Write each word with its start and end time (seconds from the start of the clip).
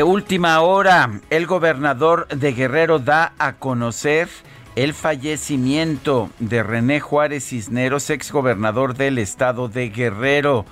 De 0.00 0.04
última 0.04 0.62
hora, 0.62 1.20
el 1.28 1.46
gobernador 1.46 2.26
de 2.28 2.54
Guerrero 2.54 3.00
da 3.00 3.34
a 3.38 3.56
conocer 3.56 4.30
el 4.74 4.94
fallecimiento 4.94 6.30
de 6.38 6.62
René 6.62 7.00
Juárez 7.00 7.44
Cisneros, 7.44 8.08
ex 8.08 8.32
gobernador 8.32 8.94
del 8.94 9.18
estado 9.18 9.68
de 9.68 9.90
Guerrero. 9.90 10.64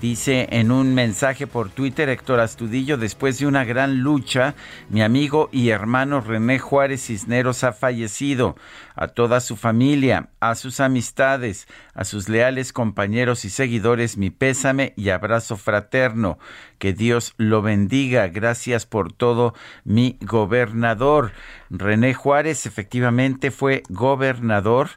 Dice 0.00 0.46
en 0.52 0.70
un 0.70 0.94
mensaje 0.94 1.48
por 1.48 1.70
Twitter 1.70 2.08
Héctor 2.08 2.38
Astudillo, 2.38 2.98
después 2.98 3.40
de 3.40 3.48
una 3.48 3.64
gran 3.64 3.98
lucha, 3.98 4.54
mi 4.90 5.02
amigo 5.02 5.48
y 5.50 5.70
hermano 5.70 6.20
René 6.20 6.60
Juárez 6.60 7.06
Cisneros 7.06 7.64
ha 7.64 7.72
fallecido. 7.72 8.54
A 8.94 9.08
toda 9.08 9.40
su 9.40 9.56
familia, 9.56 10.28
a 10.38 10.54
sus 10.54 10.78
amistades, 10.78 11.66
a 11.94 12.04
sus 12.04 12.28
leales 12.28 12.72
compañeros 12.72 13.44
y 13.44 13.50
seguidores, 13.50 14.16
mi 14.16 14.30
pésame 14.30 14.92
y 14.96 15.08
abrazo 15.08 15.56
fraterno. 15.56 16.38
Que 16.78 16.92
Dios 16.92 17.34
lo 17.36 17.60
bendiga. 17.60 18.28
Gracias 18.28 18.86
por 18.86 19.12
todo, 19.12 19.52
mi 19.82 20.16
gobernador. 20.20 21.32
René 21.70 22.14
Juárez 22.14 22.66
efectivamente 22.66 23.50
fue 23.50 23.82
gobernador, 23.88 24.90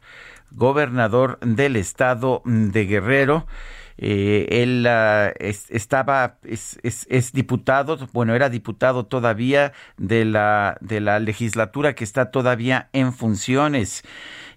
gobernador 0.52 1.40
del 1.40 1.76
estado 1.76 2.44
de 2.46 2.86
Guerrero. 2.86 3.48
Eh, 4.04 4.48
él 4.64 4.88
es, 5.40 5.70
estaba, 5.70 6.40
es, 6.44 6.80
es, 6.82 7.06
es, 7.12 7.34
diputado, 7.34 8.00
bueno, 8.14 8.34
era 8.34 8.50
diputado 8.50 9.06
todavía 9.06 9.74
de 9.98 10.26
la, 10.26 10.78
de 10.82 11.00
la 11.02 11.20
legislatura 11.20 11.94
que 11.94 12.04
está 12.04 12.32
todavía 12.32 12.90
en 12.94 13.14
funciones. 13.14 14.04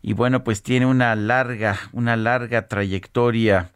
Y 0.01 0.15
bueno, 0.15 0.45
pues 0.45 0.63
tiene 0.63 0.87
una 0.87 1.15
larga, 1.15 1.79
una 1.93 2.17
larga 2.17 2.69
trayectoria 2.69 3.74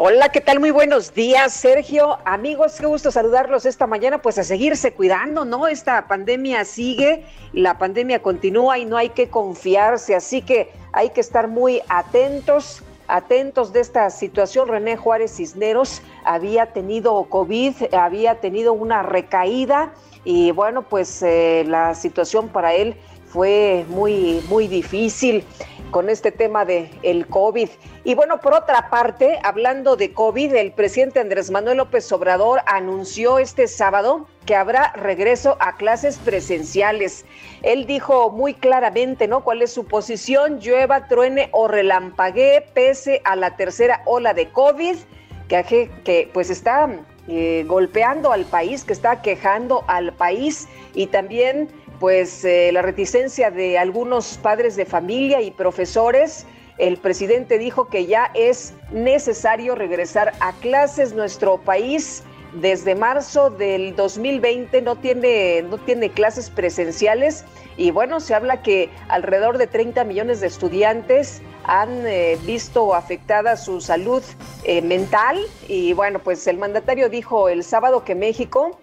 Hola, 0.00 0.28
¿qué 0.28 0.40
tal? 0.40 0.60
Muy 0.60 0.70
buenos 0.70 1.12
días, 1.12 1.52
Sergio. 1.52 2.18
Amigos, 2.24 2.76
qué 2.78 2.86
gusto 2.86 3.10
saludarlos 3.10 3.66
esta 3.66 3.88
mañana, 3.88 4.22
pues 4.22 4.38
a 4.38 4.44
seguirse 4.44 4.92
cuidando, 4.92 5.44
¿no? 5.44 5.66
Esta 5.66 6.06
pandemia 6.06 6.64
sigue, 6.64 7.24
la 7.52 7.78
pandemia 7.78 8.22
continúa 8.22 8.78
y 8.78 8.84
no 8.84 8.96
hay 8.96 9.08
que 9.08 9.28
confiarse, 9.28 10.14
así 10.14 10.40
que 10.40 10.70
hay 10.92 11.10
que 11.10 11.20
estar 11.20 11.48
muy 11.48 11.82
atentos, 11.88 12.84
atentos 13.08 13.72
de 13.72 13.80
esta 13.80 14.08
situación. 14.10 14.68
René 14.68 14.96
Juárez 14.96 15.34
Cisneros 15.34 16.00
había 16.24 16.66
tenido 16.66 17.24
COVID, 17.24 17.92
había 17.92 18.36
tenido 18.36 18.74
una 18.74 19.02
recaída 19.02 19.94
y 20.22 20.52
bueno, 20.52 20.82
pues 20.82 21.24
eh, 21.24 21.64
la 21.66 21.96
situación 21.96 22.50
para 22.50 22.72
él 22.72 22.94
fue 23.26 23.84
muy, 23.88 24.44
muy 24.48 24.68
difícil 24.68 25.44
con 25.90 26.08
este 26.10 26.30
tema 26.32 26.64
de 26.64 26.90
el 27.02 27.26
COVID. 27.26 27.68
Y 28.04 28.14
bueno, 28.14 28.40
por 28.40 28.54
otra 28.54 28.90
parte, 28.90 29.38
hablando 29.42 29.96
de 29.96 30.12
COVID, 30.12 30.54
el 30.54 30.72
presidente 30.72 31.20
Andrés 31.20 31.50
Manuel 31.50 31.78
López 31.78 32.10
Obrador 32.12 32.60
anunció 32.66 33.38
este 33.38 33.66
sábado 33.66 34.26
que 34.46 34.56
habrá 34.56 34.92
regreso 34.92 35.56
a 35.60 35.76
clases 35.76 36.18
presenciales. 36.18 37.24
Él 37.62 37.86
dijo 37.86 38.30
muy 38.30 38.54
claramente, 38.54 39.28
¿no? 39.28 39.44
¿Cuál 39.44 39.62
es 39.62 39.72
su 39.72 39.86
posición? 39.86 40.60
Llueva, 40.60 41.06
truene 41.08 41.48
o 41.52 41.68
relampaguee 41.68 42.62
pese 42.74 43.20
a 43.24 43.36
la 43.36 43.56
tercera 43.56 44.02
ola 44.06 44.34
de 44.34 44.50
COVID 44.50 44.96
que, 45.48 45.90
que 46.04 46.30
pues 46.32 46.50
está 46.50 46.88
eh, 47.26 47.64
golpeando 47.66 48.32
al 48.32 48.44
país, 48.46 48.84
que 48.84 48.92
está 48.92 49.20
quejando 49.20 49.84
al 49.86 50.14
país 50.14 50.66
y 50.94 51.08
también 51.08 51.68
pues 52.00 52.44
eh, 52.44 52.70
la 52.72 52.82
reticencia 52.82 53.50
de 53.50 53.78
algunos 53.78 54.38
padres 54.38 54.76
de 54.76 54.84
familia 54.84 55.40
y 55.40 55.50
profesores. 55.50 56.46
El 56.78 56.96
presidente 56.96 57.58
dijo 57.58 57.88
que 57.88 58.06
ya 58.06 58.30
es 58.34 58.74
necesario 58.92 59.74
regresar 59.74 60.32
a 60.40 60.52
clases. 60.52 61.12
Nuestro 61.12 61.58
país 61.58 62.22
desde 62.54 62.94
marzo 62.94 63.50
del 63.50 63.94
2020 63.96 64.82
no 64.82 64.96
tiene, 64.96 65.62
no 65.62 65.78
tiene 65.78 66.10
clases 66.10 66.50
presenciales 66.50 67.44
y 67.76 67.90
bueno, 67.90 68.20
se 68.20 68.34
habla 68.34 68.62
que 68.62 68.90
alrededor 69.08 69.58
de 69.58 69.66
30 69.66 70.04
millones 70.04 70.40
de 70.40 70.46
estudiantes 70.46 71.42
han 71.64 72.06
eh, 72.06 72.38
visto 72.44 72.94
afectada 72.94 73.56
su 73.56 73.80
salud 73.80 74.22
eh, 74.64 74.82
mental 74.82 75.38
y 75.68 75.92
bueno, 75.92 76.18
pues 76.20 76.46
el 76.46 76.58
mandatario 76.58 77.08
dijo 77.08 77.48
el 77.48 77.62
sábado 77.62 78.04
que 78.04 78.14
México 78.14 78.78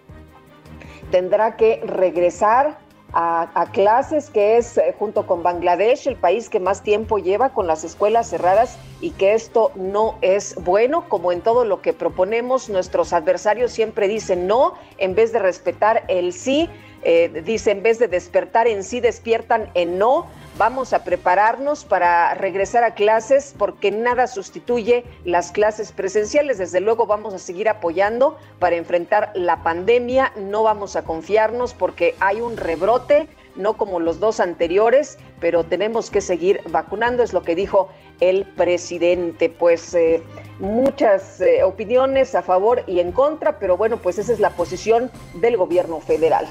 tendrá 1.10 1.56
que 1.56 1.82
regresar 1.84 2.78
a, 3.18 3.66
clases, 3.72 4.28
que 4.28 4.58
es 4.58 4.76
eh, 4.76 4.94
junto 4.98 5.26
con 5.26 5.42
Bangladesh 5.42 6.06
el 6.06 6.16
país 6.16 6.50
que 6.50 6.60
más 6.60 6.82
tiempo 6.82 7.16
lleva 7.16 7.48
con 7.48 7.66
las 7.66 7.82
escuelas 7.82 8.28
cerradas 8.28 8.78
y 9.00 9.10
que 9.12 9.32
esto 9.32 9.72
no 9.74 10.18
es 10.20 10.54
bueno, 10.62 11.08
como 11.08 11.32
en 11.32 11.40
todo 11.40 11.64
lo 11.64 11.80
que 11.80 11.94
proponemos, 11.94 12.68
nuestros 12.68 13.14
adversarios 13.14 13.72
siempre 13.72 14.06
dicen 14.06 14.46
no 14.46 14.74
en 14.98 15.14
vez 15.14 15.32
de 15.32 15.38
respetar 15.38 16.04
el 16.08 16.34
sí, 16.34 16.68
eh, 17.02 17.42
dice 17.42 17.70
en 17.70 17.82
vez 17.82 17.98
de 17.98 18.08
despertar 18.08 18.66
en 18.66 18.84
sí, 18.84 19.00
despiertan 19.00 19.70
en 19.72 19.96
no. 19.98 20.26
Vamos 20.58 20.94
a 20.94 21.04
prepararnos 21.04 21.84
para 21.84 22.32
regresar 22.32 22.82
a 22.82 22.94
clases 22.94 23.54
porque 23.58 23.90
nada 23.90 24.26
sustituye 24.26 25.04
las 25.26 25.52
clases 25.52 25.92
presenciales. 25.92 26.56
Desde 26.56 26.80
luego 26.80 27.04
vamos 27.04 27.34
a 27.34 27.38
seguir 27.38 27.68
apoyando 27.68 28.38
para 28.58 28.76
enfrentar 28.76 29.32
la 29.34 29.62
pandemia. 29.62 30.32
No 30.34 30.62
vamos 30.62 30.96
a 30.96 31.04
confiarnos 31.04 31.74
porque 31.74 32.14
hay 32.20 32.40
un 32.40 32.56
rebrote, 32.56 33.28
no 33.54 33.76
como 33.76 34.00
los 34.00 34.18
dos 34.18 34.40
anteriores, 34.40 35.18
pero 35.40 35.64
tenemos 35.64 36.08
que 36.08 36.22
seguir 36.22 36.62
vacunando, 36.70 37.22
es 37.22 37.34
lo 37.34 37.42
que 37.42 37.54
dijo 37.54 37.90
el 38.20 38.46
presidente. 38.46 39.50
Pues 39.50 39.92
eh, 39.92 40.22
muchas 40.58 41.38
eh, 41.42 41.64
opiniones 41.64 42.34
a 42.34 42.40
favor 42.40 42.82
y 42.86 43.00
en 43.00 43.12
contra, 43.12 43.58
pero 43.58 43.76
bueno, 43.76 43.98
pues 43.98 44.16
esa 44.16 44.32
es 44.32 44.40
la 44.40 44.48
posición 44.48 45.10
del 45.34 45.58
gobierno 45.58 46.00
federal. 46.00 46.46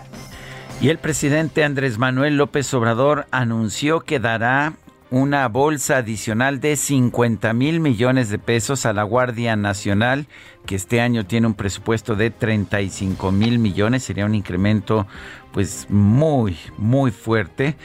Y 0.82 0.90
el 0.90 0.98
presidente 0.98 1.64
Andrés 1.64 1.98
Manuel 1.98 2.38
López 2.38 2.74
Obrador 2.74 3.28
anunció 3.32 4.02
que 4.02 4.20
dará 4.20 4.74
una 5.10 5.48
bolsa 5.48 5.98
adicional 5.98 6.60
de 6.60 6.76
50 6.76 7.54
mil 7.54 7.80
millones 7.80 8.30
de 8.30 8.38
pesos 8.38 8.86
a 8.86 8.94
la 8.94 9.04
Guardia 9.04 9.56
Nacional, 9.56 10.28
que 10.66 10.76
este 10.76 11.00
año 11.00 11.26
tiene 11.26 11.48
un 11.48 11.54
presupuesto 11.54 12.16
de 12.16 12.32
35 12.32 13.32
mil 13.32 13.58
millones, 13.60 14.04
sería 14.04 14.26
un 14.26 14.36
incremento 14.36 15.08
pues 15.56 15.88
muy, 15.90 16.58
muy 16.78 17.12
fuerte. 17.12 17.78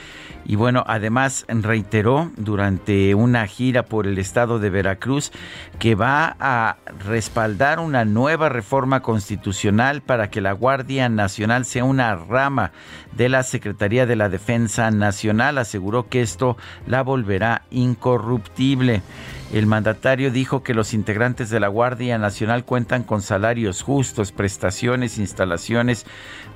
Y 0.44 0.56
bueno, 0.56 0.82
además 0.88 1.44
reiteró 1.46 2.32
durante 2.36 3.14
una 3.14 3.46
gira 3.46 3.84
por 3.84 4.08
el 4.08 4.18
estado 4.18 4.58
de 4.58 4.70
Veracruz 4.70 5.30
que 5.78 5.94
va 5.94 6.34
a 6.40 6.78
respaldar 7.06 7.78
una 7.78 8.04
nueva 8.04 8.48
reforma 8.48 9.02
constitucional 9.02 10.02
para 10.02 10.30
que 10.30 10.40
la 10.40 10.50
Guardia 10.50 11.08
Nacional 11.08 11.64
sea 11.64 11.84
una 11.84 12.16
rama 12.16 12.72
de 13.12 13.28
la 13.28 13.44
Secretaría 13.44 14.04
de 14.04 14.16
la 14.16 14.28
Defensa 14.28 14.90
Nacional. 14.90 15.56
Aseguró 15.56 16.08
que 16.08 16.22
esto 16.22 16.56
la 16.88 17.04
volverá 17.04 17.62
incorruptible. 17.70 19.02
El 19.52 19.66
mandatario 19.66 20.30
dijo 20.30 20.62
que 20.62 20.74
los 20.74 20.94
integrantes 20.94 21.50
de 21.50 21.58
la 21.58 21.66
Guardia 21.66 22.18
Nacional 22.18 22.64
cuentan 22.64 23.02
con 23.02 23.20
salarios 23.20 23.82
justos, 23.82 24.30
prestaciones, 24.30 25.18
instalaciones 25.18 26.06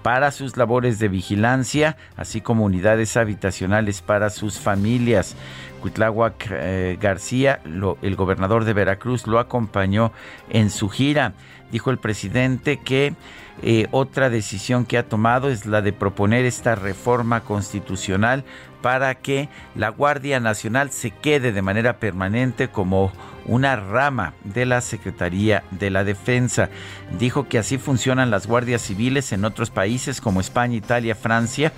para 0.04 0.30
sus 0.30 0.56
labores 0.56 1.00
de 1.00 1.08
vigilancia, 1.08 1.96
así 2.16 2.40
como 2.40 2.64
unidades 2.64 3.16
habitacionales 3.16 4.00
para 4.00 4.30
sus 4.30 4.60
familias. 4.60 5.34
Cuitláhuac 5.80 6.46
eh, 6.52 6.96
García, 7.00 7.60
el 8.00 8.14
gobernador 8.14 8.64
de 8.64 8.74
Veracruz, 8.74 9.26
lo 9.26 9.40
acompañó 9.40 10.12
en 10.48 10.70
su 10.70 10.88
gira. 10.88 11.32
Dijo 11.72 11.90
el 11.90 11.98
presidente 11.98 12.76
que 12.76 13.14
eh, 13.62 13.86
otra 13.92 14.30
decisión 14.30 14.84
que 14.84 14.98
ha 14.98 15.08
tomado 15.08 15.48
es 15.48 15.64
la 15.64 15.80
de 15.80 15.92
proponer 15.92 16.44
esta 16.44 16.74
reforma 16.74 17.40
constitucional 17.40 18.44
para 18.82 19.14
que 19.14 19.48
la 19.74 19.88
Guardia 19.88 20.40
Nacional 20.40 20.90
se 20.90 21.10
quede 21.10 21.52
de 21.52 21.62
manera 21.62 21.98
permanente 21.98 22.68
como 22.68 23.12
una 23.46 23.76
rama 23.76 24.34
de 24.42 24.66
la 24.66 24.80
Secretaría 24.80 25.64
de 25.70 25.90
la 25.90 26.04
Defensa. 26.04 26.68
Dijo 27.18 27.48
que 27.48 27.58
así 27.58 27.78
funcionan 27.78 28.30
las 28.30 28.46
guardias 28.46 28.82
civiles 28.82 29.32
en 29.32 29.44
otros 29.44 29.70
países 29.70 30.20
como 30.20 30.40
España, 30.40 30.76
Italia, 30.76 31.14
Francia 31.14 31.72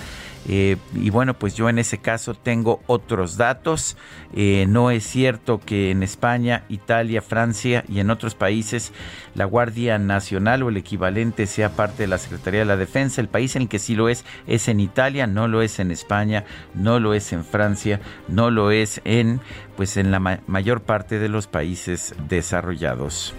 eh, 0.48 0.76
y 0.94 1.10
bueno, 1.10 1.34
pues 1.34 1.54
yo 1.54 1.69
en 1.69 1.78
ese 1.78 1.98
caso 1.98 2.34
tengo 2.34 2.81
otros 2.87 3.37
datos. 3.37 3.96
Eh, 4.34 4.66
no 4.69 4.90
es 4.90 5.04
cierto 5.04 5.60
que 5.60 5.90
en 5.90 6.02
España, 6.02 6.64
Italia, 6.69 7.22
Francia 7.22 7.84
y 7.88 8.00
en 8.00 8.10
otros 8.10 8.34
países 8.34 8.93
la 9.34 9.44
Guardia 9.44 9.98
Nacional 9.98 10.62
o 10.62 10.69
el 10.69 10.76
equivalente 10.76 11.46
sea 11.46 11.70
parte 11.70 12.04
de 12.04 12.08
la 12.08 12.19
Secretaría 12.19 12.60
de 12.60 12.66
la 12.66 12.76
Defensa. 12.76 13.20
El 13.20 13.28
país 13.28 13.56
en 13.56 13.62
el 13.62 13.69
que 13.69 13.78
sí 13.78 13.94
lo 13.94 14.08
es 14.08 14.25
es 14.46 14.69
en 14.69 14.81
Italia, 14.81 15.26
no 15.26 15.48
lo 15.48 15.62
es 15.62 15.81
en 15.81 15.90
España, 15.90 16.44
no 16.75 17.00
lo 17.00 17.14
es 17.14 17.32
en 17.32 17.44
Francia, 17.44 18.00
no 18.28 18.50
lo 18.50 18.70
es 18.70 19.00
en 19.04 19.40
pues 19.76 19.96
en 19.96 20.10
la 20.10 20.20
mayor 20.20 20.81
parte 20.82 21.19
de 21.19 21.28
los 21.28 21.46
países 21.46 22.14
desarrollados. 22.28 23.34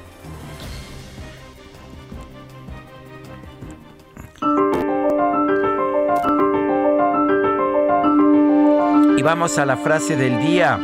Y 9.17 9.23
vamos 9.23 9.57
a 9.57 9.65
la 9.65 9.77
frase 9.77 10.15
del 10.15 10.39
día. 10.45 10.77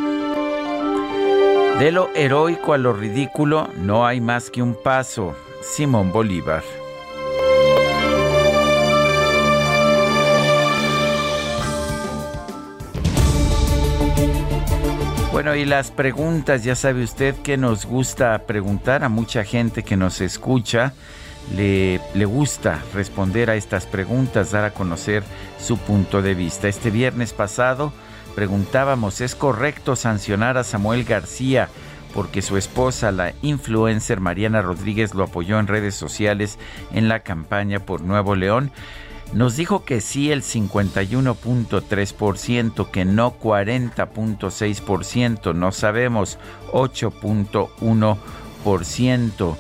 De 1.78 1.92
lo 1.92 2.10
heroico 2.16 2.74
a 2.74 2.80
lo 2.80 2.92
ridículo 2.92 3.70
no 3.78 4.08
hay 4.08 4.22
más 4.22 4.50
que 4.50 4.64
un 4.64 4.74
paso. 4.74 5.36
Simón 5.62 6.12
Bolívar. 6.12 6.64
Bueno, 15.32 15.54
y 15.54 15.66
las 15.66 15.92
preguntas, 15.92 16.64
ya 16.64 16.76
sabe 16.76 17.04
usted 17.04 17.36
que 17.36 17.56
nos 17.56 17.86
gusta 17.86 18.48
preguntar 18.48 19.04
a 19.04 19.10
mucha 19.10 19.44
gente 19.44 19.84
que 19.84 19.96
nos 19.96 20.22
escucha. 20.22 20.94
Le, 21.56 22.02
le, 22.16 22.26
gusta 22.26 22.80
responder 22.96 23.52
a 23.52 23.56
estas 23.56 23.86
preguntas, 23.86 24.52
dar 24.52 24.64
a 24.64 24.74
conocer 24.74 25.22
su 25.60 25.78
punto 25.78 26.24
de 26.24 26.34
vista. 26.34 26.68
Este 26.68 26.90
viernes 26.90 27.32
pasado 27.32 27.94
preguntábamos, 28.36 29.22
¿es 29.22 29.36
correcto 29.36 29.96
sancionar 29.96 30.58
a 30.58 30.64
Samuel 30.64 31.04
García 31.04 31.70
porque 32.14 32.42
su 32.42 32.58
esposa, 32.58 33.12
la 33.12 33.34
influencer 33.42 34.20
Mariana 34.20 34.62
Rodríguez, 34.62 35.16
lo 35.16 35.24
apoyó 35.24 35.58
en 35.60 35.68
redes 35.68 35.96
sociales 35.96 36.60
en 36.94 37.08
la 37.08 37.22
campaña 37.22 37.80
por 37.80 38.02
Nuevo 38.02 38.36
León? 38.36 38.72
Nos 39.34 39.56
dijo 39.56 39.84
que 39.84 40.00
sí 40.00 40.32
el 40.32 40.44
51.3%, 40.44 42.92
que 42.92 43.04
no 43.04 43.36
40.6%, 43.40 45.56
no 45.56 45.72
sabemos 45.72 46.38
8.1%. 46.72 49.56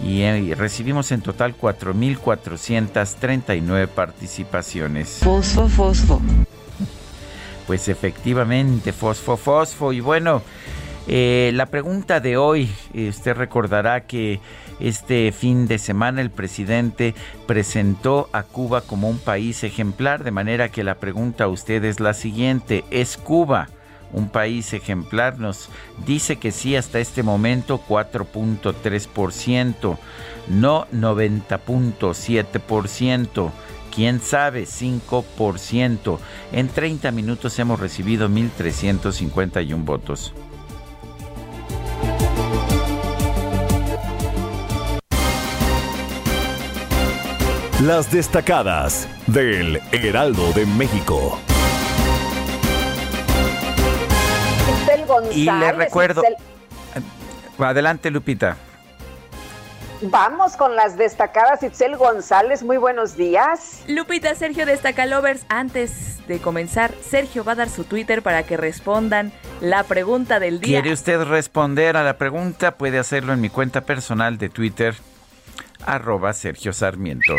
Y, 0.00 0.22
eh, 0.22 0.40
y 0.40 0.54
recibimos 0.54 1.12
en 1.12 1.20
total 1.20 1.56
4.439 1.56 3.86
participaciones. 3.86 5.20
Fosfo, 5.22 5.68
fosfo. 5.68 6.20
Pues 7.72 7.88
efectivamente, 7.88 8.92
fosfo, 8.92 9.38
fosfo. 9.38 9.94
Y 9.94 10.00
bueno, 10.00 10.42
eh, 11.08 11.52
la 11.54 11.64
pregunta 11.64 12.20
de 12.20 12.36
hoy, 12.36 12.70
eh, 12.92 13.08
usted 13.08 13.34
recordará 13.34 14.02
que 14.02 14.40
este 14.78 15.32
fin 15.32 15.66
de 15.66 15.78
semana 15.78 16.20
el 16.20 16.28
presidente 16.28 17.14
presentó 17.46 18.28
a 18.34 18.42
Cuba 18.42 18.82
como 18.82 19.08
un 19.08 19.18
país 19.18 19.64
ejemplar, 19.64 20.22
de 20.22 20.32
manera 20.32 20.68
que 20.68 20.84
la 20.84 20.96
pregunta 20.96 21.44
a 21.44 21.48
usted 21.48 21.82
es 21.84 21.98
la 21.98 22.12
siguiente, 22.12 22.84
¿es 22.90 23.16
Cuba 23.16 23.70
un 24.12 24.28
país 24.28 24.74
ejemplar? 24.74 25.38
Nos 25.38 25.70
dice 26.04 26.36
que 26.36 26.52
sí 26.52 26.76
hasta 26.76 26.98
este 26.98 27.22
momento 27.22 27.80
4.3%, 27.88 29.96
no 30.48 30.86
90.7% 30.92 33.50
quién 33.94 34.20
sabe, 34.20 34.64
5%. 34.64 36.18
En 36.52 36.68
30 36.68 37.10
minutos 37.12 37.58
hemos 37.58 37.78
recibido 37.78 38.28
1.351 38.28 39.84
votos. 39.84 40.32
Las 47.82 48.12
destacadas 48.12 49.08
del 49.26 49.80
Heraldo 49.90 50.52
de 50.52 50.66
México. 50.66 51.38
y 55.34 55.44
le 55.44 55.72
recuerdo... 55.72 56.22
Adelante, 57.58 58.10
Lupita. 58.10 58.56
Vamos 60.02 60.56
con 60.56 60.74
las 60.74 60.96
destacadas. 60.96 61.62
Itzel 61.62 61.96
González, 61.96 62.64
muy 62.64 62.76
buenos 62.76 63.16
días. 63.16 63.84
Lupita, 63.86 64.34
Sergio 64.34 64.66
Destacalovers. 64.66 65.44
Antes 65.48 66.26
de 66.26 66.40
comenzar, 66.40 66.92
Sergio 67.08 67.44
va 67.44 67.52
a 67.52 67.54
dar 67.54 67.68
su 67.68 67.84
Twitter 67.84 68.20
para 68.20 68.42
que 68.42 68.56
respondan 68.56 69.32
la 69.60 69.84
pregunta 69.84 70.40
del 70.40 70.60
día. 70.60 70.80
¿Quiere 70.80 70.92
usted 70.92 71.22
responder 71.22 71.96
a 71.96 72.02
la 72.02 72.18
pregunta? 72.18 72.76
Puede 72.76 72.98
hacerlo 72.98 73.32
en 73.32 73.40
mi 73.40 73.48
cuenta 73.48 73.82
personal 73.82 74.38
de 74.38 74.48
Twitter, 74.48 74.96
arroba 75.86 76.32
Sergio 76.32 76.72
Sarmiento. 76.72 77.34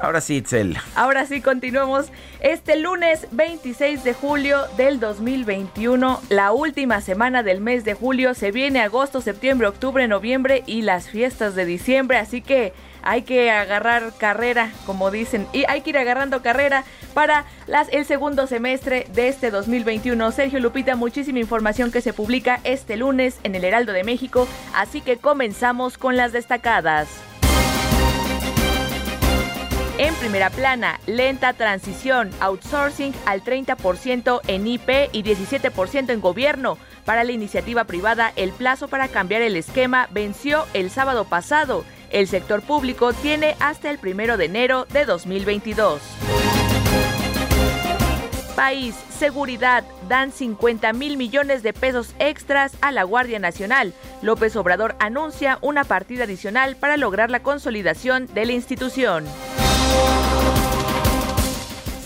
Ahora 0.00 0.20
sí, 0.20 0.36
Itzel. 0.36 0.76
Ahora 0.94 1.26
sí, 1.26 1.40
continuamos. 1.40 2.12
Este 2.40 2.76
lunes 2.76 3.26
26 3.32 4.04
de 4.04 4.14
julio 4.14 4.60
del 4.76 5.00
2021, 5.00 6.20
la 6.28 6.52
última 6.52 7.00
semana 7.00 7.42
del 7.42 7.60
mes 7.60 7.84
de 7.84 7.94
julio, 7.94 8.34
se 8.34 8.52
viene 8.52 8.80
agosto, 8.80 9.20
septiembre, 9.20 9.66
octubre, 9.66 10.06
noviembre 10.06 10.62
y 10.66 10.82
las 10.82 11.08
fiestas 11.08 11.56
de 11.56 11.64
diciembre, 11.64 12.18
así 12.18 12.42
que 12.42 12.72
hay 13.02 13.22
que 13.22 13.50
agarrar 13.50 14.12
carrera, 14.18 14.70
como 14.86 15.10
dicen, 15.10 15.48
y 15.52 15.64
hay 15.68 15.80
que 15.80 15.90
ir 15.90 15.98
agarrando 15.98 16.42
carrera 16.42 16.84
para 17.12 17.44
el 17.90 18.04
segundo 18.04 18.46
semestre 18.46 19.06
de 19.14 19.28
este 19.28 19.50
2021. 19.50 20.30
Sergio 20.30 20.60
Lupita, 20.60 20.94
muchísima 20.94 21.40
información 21.40 21.90
que 21.90 22.02
se 22.02 22.12
publica 22.12 22.60
este 22.62 22.96
lunes 22.96 23.38
en 23.42 23.56
el 23.56 23.64
Heraldo 23.64 23.92
de 23.92 24.04
México, 24.04 24.46
así 24.74 25.00
que 25.00 25.16
comenzamos 25.16 25.98
con 25.98 26.16
las 26.16 26.32
destacadas. 26.32 27.08
En 29.98 30.14
primera 30.14 30.48
plana, 30.48 31.00
lenta 31.06 31.54
transición, 31.54 32.30
outsourcing 32.38 33.12
al 33.26 33.42
30% 33.42 34.40
en 34.46 34.66
IP 34.68 34.88
y 35.10 35.24
17% 35.24 36.10
en 36.10 36.20
gobierno. 36.20 36.78
Para 37.04 37.24
la 37.24 37.32
iniciativa 37.32 37.82
privada, 37.82 38.32
el 38.36 38.52
plazo 38.52 38.86
para 38.86 39.08
cambiar 39.08 39.42
el 39.42 39.56
esquema 39.56 40.08
venció 40.12 40.66
el 40.72 40.90
sábado 40.90 41.24
pasado. 41.24 41.84
El 42.10 42.28
sector 42.28 42.62
público 42.62 43.12
tiene 43.12 43.56
hasta 43.58 43.90
el 43.90 43.98
primero 43.98 44.36
de 44.36 44.44
enero 44.44 44.86
de 44.92 45.04
2022. 45.04 46.00
País, 48.54 48.94
seguridad, 49.18 49.82
dan 50.08 50.30
50 50.30 50.92
mil 50.92 51.16
millones 51.16 51.64
de 51.64 51.72
pesos 51.72 52.14
extras 52.20 52.72
a 52.82 52.92
la 52.92 53.02
Guardia 53.02 53.40
Nacional. 53.40 53.92
López 54.22 54.54
Obrador 54.54 54.94
anuncia 55.00 55.58
una 55.60 55.82
partida 55.82 56.22
adicional 56.22 56.76
para 56.76 56.96
lograr 56.96 57.32
la 57.32 57.40
consolidación 57.40 58.26
de 58.32 58.46
la 58.46 58.52
institución. 58.52 59.24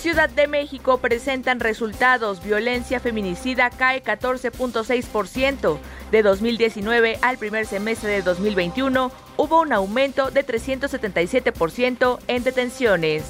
Ciudad 0.02 0.28
de 0.28 0.48
México 0.48 0.98
presentan 0.98 1.60
resultados. 1.60 2.42
Violencia 2.42 2.98
feminicida 2.98 3.70
cae 3.70 4.02
14.6%. 4.02 5.78
De 6.10 6.22
2019 6.24 7.20
al 7.22 7.38
primer 7.38 7.66
semestre 7.66 8.10
de 8.10 8.22
2021 8.22 9.12
hubo 9.36 9.60
un 9.60 9.72
aumento 9.72 10.32
de 10.32 10.44
377% 10.44 12.18
en 12.26 12.42
detenciones. 12.42 13.22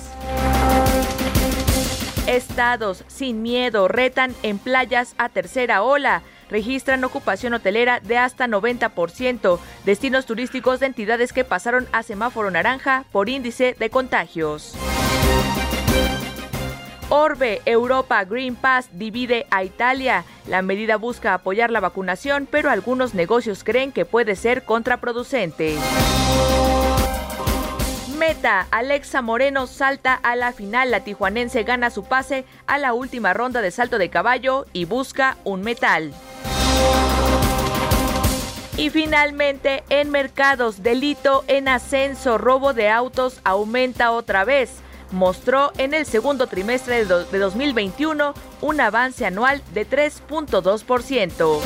Estados 2.26 3.04
sin 3.06 3.42
miedo 3.42 3.86
retan 3.86 4.34
en 4.42 4.58
playas 4.58 5.14
a 5.18 5.28
tercera 5.28 5.82
ola. 5.82 6.22
Registran 6.48 7.04
ocupación 7.04 7.52
hotelera 7.52 8.00
de 8.00 8.16
hasta 8.16 8.46
90%. 8.46 9.58
Destinos 9.84 10.24
turísticos 10.24 10.80
de 10.80 10.86
entidades 10.86 11.34
que 11.34 11.44
pasaron 11.44 11.86
a 11.92 12.02
semáforo 12.02 12.50
naranja 12.50 13.04
por 13.12 13.28
índice 13.28 13.76
de 13.78 13.90
contagios. 13.90 14.74
Orbe, 17.14 17.60
Europa 17.66 18.24
Green 18.24 18.56
Pass 18.56 18.88
divide 18.94 19.46
a 19.50 19.64
Italia. 19.64 20.24
La 20.46 20.62
medida 20.62 20.96
busca 20.96 21.34
apoyar 21.34 21.70
la 21.70 21.80
vacunación, 21.80 22.48
pero 22.50 22.70
algunos 22.70 23.12
negocios 23.12 23.64
creen 23.64 23.92
que 23.92 24.06
puede 24.06 24.34
ser 24.34 24.64
contraproducente. 24.64 25.76
Meta, 28.16 28.66
Alexa 28.70 29.20
Moreno 29.20 29.66
salta 29.66 30.14
a 30.14 30.36
la 30.36 30.54
final. 30.54 30.90
La 30.90 31.00
tijuanense 31.00 31.64
gana 31.64 31.90
su 31.90 32.02
pase 32.02 32.46
a 32.66 32.78
la 32.78 32.94
última 32.94 33.34
ronda 33.34 33.60
de 33.60 33.72
salto 33.72 33.98
de 33.98 34.08
caballo 34.08 34.64
y 34.72 34.86
busca 34.86 35.36
un 35.44 35.60
metal. 35.60 36.14
Y 38.78 38.88
finalmente, 38.88 39.84
en 39.90 40.10
mercados, 40.10 40.82
delito 40.82 41.44
en 41.46 41.68
ascenso, 41.68 42.38
robo 42.38 42.72
de 42.72 42.88
autos 42.88 43.42
aumenta 43.44 44.12
otra 44.12 44.44
vez. 44.44 44.82
Mostró 45.12 45.72
en 45.76 45.94
el 45.94 46.06
segundo 46.06 46.46
trimestre 46.46 47.04
de 47.04 47.38
2021 47.38 48.34
un 48.62 48.80
avance 48.80 49.26
anual 49.26 49.62
de 49.72 49.86
3.2%. 49.88 51.60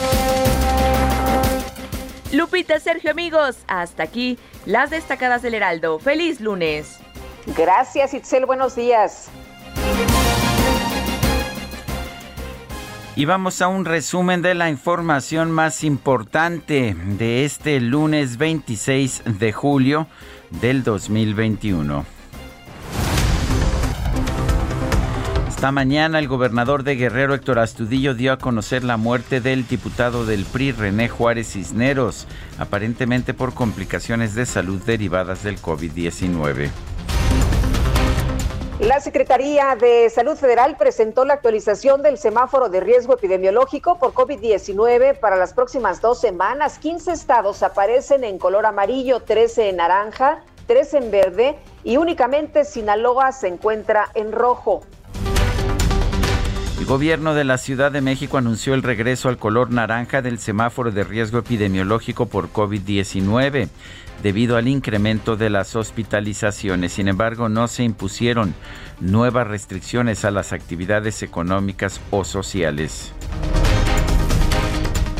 Lupita, 2.33 2.81
Sergio, 2.81 3.13
amigos, 3.13 3.57
hasta 3.69 4.03
aquí 4.03 4.37
las 4.67 4.91
destacadas 4.91 5.43
del 5.43 5.55
Heraldo. 5.55 6.01
Feliz 6.01 6.41
lunes. 6.41 6.99
Gracias, 7.57 8.15
Itzel. 8.15 8.47
Buenos 8.47 8.75
días. 8.75 9.31
Y 13.15 13.25
vamos 13.25 13.63
a 13.63 13.69
un 13.69 13.85
resumen 13.85 14.43
de 14.43 14.55
la 14.55 14.69
información 14.69 15.51
más 15.51 15.85
importante 15.85 16.95
de 16.95 17.45
este 17.45 17.81
lunes 17.81 18.37
26 18.37 19.23
de 19.39 19.53
julio 19.53 20.07
del 20.51 20.83
2021. 20.83 22.16
Esta 25.57 25.73
mañana 25.73 26.19
el 26.19 26.29
gobernador 26.29 26.83
de 26.83 26.97
Guerrero, 26.97 27.33
Héctor 27.33 27.61
Astudillo, 27.61 28.13
dio 28.13 28.35
a 28.35 28.37
conocer 28.37 28.85
la 28.85 28.99
muerte 28.99 29.41
del 29.41 29.67
diputado 29.67 30.27
del 30.27 30.45
PRI, 30.45 30.73
René 30.73 31.09
Juárez 31.09 31.53
Cisneros, 31.53 32.29
aparentemente 32.59 33.33
por 33.33 33.55
complicaciones 33.55 34.35
de 34.35 34.45
salud 34.45 34.83
derivadas 34.83 35.43
del 35.43 35.59
COVID-19. 35.59 36.69
La 38.81 39.01
Secretaría 39.01 39.75
de 39.81 40.11
Salud 40.11 40.37
Federal 40.37 40.77
presentó 40.77 41.25
la 41.25 41.33
actualización 41.33 42.03
del 42.03 42.19
semáforo 42.19 42.69
de 42.69 42.81
riesgo 42.81 43.15
epidemiológico 43.15 43.99
por 43.99 44.13
COVID-19 44.13 45.19
para 45.19 45.37
las 45.37 45.55
próximas 45.55 46.03
dos 46.03 46.21
semanas. 46.21 46.79
15 46.79 47.13
estados 47.13 47.63
aparecen 47.63 48.25
en 48.25 48.39
color 48.39 48.67
amarillo, 48.67 49.21
13 49.21 49.71
en 49.71 49.77
naranja, 49.77 50.43
3 50.67 50.95
en 50.95 51.11
verde 51.11 51.57
y 51.83 51.97
únicamente 51.97 52.67
Sinaloa 52.67 53.33
se 53.33 53.49
encuentra 53.49 54.11
en 54.15 54.33
rojo. 54.33 54.83
El 56.79 56.85
gobierno 56.85 57.35
de 57.35 57.45
la 57.45 57.57
Ciudad 57.57 57.91
de 57.91 58.03
México 58.03 58.37
anunció 58.37 58.75
el 58.75 58.83
regreso 58.83 59.31
al 59.31 59.39
color 59.39 59.71
naranja 59.71 60.21
del 60.21 60.39
semáforo 60.39 60.91
de 60.91 61.05
riesgo 61.05 61.39
epidemiológico 61.39 62.27
por 62.27 62.53
COVID-19 62.53 63.69
debido 64.23 64.59
al 64.59 64.69
incremento 64.69 65.37
de 65.37 65.49
las 65.49 65.75
hospitalizaciones. 65.75 66.93
Sin 66.93 67.09
embargo, 67.09 67.49
no 67.49 67.67
se 67.69 67.83
impusieron 67.83 68.55
nuevas 69.01 69.47
restricciones 69.47 70.27
a 70.27 70.31
las 70.31 70.53
actividades 70.53 71.23
económicas 71.23 72.01
o 72.11 72.25
sociales. 72.25 73.13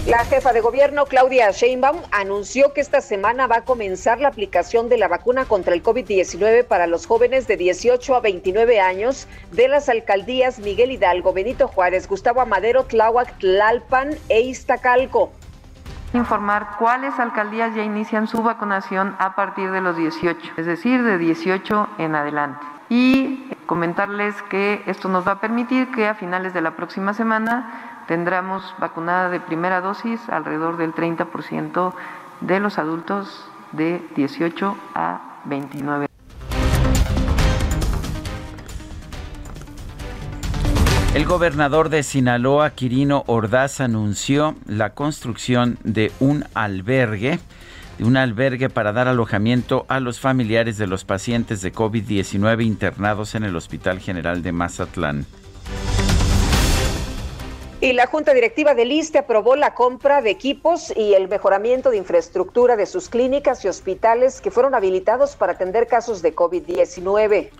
La 0.07 0.25
jefa 0.25 0.53
de 0.53 0.61
gobierno, 0.61 1.07
Claudia 1.07 1.51
Sheinbaum, 1.51 2.01
anunció 2.13 2.73
que 2.73 2.81
esta 2.81 3.01
semana 3.01 3.49
va 3.49 3.57
a 3.57 3.65
comenzar 3.65 4.21
la 4.21 4.29
aplicación 4.29 4.89
de 4.89 4.99
la 4.99 5.09
vacuna 5.09 5.47
contra 5.47 5.75
el 5.75 5.83
COVID-19 5.83 6.65
para 6.65 6.87
los 6.87 7.07
jóvenes 7.07 7.49
de 7.49 7.57
18 7.57 8.15
a 8.15 8.21
29 8.21 8.79
años 8.81 9.27
de 9.51 9.67
las 9.67 9.89
alcaldías 9.89 10.61
Miguel 10.61 10.93
Hidalgo, 10.93 11.33
Benito 11.33 11.67
Juárez, 11.67 12.07
Gustavo 12.07 12.41
Amadero, 12.41 12.85
Tláhuac, 12.85 13.37
Tlalpan 13.41 14.17
e 14.29 14.43
Iztacalco 14.43 15.33
informar 16.13 16.77
cuáles 16.79 17.19
alcaldías 17.19 17.75
ya 17.75 17.83
inician 17.83 18.27
su 18.27 18.43
vacunación 18.43 19.17
a 19.19 19.35
partir 19.35 19.71
de 19.71 19.83
los 19.83 19.99
18, 19.99 20.53
es 20.57 20.65
decir, 20.65 21.03
de 21.03 21.19
18 21.19 21.89
en 21.99 22.15
adelante. 22.15 22.65
Y 22.89 23.51
comentarles 23.67 24.41
que 24.45 24.83
esto 24.87 25.09
nos 25.09 25.27
va 25.27 25.33
a 25.33 25.41
permitir 25.41 25.91
que 25.91 26.07
a 26.07 26.15
finales 26.15 26.55
de 26.55 26.63
la 26.63 26.71
próxima 26.71 27.13
semana 27.13 27.96
tendremos 28.07 28.75
vacunada 28.79 29.29
de 29.31 29.41
primera 29.41 29.81
dosis 29.81 30.21
alrededor 30.29 30.77
del 30.77 30.95
30% 30.95 31.93
de 32.41 32.61
los 32.61 32.79
adultos 32.79 33.49
de 33.73 34.03
18 34.15 34.77
a 34.95 35.41
29. 35.45 36.07
El 41.15 41.25
gobernador 41.25 41.89
de 41.89 42.03
Sinaloa, 42.03 42.71
Quirino 42.71 43.25
Ordaz, 43.27 43.81
anunció 43.81 44.55
la 44.67 44.91
construcción 44.91 45.79
de 45.83 46.13
un 46.21 46.45
albergue, 46.53 47.41
de 47.97 48.05
un 48.05 48.19
albergue 48.19 48.69
para 48.69 48.93
dar 48.93 49.09
alojamiento 49.09 49.87
a 49.89 49.99
los 49.99 50.21
familiares 50.21 50.77
de 50.77 50.87
los 50.87 51.07
pacientes 51.07 51.63
de 51.63 51.73
COVID-19 51.73 52.67
internados 52.67 53.35
en 53.35 53.45
el 53.45 53.57
Hospital 53.57 53.99
General 53.99 54.43
de 54.43 54.53
Mazatlán. 54.53 55.25
Y 57.79 57.93
la 57.93 58.07
Junta 58.07 58.33
Directiva 58.33 58.75
del 58.75 58.91
ISTE 58.91 59.19
aprobó 59.19 59.55
la 59.55 59.75
compra 59.75 60.23
de 60.23 60.31
equipos 60.31 60.95
y 60.97 61.13
el 61.13 61.29
mejoramiento 61.29 61.91
de 61.91 61.99
infraestructura 61.99 62.75
de 62.75 62.87
sus 62.87 63.11
clínicas 63.11 63.67
y 63.67 63.69
hospitales 63.69 64.41
que 64.41 64.51
fueron 64.51 64.75
habilitados 64.75 65.37
para 65.37 65.53
atender 65.53 65.87
casos 65.87 66.23
de 66.23 66.35
COVID-19. 66.35 67.51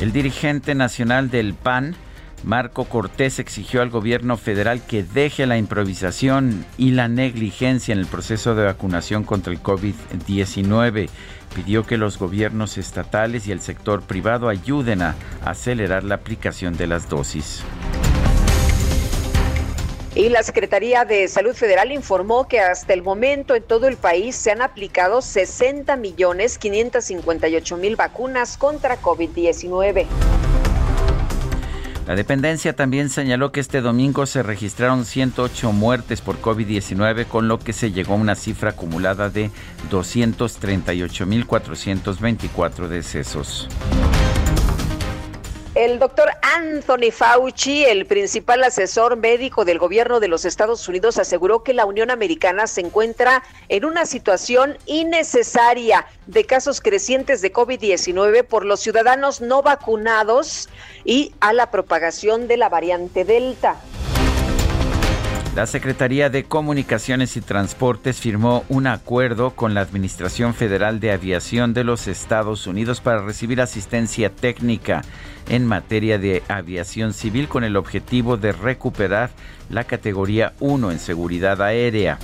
El 0.00 0.12
dirigente 0.12 0.76
nacional 0.76 1.30
del 1.30 1.54
PAN, 1.54 1.96
Marco 2.44 2.84
Cortés, 2.84 3.40
exigió 3.40 3.82
al 3.82 3.90
gobierno 3.90 4.36
federal 4.36 4.82
que 4.86 5.02
deje 5.02 5.44
la 5.44 5.58
improvisación 5.58 6.64
y 6.76 6.92
la 6.92 7.08
negligencia 7.08 7.92
en 7.92 7.98
el 7.98 8.06
proceso 8.06 8.54
de 8.54 8.66
vacunación 8.66 9.24
contra 9.24 9.52
el 9.52 9.60
COVID-19. 9.60 11.08
Pidió 11.56 11.84
que 11.84 11.96
los 11.96 12.20
gobiernos 12.20 12.78
estatales 12.78 13.48
y 13.48 13.52
el 13.52 13.60
sector 13.60 14.02
privado 14.02 14.48
ayuden 14.48 15.02
a 15.02 15.16
acelerar 15.44 16.04
la 16.04 16.14
aplicación 16.14 16.76
de 16.76 16.86
las 16.86 17.08
dosis. 17.08 17.64
Y 20.18 20.28
la 20.30 20.42
Secretaría 20.42 21.04
de 21.04 21.28
Salud 21.28 21.54
Federal 21.54 21.92
informó 21.92 22.48
que 22.48 22.58
hasta 22.58 22.92
el 22.92 23.04
momento 23.04 23.54
en 23.54 23.62
todo 23.62 23.86
el 23.86 23.96
país 23.96 24.34
se 24.34 24.50
han 24.50 24.62
aplicado 24.62 25.22
60 25.22 25.94
millones 25.94 26.58
558 26.58 27.76
mil 27.76 27.94
vacunas 27.94 28.58
contra 28.58 29.00
COVID-19. 29.00 30.06
La 32.08 32.16
dependencia 32.16 32.74
también 32.74 33.10
señaló 33.10 33.52
que 33.52 33.60
este 33.60 33.80
domingo 33.80 34.26
se 34.26 34.42
registraron 34.42 35.04
108 35.04 35.70
muertes 35.70 36.20
por 36.20 36.42
COVID-19, 36.42 37.28
con 37.28 37.46
lo 37.46 37.60
que 37.60 37.72
se 37.72 37.92
llegó 37.92 38.14
a 38.14 38.16
una 38.16 38.34
cifra 38.34 38.70
acumulada 38.70 39.30
de 39.30 39.52
238.424 39.88 42.88
decesos. 42.88 43.68
El 45.74 45.98
doctor 45.98 46.30
Anthony 46.56 47.12
Fauci, 47.12 47.84
el 47.84 48.06
principal 48.06 48.64
asesor 48.64 49.16
médico 49.16 49.66
del 49.66 49.78
gobierno 49.78 50.18
de 50.18 50.26
los 50.26 50.44
Estados 50.46 50.88
Unidos, 50.88 51.18
aseguró 51.18 51.62
que 51.62 51.74
la 51.74 51.84
Unión 51.84 52.10
Americana 52.10 52.66
se 52.66 52.80
encuentra 52.80 53.42
en 53.68 53.84
una 53.84 54.06
situación 54.06 54.78
innecesaria 54.86 56.06
de 56.26 56.44
casos 56.44 56.80
crecientes 56.80 57.42
de 57.42 57.52
COVID-19 57.52 58.44
por 58.44 58.64
los 58.64 58.80
ciudadanos 58.80 59.42
no 59.42 59.62
vacunados 59.62 60.68
y 61.04 61.34
a 61.40 61.52
la 61.52 61.70
propagación 61.70 62.48
de 62.48 62.56
la 62.56 62.70
variante 62.70 63.24
Delta. 63.24 63.76
La 65.58 65.66
Secretaría 65.66 66.30
de 66.30 66.44
Comunicaciones 66.44 67.36
y 67.36 67.40
Transportes 67.40 68.20
firmó 68.20 68.64
un 68.68 68.86
acuerdo 68.86 69.56
con 69.56 69.74
la 69.74 69.80
Administración 69.80 70.54
Federal 70.54 71.00
de 71.00 71.10
Aviación 71.10 71.74
de 71.74 71.82
los 71.82 72.06
Estados 72.06 72.68
Unidos 72.68 73.00
para 73.00 73.22
recibir 73.22 73.60
asistencia 73.60 74.30
técnica 74.30 75.02
en 75.48 75.66
materia 75.66 76.18
de 76.18 76.42
aviación 76.48 77.12
civil 77.12 77.48
con 77.48 77.64
el 77.64 77.76
objetivo 77.76 78.36
de 78.36 78.52
recuperar 78.52 79.30
la 79.70 79.84
categoría 79.84 80.52
1 80.60 80.90
en 80.90 80.98
seguridad 80.98 81.60
aérea. 81.62 82.18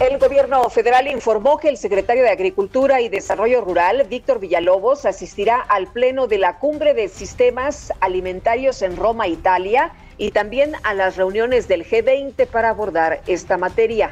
El 0.00 0.18
gobierno 0.18 0.68
federal 0.68 1.06
informó 1.06 1.58
que 1.58 1.68
el 1.68 1.76
secretario 1.76 2.24
de 2.24 2.30
Agricultura 2.30 3.00
y 3.00 3.08
Desarrollo 3.08 3.60
Rural, 3.60 4.04
Víctor 4.10 4.40
Villalobos, 4.40 5.06
asistirá 5.06 5.60
al 5.60 5.86
pleno 5.86 6.26
de 6.26 6.38
la 6.38 6.58
cumbre 6.58 6.92
de 6.92 7.08
sistemas 7.08 7.92
alimentarios 8.00 8.82
en 8.82 8.96
Roma, 8.96 9.28
Italia, 9.28 9.92
y 10.18 10.32
también 10.32 10.72
a 10.82 10.94
las 10.94 11.16
reuniones 11.16 11.68
del 11.68 11.84
G20 11.84 12.46
para 12.48 12.70
abordar 12.70 13.22
esta 13.26 13.58
materia. 13.58 14.10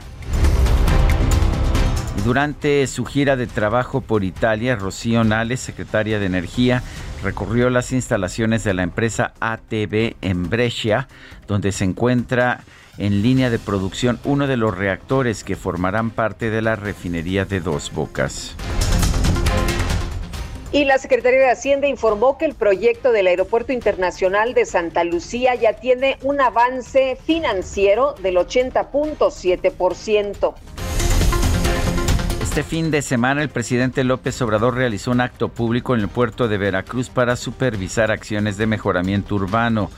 Durante 2.24 2.86
su 2.86 3.04
gira 3.04 3.36
de 3.36 3.46
trabajo 3.46 4.02
por 4.02 4.24
Italia, 4.24 4.76
Rocío 4.76 5.24
Nales, 5.24 5.60
secretaria 5.60 6.18
de 6.18 6.26
Energía, 6.26 6.82
recorrió 7.22 7.70
las 7.70 7.92
instalaciones 7.92 8.64
de 8.64 8.74
la 8.74 8.82
empresa 8.82 9.32
ATB 9.40 10.16
en 10.20 10.50
Brescia, 10.50 11.08
donde 11.46 11.72
se 11.72 11.84
encuentra 11.84 12.60
en 12.98 13.22
línea 13.22 13.48
de 13.48 13.58
producción 13.58 14.20
uno 14.24 14.46
de 14.46 14.58
los 14.58 14.76
reactores 14.76 15.44
que 15.44 15.56
formarán 15.56 16.10
parte 16.10 16.50
de 16.50 16.60
la 16.60 16.76
refinería 16.76 17.46
de 17.46 17.60
Dos 17.60 17.90
Bocas. 17.92 18.54
Y 20.72 20.84
la 20.84 20.98
Secretaría 20.98 21.40
de 21.40 21.50
Hacienda 21.50 21.88
informó 21.88 22.38
que 22.38 22.44
el 22.44 22.54
proyecto 22.54 23.10
del 23.10 23.26
Aeropuerto 23.26 23.72
Internacional 23.72 24.54
de 24.54 24.66
Santa 24.66 25.02
Lucía 25.02 25.56
ya 25.56 25.72
tiene 25.72 26.16
un 26.22 26.40
avance 26.40 27.18
financiero 27.24 28.14
del 28.22 28.36
80.7%. 28.36 30.54
Este 32.50 32.64
fin 32.64 32.90
de 32.90 33.00
semana 33.00 33.42
el 33.42 33.48
presidente 33.48 34.02
López 34.02 34.42
Obrador 34.42 34.74
realizó 34.74 35.12
un 35.12 35.20
acto 35.20 35.50
público 35.50 35.94
en 35.94 36.00
el 36.00 36.08
puerto 36.08 36.48
de 36.48 36.58
Veracruz 36.58 37.08
para 37.08 37.36
supervisar 37.36 38.10
acciones 38.10 38.56
de 38.56 38.66
mejoramiento 38.66 39.36
urbano. 39.36 39.88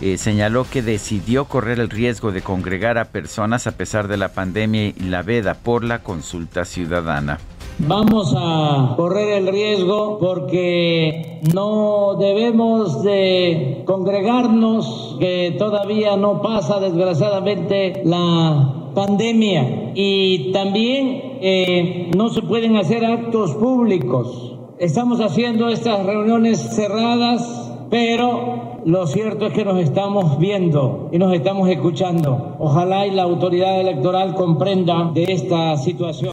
Eh, 0.00 0.16
señaló 0.16 0.64
que 0.64 0.80
decidió 0.80 1.44
correr 1.44 1.78
el 1.80 1.90
riesgo 1.90 2.32
de 2.32 2.40
congregar 2.40 2.96
a 2.96 3.10
personas 3.10 3.66
a 3.66 3.72
pesar 3.72 4.08
de 4.08 4.16
la 4.16 4.32
pandemia 4.32 4.86
y 4.86 4.94
la 5.00 5.20
veda 5.20 5.52
por 5.52 5.84
la 5.84 6.02
consulta 6.02 6.64
ciudadana. 6.64 7.38
Vamos 7.78 8.34
a 8.36 8.94
correr 8.96 9.38
el 9.38 9.48
riesgo 9.48 10.18
porque 10.20 11.40
no 11.52 12.14
debemos 12.18 13.02
de 13.02 13.82
congregarnos, 13.86 15.16
que 15.18 15.56
todavía 15.58 16.16
no 16.16 16.42
pasa 16.42 16.78
desgraciadamente 16.78 18.02
la 18.04 18.90
pandemia 18.94 19.92
y 19.94 20.52
también 20.52 21.38
eh, 21.40 22.10
no 22.16 22.28
se 22.28 22.42
pueden 22.42 22.76
hacer 22.76 23.04
actos 23.04 23.54
públicos. 23.54 24.56
Estamos 24.78 25.20
haciendo 25.20 25.68
estas 25.68 26.04
reuniones 26.04 26.58
cerradas, 26.74 27.72
pero 27.90 28.80
lo 28.84 29.06
cierto 29.06 29.46
es 29.46 29.52
que 29.54 29.64
nos 29.64 29.78
estamos 29.78 30.38
viendo 30.38 31.08
y 31.12 31.18
nos 31.18 31.32
estamos 31.32 31.68
escuchando. 31.68 32.56
Ojalá 32.58 33.06
y 33.06 33.12
la 33.12 33.22
autoridad 33.22 33.80
electoral 33.80 34.34
comprenda 34.34 35.10
de 35.14 35.24
esta 35.24 35.76
situación. 35.76 36.32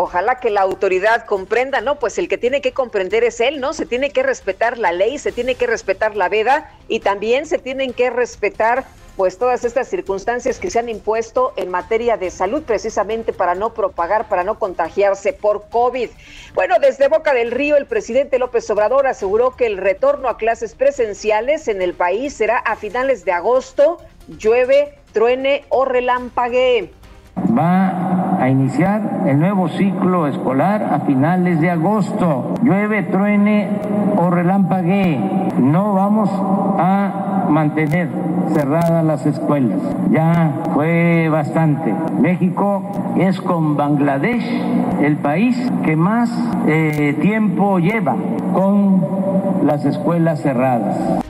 Ojalá 0.00 0.38
que 0.38 0.50
la 0.50 0.60
autoridad 0.60 1.24
comprenda, 1.24 1.80
¿no? 1.80 1.98
Pues 1.98 2.18
el 2.18 2.28
que 2.28 2.38
tiene 2.38 2.60
que 2.60 2.70
comprender 2.70 3.24
es 3.24 3.40
él, 3.40 3.58
¿no? 3.58 3.72
Se 3.72 3.84
tiene 3.84 4.10
que 4.10 4.22
respetar 4.22 4.78
la 4.78 4.92
ley, 4.92 5.18
se 5.18 5.32
tiene 5.32 5.56
que 5.56 5.66
respetar 5.66 6.14
la 6.14 6.28
veda 6.28 6.70
y 6.86 7.00
también 7.00 7.46
se 7.46 7.58
tienen 7.58 7.92
que 7.92 8.08
respetar 8.08 8.84
pues 9.16 9.38
todas 9.38 9.64
estas 9.64 9.88
circunstancias 9.88 10.60
que 10.60 10.70
se 10.70 10.78
han 10.78 10.88
impuesto 10.88 11.52
en 11.56 11.68
materia 11.68 12.16
de 12.16 12.30
salud 12.30 12.62
precisamente 12.62 13.32
para 13.32 13.56
no 13.56 13.74
propagar, 13.74 14.28
para 14.28 14.44
no 14.44 14.60
contagiarse 14.60 15.32
por 15.32 15.68
COVID. 15.68 16.10
Bueno, 16.54 16.76
desde 16.80 17.08
Boca 17.08 17.34
del 17.34 17.50
Río, 17.50 17.76
el 17.76 17.86
presidente 17.86 18.38
López 18.38 18.70
Obrador 18.70 19.08
aseguró 19.08 19.56
que 19.56 19.66
el 19.66 19.78
retorno 19.78 20.28
a 20.28 20.36
clases 20.36 20.76
presenciales 20.76 21.66
en 21.66 21.82
el 21.82 21.94
país 21.94 22.34
será 22.34 22.58
a 22.58 22.76
finales 22.76 23.24
de 23.24 23.32
agosto, 23.32 23.98
llueve, 24.28 24.96
truene 25.12 25.64
o 25.70 25.84
relampaguee. 25.84 26.92
Va 27.36 28.27
a 28.38 28.48
iniciar 28.48 29.22
el 29.26 29.38
nuevo 29.38 29.68
ciclo 29.68 30.26
escolar 30.26 30.82
a 30.92 31.00
finales 31.00 31.60
de 31.60 31.70
agosto. 31.70 32.54
Llueve, 32.62 33.02
truene 33.02 33.68
o 34.16 34.30
relampaguee. 34.30 35.20
No 35.58 35.94
vamos 35.94 36.30
a 36.78 37.46
mantener 37.48 38.08
cerradas 38.52 39.04
las 39.04 39.26
escuelas. 39.26 39.78
Ya 40.10 40.52
fue 40.74 41.28
bastante. 41.30 41.94
México 42.20 43.14
es 43.16 43.40
con 43.40 43.76
Bangladesh 43.76 44.44
el 45.02 45.16
país 45.16 45.56
que 45.84 45.96
más 45.96 46.30
eh, 46.66 47.16
tiempo 47.20 47.78
lleva 47.78 48.16
con 48.52 49.04
las 49.64 49.84
escuelas 49.84 50.40
cerradas. 50.42 51.20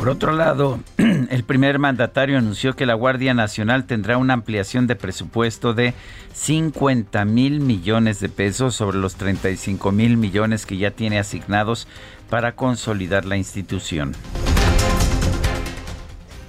Por 0.00 0.08
otro 0.08 0.32
lado, 0.32 0.80
el 0.96 1.44
primer 1.44 1.78
mandatario 1.78 2.38
anunció 2.38 2.74
que 2.74 2.86
la 2.86 2.94
Guardia 2.94 3.34
Nacional 3.34 3.84
tendrá 3.84 4.16
una 4.16 4.32
ampliación 4.32 4.86
de 4.86 4.96
presupuesto 4.96 5.74
de 5.74 5.92
50 6.32 7.22
mil 7.26 7.60
millones 7.60 8.18
de 8.18 8.30
pesos 8.30 8.74
sobre 8.74 8.96
los 8.96 9.16
35 9.16 9.92
mil 9.92 10.16
millones 10.16 10.64
que 10.64 10.78
ya 10.78 10.90
tiene 10.90 11.18
asignados 11.18 11.86
para 12.30 12.56
consolidar 12.56 13.26
la 13.26 13.36
institución. 13.36 14.14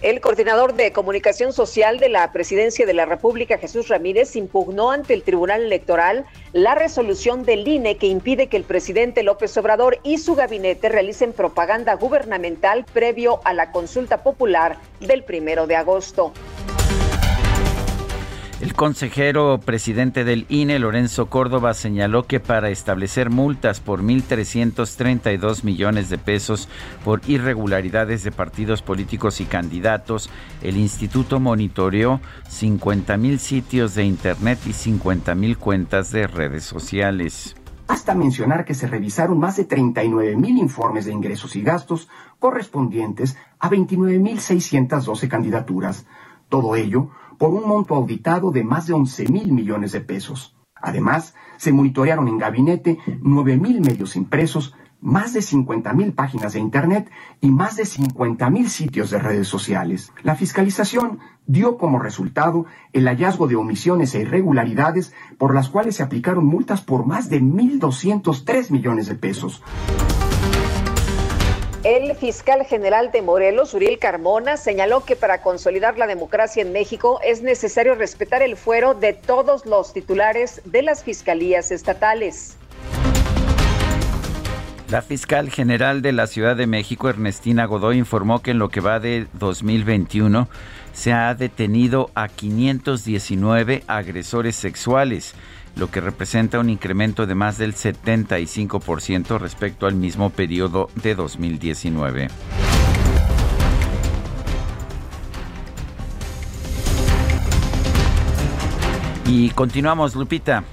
El 0.02 0.20
coordinador 0.20 0.74
de 0.74 0.92
comunicación 0.92 1.54
social 1.54 2.00
de 2.00 2.10
la 2.10 2.32
Presidencia 2.32 2.88
de 2.88 2.94
la 2.96 3.06
República, 3.06 3.60
Jesús 3.60 3.88
Ramírez, 3.88 4.36
impugnó 4.36 4.90
ante 4.90 5.14
el 5.14 5.22
Tribunal 5.22 5.62
Electoral 5.62 6.26
la 6.54 6.74
resolución 6.74 7.44
del 7.44 7.68
INE 7.68 7.98
que 7.98 8.08
impide 8.08 8.48
que 8.48 8.58
el 8.58 8.64
presidente 8.64 9.22
López 9.22 9.56
Obrador 9.58 10.00
y 10.02 10.18
su 10.18 10.34
gabinete 10.34 10.90
realicen 10.90 11.34
propaganda 11.34 11.94
gubernamental 11.94 12.84
previo 12.84 13.42
a 13.44 13.54
la 13.54 13.72
consulta 13.72 14.24
popular 14.24 14.80
del 15.02 15.24
primero 15.24 15.68
de 15.68 15.76
agosto. 15.76 16.34
El 18.62 18.76
consejero 18.76 19.60
presidente 19.60 20.24
del 20.24 20.46
INE, 20.48 20.78
Lorenzo 20.78 21.26
Córdoba, 21.26 21.74
señaló 21.74 22.28
que 22.28 22.40
para 22.40 22.70
establecer 22.70 23.32
multas 23.32 23.80
por 23.80 24.04
1.332 24.04 25.64
millones 25.64 26.12
de 26.12 26.20
pesos 26.20 26.70
por 27.04 27.22
irregularidades 27.28 28.24
de 28.24 28.32
partidos 28.32 28.84
políticos 28.84 29.42
y 29.42 29.46
candidatos, 29.46 30.30
el 30.62 30.78
instituto 30.78 31.40
monitoreó 31.40 32.22
50.000 32.52 33.40
sitios 33.40 33.96
de 33.96 34.06
Internet 34.06 34.60
y 34.68 34.74
50.000 34.74 35.58
cuentas 35.58 36.12
de 36.12 36.28
redes 36.28 36.64
sociales. 36.64 37.56
Basta 37.88 38.14
mencionar 38.14 38.64
que 38.64 38.76
se 38.76 38.86
revisaron 38.86 39.40
más 39.40 39.58
de 39.58 39.66
39 39.66 40.36
mil 40.38 40.60
informes 40.60 41.06
de 41.06 41.14
ingresos 41.14 41.56
y 41.56 41.64
gastos 41.64 42.10
correspondientes 42.38 43.36
a 43.58 43.72
29.612 43.72 45.28
candidaturas. 45.28 46.06
Todo 46.48 46.76
ello 46.76 47.10
por 47.42 47.56
un 47.56 47.68
monto 47.68 47.96
auditado 47.96 48.52
de 48.52 48.64
más 48.64 48.86
de 48.86 48.94
11 48.94 49.30
mil 49.30 49.52
millones 49.52 49.94
de 49.94 50.02
pesos. 50.02 50.56
Además, 50.76 51.34
se 51.58 51.74
monitorearon 51.74 52.28
en 52.28 52.38
gabinete 52.38 53.00
9 53.24 53.58
mil 53.58 53.82
medios 53.82 54.16
impresos, 54.16 54.76
más 55.00 55.34
de 55.34 55.42
50 55.42 55.92
mil 55.94 56.14
páginas 56.14 56.54
de 56.54 56.60
Internet 56.60 57.10
y 57.40 57.50
más 57.50 57.78
de 57.78 57.88
50 57.88 58.48
mil 58.52 58.70
sitios 58.70 59.10
de 59.10 59.18
redes 59.18 59.48
sociales. 59.48 60.14
La 60.22 60.36
fiscalización 60.36 61.18
dio 61.48 61.80
como 61.80 61.98
resultado 61.98 62.68
el 62.94 63.08
hallazgo 63.08 63.48
de 63.48 63.56
omisiones 63.56 64.14
e 64.14 64.20
irregularidades 64.20 65.12
por 65.40 65.56
las 65.56 65.70
cuales 65.70 65.96
se 65.96 66.04
aplicaron 66.04 66.46
multas 66.46 66.82
por 66.82 67.08
más 67.08 67.28
de 67.28 67.42
1.203 67.42 68.70
millones 68.70 69.08
de 69.08 69.16
pesos. 69.16 69.64
El 71.84 72.16
fiscal 72.16 72.64
general 72.64 73.12
de 73.12 73.24
Morelos, 73.24 73.74
Uriel 73.74 73.98
Carmona, 73.98 74.56
señaló 74.56 75.04
que 75.04 75.16
para 75.16 75.42
consolidar 75.42 75.98
la 75.98 76.06
democracia 76.06 76.62
en 76.62 76.72
México 76.72 77.20
es 77.26 77.42
necesario 77.42 77.96
respetar 77.96 78.44
el 78.44 78.56
fuero 78.56 78.94
de 78.94 79.14
todos 79.14 79.66
los 79.66 79.92
titulares 79.92 80.62
de 80.66 80.84
las 80.84 81.04
fiscalías 81.04 81.72
estatales. 81.72 82.56
La 84.90 85.02
fiscal 85.02 85.50
general 85.50 86.04
de 86.04 86.12
la 86.12 86.28
Ciudad 86.28 86.56
de 86.56 86.68
México, 86.68 87.10
Ernestina 87.10 87.66
Godoy, 87.66 87.98
informó 87.98 88.44
que 88.44 88.52
en 88.52 88.60
lo 88.60 88.70
que 88.70 88.82
va 88.82 89.00
de 89.00 89.26
2021 89.34 90.50
se 90.94 91.14
ha 91.14 91.34
detenido 91.34 92.12
a 92.14 92.28
519 92.28 93.84
agresores 93.88 94.56
sexuales 94.56 95.34
lo 95.76 95.90
que 95.90 96.02
representa 96.02 96.60
un 96.60 96.70
incremento 96.70 97.26
de 97.26 97.36
más 97.36 97.58
del 97.58 97.74
75% 97.74 99.40
respecto 99.40 99.88
al 99.88 99.96
mismo 99.96 100.30
periodo 100.30 100.90
de 100.96 101.16
2019. 101.16 102.28
Y 109.28 109.50
continuamos, 109.52 110.16
Lupita. 110.16 110.64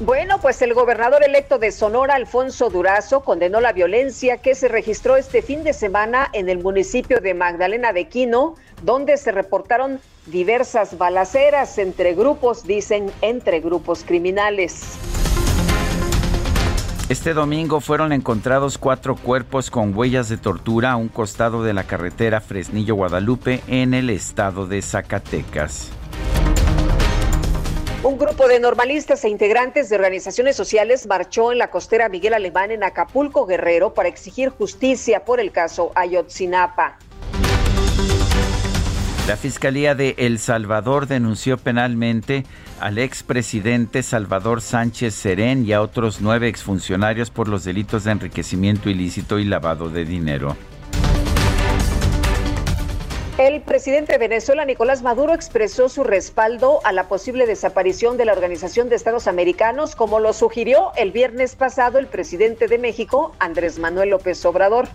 Bueno, 0.00 0.38
pues 0.42 0.60
el 0.60 0.74
gobernador 0.74 1.24
electo 1.24 1.58
de 1.58 1.72
Sonora, 1.72 2.16
Alfonso 2.16 2.68
Durazo, 2.68 3.22
condenó 3.22 3.62
la 3.62 3.72
violencia 3.72 4.36
que 4.36 4.54
se 4.54 4.68
registró 4.68 5.16
este 5.16 5.40
fin 5.40 5.64
de 5.64 5.72
semana 5.72 6.28
en 6.34 6.50
el 6.50 6.58
municipio 6.58 7.20
de 7.22 7.32
Magdalena 7.32 7.94
de 7.94 8.06
Quino, 8.06 8.56
donde 8.82 9.16
se 9.16 9.32
reportaron 9.32 10.00
diversas 10.26 10.98
balaceras 10.98 11.78
entre 11.78 12.14
grupos, 12.14 12.64
dicen, 12.64 13.10
entre 13.22 13.60
grupos 13.60 14.04
criminales. 14.04 14.98
Este 17.08 17.34
domingo 17.34 17.80
fueron 17.80 18.12
encontrados 18.12 18.78
cuatro 18.78 19.14
cuerpos 19.14 19.70
con 19.70 19.96
huellas 19.96 20.28
de 20.28 20.38
tortura 20.38 20.90
a 20.90 20.96
un 20.96 21.08
costado 21.08 21.62
de 21.62 21.72
la 21.72 21.84
carretera 21.84 22.40
Fresnillo-Guadalupe 22.40 23.62
en 23.68 23.94
el 23.94 24.10
estado 24.10 24.66
de 24.66 24.82
Zacatecas. 24.82 25.92
Un 28.02 28.18
grupo 28.18 28.48
de 28.48 28.58
normalistas 28.58 29.24
e 29.24 29.28
integrantes 29.28 29.88
de 29.88 29.96
organizaciones 29.96 30.56
sociales 30.56 31.06
marchó 31.06 31.52
en 31.52 31.58
la 31.58 31.70
costera 31.70 32.08
Miguel 32.08 32.34
Alemán 32.34 32.72
en 32.72 32.82
Acapulco, 32.82 33.46
Guerrero, 33.46 33.94
para 33.94 34.08
exigir 34.08 34.48
justicia 34.48 35.24
por 35.24 35.38
el 35.38 35.52
caso 35.52 35.92
Ayotzinapa. 35.94 36.98
La 39.26 39.36
Fiscalía 39.36 39.96
de 39.96 40.14
El 40.18 40.38
Salvador 40.38 41.08
denunció 41.08 41.58
penalmente 41.58 42.44
al 42.78 42.98
expresidente 42.98 44.04
Salvador 44.04 44.60
Sánchez 44.60 45.16
Serén 45.16 45.66
y 45.66 45.72
a 45.72 45.82
otros 45.82 46.20
nueve 46.20 46.46
exfuncionarios 46.46 47.30
por 47.30 47.48
los 47.48 47.64
delitos 47.64 48.04
de 48.04 48.12
enriquecimiento 48.12 48.88
ilícito 48.88 49.40
y 49.40 49.44
lavado 49.44 49.88
de 49.88 50.04
dinero. 50.04 50.56
El 53.36 53.62
presidente 53.62 54.12
de 54.12 54.18
Venezuela, 54.18 54.64
Nicolás 54.64 55.02
Maduro, 55.02 55.34
expresó 55.34 55.88
su 55.88 56.04
respaldo 56.04 56.78
a 56.84 56.92
la 56.92 57.08
posible 57.08 57.46
desaparición 57.46 58.16
de 58.16 58.26
la 58.26 58.32
Organización 58.32 58.88
de 58.88 58.94
Estados 58.94 59.26
Americanos, 59.26 59.96
como 59.96 60.20
lo 60.20 60.32
sugirió 60.34 60.92
el 60.96 61.10
viernes 61.10 61.56
pasado 61.56 61.98
el 61.98 62.06
presidente 62.06 62.68
de 62.68 62.78
México, 62.78 63.34
Andrés 63.40 63.80
Manuel 63.80 64.10
López 64.10 64.44
Obrador. 64.46 64.86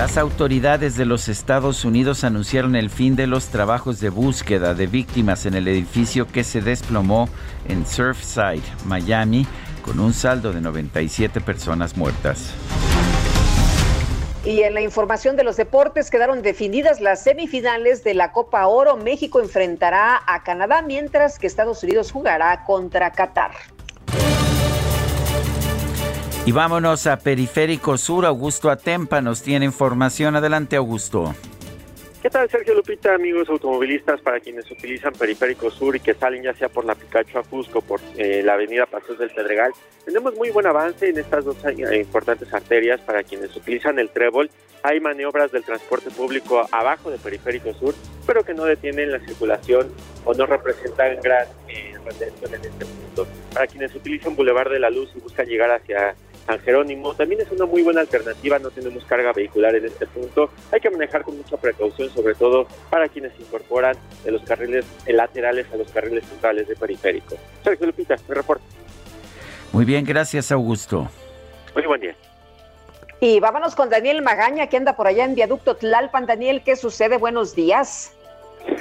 Las 0.00 0.16
autoridades 0.16 0.96
de 0.96 1.04
los 1.04 1.28
Estados 1.28 1.84
Unidos 1.84 2.24
anunciaron 2.24 2.74
el 2.74 2.88
fin 2.88 3.16
de 3.16 3.26
los 3.26 3.48
trabajos 3.48 4.00
de 4.00 4.08
búsqueda 4.08 4.72
de 4.72 4.86
víctimas 4.86 5.44
en 5.44 5.52
el 5.52 5.68
edificio 5.68 6.26
que 6.26 6.42
se 6.42 6.62
desplomó 6.62 7.28
en 7.68 7.84
Surfside, 7.84 8.62
Miami, 8.86 9.46
con 9.82 10.00
un 10.00 10.14
saldo 10.14 10.54
de 10.54 10.62
97 10.62 11.42
personas 11.42 11.98
muertas. 11.98 12.54
Y 14.42 14.62
en 14.62 14.72
la 14.72 14.80
información 14.80 15.36
de 15.36 15.44
los 15.44 15.58
deportes 15.58 16.10
quedaron 16.10 16.40
definidas 16.40 17.02
las 17.02 17.22
semifinales 17.22 18.02
de 18.02 18.14
la 18.14 18.32
Copa 18.32 18.66
Oro. 18.68 18.96
México 18.96 19.38
enfrentará 19.38 20.22
a 20.26 20.42
Canadá 20.42 20.80
mientras 20.80 21.38
que 21.38 21.46
Estados 21.46 21.82
Unidos 21.82 22.10
jugará 22.10 22.64
contra 22.64 23.12
Qatar. 23.12 23.50
Y 26.46 26.52
vámonos 26.52 27.06
a 27.06 27.18
Periférico 27.18 27.98
Sur. 27.98 28.24
Augusto 28.24 28.70
Atempa 28.70 29.20
nos 29.20 29.42
tiene 29.42 29.66
información. 29.66 30.36
Adelante, 30.36 30.76
Augusto. 30.76 31.34
¿Qué 32.22 32.28
tal, 32.28 32.50
Sergio 32.50 32.74
Lupita, 32.74 33.14
amigos 33.14 33.48
automovilistas, 33.48 34.20
para 34.20 34.40
quienes 34.40 34.70
utilizan 34.70 35.12
Periférico 35.12 35.70
Sur 35.70 35.96
y 35.96 36.00
que 36.00 36.12
salen 36.14 36.42
ya 36.42 36.54
sea 36.54 36.68
por 36.68 36.84
la 36.84 36.94
Picacho 36.94 37.38
a 37.38 37.42
Cusco, 37.42 37.80
por 37.80 38.00
eh, 38.16 38.42
la 38.42 38.54
avenida 38.54 38.84
Pasos 38.86 39.18
del 39.18 39.30
Pedregal? 39.30 39.72
Tenemos 40.04 40.34
muy 40.34 40.50
buen 40.50 40.66
avance 40.66 41.08
en 41.08 41.18
estas 41.18 41.44
dos 41.44 41.56
eh, 41.64 41.98
importantes 41.98 42.52
arterias 42.52 43.00
para 43.00 43.22
quienes 43.22 43.54
utilizan 43.56 43.98
el 43.98 44.10
trébol. 44.10 44.50
Hay 44.82 45.00
maniobras 45.00 45.52
del 45.52 45.62
transporte 45.62 46.10
público 46.10 46.66
abajo 46.72 47.10
de 47.10 47.18
Periférico 47.18 47.72
Sur, 47.74 47.94
pero 48.26 48.44
que 48.44 48.54
no 48.54 48.64
detienen 48.64 49.12
la 49.12 49.20
circulación 49.20 49.88
o 50.24 50.34
no 50.34 50.46
representan 50.46 51.20
gran 51.22 51.46
eh, 51.68 51.94
en 52.42 52.54
este 52.54 52.84
punto. 52.84 53.26
Para 53.54 53.66
quienes 53.66 53.94
utilizan 53.94 54.36
Boulevard 54.36 54.70
de 54.70 54.78
la 54.78 54.90
Luz 54.90 55.10
y 55.14 55.20
buscan 55.20 55.46
llegar 55.46 55.70
hacia 55.70 56.14
San 56.46 56.58
Jerónimo. 56.60 57.14
También 57.14 57.40
es 57.40 57.50
una 57.50 57.66
muy 57.66 57.82
buena 57.82 58.00
alternativa, 58.00 58.58
no 58.58 58.70
tenemos 58.70 59.04
carga 59.04 59.32
vehicular 59.32 59.74
en 59.74 59.86
este 59.86 60.06
punto. 60.06 60.50
Hay 60.72 60.80
que 60.80 60.90
manejar 60.90 61.22
con 61.22 61.36
mucha 61.36 61.56
precaución, 61.56 62.10
sobre 62.10 62.34
todo 62.34 62.66
para 62.90 63.08
quienes 63.08 63.32
incorporan 63.38 63.96
de 64.24 64.32
los 64.32 64.42
carriles 64.42 64.84
laterales 65.06 65.66
a 65.72 65.76
los 65.76 65.90
carriles 65.90 66.24
centrales 66.26 66.68
de 66.68 66.76
periférico. 66.76 67.36
Sergio 67.62 67.86
Lupita, 67.86 68.16
mi 68.28 68.34
reporte. 68.34 68.64
Muy 69.72 69.84
bien, 69.84 70.04
gracias 70.04 70.50
Augusto. 70.50 71.08
Muy 71.74 71.86
buen 71.86 72.00
día. 72.00 72.14
Y 73.20 73.38
vámonos 73.38 73.74
con 73.74 73.90
Daniel 73.90 74.22
Magaña, 74.22 74.68
que 74.68 74.78
anda 74.78 74.96
por 74.96 75.06
allá 75.06 75.24
en 75.24 75.34
Viaducto 75.34 75.76
Tlalpan. 75.76 76.26
Daniel, 76.26 76.62
¿qué 76.64 76.74
sucede? 76.74 77.18
Buenos 77.18 77.54
días. 77.54 78.14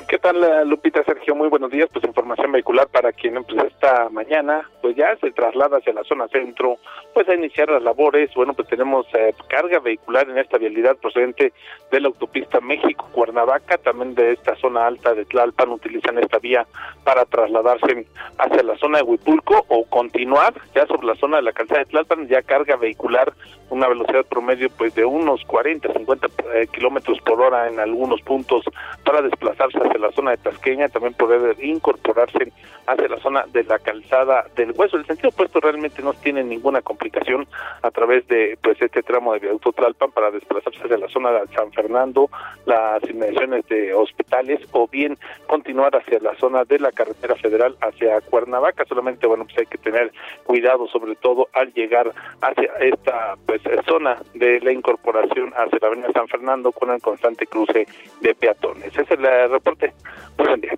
¿Qué 0.07 0.17
tal, 0.17 0.43
eh, 0.43 0.65
Lupita 0.65 1.03
Sergio? 1.03 1.35
Muy 1.35 1.49
buenos 1.49 1.69
días. 1.69 1.87
Pues 1.93 2.03
información 2.03 2.51
vehicular 2.51 2.87
para 2.87 3.11
quien 3.11 3.43
pues, 3.43 3.63
esta 3.63 4.09
mañana 4.09 4.67
pues 4.81 4.95
ya 4.95 5.15
se 5.17 5.31
traslada 5.31 5.77
hacia 5.77 5.93
la 5.93 6.03
zona 6.03 6.27
centro, 6.29 6.77
pues 7.13 7.29
a 7.29 7.35
iniciar 7.35 7.69
las 7.69 7.83
labores. 7.83 8.33
Bueno, 8.33 8.53
pues 8.53 8.67
tenemos 8.67 9.05
eh, 9.13 9.33
carga 9.47 9.79
vehicular 9.79 10.27
en 10.27 10.39
esta 10.39 10.57
vialidad 10.57 10.97
procedente 10.97 11.53
de 11.91 11.99
la 11.99 12.07
autopista 12.07 12.59
México-Cuernavaca, 12.59 13.77
también 13.77 14.15
de 14.15 14.33
esta 14.33 14.55
zona 14.55 14.87
alta 14.87 15.13
de 15.13 15.25
Tlalpan 15.25 15.69
utilizan 15.69 16.17
esta 16.17 16.39
vía 16.39 16.65
para 17.03 17.25
trasladarse 17.25 18.07
hacia 18.39 18.63
la 18.63 18.77
zona 18.77 18.97
de 18.97 19.03
Huipulco 19.03 19.63
o 19.67 19.85
continuar 19.85 20.53
ya 20.73 20.87
sobre 20.87 21.07
la 21.07 21.15
zona 21.15 21.37
de 21.37 21.43
la 21.43 21.53
calzada 21.53 21.81
de 21.81 21.85
Tlalpan, 21.85 22.27
ya 22.27 22.41
carga 22.41 22.75
vehicular, 22.77 23.31
una 23.69 23.87
velocidad 23.87 24.25
promedio 24.25 24.69
pues 24.69 24.95
de 24.95 25.05
unos 25.05 25.43
40, 25.45 25.93
50 25.93 26.27
eh, 26.53 26.67
kilómetros 26.67 27.19
por 27.21 27.41
hora 27.41 27.67
en 27.67 27.79
algunos 27.79 28.21
puntos 28.21 28.63
para 29.03 29.21
desplazarse 29.21 29.77
hacia 29.77 29.99
la 29.99 30.11
zona 30.11 30.31
de 30.31 30.37
Tasqueña, 30.37 30.89
también 30.89 31.13
poder 31.13 31.55
incorporarse 31.63 32.51
hacia 32.87 33.07
la 33.07 33.19
zona 33.19 33.45
de 33.51 33.63
la 33.63 33.79
calzada 33.79 34.45
del 34.55 34.71
hueso. 34.71 34.97
El 34.97 35.05
sentido 35.05 35.29
opuesto 35.29 35.59
realmente 35.59 36.01
no 36.01 36.13
tiene 36.13 36.43
ninguna 36.43 36.81
complicación 36.81 37.47
a 37.81 37.91
través 37.91 38.27
de 38.27 38.57
pues 38.61 38.81
este 38.81 39.03
tramo 39.03 39.33
de 39.33 39.39
viaducto 39.39 39.71
Tlalpan 39.71 40.11
para 40.11 40.31
desplazarse 40.31 40.79
hacia 40.83 40.97
la 40.97 41.07
zona 41.09 41.31
de 41.31 41.47
San 41.53 41.71
Fernando, 41.71 42.29
las 42.65 43.03
inmediaciones 43.09 43.67
de 43.67 43.93
hospitales 43.93 44.59
o 44.71 44.87
bien 44.87 45.17
continuar 45.47 45.95
hacia 45.95 46.19
la 46.19 46.35
zona 46.35 46.63
de 46.65 46.79
la 46.79 46.91
carretera 46.91 47.35
federal 47.35 47.75
hacia 47.81 48.21
Cuernavaca. 48.21 48.85
Solamente 48.85 49.27
bueno 49.27 49.45
pues 49.45 49.59
hay 49.59 49.65
que 49.67 49.77
tener 49.77 50.11
cuidado 50.43 50.87
sobre 50.87 51.15
todo 51.15 51.47
al 51.53 51.71
llegar 51.73 52.11
hacia 52.41 52.71
esta 52.79 53.35
pues 53.45 53.58
zona 53.87 54.21
de 54.33 54.59
la 54.61 54.71
incorporación 54.71 55.51
hacia 55.55 55.79
la 55.81 55.87
avenida 55.87 56.11
San 56.13 56.27
Fernando 56.27 56.71
con 56.71 56.91
el 56.91 57.01
constante 57.01 57.45
cruce 57.47 57.87
de 58.21 58.35
peatones. 58.35 58.95
Esa 58.97 59.13
es 59.13 59.19
la 59.19 59.47
reporte. 59.47 59.93
buen 60.37 60.61
día. 60.61 60.73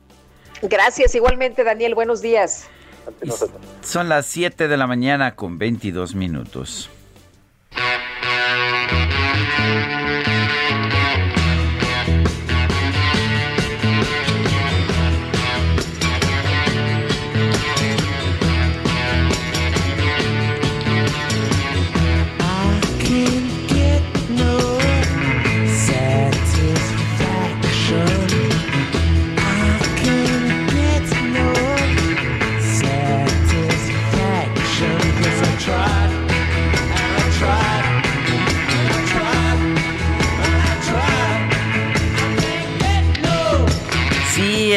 Gracias, 0.63 1.15
igualmente, 1.15 1.63
Daniel. 1.63 1.95
Buenos 1.95 2.21
días. 2.21 2.69
Son 3.81 4.09
las 4.09 4.27
7 4.27 4.67
de 4.67 4.77
la 4.77 4.87
mañana 4.87 5.35
con 5.35 5.57
22 5.57 6.13
minutos. 6.15 6.89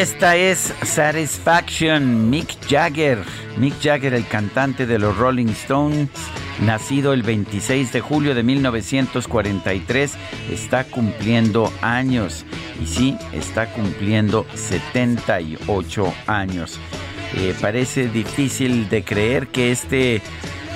Esta 0.05 0.37
es 0.37 0.75
Satisfaction, 0.83 2.29
Mick 2.29 2.59
Jagger. 2.69 3.25
Mick 3.57 3.73
Jagger, 3.81 4.13
el 4.13 4.29
cantante 4.29 4.85
de 4.85 4.99
los 4.99 5.17
Rolling 5.17 5.49
Stones, 5.49 6.11
nacido 6.61 7.15
el 7.15 7.23
26 7.23 7.91
de 7.91 8.03
julio 8.03 8.35
de 8.35 8.43
1943, 8.43 10.13
está 10.53 10.85
cumpliendo 10.85 11.73
años. 11.81 12.45
Y 12.83 12.87
sí, 12.87 13.17
está 13.33 13.73
cumpliendo 13.73 14.45
78 14.55 16.15
años. 16.27 16.79
Eh, 17.37 17.55
parece 17.59 18.09
difícil 18.09 18.91
de 18.91 19.05
creer 19.05 19.47
que 19.47 19.73
este 19.73 20.21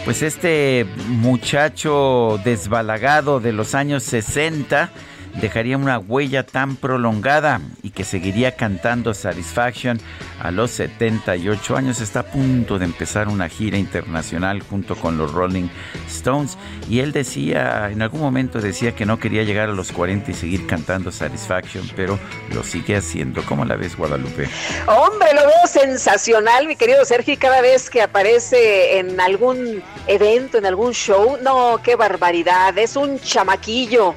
pues 0.07 0.23
este 0.23 0.87
muchacho 1.07 2.41
desbalagado 2.43 3.41
de 3.41 3.53
los 3.53 3.75
años 3.75 4.05
60 4.05 4.91
dejaría 5.40 5.77
una 5.77 5.98
huella 5.98 6.44
tan 6.44 6.77
prolongada 6.77 7.61
y 7.83 7.90
que 7.90 8.05
seguiría 8.05 8.57
cantando 8.57 9.14
Satisfaction 9.14 10.01
a 10.40 10.51
los 10.51 10.70
78 10.72 11.77
años. 11.77 12.01
Está 12.01 12.20
a 12.20 12.27
punto 12.27 12.79
de 12.79 12.85
empezar 12.85 13.29
una 13.29 13.48
gira 13.48 13.79
internacional 13.79 14.62
junto 14.62 14.96
con 14.96 15.18
los 15.18 15.33
Rolling 15.33 15.68
Stones. 16.09 16.59
Y 16.88 17.01
él 17.01 17.12
decía, 17.12 17.90
en 17.90 18.03
algún 18.03 18.20
momento 18.20 18.61
decía 18.61 18.94
que 18.94 19.07
no 19.07 19.18
quería 19.18 19.44
llegar 19.44 19.68
a 19.68 19.72
los 19.72 19.92
40 19.92 20.31
y 20.31 20.35
seguir 20.35 20.66
cantando 20.66 21.12
Satisfaction, 21.12 21.88
pero 21.96 22.18
lo 22.55 22.62
sigue 22.62 22.96
haciendo. 22.96 23.42
¿Cómo 23.44 23.64
la 23.64 23.77
ves, 23.77 23.96
Guadalupe? 23.96 24.48
Hombre, 24.87 25.35
lo 25.35 25.42
veo 25.42 25.66
sensacional, 25.66 26.66
mi 26.66 26.77
querido 26.77 27.05
Sergio, 27.05 27.37
cada 27.38 27.61
vez 27.61 27.90
que 27.90 28.03
aparece 28.03 28.98
en 28.98 29.20
algún 29.20 29.83
evento, 30.07 30.59
en 30.59 30.66
algún 30.66 30.92
show, 30.92 31.38
no, 31.42 31.81
qué 31.83 31.96
barbaridad, 31.96 32.77
es 32.77 32.96
un 32.96 33.18
chamaquillo. 33.20 34.14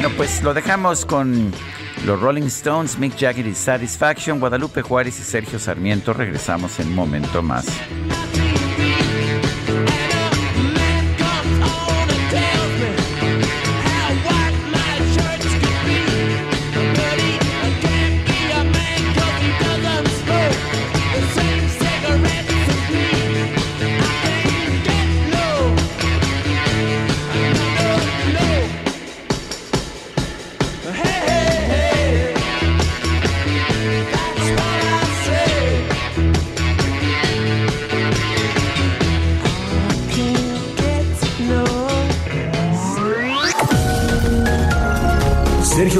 Bueno, 0.00 0.14
pues 0.16 0.44
lo 0.44 0.54
dejamos 0.54 1.04
con 1.04 1.50
los 2.06 2.20
Rolling 2.20 2.44
Stones, 2.44 3.00
Mick 3.00 3.18
Jagger 3.18 3.48
y 3.48 3.52
Satisfaction, 3.52 4.38
Guadalupe 4.38 4.80
Juárez 4.80 5.18
y 5.18 5.24
Sergio 5.24 5.58
Sarmiento. 5.58 6.12
Regresamos 6.12 6.78
en 6.78 6.86
un 6.86 6.94
momento 6.94 7.42
más. 7.42 7.66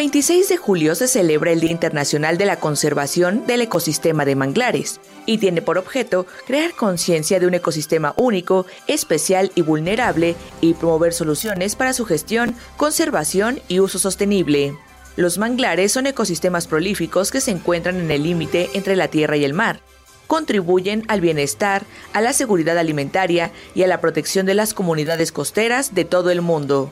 26 0.00 0.48
de 0.48 0.56
julio 0.56 0.94
se 0.94 1.06
celebra 1.06 1.52
el 1.52 1.60
Día 1.60 1.72
Internacional 1.72 2.38
de 2.38 2.46
la 2.46 2.58
Conservación 2.58 3.46
del 3.46 3.60
Ecosistema 3.60 4.24
de 4.24 4.34
Manglares 4.34 4.98
y 5.26 5.36
tiene 5.36 5.60
por 5.60 5.76
objeto 5.76 6.26
crear 6.46 6.72
conciencia 6.72 7.38
de 7.38 7.46
un 7.46 7.52
ecosistema 7.52 8.14
único, 8.16 8.64
especial 8.86 9.52
y 9.54 9.60
vulnerable 9.60 10.36
y 10.62 10.72
promover 10.72 11.12
soluciones 11.12 11.76
para 11.76 11.92
su 11.92 12.06
gestión, 12.06 12.56
conservación 12.78 13.60
y 13.68 13.80
uso 13.80 13.98
sostenible. 13.98 14.74
Los 15.16 15.36
manglares 15.36 15.92
son 15.92 16.06
ecosistemas 16.06 16.66
prolíficos 16.66 17.30
que 17.30 17.42
se 17.42 17.50
encuentran 17.50 18.00
en 18.00 18.10
el 18.10 18.22
límite 18.22 18.70
entre 18.72 18.96
la 18.96 19.08
tierra 19.08 19.36
y 19.36 19.44
el 19.44 19.52
mar. 19.52 19.82
Contribuyen 20.26 21.04
al 21.08 21.20
bienestar, 21.20 21.84
a 22.14 22.22
la 22.22 22.32
seguridad 22.32 22.78
alimentaria 22.78 23.52
y 23.74 23.82
a 23.82 23.86
la 23.86 24.00
protección 24.00 24.46
de 24.46 24.54
las 24.54 24.72
comunidades 24.72 25.30
costeras 25.30 25.94
de 25.94 26.06
todo 26.06 26.30
el 26.30 26.40
mundo 26.40 26.90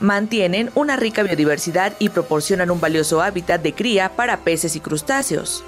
mantienen 0.00 0.70
una 0.74 0.96
rica 0.96 1.22
biodiversidad 1.22 1.94
y 1.98 2.08
proporcionan 2.08 2.70
un 2.70 2.80
valioso 2.80 3.22
hábitat 3.22 3.62
de 3.62 3.74
cría 3.74 4.16
para 4.16 4.38
peces 4.38 4.74
y 4.76 4.80
crustáceos. 4.80 5.62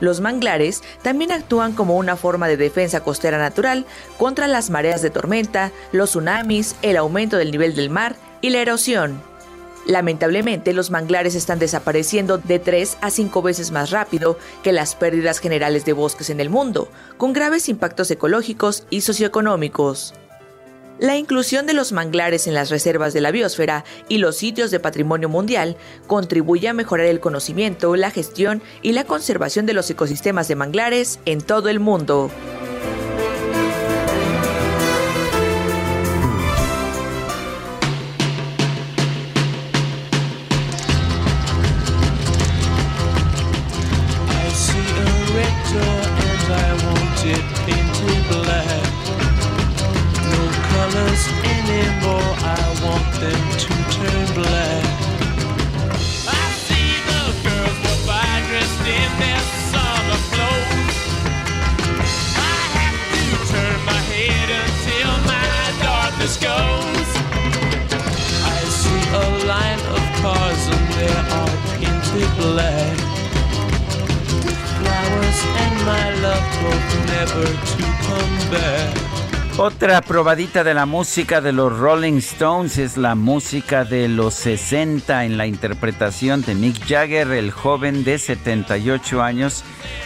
Los 0.00 0.20
manglares 0.20 0.82
también 1.02 1.32
actúan 1.32 1.72
como 1.72 1.96
una 1.96 2.16
forma 2.16 2.48
de 2.48 2.56
defensa 2.56 3.00
costera 3.00 3.38
natural 3.38 3.86
contra 4.18 4.46
las 4.46 4.68
mareas 4.68 5.00
de 5.00 5.10
tormenta, 5.10 5.72
los 5.92 6.10
tsunamis, 6.10 6.76
el 6.82 6.96
aumento 6.96 7.38
del 7.38 7.50
nivel 7.50 7.74
del 7.74 7.88
mar 7.88 8.16
y 8.42 8.50
la 8.50 8.58
erosión. 8.58 9.22
Lamentablemente, 9.86 10.72
los 10.72 10.90
manglares 10.90 11.36
están 11.36 11.60
desapareciendo 11.60 12.38
de 12.38 12.58
3 12.58 12.98
a 13.00 13.10
5 13.10 13.40
veces 13.40 13.70
más 13.70 13.90
rápido 13.90 14.36
que 14.64 14.72
las 14.72 14.96
pérdidas 14.96 15.38
generales 15.38 15.84
de 15.84 15.92
bosques 15.92 16.28
en 16.28 16.40
el 16.40 16.50
mundo, 16.50 16.88
con 17.16 17.32
graves 17.32 17.68
impactos 17.68 18.10
ecológicos 18.10 18.84
y 18.90 19.02
socioeconómicos. 19.02 20.12
La 20.98 21.16
inclusión 21.16 21.66
de 21.66 21.74
los 21.74 21.92
manglares 21.92 22.46
en 22.46 22.54
las 22.54 22.70
reservas 22.70 23.12
de 23.12 23.20
la 23.20 23.30
biosfera 23.30 23.84
y 24.08 24.16
los 24.16 24.36
sitios 24.36 24.70
de 24.70 24.80
patrimonio 24.80 25.28
mundial 25.28 25.76
contribuye 26.06 26.68
a 26.68 26.72
mejorar 26.72 27.06
el 27.06 27.20
conocimiento, 27.20 27.96
la 27.96 28.10
gestión 28.10 28.62
y 28.80 28.92
la 28.92 29.04
conservación 29.04 29.66
de 29.66 29.74
los 29.74 29.90
ecosistemas 29.90 30.48
de 30.48 30.56
manglares 30.56 31.20
en 31.26 31.42
todo 31.42 31.68
el 31.68 31.80
mundo. 31.80 32.30
Otra 79.58 80.02
probadita 80.02 80.62
de 80.64 80.74
la 80.74 80.84
música 80.84 81.40
de 81.40 81.52
los 81.52 81.78
Rolling 81.78 82.18
Stones 82.18 82.76
es 82.76 82.98
la 82.98 83.14
música 83.14 83.84
de 83.84 84.06
los 84.06 84.34
60 84.34 85.24
en 85.24 85.38
la 85.38 85.46
interpretación 85.46 86.42
de 86.42 86.54
Mick 86.54 86.86
Jagger, 86.86 87.32
el 87.32 87.50
joven 87.50 88.04
de 88.04 88.18
78 88.18 89.22
años 89.22 89.64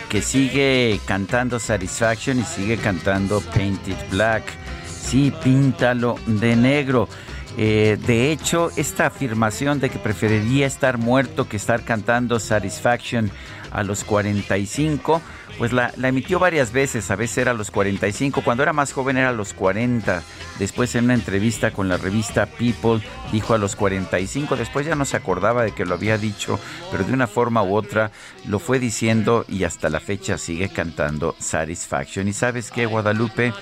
que 0.09 0.23
sigue 0.23 1.01
cantando 1.05 1.59
Satisfaction 1.59 2.39
y 2.39 2.45
sigue 2.45 2.77
cantando 2.77 3.41
Painted 3.41 3.97
Black. 4.11 4.45
Sí, 4.87 5.33
píntalo 5.43 6.17
de 6.27 6.55
negro. 6.55 7.09
Eh, 7.57 7.99
de 8.07 8.33
hecho, 8.33 8.71
esta 8.77 9.07
afirmación 9.07 9.81
de 9.81 9.91
que 9.91 9.99
preferiría 9.99 10.67
estar 10.67 10.99
muerto 10.99 11.49
que 11.49 11.57
estar 11.57 11.83
cantando 11.83 12.39
Satisfaction 12.39 13.31
a 13.73 13.83
los 13.83 14.05
45, 14.05 15.21
pues 15.59 15.73
la, 15.73 15.93
emitió 16.03 16.39
varias 16.39 16.73
veces, 16.73 17.11
a 17.11 17.17
veces 17.17 17.39
era 17.39 17.51
a 17.51 17.55
los 17.55 17.71
45, 17.71 18.43
cuando 18.43 18.63
era 18.63 18.73
más 18.73 18.93
joven 18.93 19.17
era 19.17 19.29
a 19.29 19.33
los 19.33 19.53
40, 19.53 20.23
después 20.59 20.95
en 20.95 21.05
una 21.05 21.15
entrevista 21.15 21.71
con 21.71 21.89
la 21.89 21.97
revista 21.97 22.47
People 22.47 23.03
dijo 23.31 23.55
a 23.55 23.59
los 23.59 23.77
45, 23.77 24.57
después 24.57 24.87
ya 24.87 24.95
no 24.95 25.05
se 25.05 25.17
acordaba 25.17 25.63
de 25.63 25.73
que 25.73 25.85
lo 25.85 25.95
había 25.95 26.19
dicho, 26.19 26.59
pero 26.91 27.05
de 27.05 27.13
una 27.13 27.27
forma 27.27 27.63
u 27.63 27.75
otra 27.75 28.11
lo 28.47 28.59
fue 28.59 28.79
diciendo 28.79 29.45
y 29.49 29.65
hasta 29.65 29.91
la 29.91 30.01
fecha 30.01 30.39
sigue 30.39 30.69
cantando 30.69 31.37
Satisfaction. 31.39 32.27
¿Y 32.29 32.33
sabes 32.33 32.71
qué, 32.71 32.87
Guadalupe? 32.87 33.53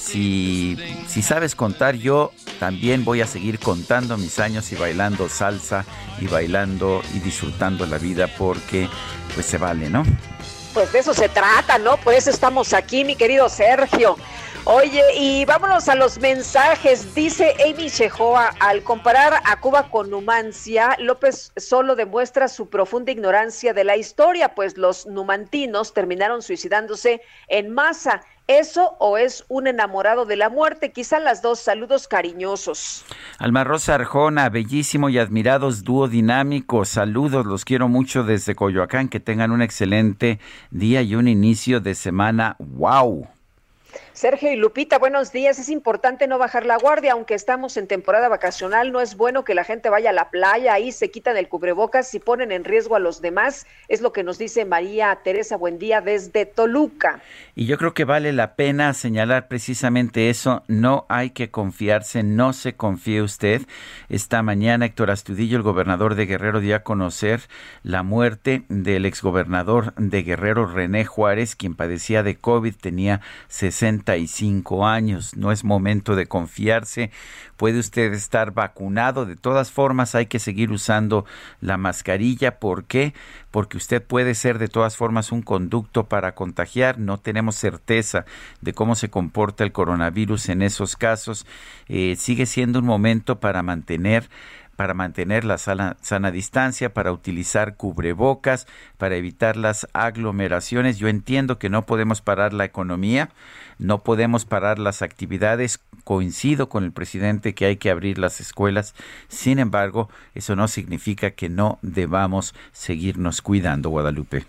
Si, 0.00 0.76
sabes 1.22 1.54
contar, 1.54 1.94
yo 1.94 2.32
también 2.58 3.04
voy 3.04 3.20
a 3.20 3.26
seguir 3.26 3.58
contando 3.58 4.16
mis 4.16 4.38
años 4.38 4.72
y 4.72 4.74
bailando 4.74 5.28
salsa 5.28 5.84
y 6.18 6.26
bailando 6.26 7.02
y 7.14 7.20
disfrutando 7.20 7.86
la 7.86 7.98
vida 7.98 8.26
porque 8.38 8.88
pues 9.34 9.46
se 9.46 9.58
vale, 9.58 9.90
¿no? 9.90 10.04
Pues 10.72 10.92
de 10.92 11.00
eso 11.00 11.14
se 11.14 11.28
trata, 11.28 11.78
¿no? 11.78 11.96
Por 11.98 12.14
eso 12.14 12.30
estamos 12.30 12.72
aquí, 12.72 13.04
mi 13.04 13.14
querido 13.14 13.48
Sergio. 13.48 14.16
Oye, 14.64 15.02
y 15.16 15.44
vámonos 15.46 15.88
a 15.88 15.94
los 15.94 16.18
mensajes. 16.18 17.14
Dice 17.14 17.54
Amy 17.64 17.90
Chejoa, 17.90 18.54
al 18.60 18.82
comparar 18.82 19.40
a 19.44 19.60
Cuba 19.60 19.90
con 19.90 20.10
Numancia, 20.10 20.96
López 20.98 21.52
solo 21.56 21.96
demuestra 21.96 22.46
su 22.46 22.68
profunda 22.68 23.10
ignorancia 23.10 23.72
de 23.72 23.84
la 23.84 23.96
historia, 23.96 24.54
pues 24.54 24.76
los 24.76 25.06
numantinos 25.06 25.94
terminaron 25.94 26.42
suicidándose 26.42 27.22
en 27.48 27.70
masa 27.70 28.22
¿Eso 28.50 28.96
o 28.98 29.16
es 29.16 29.44
un 29.46 29.68
enamorado 29.68 30.26
de 30.26 30.34
la 30.34 30.48
muerte? 30.48 30.90
Quizá 30.90 31.20
las 31.20 31.40
dos. 31.40 31.60
Saludos 31.60 32.08
cariñosos. 32.08 33.04
Alma 33.38 33.62
Rosa 33.62 33.94
Arjona, 33.94 34.48
bellísimo 34.48 35.08
y 35.08 35.18
admirados 35.18 35.84
dúo 35.84 36.08
dinámico. 36.08 36.84
Saludos, 36.84 37.46
los 37.46 37.64
quiero 37.64 37.86
mucho 37.86 38.24
desde 38.24 38.56
Coyoacán. 38.56 39.08
Que 39.08 39.20
tengan 39.20 39.52
un 39.52 39.62
excelente 39.62 40.40
día 40.72 41.00
y 41.00 41.14
un 41.14 41.28
inicio 41.28 41.78
de 41.78 41.94
semana. 41.94 42.56
¡Wow! 42.58 43.28
Sergio 44.12 44.52
y 44.52 44.56
Lupita, 44.56 44.98
buenos 44.98 45.30
días. 45.30 45.60
Es 45.60 45.68
importante 45.68 46.26
no 46.26 46.36
bajar 46.36 46.66
la 46.66 46.76
guardia, 46.76 47.12
aunque 47.12 47.34
estamos 47.34 47.76
en 47.76 47.86
temporada 47.86 48.28
vacacional. 48.28 48.90
No 48.90 49.00
es 49.00 49.16
bueno 49.16 49.44
que 49.44 49.54
la 49.54 49.62
gente 49.62 49.88
vaya 49.88 50.10
a 50.10 50.12
la 50.12 50.30
playa, 50.30 50.74
ahí 50.74 50.90
se 50.90 51.12
quitan 51.12 51.36
el 51.36 51.48
cubrebocas 51.48 52.12
y 52.14 52.18
ponen 52.18 52.50
en 52.50 52.64
riesgo 52.64 52.96
a 52.96 52.98
los 52.98 53.22
demás. 53.22 53.66
Es 53.86 54.00
lo 54.00 54.12
que 54.12 54.24
nos 54.24 54.36
dice 54.36 54.64
María 54.64 55.16
Teresa 55.22 55.56
Buendía 55.56 56.00
desde 56.00 56.44
Toluca. 56.44 57.22
Y 57.54 57.66
yo 57.66 57.78
creo 57.78 57.94
que 57.94 58.04
vale 58.04 58.32
la 58.32 58.56
pena 58.56 58.92
señalar 58.94 59.46
precisamente 59.46 60.28
eso. 60.28 60.64
No 60.66 61.06
hay 61.08 61.30
que 61.30 61.52
confiarse, 61.52 62.24
no 62.24 62.52
se 62.52 62.74
confíe 62.74 63.22
usted. 63.22 63.62
Esta 64.08 64.42
mañana 64.42 64.86
Héctor 64.86 65.12
Astudillo, 65.12 65.56
el 65.56 65.62
gobernador 65.62 66.16
de 66.16 66.26
Guerrero, 66.26 66.58
dio 66.58 66.74
a 66.74 66.82
conocer 66.82 67.42
la 67.84 68.02
muerte 68.02 68.64
del 68.68 69.06
exgobernador 69.06 69.94
de 69.94 70.24
Guerrero, 70.24 70.66
René 70.66 71.04
Juárez, 71.04 71.54
quien 71.54 71.76
padecía 71.76 72.24
de 72.24 72.36
COVID, 72.36 72.74
tenía 72.74 73.20
60 73.48 73.99
años. 74.86 75.36
No 75.36 75.52
es 75.52 75.64
momento 75.64 76.16
de 76.16 76.26
confiarse. 76.26 77.10
Puede 77.56 77.78
usted 77.78 78.12
estar 78.12 78.52
vacunado. 78.52 79.26
De 79.26 79.36
todas 79.36 79.70
formas, 79.70 80.14
hay 80.14 80.26
que 80.26 80.38
seguir 80.38 80.70
usando 80.70 81.24
la 81.60 81.76
mascarilla. 81.76 82.58
¿Por 82.58 82.84
qué? 82.84 83.14
Porque 83.50 83.76
usted 83.76 84.02
puede 84.02 84.34
ser 84.34 84.58
de 84.58 84.68
todas 84.68 84.96
formas 84.96 85.32
un 85.32 85.42
conducto 85.42 86.04
para 86.04 86.34
contagiar. 86.34 86.98
No 86.98 87.18
tenemos 87.18 87.56
certeza 87.56 88.24
de 88.60 88.72
cómo 88.72 88.94
se 88.94 89.10
comporta 89.10 89.64
el 89.64 89.72
coronavirus 89.72 90.48
en 90.48 90.62
esos 90.62 90.96
casos. 90.96 91.46
Eh, 91.88 92.16
sigue 92.16 92.46
siendo 92.46 92.78
un 92.78 92.86
momento 92.86 93.40
para 93.40 93.62
mantener 93.62 94.28
para 94.80 94.94
mantener 94.94 95.44
la 95.44 95.58
sana, 95.58 95.98
sana, 96.00 96.30
distancia, 96.30 96.94
para 96.94 97.12
utilizar 97.12 97.76
cubrebocas, 97.76 98.66
para 98.96 99.16
evitar 99.16 99.58
las 99.58 99.86
aglomeraciones. 99.92 100.96
Yo 100.96 101.08
entiendo 101.08 101.58
que 101.58 101.68
no 101.68 101.84
podemos 101.84 102.22
parar 102.22 102.54
la 102.54 102.64
economía, 102.64 103.28
no 103.80 104.02
podemos 104.02 104.44
parar 104.44 104.78
las 104.78 105.02
actividades. 105.02 105.80
Coincido 106.04 106.68
con 106.68 106.84
el 106.84 106.92
presidente 106.92 107.54
que 107.54 107.66
hay 107.66 107.76
que 107.76 107.90
abrir 107.90 108.18
las 108.18 108.40
escuelas. 108.40 108.94
Sin 109.28 109.58
embargo, 109.58 110.08
eso 110.34 110.54
no 110.54 110.68
significa 110.68 111.32
que 111.32 111.48
no 111.48 111.78
debamos 111.82 112.54
seguirnos 112.72 113.42
cuidando, 113.42 113.90
Guadalupe. 113.90 114.44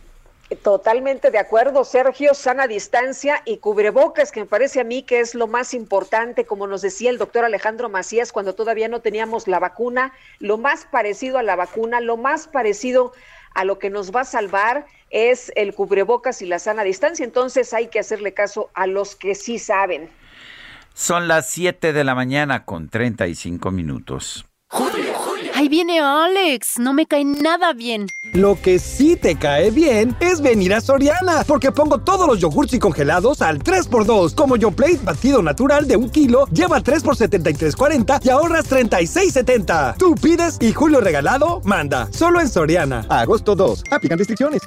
Totalmente 0.64 1.32
de 1.32 1.38
acuerdo, 1.40 1.86
Sergio, 1.86 2.34
sana 2.34 2.68
distancia 2.68 3.42
y 3.46 3.58
cubrebocas, 3.58 4.34
que 4.34 4.42
me 4.42 4.46
parece 4.46 4.82
a 4.82 4.84
mí 4.84 5.02
que 5.04 5.22
es 5.22 5.34
lo 5.34 5.48
más 5.48 5.74
importante, 5.74 6.46
como 6.46 6.68
nos 6.68 6.82
decía 6.82 7.10
el 7.10 7.18
doctor 7.18 7.46
Alejandro 7.46 7.88
Macías 7.88 8.34
cuando 8.34 8.54
todavía 8.54 8.90
no 8.90 9.00
teníamos 9.00 9.48
la 9.48 9.60
vacuna, 9.60 10.12
lo 10.40 10.58
más 10.58 10.86
parecido 10.86 11.38
a 11.38 11.44
la 11.44 11.56
vacuna, 11.56 12.02
lo 12.02 12.18
más 12.18 12.50
parecido 12.50 13.14
a 13.54 13.66
lo 13.66 13.80
que 13.80 13.90
nos 13.90 14.12
va 14.12 14.22
a 14.22 14.26
salvar 14.26 14.86
es 15.10 15.52
el 15.56 15.74
cubrebocas 15.74 16.42
y 16.42 16.46
la 16.46 16.60
sana 16.60 16.84
distancia, 16.84 17.26
entonces 17.26 17.74
hay 17.74 17.88
que 17.88 18.00
hacerle 18.00 18.34
caso 18.34 18.70
a 18.74 18.88
los 18.88 19.16
que 19.16 19.36
sí 19.36 19.60
saben. 19.60 20.10
Son 20.94 21.28
las 21.28 21.50
7 21.50 21.94
de 21.94 22.04
la 22.04 22.16
mañana 22.16 22.66
con 22.66 22.90
35 22.90 23.72
minutos. 23.72 24.46
Ahí 25.62 25.70
viene 25.70 26.00
Alex, 26.00 26.80
no 26.80 26.92
me 26.92 27.06
cae 27.06 27.24
nada 27.24 27.74
bien. 27.74 28.08
Lo 28.34 28.60
que 28.60 28.80
sí 28.80 29.16
te 29.16 29.36
cae 29.36 29.70
bien 29.70 30.18
es 30.20 30.42
venir 30.42 30.74
a 30.74 30.82
Soriana, 30.82 31.44
porque 31.46 31.72
pongo 31.72 32.00
todos 32.00 32.28
los 32.28 32.40
yogurts 32.40 32.74
y 32.74 32.80
congelados 32.80 33.44
al 33.44 33.60
3x2. 33.60 34.34
Como 34.34 34.56
Yoplait 34.56 35.04
batido 35.04 35.44
natural 35.44 35.88
de 35.88 35.98
un 35.98 36.10
kilo, 36.10 36.48
lleva 36.48 36.82
3 36.82 37.04
x 37.04 37.22
73.40 37.22 38.26
y 38.26 38.30
ahorras 38.30 38.72
36.70. 38.72 39.98
Tú 39.98 40.16
pides 40.16 40.58
y 40.60 40.74
Julio 40.74 41.00
Regalado 41.00 41.62
manda. 41.64 42.12
Solo 42.12 42.42
en 42.42 42.50
Soriana. 42.50 43.06
agosto 43.08 43.56
2. 43.56 43.84
Aplican 43.92 44.18
restricciones. 44.18 44.62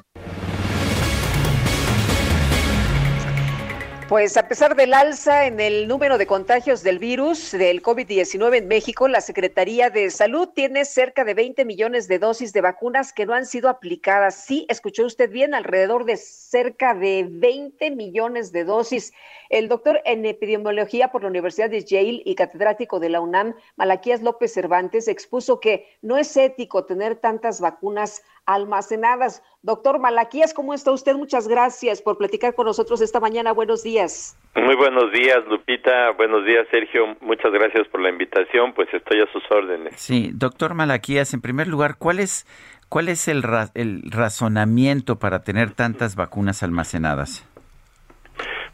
Pues 4.08 4.36
a 4.36 4.48
pesar 4.48 4.76
del 4.76 4.92
alza 4.92 5.46
en 5.46 5.60
el 5.60 5.88
número 5.88 6.18
de 6.18 6.26
contagios 6.26 6.82
del 6.82 6.98
virus 6.98 7.52
del 7.52 7.82
COVID-19 7.82 8.58
en 8.58 8.68
México, 8.68 9.08
la 9.08 9.22
Secretaría 9.22 9.88
de 9.88 10.10
Salud 10.10 10.50
tiene 10.54 10.84
cerca 10.84 11.24
de 11.24 11.32
20 11.32 11.64
millones 11.64 12.06
de 12.06 12.18
dosis 12.18 12.52
de 12.52 12.60
vacunas 12.60 13.14
que 13.14 13.24
no 13.24 13.32
han 13.32 13.46
sido 13.46 13.70
aplicadas. 13.70 14.44
Sí, 14.44 14.66
escuchó 14.68 15.06
usted 15.06 15.30
bien, 15.30 15.54
alrededor 15.54 16.04
de 16.04 16.18
cerca 16.18 16.94
de 16.94 17.26
20 17.30 17.92
millones 17.92 18.52
de 18.52 18.64
dosis. 18.64 19.14
El 19.48 19.68
doctor 19.68 20.02
en 20.04 20.26
epidemiología 20.26 21.10
por 21.10 21.22
la 21.22 21.28
Universidad 21.28 21.70
de 21.70 21.82
Yale 21.82 22.20
y 22.26 22.34
catedrático 22.34 23.00
de 23.00 23.08
la 23.08 23.22
UNAM, 23.22 23.54
Malaquías 23.76 24.20
López 24.20 24.52
Cervantes, 24.52 25.08
expuso 25.08 25.60
que 25.60 25.88
no 26.02 26.18
es 26.18 26.36
ético 26.36 26.84
tener 26.84 27.16
tantas 27.16 27.58
vacunas 27.58 28.22
almacenadas. 28.46 29.42
Doctor 29.62 29.98
Malaquías, 29.98 30.52
¿cómo 30.54 30.74
está 30.74 30.90
usted? 30.90 31.14
Muchas 31.14 31.48
gracias 31.48 32.02
por 32.02 32.18
platicar 32.18 32.54
con 32.54 32.66
nosotros 32.66 33.00
esta 33.00 33.20
mañana. 33.20 33.52
Buenos 33.52 33.82
días. 33.82 34.38
Muy 34.54 34.76
buenos 34.76 35.12
días, 35.12 35.38
Lupita. 35.48 36.10
Buenos 36.12 36.44
días, 36.44 36.66
Sergio. 36.70 37.16
Muchas 37.20 37.52
gracias 37.52 37.88
por 37.88 38.00
la 38.00 38.10
invitación. 38.10 38.72
Pues 38.74 38.92
estoy 38.92 39.20
a 39.20 39.32
sus 39.32 39.42
órdenes. 39.50 39.94
Sí, 39.96 40.30
doctor 40.34 40.74
Malaquías, 40.74 41.34
en 41.34 41.40
primer 41.40 41.68
lugar, 41.68 41.96
¿cuál 41.98 42.20
es, 42.20 42.46
cuál 42.88 43.08
es 43.08 43.28
el, 43.28 43.42
el 43.74 44.02
razonamiento 44.10 45.18
para 45.18 45.42
tener 45.42 45.72
tantas 45.72 46.16
vacunas 46.16 46.62
almacenadas? 46.62 47.48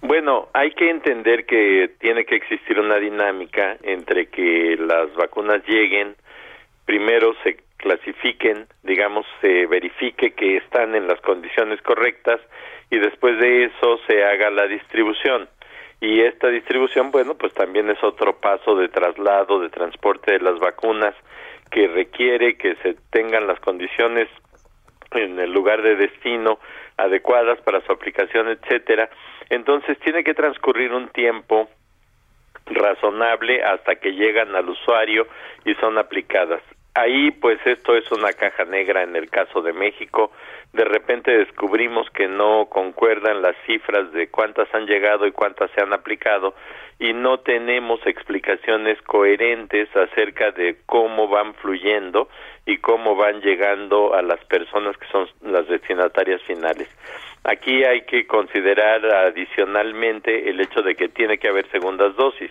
Bueno, 0.02 0.48
hay 0.54 0.72
que 0.72 0.90
entender 0.90 1.44
que 1.44 1.92
tiene 2.00 2.24
que 2.24 2.34
existir 2.34 2.80
una 2.80 2.96
dinámica 2.96 3.76
entre 3.82 4.26
que 4.28 4.76
las 4.78 5.14
vacunas 5.14 5.62
lleguen, 5.66 6.16
primero 6.86 7.34
se 7.42 7.58
clasifiquen, 7.80 8.66
digamos, 8.82 9.26
se 9.40 9.66
verifique 9.66 10.32
que 10.32 10.58
están 10.58 10.94
en 10.94 11.08
las 11.08 11.20
condiciones 11.20 11.80
correctas 11.82 12.40
y 12.90 12.98
después 12.98 13.38
de 13.38 13.64
eso 13.64 13.98
se 14.06 14.22
haga 14.24 14.50
la 14.50 14.66
distribución. 14.66 15.48
Y 16.00 16.20
esta 16.22 16.48
distribución, 16.48 17.10
bueno, 17.10 17.34
pues 17.34 17.52
también 17.52 17.90
es 17.90 18.02
otro 18.02 18.38
paso 18.40 18.74
de 18.76 18.88
traslado, 18.88 19.60
de 19.60 19.68
transporte 19.68 20.32
de 20.32 20.40
las 20.40 20.58
vacunas 20.58 21.14
que 21.70 21.88
requiere 21.88 22.56
que 22.56 22.74
se 22.76 22.94
tengan 23.10 23.46
las 23.46 23.60
condiciones 23.60 24.28
en 25.12 25.38
el 25.38 25.52
lugar 25.52 25.82
de 25.82 25.96
destino 25.96 26.58
adecuadas 26.96 27.60
para 27.62 27.80
su 27.82 27.92
aplicación, 27.92 28.48
etcétera. 28.48 29.10
Entonces 29.48 29.98
tiene 30.00 30.24
que 30.24 30.34
transcurrir 30.34 30.92
un 30.92 31.08
tiempo 31.08 31.68
razonable 32.66 33.62
hasta 33.62 33.96
que 33.96 34.12
llegan 34.12 34.54
al 34.54 34.68
usuario 34.68 35.26
y 35.64 35.74
son 35.74 35.98
aplicadas. 35.98 36.62
Ahí 36.94 37.30
pues 37.30 37.58
esto 37.64 37.96
es 37.96 38.10
una 38.10 38.32
caja 38.32 38.64
negra 38.64 39.02
en 39.02 39.14
el 39.14 39.30
caso 39.30 39.62
de 39.62 39.72
México. 39.72 40.32
De 40.72 40.84
repente 40.84 41.30
descubrimos 41.30 42.10
que 42.10 42.26
no 42.26 42.66
concuerdan 42.66 43.42
las 43.42 43.54
cifras 43.64 44.12
de 44.12 44.28
cuántas 44.28 44.72
han 44.74 44.86
llegado 44.86 45.26
y 45.26 45.32
cuántas 45.32 45.70
se 45.70 45.80
han 45.80 45.92
aplicado 45.92 46.54
y 46.98 47.12
no 47.12 47.38
tenemos 47.40 48.04
explicaciones 48.06 49.00
coherentes 49.02 49.88
acerca 49.96 50.50
de 50.50 50.78
cómo 50.84 51.28
van 51.28 51.54
fluyendo 51.54 52.28
y 52.66 52.78
cómo 52.78 53.14
van 53.16 53.40
llegando 53.40 54.14
a 54.14 54.22
las 54.22 54.44
personas 54.44 54.96
que 54.98 55.06
son 55.08 55.28
las 55.42 55.66
destinatarias 55.68 56.42
finales. 56.42 56.88
Aquí 57.44 57.84
hay 57.84 58.02
que 58.02 58.26
considerar 58.26 59.04
adicionalmente 59.06 60.50
el 60.50 60.60
hecho 60.60 60.82
de 60.82 60.94
que 60.94 61.08
tiene 61.08 61.38
que 61.38 61.48
haber 61.48 61.70
segundas 61.70 62.14
dosis 62.16 62.50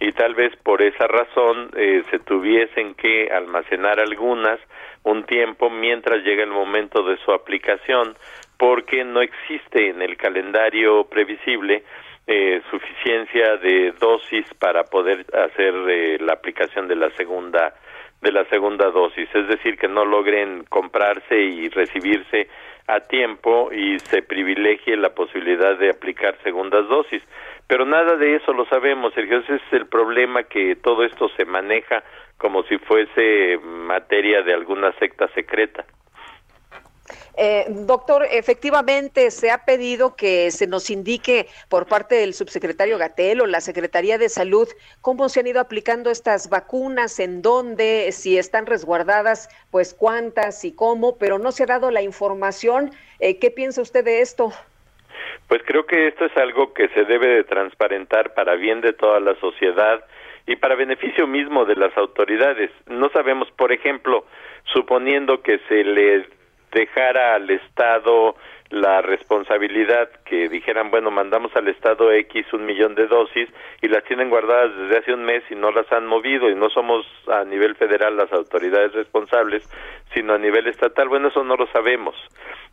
y 0.00 0.12
tal 0.12 0.34
vez 0.34 0.54
por 0.62 0.82
esa 0.82 1.06
razón 1.06 1.70
eh, 1.76 2.02
se 2.10 2.18
tuviesen 2.20 2.94
que 2.94 3.28
almacenar 3.32 3.98
algunas 4.00 4.60
un 5.04 5.24
tiempo 5.24 5.70
mientras 5.70 6.22
llega 6.22 6.44
el 6.44 6.50
momento 6.50 7.02
de 7.02 7.16
su 7.18 7.32
aplicación 7.32 8.16
porque 8.56 9.04
no 9.04 9.20
existe 9.20 9.90
en 9.90 10.02
el 10.02 10.16
calendario 10.16 11.04
previsible 11.04 11.84
eh, 12.26 12.60
suficiencia 12.70 13.56
de 13.56 13.92
dosis 13.98 14.44
para 14.58 14.84
poder 14.84 15.24
hacer 15.32 15.74
eh, 15.88 16.18
la 16.20 16.34
aplicación 16.34 16.86
de 16.86 16.96
la 16.96 17.10
segunda 17.16 17.74
de 18.20 18.32
la 18.32 18.44
segunda 18.46 18.90
dosis, 18.90 19.28
es 19.32 19.46
decir, 19.46 19.78
que 19.78 19.86
no 19.86 20.04
logren 20.04 20.64
comprarse 20.64 21.40
y 21.40 21.68
recibirse 21.68 22.48
a 22.88 23.00
tiempo 23.00 23.70
y 23.72 23.98
se 24.00 24.22
privilegie 24.22 24.96
la 24.96 25.10
posibilidad 25.10 25.78
de 25.78 25.90
aplicar 25.90 26.36
segundas 26.42 26.88
dosis. 26.88 27.22
Pero 27.68 27.84
nada 27.84 28.16
de 28.16 28.36
eso 28.36 28.52
lo 28.54 28.64
sabemos, 28.66 29.12
Sergio. 29.14 29.38
Ese 29.40 29.56
es 29.56 29.72
el 29.72 29.86
problema 29.86 30.42
que 30.44 30.74
todo 30.76 31.04
esto 31.04 31.28
se 31.36 31.44
maneja 31.44 32.02
como 32.38 32.62
si 32.64 32.78
fuese 32.78 33.58
materia 33.58 34.42
de 34.42 34.54
alguna 34.54 34.92
secta 34.98 35.28
secreta. 35.34 35.84
Eh, 37.36 37.66
doctor, 37.68 38.26
efectivamente 38.30 39.30
se 39.30 39.50
ha 39.50 39.64
pedido 39.64 40.16
que 40.16 40.50
se 40.50 40.66
nos 40.66 40.90
indique 40.90 41.46
por 41.68 41.86
parte 41.86 42.16
del 42.16 42.34
subsecretario 42.34 42.98
Gatel 42.98 43.40
o 43.40 43.46
la 43.46 43.60
Secretaría 43.60 44.18
de 44.18 44.28
Salud 44.28 44.66
cómo 45.00 45.28
se 45.28 45.40
han 45.40 45.46
ido 45.46 45.60
aplicando 45.60 46.10
estas 46.10 46.48
vacunas, 46.48 47.20
en 47.20 47.40
dónde, 47.40 48.10
si 48.12 48.38
están 48.38 48.66
resguardadas, 48.66 49.48
pues 49.70 49.94
cuántas 49.94 50.64
y 50.64 50.72
cómo, 50.72 51.16
pero 51.16 51.38
no 51.38 51.52
se 51.52 51.62
ha 51.62 51.66
dado 51.66 51.90
la 51.90 52.02
información. 52.02 52.90
Eh, 53.20 53.38
¿Qué 53.38 53.50
piensa 53.52 53.82
usted 53.82 54.04
de 54.04 54.20
esto? 54.20 54.52
Pues 55.48 55.62
creo 55.64 55.86
que 55.86 56.08
esto 56.08 56.26
es 56.26 56.36
algo 56.36 56.74
que 56.74 56.88
se 56.90 57.04
debe 57.04 57.26
de 57.28 57.44
transparentar 57.44 58.34
para 58.34 58.54
bien 58.54 58.82
de 58.82 58.92
toda 58.92 59.18
la 59.18 59.34
sociedad 59.36 60.04
y 60.46 60.56
para 60.56 60.74
beneficio 60.74 61.26
mismo 61.26 61.64
de 61.64 61.76
las 61.76 61.96
autoridades. 61.96 62.70
No 62.86 63.08
sabemos, 63.10 63.50
por 63.52 63.72
ejemplo, 63.72 64.26
suponiendo 64.64 65.42
que 65.42 65.58
se 65.68 65.84
le 65.84 66.26
dejara 66.70 67.34
al 67.34 67.48
Estado 67.48 68.36
la 68.70 69.00
responsabilidad 69.00 70.10
que 70.24 70.48
dijeran, 70.48 70.90
bueno, 70.90 71.10
mandamos 71.10 71.54
al 71.56 71.68
Estado 71.68 72.12
X 72.12 72.52
un 72.52 72.66
millón 72.66 72.94
de 72.94 73.06
dosis 73.06 73.48
y 73.80 73.88
las 73.88 74.04
tienen 74.04 74.28
guardadas 74.28 74.76
desde 74.76 74.98
hace 74.98 75.14
un 75.14 75.24
mes 75.24 75.42
y 75.50 75.54
no 75.54 75.70
las 75.70 75.90
han 75.90 76.06
movido 76.06 76.50
y 76.50 76.54
no 76.54 76.68
somos 76.68 77.06
a 77.28 77.44
nivel 77.44 77.76
federal 77.76 78.16
las 78.16 78.30
autoridades 78.32 78.92
responsables, 78.92 79.66
sino 80.12 80.34
a 80.34 80.38
nivel 80.38 80.66
estatal. 80.66 81.08
Bueno, 81.08 81.28
eso 81.28 81.42
no 81.44 81.56
lo 81.56 81.66
sabemos. 81.68 82.14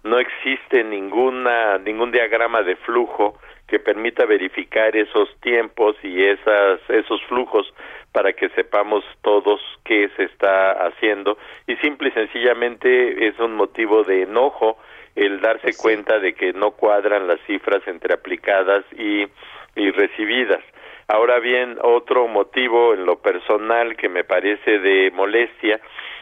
No 0.03 0.19
existe 0.19 0.83
ninguna 0.83 1.77
ningún 1.77 2.11
diagrama 2.11 2.61
de 2.61 2.75
flujo 2.75 3.39
que 3.67 3.79
permita 3.79 4.25
verificar 4.25 4.95
esos 4.95 5.29
tiempos 5.39 5.95
y 6.03 6.23
esas 6.23 6.79
esos 6.89 7.23
flujos 7.23 7.73
para 8.11 8.33
que 8.33 8.49
sepamos 8.49 9.03
todos 9.21 9.59
qué 9.83 10.09
se 10.15 10.23
está 10.23 10.71
haciendo 10.87 11.37
y 11.67 11.75
simple 11.77 12.09
y 12.09 12.11
sencillamente 12.11 13.27
es 13.27 13.39
un 13.39 13.55
motivo 13.55 14.03
de 14.03 14.23
enojo 14.23 14.77
el 15.15 15.39
darse 15.41 15.75
cuenta 15.75 16.19
de 16.19 16.33
que 16.33 16.53
no 16.53 16.71
cuadran 16.71 17.27
las 17.27 17.39
cifras 17.47 17.81
entre 17.87 18.13
aplicadas 18.13 18.83
y, 18.93 19.25
y 19.75 19.91
recibidas. 19.91 20.61
Ahora 21.07 21.39
bien, 21.39 21.77
otro 21.81 22.27
motivo 22.27 22.93
en 22.93 23.05
lo 23.05 23.17
personal 23.19 23.95
que 23.95 24.09
me 24.09 24.23
parece 24.23 24.79
de 24.79 25.11
molestia 25.11 25.79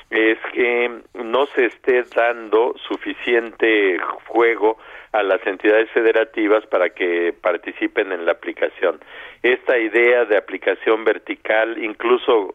es 0.10 0.38
que 0.54 0.92
no 1.14 1.46
se 1.48 1.66
esté 1.66 2.04
dando 2.16 2.76
suficiente 2.88 3.98
juego 4.28 4.78
a 5.12 5.24
las 5.24 5.46
entidades 5.48 5.90
federativas 5.92 6.66
para 6.68 6.90
que 6.90 7.34
participen 7.40 8.12
en 8.12 8.26
la 8.26 8.34
aplicación. 8.34 9.00
Esta 9.44 9.78
idea 9.78 10.24
de 10.24 10.38
aplicación 10.38 11.04
vertical, 11.04 11.84
incluso 11.84 12.54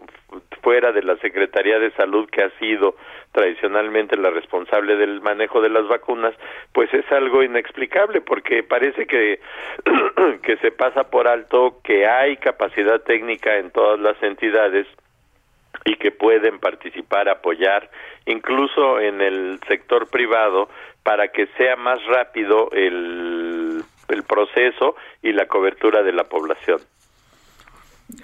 fuera 0.62 0.91
de 0.91 1.03
la 1.03 1.16
Secretaría 1.18 1.78
de 1.78 1.91
Salud 1.93 2.28
que 2.30 2.43
ha 2.43 2.51
sido 2.59 2.97
tradicionalmente 3.32 4.16
la 4.16 4.30
responsable 4.30 4.97
del 4.97 5.20
manejo 5.20 5.61
de 5.61 5.68
las 5.68 5.86
vacunas, 5.86 6.34
pues 6.72 6.93
es 6.95 7.05
algo 7.12 7.43
inexplicable 7.43 8.22
porque 8.22 8.62
parece 8.62 9.07
que 9.07 9.39
que 10.43 10.57
se 10.57 10.70
pasa 10.70 11.11
por 11.11 11.28
alto 11.28 11.78
que 11.84 12.07
hay 12.07 12.39
capacidad 12.39 13.03
técnica 13.03 13.59
en 13.59 13.70
todas 13.70 14.01
las 14.01 14.20
entidades 14.22 14.86
y 15.84 15.97
que 15.97 16.11
pueden 16.11 16.59
participar, 16.59 17.28
apoyar, 17.28 17.91
incluso 18.24 18.99
en 18.99 19.20
el 19.20 19.61
sector 19.68 20.09
privado, 20.09 20.70
para 21.03 21.28
que 21.28 21.49
sea 21.59 21.76
más 21.76 22.03
rápido 22.07 22.70
el, 22.72 23.82
el 24.09 24.22
proceso 24.22 24.96
y 25.22 25.32
la 25.32 25.46
cobertura 25.46 26.02
de 26.02 26.12
la 26.12 26.24
población. 26.24 26.80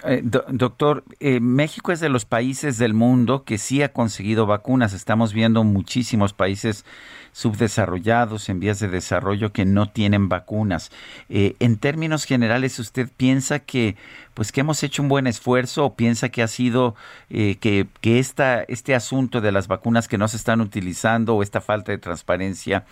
Eh, 0.03 0.21
doctor, 0.23 1.03
eh, 1.19 1.39
México 1.39 1.91
es 1.91 1.99
de 1.99 2.09
los 2.09 2.25
países 2.25 2.79
del 2.79 2.95
mundo 2.95 3.43
que 3.43 3.59
sí 3.59 3.83
ha 3.83 3.93
conseguido 3.93 4.47
vacunas. 4.47 4.93
Estamos 4.93 5.31
viendo 5.31 5.63
muchísimos 5.63 6.33
países 6.33 6.85
subdesarrollados, 7.33 8.49
en 8.49 8.59
vías 8.59 8.79
de 8.79 8.87
desarrollo, 8.87 9.51
que 9.51 9.63
no 9.63 9.87
tienen 9.87 10.27
vacunas. 10.27 10.91
Eh, 11.29 11.55
en 11.59 11.77
términos 11.77 12.25
generales, 12.25 12.79
¿usted 12.79 13.09
piensa 13.15 13.59
que, 13.59 13.95
pues, 14.33 14.51
que 14.51 14.61
hemos 14.61 14.81
hecho 14.81 15.03
un 15.03 15.09
buen 15.09 15.27
esfuerzo 15.27 15.85
o 15.85 15.95
piensa 15.95 16.29
que 16.29 16.41
ha 16.41 16.47
sido 16.47 16.95
que, 17.29 17.87
que 18.01 18.19
esta, 18.19 18.63
este 18.63 18.95
asunto 18.95 19.39
de 19.39 19.51
las 19.51 19.67
vacunas 19.67 20.07
que 20.07 20.17
no 20.17 20.27
se 20.27 20.37
están 20.37 20.61
utilizando 20.61 21.35
o 21.35 21.43
esta 21.43 21.61
falta 21.61 21.91
de 21.91 21.99
transparencia 21.99 22.85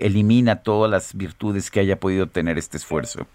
elimina 0.00 0.62
todas 0.62 0.90
las 0.90 1.16
virtudes 1.16 1.70
que 1.70 1.80
haya 1.80 1.96
podido 1.96 2.26
tener 2.26 2.58
este 2.58 2.76
esfuerzo? 2.76 3.26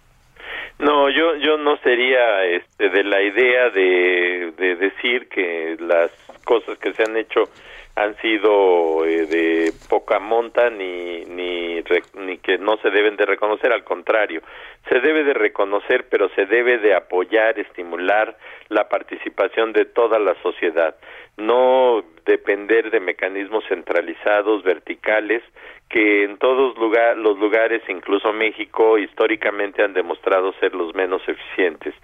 No, 0.78 1.08
yo 1.08 1.36
yo 1.36 1.56
no 1.56 1.76
sería 1.78 2.44
este, 2.44 2.90
de 2.90 3.04
la 3.04 3.22
idea 3.22 3.70
de, 3.70 4.52
de 4.58 4.76
decir 4.76 5.28
que 5.28 5.76
las 5.80 6.10
cosas 6.44 6.78
que 6.78 6.92
se 6.92 7.02
han 7.02 7.16
hecho 7.16 7.48
han 7.96 8.14
sido 8.18 9.06
eh, 9.06 9.26
de 9.26 9.72
poca 9.88 10.18
monta 10.18 10.68
ni, 10.68 11.24
ni, 11.24 11.82
ni 12.14 12.38
que 12.38 12.58
no 12.58 12.76
se 12.76 12.90
deben 12.90 13.16
de 13.16 13.24
reconocer, 13.24 13.72
al 13.72 13.84
contrario, 13.84 14.42
se 14.88 15.00
debe 15.00 15.24
de 15.24 15.32
reconocer, 15.32 16.06
pero 16.10 16.28
se 16.34 16.44
debe 16.44 16.76
de 16.76 16.94
apoyar, 16.94 17.58
estimular 17.58 18.36
la 18.68 18.88
participación 18.88 19.72
de 19.72 19.86
toda 19.86 20.18
la 20.18 20.34
sociedad, 20.42 20.94
no 21.36 22.02
depender 22.24 22.90
de 22.90 23.00
mecanismos 23.00 23.64
centralizados, 23.68 24.62
verticales, 24.62 25.42
que 25.88 26.24
en 26.24 26.38
todos 26.38 26.76
los 26.76 27.38
lugares, 27.38 27.82
incluso 27.88 28.32
México, 28.32 28.98
históricamente 28.98 29.82
han 29.82 29.92
demostrado 29.92 30.52
ser 30.54 30.74
los 30.74 30.94
menos 30.94 31.22
eficientes 31.28 31.94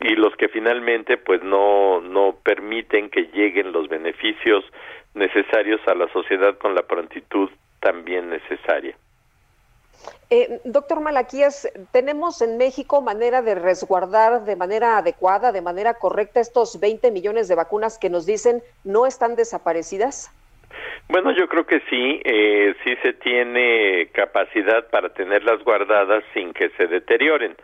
y 0.00 0.16
los 0.16 0.34
que 0.36 0.48
finalmente 0.48 1.16
pues 1.16 1.42
no 1.42 2.00
no 2.00 2.36
permiten 2.42 3.10
que 3.10 3.28
lleguen 3.32 3.72
los 3.72 3.88
beneficios 3.88 4.64
necesarios 5.14 5.80
a 5.86 5.94
la 5.94 6.08
sociedad 6.12 6.56
con 6.58 6.74
la 6.74 6.82
prontitud 6.82 7.50
también 7.80 8.30
necesaria. 8.30 8.96
Eh, 10.30 10.60
doctor 10.64 11.00
Malaquías, 11.00 11.68
¿tenemos 11.90 12.42
en 12.42 12.58
México 12.58 13.00
manera 13.00 13.42
de 13.42 13.54
resguardar 13.54 14.44
de 14.44 14.56
manera 14.56 14.98
adecuada, 14.98 15.52
de 15.52 15.62
manera 15.62 15.94
correcta 15.94 16.40
estos 16.40 16.80
20 16.80 17.10
millones 17.10 17.48
de 17.48 17.54
vacunas 17.54 17.98
que 17.98 18.10
nos 18.10 18.26
dicen 18.26 18.62
no 18.84 19.06
están 19.06 19.36
desaparecidas? 19.36 20.30
Bueno, 21.08 21.32
yo 21.32 21.48
creo 21.48 21.66
que 21.66 21.80
sí, 21.88 22.20
eh, 22.24 22.74
sí 22.84 22.94
se 23.02 23.14
tiene 23.14 24.10
capacidad 24.12 24.88
para 24.90 25.08
tenerlas 25.08 25.64
guardadas 25.64 26.22
sin 26.34 26.52
que 26.52 26.68
se 26.70 26.86
deterioren 26.86 27.56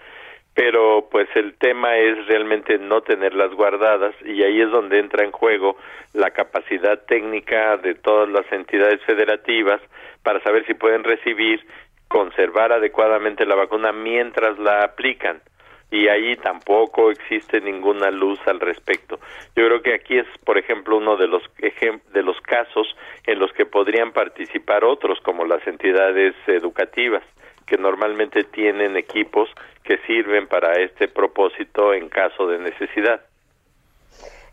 pero 0.55 1.09
pues 1.11 1.29
el 1.35 1.55
tema 1.55 1.97
es 1.97 2.27
realmente 2.27 2.79
no 2.79 3.03
tenerlas 3.03 3.53
guardadas 3.55 4.15
y 4.25 4.43
ahí 4.43 4.61
es 4.61 4.71
donde 4.71 5.01
entra 5.01 5.25
en 5.25 5.33
juego 5.33 5.77
la 6.13 6.31
capacidad 6.31 6.99
técnica 7.07 7.77
de 7.79 7.97
todas 7.97 8.29
las 8.29 8.51
entidades 8.53 9.03
federativas 9.03 9.81
para 10.23 10.41
saber 10.43 10.65
si 10.67 10.75
pueden 10.75 11.05
recibir, 11.05 11.67
conservar 12.15 12.71
adecuadamente 12.71 13.45
la 13.45 13.57
vacuna 13.57 13.91
mientras 13.91 14.57
la 14.61 14.85
aplican 14.85 15.43
y 15.91 16.07
ahí 16.07 16.37
tampoco 16.37 17.11
existe 17.11 17.61
ninguna 17.61 18.13
luz 18.13 18.39
al 18.47 18.61
respecto. 18.61 19.19
Yo 19.57 19.67
creo 19.67 19.83
que 19.83 19.95
aquí 19.95 20.19
es, 20.19 20.27
por 20.45 20.57
ejemplo, 20.57 20.97
uno 20.97 21.17
de 21.17 21.27
los 21.27 21.43
de 21.59 22.23
los 22.23 22.41
casos 22.43 22.87
en 23.27 23.41
los 23.41 23.53
que 23.55 23.67
podrían 23.67 24.13
participar 24.13 24.85
otros 24.85 25.19
como 25.23 25.45
las 25.45 25.67
entidades 25.67 26.37
educativas 26.47 27.25
que 27.67 27.79
normalmente 27.79 28.45
tienen 28.45 28.97
equipos 28.97 29.51
que 29.83 29.99
sirven 30.07 30.47
para 30.47 30.75
este 30.75 31.09
propósito 31.09 31.93
en 31.95 32.09
caso 32.09 32.47
de 32.47 32.61
necesidad. 32.61 33.23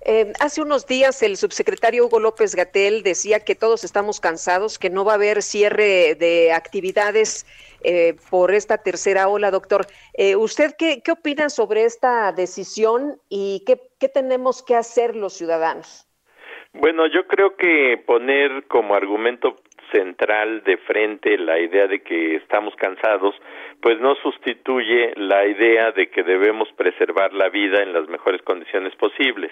Eh, 0.04 0.34
hace 0.40 0.64
unos 0.64 0.88
días 0.88 1.22
el 1.22 1.38
subsecretario 1.38 2.06
Hugo 2.06 2.20
López 2.20 2.56
Gatel 2.56 3.04
decía 3.04 3.40
que 3.46 3.54
todos 3.54 3.84
estamos 3.84 4.20
cansados, 4.20 4.80
que 4.80 4.90
no 4.90 5.06
va 5.06 5.12
a 5.12 5.16
haber 5.16 5.44
cierre 5.44 6.16
de 6.16 6.52
actividades 6.54 7.46
eh, 7.84 8.16
por 8.32 8.52
esta 8.52 8.80
tercera 8.80 9.28
ola, 9.28 9.52
doctor. 9.52 9.86
Eh, 10.14 10.36
¿Usted 10.36 10.72
qué, 10.78 11.02
qué, 11.04 11.12
opina 11.12 11.50
sobre 11.50 11.84
esta 11.84 12.32
decisión 12.32 13.18
y 13.30 13.64
qué, 13.68 13.80
qué 14.00 14.10
tenemos 14.10 14.64
que 14.64 14.76
hacer 14.76 15.16
los 15.16 15.34
ciudadanos? 15.34 16.08
Bueno, 16.74 17.06
yo 17.06 17.28
creo 17.28 17.56
que 17.56 18.02
poner 18.08 18.66
como 18.68 18.96
argumento 18.96 19.58
central 19.92 20.64
de 20.64 20.78
frente 20.78 21.38
la 21.38 21.60
idea 21.60 21.86
de 21.86 22.02
que 22.02 22.38
estamos 22.38 22.74
cansados, 22.76 23.36
pues 23.82 24.00
no 24.00 24.16
sustituye 24.16 25.14
la 25.16 25.46
idea 25.46 25.92
de 25.92 26.10
que 26.10 26.24
debemos 26.24 26.72
preservar 26.74 27.34
la 27.34 27.50
vida 27.50 27.84
en 27.84 27.94
las 27.94 28.08
mejores 28.08 28.42
condiciones 28.42 28.96
posibles. 28.96 29.52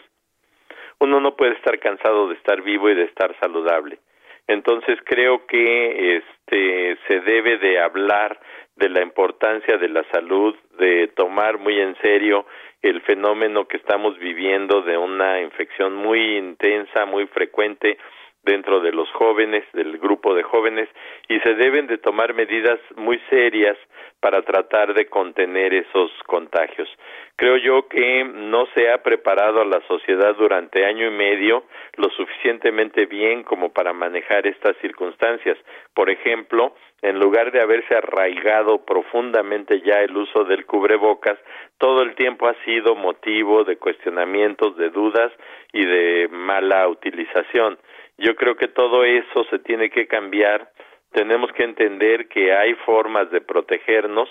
Uno 0.99 1.19
no 1.19 1.35
puede 1.35 1.53
estar 1.53 1.79
cansado 1.79 2.27
de 2.27 2.35
estar 2.35 2.61
vivo 2.61 2.89
y 2.89 2.95
de 2.95 3.03
estar 3.03 3.35
saludable. 3.39 3.99
Entonces 4.47 4.97
creo 5.05 5.45
que 5.45 6.17
este 6.17 6.97
se 7.07 7.19
debe 7.21 7.57
de 7.57 7.79
hablar 7.79 8.39
de 8.75 8.89
la 8.89 9.03
importancia 9.03 9.77
de 9.77 9.89
la 9.89 10.03
salud, 10.11 10.55
de 10.79 11.07
tomar 11.15 11.59
muy 11.59 11.79
en 11.79 11.95
serio 12.01 12.45
el 12.81 13.01
fenómeno 13.01 13.67
que 13.67 13.77
estamos 13.77 14.17
viviendo 14.17 14.81
de 14.81 14.97
una 14.97 15.41
infección 15.41 15.95
muy 15.95 16.37
intensa, 16.37 17.05
muy 17.05 17.27
frecuente 17.27 17.97
dentro 18.43 18.79
de 18.79 18.91
los 18.91 19.09
jóvenes, 19.11 19.63
del 19.73 19.97
grupo 19.97 20.33
de 20.33 20.43
jóvenes, 20.43 20.89
y 21.27 21.39
se 21.39 21.55
deben 21.55 21.87
de 21.87 21.97
tomar 21.97 22.33
medidas 22.33 22.79
muy 22.95 23.19
serias 23.29 23.77
para 24.19 24.41
tratar 24.41 24.93
de 24.93 25.07
contener 25.07 25.73
esos 25.73 26.11
contagios. 26.25 26.89
Creo 27.35 27.57
yo 27.57 27.87
que 27.87 28.23
no 28.25 28.65
se 28.73 28.91
ha 28.91 29.01
preparado 29.01 29.61
a 29.61 29.65
la 29.65 29.81
sociedad 29.87 30.35
durante 30.35 30.85
año 30.85 31.07
y 31.07 31.11
medio 31.11 31.63
lo 31.95 32.09
suficientemente 32.09 33.05
bien 33.05 33.43
como 33.43 33.71
para 33.71 33.93
manejar 33.93 34.45
estas 34.45 34.75
circunstancias. 34.77 35.57
Por 35.93 36.09
ejemplo, 36.09 36.75
en 37.01 37.17
lugar 37.17 37.51
de 37.51 37.61
haberse 37.61 37.95
arraigado 37.95 38.83
profundamente 38.83 39.81
ya 39.81 40.01
el 40.01 40.15
uso 40.17 40.43
del 40.43 40.65
cubrebocas, 40.65 41.39
todo 41.77 42.01
el 42.01 42.13
tiempo 42.15 42.47
ha 42.47 42.55
sido 42.65 42.95
motivo 42.95 43.63
de 43.63 43.77
cuestionamientos, 43.77 44.75
de 44.75 44.89
dudas 44.89 45.31
y 45.71 45.85
de 45.85 46.27
mala 46.29 46.89
utilización. 46.89 47.77
Yo 48.19 48.35
creo 48.35 48.55
que 48.55 48.67
todo 48.67 49.03
eso 49.03 49.43
se 49.49 49.59
tiene 49.59 49.89
que 49.89 50.07
cambiar 50.07 50.69
tenemos 51.11 51.51
que 51.53 51.63
entender 51.63 52.27
que 52.27 52.53
hay 52.53 52.75
formas 52.85 53.29
de 53.31 53.41
protegernos 53.41 54.29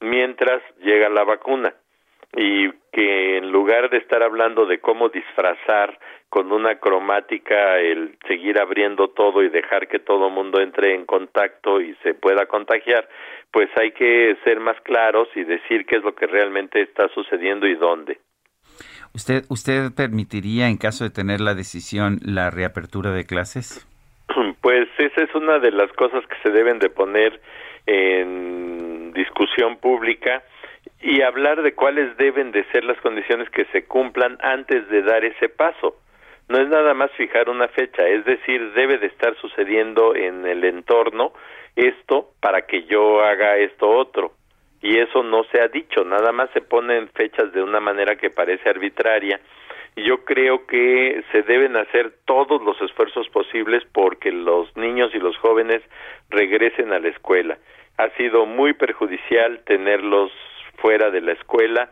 mientras 0.00 0.62
llega 0.78 1.08
la 1.08 1.24
vacuna 1.24 1.74
y 2.36 2.70
que 2.92 3.38
en 3.38 3.50
lugar 3.50 3.90
de 3.90 3.98
estar 3.98 4.22
hablando 4.22 4.64
de 4.64 4.78
cómo 4.78 5.08
disfrazar 5.08 5.98
con 6.28 6.52
una 6.52 6.78
cromática 6.78 7.80
el 7.80 8.16
seguir 8.28 8.60
abriendo 8.60 9.08
todo 9.08 9.42
y 9.42 9.48
dejar 9.48 9.88
que 9.88 9.98
todo 9.98 10.30
mundo 10.30 10.60
entre 10.60 10.94
en 10.94 11.04
contacto 11.04 11.80
y 11.80 11.94
se 12.04 12.14
pueda 12.14 12.46
contagiar, 12.46 13.08
pues 13.50 13.68
hay 13.76 13.90
que 13.90 14.36
ser 14.44 14.60
más 14.60 14.80
claros 14.82 15.28
y 15.34 15.42
decir 15.42 15.84
qué 15.86 15.96
es 15.96 16.04
lo 16.04 16.14
que 16.14 16.28
realmente 16.28 16.80
está 16.82 17.08
sucediendo 17.08 17.66
y 17.66 17.74
dónde. 17.74 18.20
¿Usted, 19.14 19.44
usted 19.48 19.92
permitiría, 19.94 20.68
en 20.68 20.76
caso 20.76 21.04
de 21.04 21.10
tener 21.10 21.40
la 21.40 21.54
decisión, 21.54 22.18
la 22.24 22.50
reapertura 22.50 23.10
de 23.10 23.24
clases? 23.24 23.86
Pues 24.60 24.88
esa 24.98 25.22
es 25.24 25.34
una 25.34 25.58
de 25.58 25.70
las 25.72 25.90
cosas 25.94 26.22
que 26.26 26.36
se 26.42 26.50
deben 26.50 26.78
de 26.78 26.90
poner 26.90 27.40
en 27.86 29.12
discusión 29.14 29.78
pública 29.78 30.42
y 31.00 31.22
hablar 31.22 31.62
de 31.62 31.74
cuáles 31.74 32.16
deben 32.18 32.52
de 32.52 32.64
ser 32.70 32.84
las 32.84 33.00
condiciones 33.00 33.48
que 33.50 33.64
se 33.72 33.84
cumplan 33.84 34.36
antes 34.42 34.88
de 34.90 35.02
dar 35.02 35.24
ese 35.24 35.48
paso. 35.48 35.96
No 36.48 36.60
es 36.60 36.68
nada 36.68 36.94
más 36.94 37.10
fijar 37.12 37.48
una 37.48 37.68
fecha, 37.68 38.06
es 38.06 38.24
decir, 38.24 38.72
debe 38.72 38.98
de 38.98 39.06
estar 39.06 39.34
sucediendo 39.40 40.14
en 40.14 40.46
el 40.46 40.64
entorno 40.64 41.32
esto 41.76 42.30
para 42.40 42.66
que 42.66 42.84
yo 42.84 43.22
haga 43.22 43.56
esto 43.56 43.88
otro. 43.88 44.32
Y 44.82 44.98
eso 44.98 45.22
no 45.22 45.44
se 45.44 45.60
ha 45.60 45.68
dicho, 45.68 46.04
nada 46.04 46.32
más 46.32 46.50
se 46.52 46.62
ponen 46.62 47.08
fechas 47.08 47.52
de 47.52 47.62
una 47.62 47.80
manera 47.80 48.16
que 48.16 48.30
parece 48.30 48.68
arbitraria. 48.68 49.40
Y 49.96 50.04
yo 50.04 50.24
creo 50.24 50.66
que 50.66 51.22
se 51.32 51.42
deben 51.42 51.76
hacer 51.76 52.12
todos 52.24 52.62
los 52.62 52.80
esfuerzos 52.80 53.28
posibles 53.28 53.82
porque 53.92 54.32
los 54.32 54.74
niños 54.76 55.10
y 55.14 55.18
los 55.18 55.36
jóvenes 55.38 55.82
regresen 56.30 56.92
a 56.92 57.00
la 57.00 57.08
escuela. 57.08 57.58
Ha 57.98 58.08
sido 58.10 58.46
muy 58.46 58.72
perjudicial 58.72 59.60
tenerlos 59.66 60.32
fuera 60.76 61.10
de 61.10 61.20
la 61.20 61.32
escuela, 61.32 61.90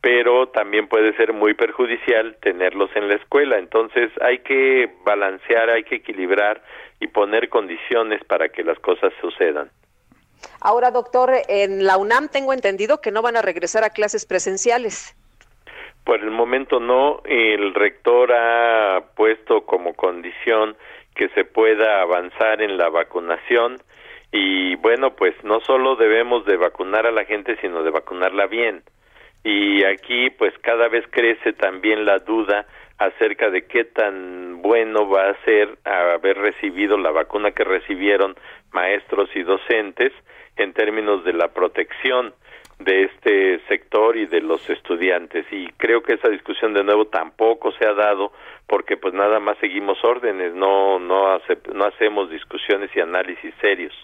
pero 0.00 0.48
también 0.48 0.86
puede 0.86 1.12
ser 1.16 1.32
muy 1.32 1.54
perjudicial 1.54 2.36
tenerlos 2.40 2.90
en 2.94 3.08
la 3.08 3.14
escuela. 3.14 3.58
Entonces 3.58 4.10
hay 4.20 4.38
que 4.38 4.88
balancear, 5.04 5.70
hay 5.70 5.82
que 5.82 5.96
equilibrar 5.96 6.62
y 7.00 7.08
poner 7.08 7.48
condiciones 7.48 8.22
para 8.24 8.50
que 8.50 8.62
las 8.62 8.78
cosas 8.78 9.12
sucedan. 9.20 9.70
Ahora, 10.60 10.90
doctor, 10.90 11.32
en 11.48 11.84
la 11.84 11.96
UNAM 11.96 12.28
tengo 12.28 12.52
entendido 12.52 13.00
que 13.00 13.10
no 13.10 13.22
van 13.22 13.36
a 13.36 13.42
regresar 13.42 13.84
a 13.84 13.90
clases 13.90 14.26
presenciales. 14.26 15.16
Por 16.04 16.20
el 16.20 16.30
momento 16.30 16.80
no. 16.80 17.20
El 17.24 17.74
rector 17.74 18.32
ha 18.32 19.02
puesto 19.14 19.64
como 19.66 19.94
condición 19.94 20.76
que 21.14 21.28
se 21.30 21.44
pueda 21.44 22.00
avanzar 22.00 22.62
en 22.62 22.78
la 22.78 22.88
vacunación 22.88 23.82
y 24.32 24.76
bueno, 24.76 25.16
pues 25.16 25.34
no 25.42 25.60
solo 25.60 25.96
debemos 25.96 26.46
de 26.46 26.56
vacunar 26.56 27.06
a 27.06 27.10
la 27.10 27.24
gente, 27.24 27.56
sino 27.60 27.82
de 27.82 27.90
vacunarla 27.90 28.46
bien. 28.46 28.82
Y 29.42 29.84
aquí 29.84 30.30
pues 30.30 30.52
cada 30.60 30.88
vez 30.88 31.04
crece 31.10 31.52
también 31.52 32.04
la 32.04 32.18
duda 32.18 32.66
acerca 32.98 33.50
de 33.50 33.66
qué 33.66 33.84
tan 33.84 34.60
bueno 34.62 35.08
va 35.08 35.30
a 35.30 35.44
ser 35.44 35.78
haber 35.84 36.36
recibido 36.38 36.98
la 36.98 37.10
vacuna 37.10 37.50
que 37.52 37.64
recibieron 37.64 38.36
maestros 38.72 39.30
y 39.34 39.42
docentes 39.42 40.12
en 40.62 40.72
términos 40.72 41.24
de 41.24 41.32
la 41.32 41.48
protección 41.48 42.34
de 42.78 43.04
este 43.04 43.60
sector 43.68 44.16
y 44.16 44.26
de 44.26 44.40
los 44.40 44.68
estudiantes 44.70 45.44
y 45.50 45.66
creo 45.76 46.02
que 46.02 46.14
esa 46.14 46.28
discusión 46.28 46.72
de 46.72 46.82
nuevo 46.82 47.06
tampoco 47.06 47.72
se 47.72 47.86
ha 47.86 47.92
dado 47.92 48.32
porque 48.66 48.96
pues 48.96 49.12
nada 49.12 49.38
más 49.38 49.58
seguimos 49.58 50.02
órdenes 50.02 50.54
no 50.54 50.98
no 50.98 51.38
no 51.74 51.84
hacemos 51.84 52.30
discusiones 52.30 52.90
y 52.94 53.00
análisis 53.00 53.54
serios 53.60 53.94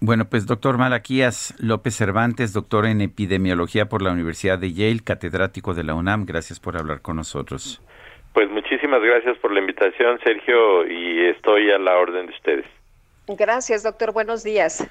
Bueno, 0.00 0.26
pues 0.30 0.46
doctor 0.46 0.78
Malaquías 0.78 1.56
López 1.58 1.96
Cervantes, 1.96 2.52
doctor 2.52 2.86
en 2.86 3.00
epidemiología 3.00 3.86
por 3.86 4.00
la 4.00 4.12
Universidad 4.12 4.56
de 4.56 4.72
Yale, 4.72 5.00
catedrático 5.04 5.74
de 5.74 5.82
la 5.82 5.94
UNAM, 5.94 6.24
gracias 6.24 6.60
por 6.60 6.76
hablar 6.76 7.02
con 7.02 7.16
nosotros. 7.16 7.82
Pues 8.32 8.48
muchísimas 8.48 9.02
gracias 9.02 9.36
por 9.38 9.52
la 9.52 9.58
invitación, 9.58 10.20
Sergio, 10.22 10.86
y 10.86 11.26
estoy 11.26 11.72
a 11.72 11.78
la 11.78 11.96
orden 11.98 12.26
de 12.26 12.32
ustedes. 12.32 12.77
Gracias, 13.36 13.82
doctor. 13.82 14.12
Buenos 14.12 14.42
días. 14.42 14.86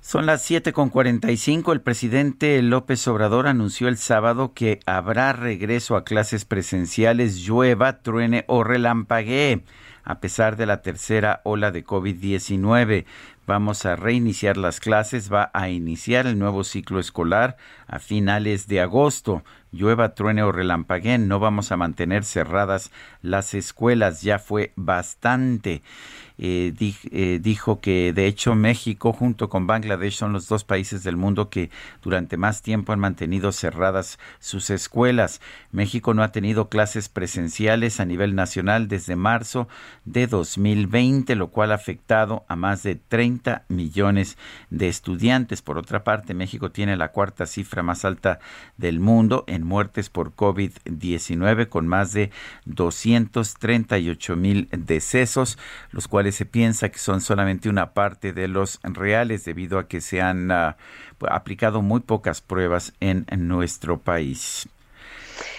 Son 0.00 0.26
las 0.26 0.50
7.45. 0.50 1.72
El 1.72 1.80
presidente 1.80 2.60
López 2.60 3.06
Obrador 3.06 3.46
anunció 3.46 3.86
el 3.86 3.96
sábado 3.96 4.52
que 4.52 4.80
habrá 4.84 5.32
regreso 5.32 5.94
a 5.94 6.04
clases 6.04 6.44
presenciales, 6.44 7.36
llueva, 7.36 8.00
truene 8.02 8.44
o 8.48 8.64
relampaguee, 8.64 9.62
a 10.02 10.18
pesar 10.18 10.56
de 10.56 10.66
la 10.66 10.82
tercera 10.82 11.40
ola 11.44 11.70
de 11.70 11.84
COVID-19. 11.84 13.04
Vamos 13.46 13.86
a 13.86 13.94
reiniciar 13.94 14.56
las 14.56 14.80
clases, 14.80 15.32
va 15.32 15.50
a 15.54 15.68
iniciar 15.68 16.26
el 16.26 16.38
nuevo 16.38 16.64
ciclo 16.64 16.98
escolar 16.98 17.56
a 17.86 18.00
finales 18.00 18.66
de 18.66 18.80
agosto. 18.80 19.44
Llueva, 19.70 20.14
truene 20.14 20.42
o 20.42 20.50
relampaguee, 20.50 21.18
no 21.18 21.38
vamos 21.38 21.70
a 21.70 21.76
mantener 21.76 22.24
cerradas 22.24 22.90
las 23.20 23.54
escuelas, 23.54 24.22
ya 24.22 24.40
fue 24.40 24.72
bastante. 24.74 25.82
Eh, 26.38 26.72
eh, 26.78 27.38
dijo 27.42 27.80
que 27.80 28.12
de 28.12 28.26
hecho 28.26 28.54
México 28.54 29.12
junto 29.12 29.48
con 29.48 29.66
Bangladesh 29.66 30.14
son 30.14 30.32
los 30.32 30.48
dos 30.48 30.64
países 30.64 31.04
del 31.04 31.16
mundo 31.16 31.50
que 31.50 31.70
durante 32.02 32.36
más 32.36 32.62
tiempo 32.62 32.92
han 32.92 33.00
mantenido 33.00 33.52
cerradas 33.52 34.18
sus 34.38 34.70
escuelas. 34.70 35.40
México 35.70 36.14
no 36.14 36.22
ha 36.22 36.32
tenido 36.32 36.68
clases 36.68 37.08
presenciales 37.08 38.00
a 38.00 38.04
nivel 38.04 38.34
nacional 38.34 38.88
desde 38.88 39.16
marzo 39.16 39.68
de 40.04 40.26
2020, 40.26 41.34
lo 41.36 41.48
cual 41.48 41.72
ha 41.72 41.76
afectado 41.76 42.44
a 42.48 42.56
más 42.56 42.82
de 42.82 42.96
30 42.96 43.64
millones 43.68 44.38
de 44.70 44.88
estudiantes. 44.88 45.62
Por 45.62 45.78
otra 45.78 46.04
parte, 46.04 46.34
México 46.34 46.70
tiene 46.70 46.96
la 46.96 47.08
cuarta 47.08 47.46
cifra 47.46 47.82
más 47.82 48.04
alta 48.04 48.40
del 48.76 49.00
mundo 49.00 49.44
en 49.46 49.64
muertes 49.64 50.10
por 50.10 50.34
COVID-19 50.34 51.68
con 51.68 51.86
más 51.86 52.12
de 52.12 52.30
238 52.66 54.36
mil 54.36 54.68
decesos, 54.72 55.58
los 55.90 56.08
cuales 56.08 56.21
se 56.30 56.46
piensa 56.46 56.90
que 56.90 56.98
son 56.98 57.20
solamente 57.20 57.68
una 57.68 57.94
parte 57.94 58.32
de 58.32 58.46
los 58.46 58.78
reales 58.84 59.44
debido 59.44 59.78
a 59.78 59.88
que 59.88 60.00
se 60.00 60.20
han 60.20 60.52
ah, 60.52 60.76
aplicado 61.28 61.82
muy 61.82 62.00
pocas 62.00 62.40
pruebas 62.40 62.92
en, 63.00 63.24
nuestro 63.48 63.98
país. 63.98 64.68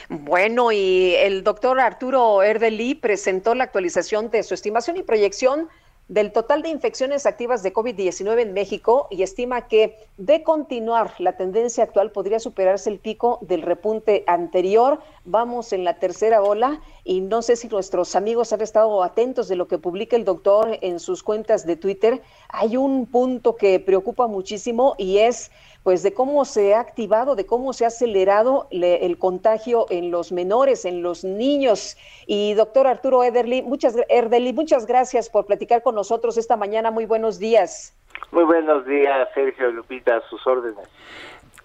Bueno, 0.07 0.71
y 0.71 1.15
el 1.15 1.43
doctor 1.43 1.79
Arturo 1.79 2.43
Erdeli 2.43 2.95
presentó 2.95 3.55
la 3.55 3.65
actualización 3.65 4.29
de 4.29 4.43
su 4.43 4.53
estimación 4.53 4.95
y 4.97 5.03
proyección 5.03 5.67
del 6.13 6.31
total 6.31 6.61
de 6.61 6.69
infecciones 6.69 7.25
activas 7.25 7.63
de 7.63 7.73
COVID-19 7.73 8.41
en 8.41 8.53
México 8.53 9.07
y 9.09 9.23
estima 9.23 9.67
que 9.67 9.97
de 10.17 10.43
continuar 10.43 11.15
la 11.17 11.37
tendencia 11.37 11.83
actual 11.83 12.11
podría 12.11 12.39
superarse 12.39 12.91
el 12.91 12.99
pico 12.99 13.39
del 13.41 13.63
repunte 13.63 14.23
anterior. 14.27 14.99
Vamos 15.25 15.73
en 15.73 15.83
la 15.83 15.97
tercera 15.97 16.43
ola 16.43 16.81
y 17.03 17.21
no 17.21 17.41
sé 17.41 17.55
si 17.55 17.67
nuestros 17.67 18.15
amigos 18.15 18.53
han 18.53 18.61
estado 18.61 19.01
atentos 19.01 19.47
de 19.47 19.55
lo 19.55 19.67
que 19.67 19.79
publica 19.79 20.15
el 20.15 20.23
doctor 20.23 20.77
en 20.81 20.99
sus 20.99 21.23
cuentas 21.23 21.65
de 21.65 21.77
Twitter. 21.77 22.21
Hay 22.49 22.77
un 22.77 23.07
punto 23.07 23.55
que 23.55 23.79
preocupa 23.79 24.27
muchísimo 24.27 24.93
y 24.99 25.17
es 25.17 25.49
pues 25.83 26.01
de 26.01 26.13
cómo 26.13 26.45
se 26.45 26.73
ha 26.73 26.79
activado, 26.79 27.35
de 27.35 27.45
cómo 27.45 27.73
se 27.73 27.83
ha 27.83 27.89
acelerado 27.89 28.67
el 28.71 29.17
contagio 29.17 29.85
en 29.89 30.11
los 30.11 30.31
menores, 30.31 30.85
en 30.85 31.03
los 31.03 31.23
niños. 31.25 31.97
Y 32.25 32.53
doctor 32.53 32.87
Arturo 32.87 33.23
Ederly, 33.23 33.61
muchas, 33.61 33.95
Erdely, 34.09 34.53
muchas 34.53 34.85
gracias 34.85 35.29
por 35.29 35.45
platicar 35.45 35.83
con 35.83 35.95
nosotros 35.95 36.37
esta 36.37 36.55
mañana. 36.55 36.89
Muy 36.89 37.05
buenos 37.05 37.37
días. 37.37 37.93
Muy 38.31 38.45
buenos 38.45 38.85
días, 38.85 39.27
Sergio 39.33 39.71
Lupita, 39.71 40.17
a 40.17 40.21
sus 40.29 40.45
órdenes. 40.47 40.87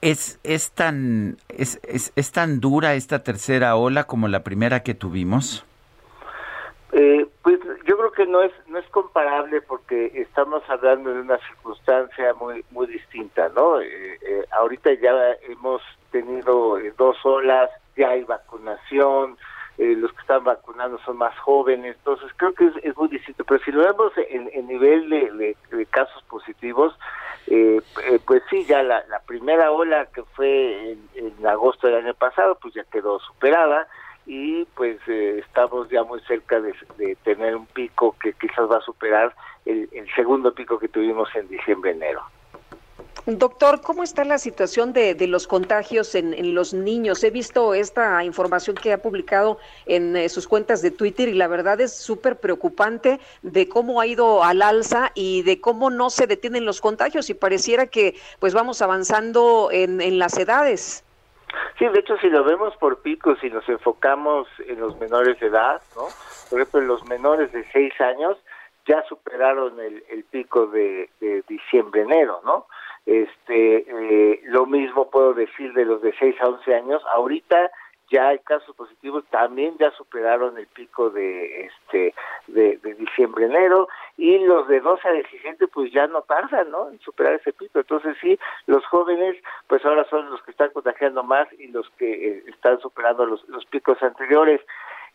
¿Es, 0.00 0.38
es, 0.42 0.72
tan, 0.72 1.38
es, 1.48 1.80
es, 1.82 2.12
¿Es 2.14 2.32
tan 2.32 2.60
dura 2.60 2.94
esta 2.94 3.22
tercera 3.22 3.76
ola 3.76 4.04
como 4.04 4.28
la 4.28 4.42
primera 4.44 4.82
que 4.82 4.94
tuvimos? 4.94 5.64
Eh, 6.92 7.26
pues 7.48 7.60
yo 7.86 7.96
creo 7.96 8.12
que 8.12 8.26
no 8.26 8.42
es 8.42 8.52
no 8.66 8.78
es 8.78 8.86
comparable 8.90 9.62
porque 9.62 10.12
estamos 10.14 10.62
hablando 10.68 11.14
de 11.14 11.22
una 11.22 11.38
circunstancia 11.38 12.34
muy 12.34 12.62
muy 12.70 12.86
distinta, 12.86 13.48
¿no? 13.54 13.80
Eh, 13.80 14.18
eh, 14.20 14.44
ahorita 14.50 14.92
ya 14.94 15.12
hemos 15.48 15.80
tenido 16.10 16.78
dos 16.98 17.16
olas, 17.24 17.70
ya 17.96 18.10
hay 18.10 18.24
vacunación, 18.24 19.38
los 19.78 20.12
que 20.12 20.20
están 20.20 20.44
vacunando 20.44 20.98
son 21.06 21.16
más 21.16 21.38
jóvenes, 21.38 21.96
entonces 21.96 22.30
creo 22.36 22.52
que 22.52 22.70
es, 22.82 22.96
muy 22.96 23.08
distinto. 23.08 23.44
Pero 23.44 23.64
si 23.64 23.70
lo 23.70 23.80
vemos 23.80 24.12
en, 24.28 24.50
en 24.52 24.66
nivel 24.66 25.08
de, 25.08 25.86
casos 25.88 26.22
positivos, 26.24 26.98
pues 28.26 28.42
sí, 28.50 28.64
ya 28.66 28.82
la, 28.82 29.22
primera 29.26 29.70
ola 29.70 30.06
que 30.06 30.22
fue 30.34 30.96
en 31.14 31.46
agosto 31.46 31.86
del 31.86 32.04
año 32.04 32.14
pasado, 32.14 32.58
pues 32.60 32.74
ya 32.74 32.84
quedó 32.84 33.20
superada 33.20 33.86
y 34.28 34.66
pues 34.76 34.98
eh, 35.08 35.42
estamos 35.44 35.88
ya 35.88 36.04
muy 36.04 36.20
cerca 36.20 36.60
de, 36.60 36.74
tener 37.24 37.56
un 37.56 37.64
pico 37.64 38.14
que 38.20 38.34
quizás 38.34 38.70
va 38.70 38.76
a 38.76 38.82
superar 38.82 39.34
el, 39.64 39.88
segundo 40.14 40.54
pico 40.54 40.78
que 40.78 40.86
tuvimos 40.86 41.34
en 41.34 41.48
diciembre-enero. 41.48 42.22
Doctor, 43.24 43.80
¿cómo 43.80 44.02
está 44.02 44.24
la 44.24 44.38
situación 44.38 44.92
de, 44.92 45.14
los 45.26 45.46
contagios 45.46 46.14
en, 46.14 46.54
los 46.54 46.74
niños? 46.74 47.24
He 47.24 47.30
visto 47.30 47.72
esta 47.72 48.22
información 48.22 48.76
que 48.76 48.92
ha 48.92 49.00
publicado 49.00 49.58
en 49.86 50.14
eh, 50.14 50.28
sus 50.28 50.46
cuentas 50.46 50.82
de 50.82 50.90
Twitter 50.90 51.28
y 51.28 51.34
la 51.34 51.48
verdad 51.48 51.80
es 51.80 51.96
súper 51.96 52.38
preocupante 52.38 53.20
de 53.42 53.68
cómo 53.68 54.00
ha 54.00 54.06
ido 54.06 54.44
al 54.44 54.60
alza 54.60 55.10
y 55.14 55.42
de 55.42 55.58
cómo 55.60 55.88
no 55.88 56.10
se 56.10 56.26
detienen 56.26 56.66
los 56.66 56.82
contagios 56.82 57.30
y 57.30 57.34
pareciera 57.34 57.86
que 57.86 58.14
pues 58.40 58.52
vamos 58.52 58.82
avanzando 58.82 59.70
en, 59.72 60.02
en 60.02 60.18
las 60.18 60.36
edades. 60.36 61.04
Sí, 61.78 61.86
de 61.86 62.00
hecho, 62.00 62.16
si 62.18 62.28
lo 62.28 62.44
vemos 62.44 62.76
por 62.76 63.02
picos 63.02 63.42
y 63.42 63.50
nos 63.50 63.68
enfocamos 63.68 64.48
en 64.66 64.80
los 64.80 64.98
menores 64.98 65.38
de 65.40 65.46
edad, 65.46 65.80
¿no? 65.96 66.04
Por 66.50 66.60
ejemplo, 66.60 66.80
los 66.80 67.04
menores 67.06 67.52
de 67.52 67.64
6 67.72 68.00
años 68.00 68.36
ya 68.86 69.02
superaron 69.08 69.78
el, 69.80 70.02
el 70.10 70.24
pico 70.24 70.66
de, 70.66 71.10
diciembre-enero, 71.46 72.40
¿no? 72.44 72.66
Este, 73.06 73.86
eh, 73.88 74.40
lo 74.44 74.66
mismo 74.66 75.10
puedo 75.10 75.34
decir 75.34 75.72
de 75.74 75.84
los 75.84 76.02
de 76.02 76.12
6 76.18 76.36
a 76.40 76.48
11 76.48 76.74
años. 76.74 77.02
Ahorita 77.14 77.70
ya 78.10 78.28
hay 78.28 78.38
casos 78.40 78.74
positivos, 78.74 79.24
también 79.30 79.76
ya 79.78 79.90
superaron 79.92 80.56
el 80.58 80.66
pico 80.66 81.10
de 81.10 81.66
este 81.66 82.14
de, 82.46 82.78
de 82.78 82.94
diciembre 82.94 83.46
enero 83.46 83.88
y 84.16 84.38
los 84.38 84.66
de 84.68 84.80
12 84.80 85.08
a 85.08 85.12
17 85.12 85.68
pues 85.68 85.92
ya 85.92 86.06
no 86.06 86.22
tardan 86.22 86.70
¿no? 86.70 86.88
en 86.90 86.98
superar 87.00 87.34
ese 87.34 87.52
pico 87.52 87.78
entonces 87.78 88.16
sí 88.20 88.38
los 88.66 88.84
jóvenes 88.86 89.36
pues 89.66 89.84
ahora 89.84 90.04
son 90.08 90.30
los 90.30 90.42
que 90.42 90.50
están 90.50 90.70
contagiando 90.70 91.22
más 91.22 91.48
y 91.58 91.68
los 91.68 91.88
que 91.98 92.28
eh, 92.28 92.44
están 92.46 92.80
superando 92.80 93.26
los, 93.26 93.46
los 93.48 93.64
picos 93.66 94.02
anteriores 94.02 94.60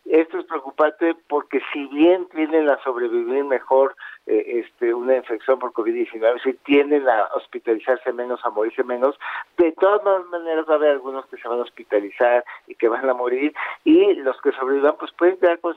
esto 0.06 0.38
es 0.38 0.44
preocupante 0.46 1.16
porque 1.28 1.60
si 1.72 1.86
bien 1.86 2.26
tienen 2.28 2.68
a 2.68 2.78
sobrevivir 2.82 3.44
mejor 3.44 3.96
eh, 4.26 4.64
este, 4.64 4.92
una 4.92 5.16
infección 5.16 5.58
por 5.58 5.72
COVID-19, 5.72 6.42
si 6.42 6.52
tienden 6.64 7.08
a 7.08 7.28
hospitalizarse 7.34 8.12
menos, 8.12 8.40
a 8.44 8.50
morirse 8.50 8.84
menos, 8.84 9.18
de 9.58 9.72
todas 9.72 10.02
maneras 10.30 10.66
va 10.68 10.74
a 10.74 10.76
haber 10.76 10.90
algunos 10.90 11.26
que 11.26 11.36
se 11.36 11.48
van 11.48 11.58
a 11.58 11.62
hospitalizar 11.62 12.44
y 12.66 12.74
que 12.74 12.88
van 12.88 13.08
a 13.08 13.14
morir 13.14 13.54
y 13.84 14.14
los 14.14 14.40
que 14.42 14.52
sobrevivan 14.52 14.96
pues 14.98 15.12
pueden 15.12 15.38
quedar 15.38 15.58
con 15.60 15.74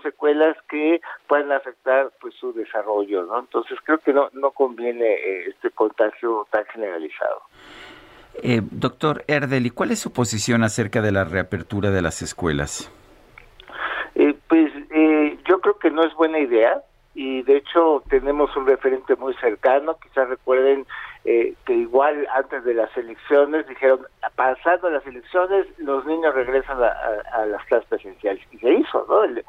que 0.69 1.01
pueden 1.27 1.51
afectar 1.51 2.11
pues 2.19 2.33
su 2.35 2.53
desarrollo, 2.53 3.23
¿no? 3.23 3.39
Entonces 3.39 3.77
creo 3.83 3.97
que 3.99 4.13
no, 4.13 4.29
no 4.33 4.51
conviene 4.51 5.05
eh, 5.05 5.49
este 5.49 5.71
contagio 5.71 6.47
tan 6.51 6.65
generalizado. 6.65 7.41
Eh, 8.43 8.61
doctor 8.63 9.23
Erdel, 9.27 9.65
¿y 9.65 9.71
cuál 9.71 9.91
es 9.91 9.99
su 9.99 10.11
posición 10.13 10.63
acerca 10.63 11.01
de 11.01 11.11
la 11.11 11.23
reapertura 11.23 11.91
de 11.91 12.01
las 12.01 12.21
escuelas? 12.21 12.91
Yo 15.47 15.61
creo 15.61 15.79
que 15.79 15.91
no 15.91 16.03
es 16.03 16.13
buena 16.13 16.39
idea 16.39 16.81
y 17.17 17.41
de 17.43 17.57
hecho 17.57 18.03
tenemos 18.09 18.55
un 18.55 18.67
referente 18.67 19.15
muy 19.15 19.33
cercano, 19.35 19.97
quizás 19.97 20.29
recuerden 20.29 20.85
eh, 21.25 21.55
que 21.65 21.73
igual 21.73 22.27
antes 22.33 22.63
de 22.63 22.73
las 22.73 22.95
elecciones 22.95 23.65
dijeron, 23.67 24.05
pasando 24.35 24.89
las 24.89 25.05
elecciones 25.07 25.65
los 25.79 26.05
niños 26.05 26.35
regresan 26.35 26.77
a, 26.83 27.45
las 27.45 27.65
clases 27.65 27.87
presenciales 27.87 28.43
y 28.51 28.59
se 28.59 28.71
hizo, 28.71 29.05
¿no? 29.09 29.23
El, 29.23 29.43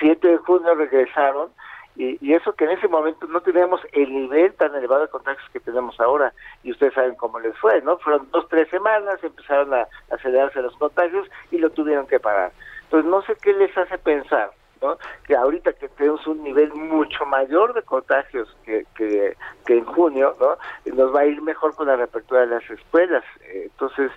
7 0.00 0.26
de 0.26 0.36
junio 0.38 0.74
regresaron 0.74 1.50
y, 1.96 2.32
eso 2.32 2.54
que 2.54 2.64
en 2.64 2.70
ese 2.70 2.88
momento 2.88 3.26
no 3.26 3.40
teníamos 3.40 3.80
el 3.92 4.10
nivel 4.12 4.54
tan 4.54 4.74
elevado 4.74 5.02
de 5.02 5.08
contagios 5.08 5.48
que 5.52 5.60
tenemos 5.60 6.00
ahora 6.00 6.32
y 6.64 6.72
ustedes 6.72 6.94
saben 6.94 7.14
cómo 7.14 7.38
les 7.40 7.56
fue, 7.58 7.82
¿no? 7.82 7.98
Fueron 7.98 8.26
dos, 8.30 8.48
tres 8.48 8.68
semanas, 8.70 9.22
empezaron 9.22 9.74
a 9.74 9.86
acelerarse 10.10 10.62
los 10.62 10.74
contagios 10.76 11.28
y 11.50 11.58
lo 11.58 11.70
tuvieron 11.70 12.06
que 12.06 12.18
parar. 12.18 12.52
Entonces 12.84 13.08
no 13.10 13.22
sé 13.22 13.36
qué 13.40 13.52
les 13.52 13.76
hace 13.76 13.98
pensar 13.98 14.50
¿no? 14.82 14.96
que 15.26 15.36
ahorita 15.36 15.72
que 15.74 15.88
tenemos 15.88 16.26
un 16.26 16.42
nivel 16.42 16.72
mucho 16.74 17.24
mayor 17.26 17.74
de 17.74 17.82
contagios 17.82 18.54
que, 18.64 18.86
que, 18.94 19.36
en 19.66 19.84
junio, 19.84 20.34
¿no? 20.40 20.56
nos 20.94 21.14
va 21.14 21.20
a 21.20 21.26
ir 21.26 21.40
mejor 21.42 21.74
con 21.74 21.86
la 21.86 21.96
reapertura 21.96 22.40
de 22.40 22.48
las 22.48 22.68
escuelas. 22.68 23.24
Entonces, 23.52 24.10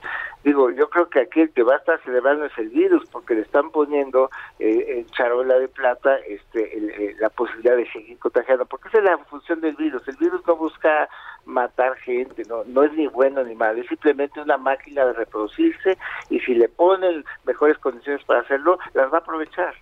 digo, 0.43 0.72
yo 0.72 0.89
creo 0.89 1.09
que 1.09 1.22
aquí 1.22 1.41
el 1.41 1.51
que 1.51 1.64
va 1.64 1.76
a 1.76 1.78
estar 1.78 2.01
celebrando 2.03 2.45
es 2.45 2.57
el 2.57 2.70
virus, 2.70 3.07
porque 3.11 3.36
le 3.36 3.41
están 3.41 3.70
poniendo 3.70 4.30
eh, 4.59 4.99
en 4.99 5.05
charola 5.11 5.59
de 5.59 5.68
plata 5.68 6.18
este, 6.28 6.78
eh, 6.78 7.16
la 7.20 7.30
posibilidad 7.30 7.76
de 7.78 7.91
seguir 7.91 8.18
contagiando, 8.20 8.66
porque 8.66 8.88
esa 8.89 8.97
es 8.99 9.03
la 9.03 9.18
función 9.20 9.61
del 9.61 9.76
virus. 9.76 10.07
El 10.07 10.18
virus 10.18 10.45
no 10.47 10.55
busca 10.55 11.07
matar 11.45 11.95
gente, 11.97 12.43
no, 12.47 12.64
no 12.66 12.84
es 12.84 12.93
ni 12.93 13.07
bueno 13.07 13.43
ni 13.43 13.55
malo, 13.55 13.82
es 13.82 13.88
simplemente 13.88 14.39
una 14.41 14.57
máquina 14.57 15.05
de 15.05 15.14
reproducirse 15.14 15.97
y 16.30 16.39
si 16.39 16.55
le 16.55 16.70
ponen 16.70 17.24
mejores 17.45 17.78
condiciones 17.80 18.24
para 18.26 18.41
hacerlo, 18.41 18.80
las 18.93 19.11
va 19.11 19.18
a 19.18 19.22
aprovechar. 19.22 19.76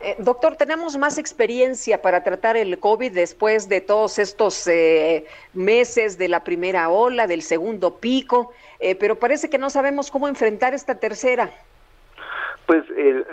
Eh, 0.00 0.16
doctor, 0.18 0.56
tenemos 0.56 0.96
más 0.96 1.18
experiencia 1.18 2.00
para 2.00 2.22
tratar 2.22 2.56
el 2.56 2.78
COVID 2.78 3.12
después 3.12 3.68
de 3.68 3.80
todos 3.80 4.18
estos 4.18 4.66
eh, 4.66 5.26
meses 5.52 6.18
de 6.18 6.28
la 6.28 6.44
primera 6.44 6.88
ola, 6.88 7.26
del 7.26 7.42
segundo 7.42 7.98
pico, 7.98 8.52
eh, 8.80 8.94
pero 8.94 9.18
parece 9.18 9.50
que 9.50 9.58
no 9.58 9.70
sabemos 9.70 10.10
cómo 10.10 10.28
enfrentar 10.28 10.74
esta 10.74 10.96
tercera. 10.96 11.52
Pues 12.72 12.86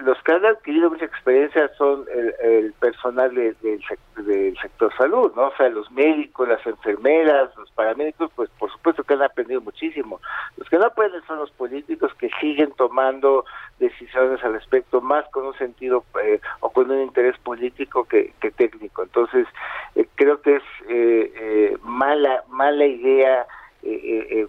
los 0.03 0.21
que 0.23 0.33
han 0.33 0.45
adquirido 0.45 0.89
mucha 0.89 1.05
experiencia 1.05 1.71
son 1.77 2.05
el, 2.43 2.73
personal 2.73 3.33
del 3.33 4.57
sector 4.61 4.93
salud, 4.97 5.31
¿no? 5.33 5.43
O 5.43 5.55
sea, 5.55 5.69
los 5.69 5.89
médicos, 5.91 6.49
las 6.49 6.67
enfermeras, 6.67 7.49
los 7.55 7.71
paramédicos, 7.71 8.29
pues 8.35 8.49
por 8.59 8.69
supuesto 8.69 9.01
que 9.05 9.13
han 9.13 9.21
aprendido 9.21 9.61
muchísimo. 9.61 10.19
Los 10.57 10.67
que 10.67 10.77
no 10.77 10.87
aprenden 10.87 11.21
son 11.25 11.37
los 11.37 11.51
políticos 11.51 12.11
que 12.15 12.29
siguen 12.41 12.73
tomando 12.73 13.45
decisiones 13.79 14.43
al 14.43 14.55
respecto, 14.55 14.99
más 14.99 15.25
con 15.29 15.45
un 15.45 15.57
sentido 15.57 16.03
eh, 16.21 16.41
o 16.59 16.69
con 16.71 16.91
un 16.91 17.01
interés 17.01 17.37
político 17.37 18.03
que, 18.03 18.33
técnico. 18.57 19.03
Entonces, 19.03 19.47
eh, 19.95 20.05
creo 20.15 20.41
que 20.41 20.57
es 20.57 20.63
eh, 20.89 21.77
mala, 21.81 22.43
mala 22.49 22.85
idea 22.85 23.47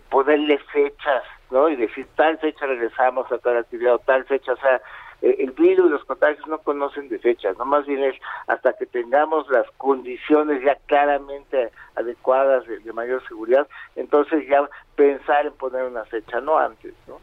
ponerle 0.09 0.59
fechas 0.73 1.23
¿no? 1.51 1.69
Y 1.69 1.77
decir, 1.77 2.07
tal 2.17 2.39
fecha 2.39 2.67
regresamos 2.67 3.31
a 3.31 3.39
tal 3.39 3.59
actividad 3.59 3.95
o 3.95 3.99
tal 3.99 4.25
fecha, 4.25 4.53
o 4.53 4.57
sea, 4.57 4.81
eh, 5.23 5.37
el 5.41 5.51
virus 5.51 5.87
y 5.87 5.91
los 5.91 6.05
contagios 6.05 6.47
no 6.47 6.59
conocen 6.59 7.09
de 7.09 7.19
fechas, 7.19 7.57
no 7.59 7.65
más 7.67 7.87
bien 7.87 8.03
es 8.05 8.17
hasta 8.47 8.73
que 8.73 8.87
tengamos 8.87 9.49
las 9.51 9.67
condiciones 9.77 10.63
ya 10.65 10.77
claramente 10.87 11.71
adecuadas 11.95 12.65
de, 12.67 12.93
mayor 12.93 13.23
seguridad, 13.29 13.69
entonces 13.97 14.49
ya 14.49 14.69
pensar 14.97 15.47
en 15.47 15.53
poner 15.53 15.85
una 15.85 16.05
fecha, 16.05 16.41
no 16.41 16.59
antes, 16.59 16.95
¿no? 17.07 17.19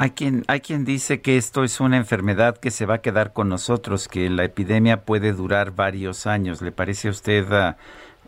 Hay 0.00 0.10
quien, 0.10 0.44
hay 0.46 0.60
quien 0.60 0.84
dice 0.84 1.20
que 1.22 1.36
esto 1.36 1.64
es 1.64 1.80
una 1.80 1.96
enfermedad 1.96 2.56
que 2.58 2.70
se 2.70 2.86
va 2.86 2.96
a 2.96 3.02
quedar 3.02 3.32
con 3.32 3.48
nosotros, 3.48 4.06
que 4.06 4.30
la 4.30 4.44
epidemia 4.44 5.04
puede 5.04 5.32
durar 5.32 5.72
varios 5.72 6.28
años. 6.28 6.62
¿Le 6.62 6.70
parece 6.70 7.08
a 7.08 7.10
usted 7.10 7.52
ah, 7.52 7.76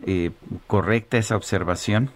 eh, 0.05 0.33
correcta 0.67 1.17
esa 1.17 1.37
observación? 1.37 2.11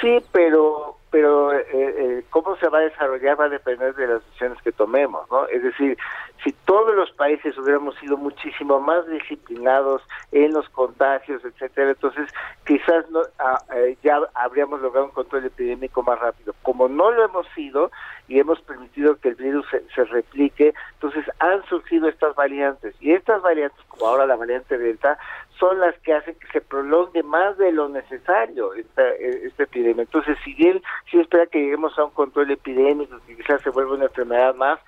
Sí, 0.00 0.18
pero 0.30 0.97
pero 1.10 1.52
eh, 1.52 1.66
eh, 1.72 2.24
cómo 2.30 2.56
se 2.56 2.68
va 2.68 2.78
a 2.78 2.82
desarrollar 2.82 3.40
va 3.40 3.46
a 3.46 3.48
depender 3.48 3.94
de 3.94 4.06
las 4.06 4.24
decisiones 4.24 4.60
que 4.62 4.72
tomemos, 4.72 5.28
¿no? 5.30 5.46
Es 5.48 5.62
decir, 5.62 5.96
si 6.44 6.52
todos 6.64 6.94
los 6.94 7.10
países 7.12 7.56
hubiéramos 7.58 7.96
sido 7.96 8.16
muchísimo 8.16 8.80
más 8.80 9.06
disciplinados 9.08 10.02
en 10.32 10.52
los 10.52 10.68
contagios, 10.68 11.44
etcétera, 11.44 11.90
entonces 11.90 12.30
quizás 12.66 13.10
no, 13.10 13.20
ah, 13.38 13.58
eh, 13.74 13.96
ya 14.02 14.20
habríamos 14.34 14.80
logrado 14.80 15.06
un 15.06 15.12
control 15.12 15.46
epidémico 15.46 16.02
más 16.02 16.18
rápido. 16.18 16.54
Como 16.62 16.88
no 16.88 17.10
lo 17.10 17.24
hemos 17.24 17.46
sido 17.54 17.90
y 18.28 18.38
hemos 18.38 18.60
permitido 18.60 19.16
que 19.16 19.30
el 19.30 19.34
virus 19.36 19.66
se, 19.70 19.82
se 19.94 20.04
replique, 20.04 20.74
entonces 20.94 21.24
han 21.38 21.64
surgido 21.64 22.08
estas 22.08 22.34
variantes 22.34 22.94
y 23.00 23.12
estas 23.12 23.40
variantes, 23.42 23.80
como 23.88 24.06
ahora 24.06 24.26
la 24.26 24.36
variante 24.36 24.76
Delta, 24.76 25.18
son 25.58 25.80
las 25.80 25.98
que 26.00 26.12
hacen 26.12 26.34
que 26.34 26.46
se 26.48 26.60
prolongue 26.60 27.22
más 27.22 27.58
de 27.58 27.72
lo 27.72 27.88
necesario 27.88 28.74
esta, 28.74 29.08
esta 29.10 29.64
epidemia. 29.64 30.02
Entonces, 30.02 30.36
si 30.44 30.54
bien 30.54 30.82
sí 31.10 31.18
espera 31.18 31.46
que 31.46 31.60
lleguemos 31.60 31.98
a 31.98 32.04
un 32.04 32.10
control 32.10 32.50
epidémico, 32.50 33.18
que 33.26 33.36
quizás 33.36 33.60
se 33.62 33.70
vuelva 33.70 33.94
una 33.94 34.04
enfermedad 34.04 34.54
más, 34.54 34.78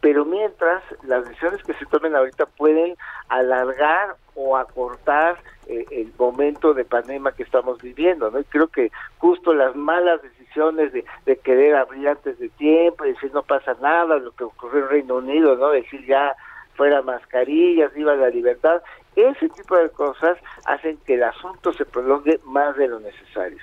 pero 0.00 0.24
mientras 0.24 0.82
las 1.04 1.26
decisiones 1.26 1.62
que 1.62 1.74
se 1.74 1.86
tomen 1.86 2.14
ahorita 2.14 2.46
pueden 2.46 2.94
alargar 3.28 4.16
o 4.34 4.56
acortar 4.56 5.38
eh, 5.66 5.86
el 5.90 6.12
momento 6.18 6.74
de 6.74 6.84
pandemia 6.84 7.32
que 7.32 7.42
estamos 7.42 7.80
viviendo, 7.80 8.30
¿no? 8.30 8.38
Y 8.38 8.44
creo 8.44 8.68
que 8.68 8.90
justo 9.18 9.54
las 9.54 9.74
malas 9.74 10.20
decisiones 10.20 10.92
de, 10.92 11.04
de 11.24 11.36
querer 11.38 11.74
abrir 11.76 12.08
antes 12.08 12.38
de 12.38 12.50
tiempo, 12.50 13.04
decir 13.04 13.32
no 13.32 13.42
pasa 13.42 13.74
nada, 13.80 14.18
lo 14.18 14.32
que 14.32 14.44
ocurrió 14.44 14.84
en 14.84 14.88
Reino 14.90 15.16
Unido, 15.16 15.56
¿no? 15.56 15.70
Decir 15.70 16.04
ya 16.04 16.34
fuera 16.74 17.02
mascarillas, 17.02 17.94
viva 17.94 18.14
la 18.14 18.28
libertad, 18.28 18.82
ese 19.16 19.48
tipo 19.48 19.76
de 19.76 19.90
cosas 19.90 20.38
hacen 20.64 20.98
que 21.06 21.14
el 21.14 21.24
asunto 21.24 21.72
se 21.72 21.84
prolongue 21.84 22.40
más 22.44 22.76
de 22.76 22.88
lo 22.88 23.00
necesario. 23.00 23.62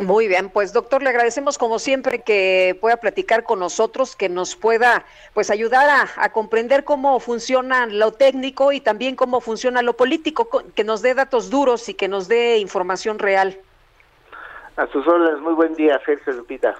Muy 0.00 0.26
bien, 0.26 0.50
pues 0.50 0.72
doctor, 0.72 1.02
le 1.04 1.10
agradecemos 1.10 1.56
como 1.56 1.78
siempre 1.78 2.22
que 2.22 2.76
pueda 2.80 2.96
platicar 2.96 3.44
con 3.44 3.60
nosotros, 3.60 4.16
que 4.16 4.28
nos 4.28 4.56
pueda 4.56 5.04
pues 5.34 5.50
ayudar 5.50 5.88
a, 5.88 6.08
a, 6.16 6.32
comprender 6.32 6.82
cómo 6.82 7.20
funciona 7.20 7.86
lo 7.86 8.10
técnico 8.12 8.72
y 8.72 8.80
también 8.80 9.14
cómo 9.14 9.40
funciona 9.40 9.82
lo 9.82 9.92
político, 9.92 10.48
que 10.74 10.82
nos 10.82 11.00
dé 11.00 11.14
datos 11.14 11.48
duros 11.48 11.88
y 11.88 11.94
que 11.94 12.08
nos 12.08 12.26
dé 12.26 12.58
información 12.58 13.20
real. 13.20 13.56
A 14.76 14.88
sus 14.88 15.06
órdenes, 15.06 15.40
muy 15.40 15.54
buen 15.54 15.74
día, 15.74 16.00
Sergio 16.04 16.32
Lupita. 16.32 16.74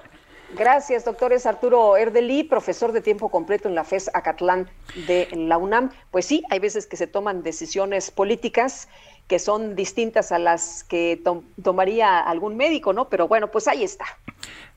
Gracias, 0.57 1.05
doctor. 1.05 1.32
Es 1.32 1.46
Arturo 1.46 1.96
Erdeli, 1.96 2.44
profesor 2.44 2.92
de 2.92 3.00
tiempo 3.00 3.28
completo 3.28 3.68
en 3.68 3.74
la 3.74 3.82
FES 3.82 4.11
Acatlán 4.14 4.70
de 5.07 5.28
la 5.32 5.59
UNAM. 5.59 5.90
Pues 6.11 6.26
sí, 6.26 6.44
hay 6.50 6.61
veces 6.61 6.86
que 6.86 6.96
se 6.96 7.07
toman 7.07 7.42
decisiones 7.42 8.11
políticas 8.11 8.88
que 9.26 9.38
son 9.38 9.74
distintas 9.74 10.32
a 10.32 10.38
las 10.38 10.84
que 10.84 11.20
tomaría 11.62 12.20
algún 12.20 12.57
médico, 12.57 12.92
¿no? 12.92 13.09
Pero 13.09 13.26
bueno, 13.26 13.50
pues 13.50 13.66
ahí 13.68 13.82
está. 13.82 14.05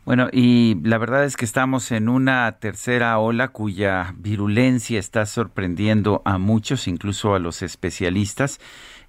Bueno, 0.06 0.30
y 0.32 0.78
la 0.84 0.98
verdad 0.98 1.26
es 1.26 1.36
que 1.36 1.44
estamos 1.44 1.92
en 1.92 2.08
una 2.08 2.60
tercera 2.60 3.20
ola 3.20 3.50
cuya 3.50 4.14
virulencia 4.18 5.00
está 5.00 5.26
sorprendiendo 5.26 6.22
a 6.24 6.38
muchos, 6.38 6.88
incluso 6.88 7.36
a 7.36 7.40
los 7.40 7.62
especialistas. 7.62 8.60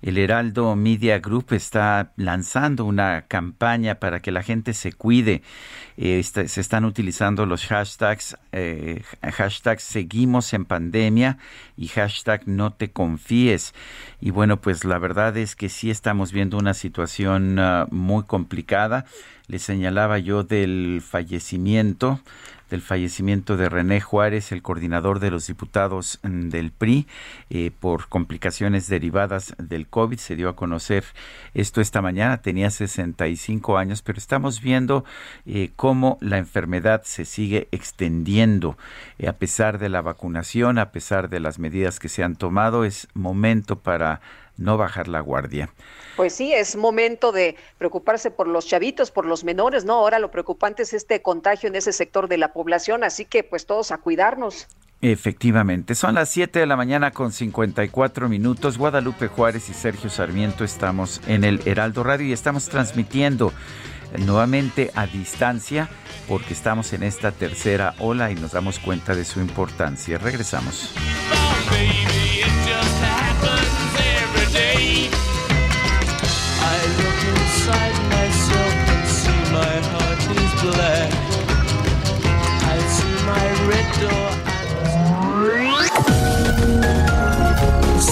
El 0.01 0.17
Heraldo 0.17 0.77
Media 0.77 1.19
Group 1.19 1.53
está 1.53 2.13
lanzando 2.17 2.85
una 2.85 3.23
campaña 3.23 3.97
para 3.97 4.21
que 4.21 4.31
la 4.31 4.45
gente 4.45 4.73
se 4.73 4.93
cuide. 4.93 5.43
Eh, 5.97 6.23
se 6.23 6.61
están 6.61 6.85
utilizando 6.85 7.47
los 7.47 7.67
hashtags, 7.67 8.37
eh, 8.53 9.03
hashtag 9.23 9.81
seguimos 9.81 10.53
en 10.53 10.65
pandemia 10.65 11.39
y 11.77 11.89
hashtag 11.89 12.47
no 12.47 12.73
te 12.73 12.91
confíes. 12.91 13.75
Y 14.21 14.31
bueno, 14.31 14.61
pues 14.61 14.85
la 14.85 14.99
verdad 14.99 15.37
es 15.37 15.57
que 15.57 15.69
sí 15.69 15.91
estamos 15.91 16.31
viendo 16.31 16.59
una 16.59 16.75
situación 16.75 17.59
ah, 17.59 17.87
muy 17.91 18.23
complicada. 18.23 19.05
Le 19.49 19.59
señalaba 19.59 20.19
yo 20.19 20.45
del 20.45 21.03
fallecimiento 21.05 22.21
del 22.71 22.83
fallecimiento 22.83 23.57
de 23.57 23.69
René 23.69 24.01
Juárez, 24.01 24.53
el 24.53 24.62
coordinador 24.62 25.21
de 25.21 25.31
los 25.31 25.47
diputados 25.47 26.21
mm, 26.23 26.49
del 26.49 26.71
PRI, 26.71 27.07
eh, 27.51 27.71
por 27.79 28.09
complicaciones 28.09 28.89
derivadas 28.89 29.55
del 29.59 29.87
COVID. 29.87 30.19
Se 30.19 30.37
dio 30.37 30.49
a 30.49 30.57
conocer 30.57 31.05
esto 31.55 31.81
esta 31.81 32.03
mañana, 32.03 32.43
tenía 32.43 32.71
65 32.71 33.79
años, 33.79 34.03
pero 34.03 34.19
estamos 34.19 34.61
viendo 34.61 35.05
eh, 35.47 35.71
cómo 35.77 36.19
la 36.21 36.39
enfermedad 36.39 37.03
se 37.05 37.25
sigue 37.25 37.69
extendiendo. 37.73 38.77
Eh, 39.19 39.29
a 39.29 39.35
pesar 39.35 39.79
de 39.79 39.89
la 39.89 40.03
vacunación, 40.03 40.79
a 40.79 40.91
pesar 40.91 41.29
de 41.29 41.41
las 41.41 41.59
medidas 41.59 41.99
que 41.99 42.09
se 42.09 42.23
han 42.23 42.37
tomado, 42.37 42.85
es 42.85 43.09
momento 43.14 43.79
para 43.81 44.21
no 44.59 44.77
bajar 44.77 45.09
la 45.09 45.21
guardia. 45.21 45.71
Pues 46.17 46.35
sí, 46.35 46.53
es 46.53 46.77
momento 46.77 47.33
de 47.33 47.57
preocuparse 47.79 48.31
por 48.31 48.49
los 48.49 48.67
chavitos, 48.67 49.11
por 49.11 49.25
los 49.25 49.45
menores, 49.45 49.85
¿no? 49.85 49.95
Ahora 49.95 50.19
lo 50.19 50.31
preocupante 50.31 50.83
es 50.83 50.93
este 50.93 51.23
contagio 51.23 51.69
en 51.69 51.77
ese 51.77 51.93
sector 51.93 52.29
de 52.29 52.39
la 52.39 52.53
población, 52.53 53.05
así 53.05 53.25
que 53.25 53.45
pues 53.45 53.67
todos 53.67 53.93
a 53.93 53.99
cuidarnos. 53.99 54.67
Efectivamente, 55.01 55.95
son 55.95 56.17
las 56.17 56.29
7 56.31 56.59
de 56.59 56.67
la 56.67 56.77
mañana 56.77 57.13
con 57.13 57.31
54 57.31 58.29
minutos. 58.29 58.79
Guadalupe 58.79 59.29
Juárez 59.29 59.71
y 59.71 59.75
Sergio 59.75 60.11
Sarmiento 60.11 60.65
estamos 60.65 61.21
en 61.29 61.45
el 61.45 61.61
Heraldo 61.67 62.03
Radio 62.03 62.27
y 62.27 62.33
estamos 62.33 62.69
transmitiendo 62.69 63.53
nuevamente 64.27 64.91
a 64.97 65.07
distancia 65.07 65.89
porque 66.27 66.53
estamos 66.53 66.93
en 66.93 67.05
esta 67.05 67.31
tercera 67.31 67.95
ola 68.01 68.33
y 68.33 68.35
nos 68.35 68.53
damos 68.53 68.81
cuenta 68.81 69.15
de 69.15 69.25
su 69.25 69.41
importancia. 69.41 70.19
Regresamos. 70.19 70.93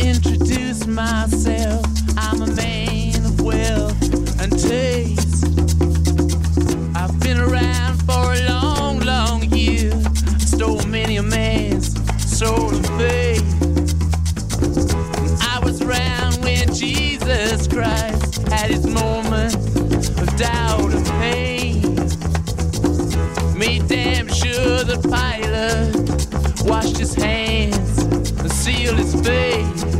introduce 0.00 0.86
myself. 0.86 1.84
I'm 2.16 2.42
a 2.42 2.46
man 2.54 3.24
of 3.24 3.40
wealth 3.40 4.00
and 4.40 4.52
taste. 4.58 5.44
I've 6.96 7.18
been 7.20 7.38
around 7.38 7.98
for 8.04 8.34
a 8.34 8.48
long, 8.48 9.00
long 9.00 9.42
year. 9.50 9.92
I 9.94 10.38
stole 10.38 10.82
many 10.86 11.16
a 11.16 11.22
man's 11.22 11.92
soul 12.38 12.74
and 12.74 12.86
faith. 12.98 13.44
I 15.42 15.60
was 15.62 15.82
around 15.82 16.42
when 16.42 16.72
Jesus 16.74 17.68
Christ 17.68 18.48
had 18.48 18.70
his 18.70 18.86
moment 18.86 19.54
of 19.54 20.36
doubt 20.36 20.92
and 20.92 21.06
pain. 21.20 21.82
Made 23.58 23.86
damn 23.88 24.28
sure 24.28 24.84
the 24.84 24.98
pilot 25.08 25.94
washed 26.64 26.98
his 26.98 27.14
hands 27.14 27.49
seal 28.70 28.94
his 28.94 29.14
face. 29.20 29.99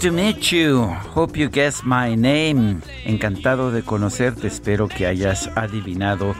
To 0.00 0.10
meet 0.10 0.50
you. 0.50 0.86
Hope 1.14 1.36
you 1.36 1.50
guess 1.50 1.84
my 1.84 2.14
name. 2.14 2.80
Encantado 3.04 3.70
de 3.70 3.82
conocerte. 3.82 4.46
Espero 4.46 4.88
que 4.88 5.06
hayas 5.06 5.50
adivinado 5.56 6.34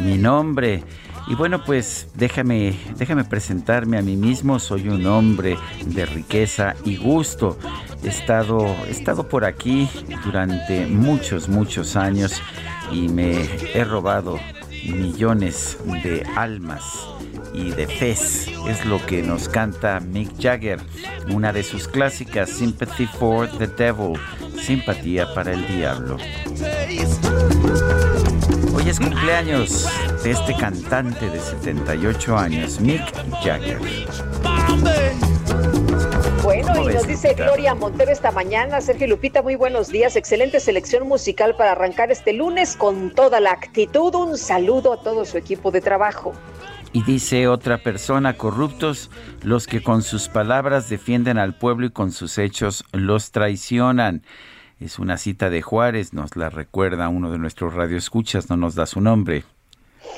mi 0.00 0.18
nombre. 0.18 0.82
Y 1.28 1.36
bueno, 1.36 1.62
pues 1.64 2.08
déjame, 2.14 2.76
déjame 2.96 3.22
presentarme 3.22 3.98
a 3.98 4.02
mí 4.02 4.16
mismo. 4.16 4.58
Soy 4.58 4.88
un 4.88 5.06
hombre 5.06 5.56
de 5.86 6.06
riqueza 6.06 6.74
y 6.84 6.96
gusto. 6.96 7.56
He 8.02 8.08
estado, 8.08 8.66
he 8.88 8.90
estado 8.90 9.28
por 9.28 9.44
aquí 9.44 9.88
durante 10.24 10.86
muchos, 10.86 11.48
muchos 11.48 11.94
años 11.94 12.42
y 12.90 13.08
me 13.08 13.48
he 13.74 13.84
robado 13.84 14.40
millones 14.88 15.78
de 16.02 16.26
almas 16.34 17.13
y 17.54 17.70
de 17.70 17.86
Fez. 17.86 18.48
Es 18.68 18.84
lo 18.84 19.04
que 19.06 19.22
nos 19.22 19.48
canta 19.48 20.00
Mick 20.00 20.30
Jagger, 20.40 20.80
una 21.30 21.52
de 21.52 21.62
sus 21.62 21.88
clásicas, 21.88 22.50
Sympathy 22.50 23.06
for 23.06 23.48
the 23.58 23.66
Devil, 23.66 24.18
simpatía 24.60 25.32
para 25.34 25.52
el 25.52 25.66
diablo. 25.66 26.16
Hoy 28.74 28.88
es 28.88 28.98
cumpleaños 28.98 29.88
de 30.22 30.32
este 30.32 30.54
cantante 30.56 31.30
de 31.30 31.40
78 31.40 32.36
años, 32.36 32.80
Mick 32.80 33.02
Jagger. 33.42 33.78
Bueno, 36.42 36.90
y 36.90 36.92
nos 36.92 37.06
dice 37.06 37.32
Gloria 37.32 37.74
Montero 37.74 38.12
esta 38.12 38.30
mañana, 38.30 38.80
Sergio 38.82 39.06
Lupita, 39.06 39.40
muy 39.40 39.54
buenos 39.54 39.88
días, 39.88 40.14
excelente 40.14 40.60
selección 40.60 41.08
musical 41.08 41.56
para 41.56 41.72
arrancar 41.72 42.12
este 42.12 42.34
lunes 42.34 42.76
con 42.76 43.10
toda 43.12 43.40
la 43.40 43.52
actitud. 43.52 44.14
Un 44.14 44.36
saludo 44.36 44.92
a 44.92 45.00
todo 45.00 45.24
su 45.24 45.38
equipo 45.38 45.70
de 45.70 45.80
trabajo. 45.80 46.34
Y 46.94 47.02
dice 47.02 47.48
otra 47.48 47.78
persona, 47.78 48.36
corruptos 48.36 49.10
los 49.42 49.66
que 49.66 49.82
con 49.82 50.02
sus 50.02 50.28
palabras 50.28 50.88
defienden 50.88 51.38
al 51.38 51.58
pueblo 51.58 51.86
y 51.86 51.90
con 51.90 52.12
sus 52.12 52.38
hechos 52.38 52.84
los 52.92 53.32
traicionan. 53.32 54.22
Es 54.78 55.00
una 55.00 55.18
cita 55.18 55.50
de 55.50 55.60
Juárez, 55.60 56.12
nos 56.12 56.36
la 56.36 56.50
recuerda 56.50 57.08
uno 57.08 57.32
de 57.32 57.38
nuestros 57.38 57.74
radioescuchas, 57.74 58.48
no 58.48 58.56
nos 58.56 58.76
da 58.76 58.86
su 58.86 59.00
nombre. 59.00 59.42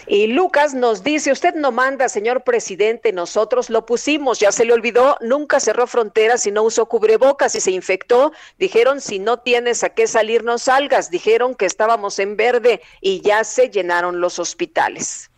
Y 0.07 0.27
Lucas 0.27 0.75
nos 0.75 1.03
dice, 1.03 1.33
usted 1.33 1.55
no 1.55 1.73
manda, 1.73 2.11
señor 2.11 2.45
presidente, 2.45 3.11
nosotros 3.11 3.71
lo 3.71 3.87
pusimos, 3.87 4.39
ya 4.39 4.53
se 4.53 4.67
le 4.67 4.75
olvidó, 4.75 5.17
nunca 5.23 5.61
cerró 5.61 5.87
fronteras 5.87 6.45
y 6.47 6.53
no 6.53 6.63
usó 6.63 6.85
cubrebocas 6.85 7.55
y 7.55 7.61
se 7.63 7.71
infectó. 7.71 8.33
Dijeron, 8.59 9.01
si 9.01 9.19
no 9.19 9.39
tienes 9.39 9.83
a 9.83 9.89
qué 9.89 10.07
salir, 10.07 10.45
no 10.45 10.59
salgas. 10.59 11.11
Dijeron 11.11 11.55
que 11.55 11.65
estábamos 11.65 12.19
en 12.19 12.37
verde 12.37 12.83
y 13.01 13.23
ya 13.23 13.45
se 13.45 13.71
llenaron 13.71 14.21
los 14.21 14.39
hospitales. 14.39 15.31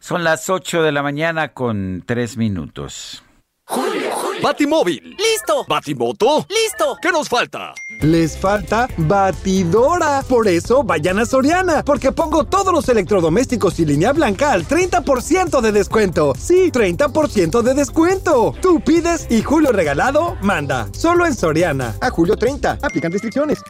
Son 0.00 0.24
las 0.24 0.48
8 0.48 0.82
de 0.82 0.92
la 0.92 1.02
mañana 1.02 1.52
con 1.52 2.02
tres 2.06 2.38
minutos. 2.38 3.22
Julio, 3.66 4.10
Julio. 4.12 4.40
Batimóvil. 4.42 5.14
Listo. 5.16 5.66
Batimoto. 5.68 6.46
Listo. 6.48 6.96
¿Qué 7.02 7.12
nos 7.12 7.28
falta? 7.28 7.74
Les 8.00 8.36
falta 8.36 8.88
batidora. 8.96 10.22
Por 10.26 10.48
eso 10.48 10.82
vayan 10.82 11.18
a 11.18 11.26
Soriana, 11.26 11.84
porque 11.84 12.12
pongo 12.12 12.44
todos 12.44 12.72
los 12.72 12.88
electrodomésticos 12.88 13.78
y 13.78 13.84
línea 13.84 14.14
blanca 14.14 14.52
al 14.52 14.66
30% 14.66 15.60
de 15.60 15.70
descuento. 15.70 16.32
Sí, 16.34 16.72
30% 16.72 17.60
de 17.60 17.74
descuento. 17.74 18.54
Tú 18.62 18.80
pides 18.80 19.26
y 19.30 19.42
Julio 19.42 19.70
Regalado 19.70 20.38
manda. 20.40 20.88
Solo 20.92 21.26
en 21.26 21.34
Soriana. 21.34 21.94
A 22.00 22.08
julio 22.08 22.36
30. 22.36 22.78
Aplican 22.82 23.12
restricciones. 23.12 23.62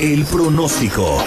El 0.00 0.24
pronóstico. 0.24 1.22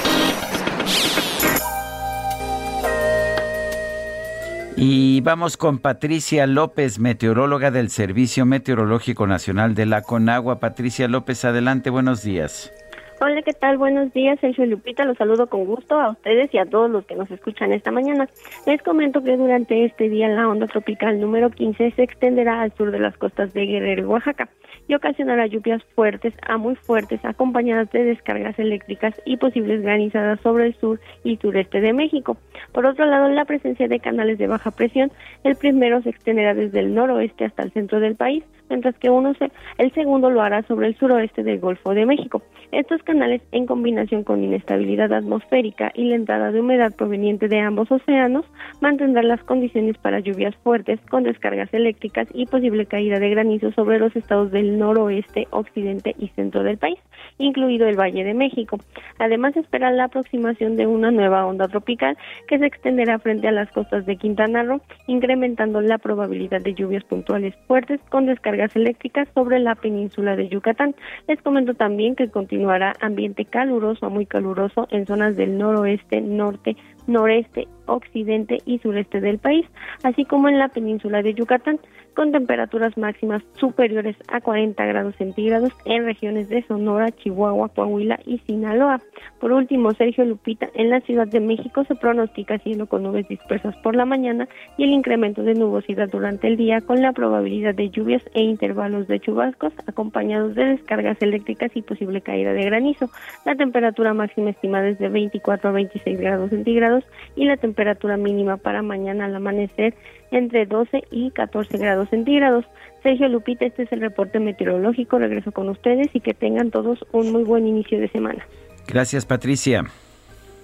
Y 4.78 5.22
vamos 5.22 5.56
con 5.56 5.80
Patricia 5.80 6.46
López, 6.48 7.00
meteoróloga 7.00 7.72
del 7.72 7.90
Servicio 7.90 8.46
Meteorológico 8.46 9.26
Nacional 9.26 9.74
de 9.74 9.86
la 9.86 10.02
Conagua. 10.02 10.60
Patricia 10.60 11.08
López, 11.08 11.46
adelante, 11.46 11.90
buenos 11.90 12.24
días. 12.24 12.74
Hola, 13.22 13.42
¿qué 13.42 13.54
tal? 13.54 13.78
Buenos 13.78 14.12
días, 14.12 14.38
Sergio 14.42 14.66
Lupita. 14.66 15.06
Los 15.06 15.18
saludo 15.18 15.48
con 15.48 15.64
gusto 15.64 15.98
a 15.98 16.10
ustedes 16.10 16.54
y 16.54 16.58
a 16.58 16.66
todos 16.66 16.90
los 16.90 17.06
que 17.06 17.16
nos 17.16 17.32
escuchan 17.32 17.72
esta 17.72 17.90
mañana. 17.90 18.28
Les 18.68 18.82
comento 18.82 19.24
que 19.24 19.38
durante 19.38 19.86
este 19.86 20.10
día 20.10 20.28
la 20.28 20.50
onda 20.50 20.68
tropical 20.68 21.22
número 21.22 21.50
15 21.52 21.92
se 21.92 22.04
extenderá 22.04 22.62
al 22.62 22.74
sur 22.76 22.92
de 22.92 23.00
las 23.00 23.16
costas 23.18 23.54
de 23.54 23.66
Guerrero 23.66 24.10
Oaxaca 24.10 24.50
y 24.88 24.96
ocasionará 24.96 25.48
lluvias 25.48 25.84
fuertes 25.96 26.34
a 26.48 26.58
muy 26.58 26.76
fuertes 26.76 27.24
acompañadas 27.24 27.92
de 27.92 28.04
descargas 28.04 28.58
eléctricas 28.60 29.14
y 29.26 29.38
posibles 29.38 29.82
granizadas 29.82 30.40
sobre 30.42 30.68
el 30.68 30.76
sur 30.76 31.00
y 31.24 31.38
sureste 31.38 31.82
de 31.82 31.94
México. 31.94 32.38
Por 32.72 32.86
otro 32.86 33.06
lado, 33.06 33.30
la 33.30 33.46
presencia 33.46 33.88
de 33.88 34.00
canales 34.00 34.38
de 34.38 34.48
baja 34.48 34.72
presión, 34.72 35.12
el 35.44 35.56
primero 35.56 36.02
se 36.02 36.10
extenderá 36.10 36.54
desde 36.54 36.80
el 36.80 36.94
noroeste 36.94 37.46
hasta 37.46 37.64
el 37.64 37.72
centro 37.72 38.00
del 38.00 38.16
país, 38.16 38.44
mientras 38.70 38.98
que 38.98 39.10
uno 39.10 39.34
se, 39.36 39.52
el 39.78 39.92
segundo 39.94 40.30
lo 40.30 40.42
hará 40.42 40.64
sobre 40.64 40.88
el 40.88 40.96
suroeste 40.96 41.44
del 41.44 41.60
Golfo 41.60 41.94
de 41.94 42.06
México. 42.06 42.42
Estos 42.72 43.02
canales, 43.04 43.42
en 43.52 43.66
combinación 43.66 44.24
con 44.24 44.44
inestabilidad 44.44 45.14
atmosférica 45.14 45.92
y 45.94 46.06
la 46.06 46.16
entrada 46.16 46.52
de 46.52 46.60
humedad 46.60 46.94
proveniente 46.96 47.48
de 47.48 47.60
ambos 47.60 47.92
océanos, 47.92 48.46
mantendrán 48.82 49.28
las 49.28 49.44
condiciones 49.44 49.98
para 49.98 50.20
lluvias 50.20 50.56
fuertes 50.58 51.00
con 51.10 51.24
descargas 51.24 51.74
eléctricas 51.74 52.28
y 52.34 52.46
posible 52.46 52.86
caída 52.86 53.20
de 53.20 53.30
granizo 53.30 53.72
sobre 53.72 54.00
los 54.00 54.16
estados 54.16 54.52
del 54.52 54.75
noroeste, 54.80 55.48
occidente 55.52 56.16
y 56.18 56.28
centro 56.30 56.64
del 56.64 56.78
país, 56.78 57.00
incluido 57.38 57.88
el 57.88 58.00
Valle 58.00 58.24
de 58.24 58.34
México. 58.34 58.78
Además, 59.20 59.56
espera 59.58 59.92
la 59.92 60.06
aproximación 60.06 60.76
de 60.76 60.88
una 60.88 61.12
nueva 61.12 61.46
onda 61.46 61.68
tropical 61.68 62.18
que 62.48 62.60
se 62.60 62.66
extenderá 62.66 63.20
frente 63.20 63.48
a 63.48 63.52
las 63.52 63.72
costas 63.72 64.06
de 64.06 64.18
Quintana 64.18 64.64
Roo, 64.64 64.82
incrementando 65.08 65.82
la 65.82 65.98
probabilidad 65.98 66.62
de 66.62 66.74
lluvias 66.74 67.04
puntuales 67.04 67.56
fuertes 67.68 68.00
con 68.10 68.26
descargas 68.26 68.76
eléctricas 68.76 69.28
sobre 69.34 69.60
la 69.60 69.76
península 69.76 70.36
de 70.36 70.50
Yucatán. 70.50 70.96
Les 71.28 71.42
comento 71.42 71.74
también 71.74 72.16
que 72.16 72.30
continuará 72.30 72.94
ambiente 73.02 73.46
caluroso 73.46 74.06
a 74.06 74.10
muy 74.10 74.26
caluroso 74.26 74.88
en 74.92 75.06
zonas 75.06 75.36
del 75.36 75.58
noroeste, 75.58 76.22
norte, 76.22 76.76
noreste, 77.08 77.68
occidente 77.86 78.58
y 78.66 78.80
sureste 78.80 79.22
del 79.22 79.38
país, 79.38 79.66
así 80.04 80.26
como 80.26 80.50
en 80.50 80.60
la 80.60 80.70
península 80.70 81.22
de 81.22 81.34
Yucatán, 81.34 81.80
con 82.16 82.32
temperaturas 82.32 82.98
máximas 82.98 83.44
superiores 83.54 84.16
a 84.28 84.42
40 84.42 84.84
grados 84.86 85.16
centígrados 85.18 85.74
en 85.86 86.06
regiones 86.06 86.50
de 86.50 86.64
Sonora, 86.64 87.12
Chihuahua, 87.12 87.70
Coahuila 87.70 88.20
y 88.26 88.40
Sinaloa. 88.40 89.02
Por 89.40 89.52
último, 89.52 89.92
Sergio 89.94 90.26
Lupita, 90.26 90.70
en 90.74 90.90
la 90.90 91.02
Ciudad 91.02 91.28
de 91.28 91.40
México 91.40 91.84
se 91.84 91.96
pronostica 91.96 92.58
cielo 92.60 92.88
con 92.88 93.04
nubes 93.04 93.28
dispersas 93.28 93.76
por 93.78 93.96
la 93.96 94.06
mañana 94.06 94.48
y 94.78 94.86
el 94.86 94.92
incremento 94.92 95.44
de 95.44 95.54
nubosidad 95.54 96.10
durante 96.10 96.48
el 96.48 96.58
día 96.58 96.82
con 96.82 97.02
la 97.02 97.12
probabilidad 97.12 97.76
de 97.76 97.90
lluvias 97.90 98.24
e 98.34 98.42
intervalos 98.42 99.08
de 99.08 99.20
chubascos 99.20 99.74
acompañados 99.86 100.56
de 100.56 100.66
descargas 100.66 101.22
eléctricas 101.22 101.72
y 101.76 101.82
posible 101.82 102.22
caída 102.22 102.54
de 102.54 102.64
granizo. 102.64 103.10
La 103.46 103.56
temperatura 103.56 104.14
máxima 104.14 104.52
estimada 104.52 104.88
es 104.88 105.00
de 105.00 105.10
24 105.10 105.70
a 105.70 105.74
26 105.74 106.20
grados 106.20 106.50
centígrados 106.50 107.04
y 107.36 107.46
la 107.46 107.58
temperatura 107.58 108.18
mínima 108.18 108.58
para 108.58 108.82
mañana 108.82 109.26
al 109.26 109.36
amanecer 109.36 109.94
entre 110.36 110.66
12 110.66 111.04
y 111.12 111.32
14 111.32 111.78
grados 111.78 112.10
centígrados. 112.10 112.66
Sergio 113.04 113.30
Lupita, 113.30 113.66
este 113.66 113.84
es 113.84 113.92
el 113.92 114.02
reporte 114.02 114.40
meteorológico. 114.40 115.18
Regreso 115.18 115.52
con 115.52 115.70
ustedes 115.70 116.10
y 116.14 116.20
que 116.20 116.34
tengan 116.34 116.72
todos 116.72 117.06
un 117.12 117.32
muy 117.32 117.44
buen 117.44 117.68
inicio 117.68 118.00
de 118.00 118.10
semana. 118.10 118.46
Gracias, 118.88 119.26
Patricia. 119.26 119.86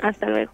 Hasta 0.02 0.30
luego. 0.30 0.52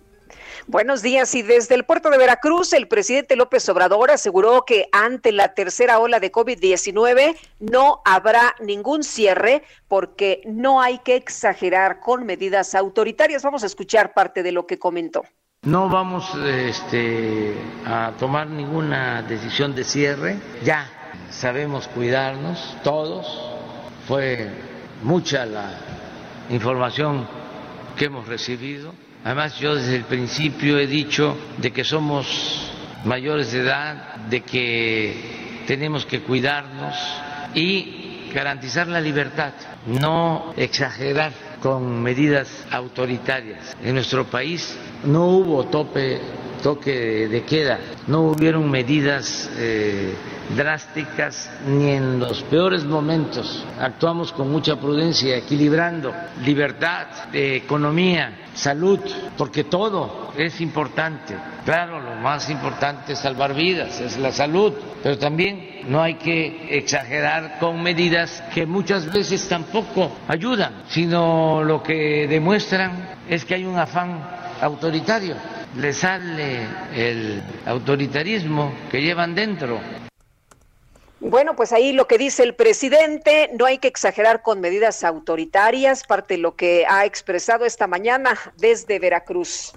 Buenos 0.68 1.02
días. 1.02 1.34
Y 1.34 1.44
desde 1.44 1.76
el 1.76 1.86
puerto 1.86 2.10
de 2.10 2.18
Veracruz, 2.18 2.74
el 2.74 2.88
presidente 2.88 3.36
López 3.36 3.68
Obrador 3.70 4.12
aseguró 4.12 4.66
que 4.66 4.88
ante 4.92 5.32
la 5.32 5.54
tercera 5.54 6.00
ola 6.00 6.20
de 6.20 6.32
COVID-19 6.32 7.38
no 7.60 8.02
habrá 8.06 8.54
ningún 8.60 9.04
cierre 9.04 9.64
porque 9.88 10.42
no 10.46 10.82
hay 10.82 11.00
que 11.00 11.16
exagerar 11.16 12.02
con 12.02 12.26
medidas 12.26 12.76
autoritarias. 12.76 13.44
Vamos 13.44 13.64
a 13.64 13.68
escuchar 13.68 14.14
parte 14.14 14.44
de 14.44 14.52
lo 14.52 14.68
que 14.68 14.78
comentó. 14.78 15.24
No 15.64 15.90
vamos 15.90 16.34
este, 16.36 17.54
a 17.86 18.14
tomar 18.18 18.48
ninguna 18.48 19.22
decisión 19.24 19.76
de 19.76 19.84
cierre. 19.84 20.38
Ya 20.64 20.90
sabemos 21.30 21.90
cuidarnos 21.90 22.78
todos. 22.84 23.28
Fue 24.08 24.50
mucha 25.04 25.46
la 25.46 25.72
información 26.50 27.28
que 27.98 28.06
hemos 28.06 28.28
recibido. 28.28 28.94
Además, 29.26 29.60
yo 29.60 29.76
desde 29.76 29.98
el 29.98 30.06
principio 30.06 30.80
he 30.80 30.88
dicho 30.88 31.36
de 31.58 31.74
que 31.74 31.84
somos 31.84 32.72
mayores 33.04 33.52
de 33.52 33.60
edad, 33.60 34.16
de 34.30 34.42
que 34.42 35.64
tenemos 35.68 36.06
que 36.06 36.22
cuidarnos 36.22 36.96
y 37.56 38.30
garantizar 38.34 38.88
la 38.88 39.02
libertad, 39.02 39.52
no 39.86 40.54
exagerar 40.56 41.47
con 41.62 42.02
medidas 42.02 42.66
autoritarias. 42.72 43.76
En 43.84 43.96
nuestro 43.96 44.26
país 44.26 44.78
no 45.04 45.28
hubo 45.28 45.66
tope, 45.66 46.20
toque 46.62 47.28
de 47.28 47.44
queda, 47.44 47.80
no 48.08 48.24
hubieron 48.24 48.70
medidas 48.70 49.50
eh, 49.58 50.14
drásticas 50.56 51.50
ni 51.68 51.92
en 51.92 52.20
los 52.20 52.44
peores 52.44 52.84
momentos. 52.84 53.66
Actuamos 53.80 54.32
con 54.32 54.52
mucha 54.52 54.76
prudencia, 54.78 55.38
equilibrando 55.38 56.14
libertad, 56.44 57.08
economía, 57.34 58.48
salud, 58.54 59.00
porque 59.38 59.66
todo 59.66 60.32
es 60.38 60.60
importante. 60.62 61.36
Claro, 61.66 62.00
lo 62.00 62.16
más 62.16 62.50
importante 62.50 63.14
es 63.14 63.20
salvar 63.20 63.54
vidas, 63.54 64.00
es 64.00 64.18
la 64.18 64.32
salud, 64.32 64.74
pero 65.04 65.18
también 65.18 65.82
no 65.88 66.02
hay 66.02 66.16
que 66.16 66.78
exagerar 66.78 67.60
con 67.60 67.82
medidas 67.82 68.44
que 68.54 68.66
muchas 68.66 69.12
veces 69.12 69.48
tampoco 69.48 70.12
ayudan, 70.28 70.84
sino 70.88 71.64
lo 71.64 71.84
que 71.84 72.28
demuestran 72.28 73.10
es 73.30 73.46
que 73.46 73.56
hay 73.56 73.66
un 73.66 73.78
afán 73.78 74.22
autoritario. 74.62 75.36
Le 75.76 75.94
sale 75.94 76.62
el 76.96 77.44
autoritarismo 77.66 78.74
que 78.90 79.02
llevan 79.02 79.36
dentro. 79.36 79.80
Bueno, 81.20 81.56
pues 81.56 81.74
ahí 81.74 81.94
lo 81.94 82.08
que 82.08 82.18
dice 82.18 82.44
el 82.44 82.54
presidente, 82.54 83.50
no 83.58 83.66
hay 83.66 83.80
que 83.80 83.88
exagerar 83.88 84.44
con 84.44 84.62
medidas 84.62 85.04
autoritarias, 85.04 86.04
parte 86.04 86.36
de 86.36 86.42
lo 86.42 86.56
que 86.56 86.86
ha 86.88 87.06
expresado 87.06 87.66
esta 87.66 87.88
mañana 87.88 88.38
desde 88.58 89.00
Veracruz. 89.00 89.74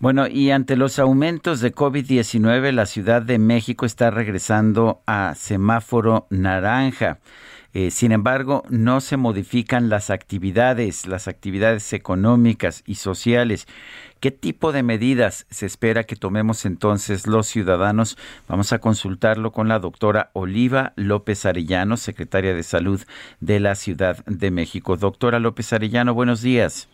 Bueno, 0.00 0.26
y 0.26 0.50
ante 0.50 0.76
los 0.76 0.98
aumentos 0.98 1.60
de 1.60 1.74
COVID-19, 1.74 2.72
la 2.72 2.86
Ciudad 2.86 3.22
de 3.22 3.38
México 3.38 3.86
está 3.86 4.10
regresando 4.10 5.02
a 5.06 5.34
semáforo 5.36 6.26
naranja. 6.30 7.18
Eh, 7.72 7.90
sin 7.90 8.10
embargo, 8.10 8.64
no 8.68 9.00
se 9.00 9.16
modifican 9.16 9.88
las 9.88 10.10
actividades, 10.10 11.06
las 11.06 11.28
actividades 11.28 11.92
económicas 11.92 12.82
y 12.86 12.96
sociales. 12.96 13.68
¿Qué 14.18 14.30
tipo 14.30 14.72
de 14.72 14.82
medidas 14.82 15.46
se 15.50 15.66
espera 15.66 16.04
que 16.04 16.16
tomemos 16.16 16.66
entonces 16.66 17.26
los 17.26 17.46
ciudadanos? 17.46 18.18
Vamos 18.48 18.72
a 18.72 18.80
consultarlo 18.80 19.52
con 19.52 19.68
la 19.68 19.78
doctora 19.78 20.30
Oliva 20.32 20.92
López 20.96 21.46
Arellano, 21.46 21.96
secretaria 21.96 22.54
de 22.54 22.62
Salud 22.62 23.00
de 23.40 23.60
la 23.60 23.74
Ciudad 23.76 24.24
de 24.26 24.50
México. 24.50 24.96
Doctora 24.96 25.38
López 25.38 25.72
Arellano, 25.72 26.12
buenos 26.12 26.42
días. 26.42 26.88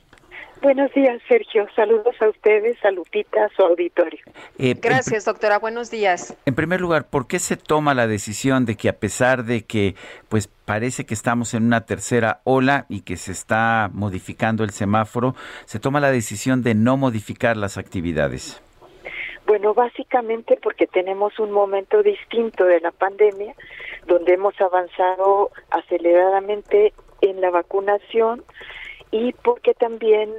Buenos 0.62 0.92
días, 0.94 1.20
Sergio. 1.28 1.66
Saludos 1.76 2.14
a 2.20 2.28
ustedes, 2.28 2.82
a 2.84 2.90
Lupita, 2.90 3.44
a 3.44 3.48
su 3.50 3.62
auditorio. 3.62 4.20
Eh, 4.59 4.74
Gracias, 4.80 5.24
doctora. 5.24 5.59
Buenos 5.59 5.90
días. 5.90 6.36
En 6.46 6.54
primer 6.54 6.80
lugar, 6.80 7.09
¿por 7.09 7.26
qué 7.26 7.38
se 7.38 7.57
toma 7.57 7.94
la 7.94 8.07
decisión 8.07 8.64
de 8.64 8.76
que 8.76 8.88
a 8.88 8.94
pesar 8.94 9.44
de 9.44 9.64
que 9.64 9.94
pues 10.28 10.48
parece 10.48 11.04
que 11.04 11.14
estamos 11.14 11.54
en 11.54 11.64
una 11.64 11.82
tercera 11.84 12.40
ola 12.44 12.86
y 12.88 13.02
que 13.02 13.16
se 13.16 13.32
está 13.32 13.90
modificando 13.92 14.64
el 14.64 14.70
semáforo, 14.70 15.34
se 15.66 15.78
toma 15.78 16.00
la 16.00 16.11
decisión 16.11 16.62
de 16.62 16.74
no 16.74 16.96
modificar 16.96 17.57
las 17.57 17.78
actividades? 17.78 18.62
Bueno, 19.46 19.74
básicamente 19.74 20.59
porque 20.61 20.86
tenemos 20.86 21.38
un 21.38 21.52
momento 21.52 22.02
distinto 22.02 22.64
de 22.64 22.80
la 22.80 22.90
pandemia, 22.90 23.54
donde 24.07 24.34
hemos 24.34 24.61
avanzado 24.61 25.50
aceleradamente 25.70 26.92
en 27.20 27.40
la 27.40 27.50
vacunación 27.50 28.42
y 29.16 29.32
porque 29.32 29.72
también 29.72 30.30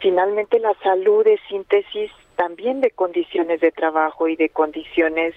finalmente 0.00 0.58
la 0.58 0.74
salud 0.82 1.24
es 1.26 1.40
síntesis 1.48 2.10
también 2.34 2.80
de 2.80 2.90
condiciones 2.90 3.60
de 3.60 3.70
trabajo 3.70 4.26
y 4.26 4.34
de 4.34 4.48
condiciones 4.48 5.34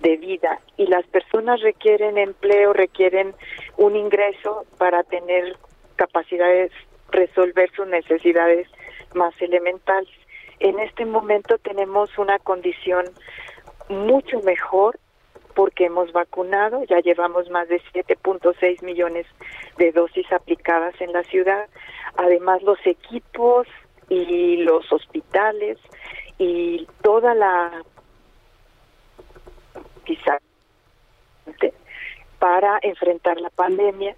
de 0.00 0.16
vida 0.16 0.60
y 0.76 0.86
las 0.86 1.06
personas 1.06 1.60
requieren 1.60 2.18
empleo, 2.18 2.72
requieren 2.72 3.34
un 3.76 3.94
ingreso 3.94 4.64
para 4.78 5.04
tener 5.04 5.56
capacidades, 5.94 6.72
resolver 7.10 7.70
sus 7.74 7.86
necesidades 7.86 8.68
más 9.14 9.40
elementales. 9.40 10.10
En 10.58 10.80
este 10.80 11.04
momento 11.06 11.58
tenemos 11.58 12.18
una 12.18 12.40
condición 12.40 13.04
mucho 13.88 14.40
mejor 14.40 14.98
porque 15.54 15.86
hemos 15.86 16.12
vacunado, 16.12 16.84
ya 16.84 17.00
llevamos 17.00 17.48
más 17.50 17.68
de 17.68 17.80
7.6 17.92 18.82
millones 18.82 19.26
de 19.78 19.92
dosis 19.92 20.30
aplicadas 20.32 20.94
en 21.00 21.12
la 21.12 21.22
ciudad. 21.24 21.68
Además, 22.16 22.62
los 22.62 22.78
equipos 22.86 23.66
y 24.08 24.58
los 24.58 24.92
hospitales 24.92 25.78
y 26.38 26.86
toda 27.02 27.34
la 27.34 27.82
quizá 30.04 30.38
para 32.38 32.78
enfrentar 32.82 33.40
la 33.40 33.50
pandemia. 33.50 34.16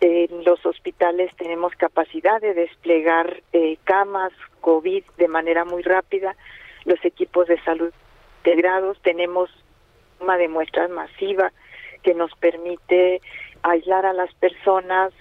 En 0.00 0.44
los 0.44 0.64
hospitales 0.64 1.30
tenemos 1.36 1.74
capacidad 1.74 2.40
de 2.40 2.54
desplegar 2.54 3.42
eh, 3.52 3.76
camas 3.84 4.32
COVID 4.62 5.04
de 5.18 5.28
manera 5.28 5.66
muy 5.66 5.82
rápida, 5.82 6.36
los 6.84 7.04
equipos 7.04 7.48
de 7.48 7.60
salud 7.64 7.92
integrados, 8.40 8.98
tenemos 9.02 9.50
de 10.20 10.48
muestras 10.48 10.90
masiva 10.90 11.52
que 12.02 12.14
nos 12.14 12.32
permite 12.36 13.20
aislar 13.62 14.06
a 14.06 14.12
las 14.12 14.32
personas, 14.34 15.12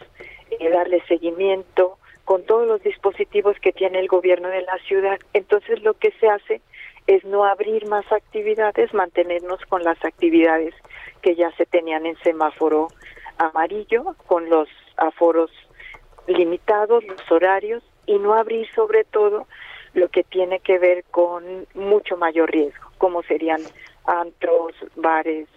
eh, 0.51 0.69
darle 0.69 1.01
seguimiento, 1.07 1.97
con 2.25 2.43
todos 2.43 2.67
los 2.67 2.83
dispositivos 2.83 3.57
que 3.59 3.71
tiene 3.71 3.99
el 3.99 4.07
gobierno 4.07 4.49
de 4.49 4.61
la 4.61 4.77
ciudad. 4.87 5.19
Entonces 5.33 5.81
lo 5.81 5.95
que 5.95 6.11
se 6.19 6.29
hace 6.29 6.61
es 7.07 7.23
no 7.25 7.43
abrir 7.43 7.87
más 7.87 8.05
actividades, 8.11 8.93
mantenernos 8.93 9.59
con 9.67 9.83
las 9.83 9.97
actividades 10.05 10.75
que 11.23 11.35
ya 11.35 11.51
se 11.53 11.65
tenían 11.65 12.05
en 12.05 12.15
semáforo 12.17 12.89
amarillo, 13.39 14.15
con 14.27 14.47
los 14.47 14.69
aforos 14.97 15.49
limitados, 16.27 17.03
los 17.05 17.31
horarios, 17.31 17.83
y 18.05 18.19
no 18.19 18.35
abrir 18.35 18.67
sobre 18.75 19.05
todo 19.05 19.47
lo 19.93 20.09
que 20.09 20.23
tiene 20.23 20.59
que 20.59 20.77
ver 20.77 21.03
con 21.09 21.65
mucho 21.73 22.15
mayor 22.15 22.51
riesgo, 22.51 22.91
como 22.99 23.23
serían 23.23 23.61
antros, 24.05 24.73
bares, 24.95 25.47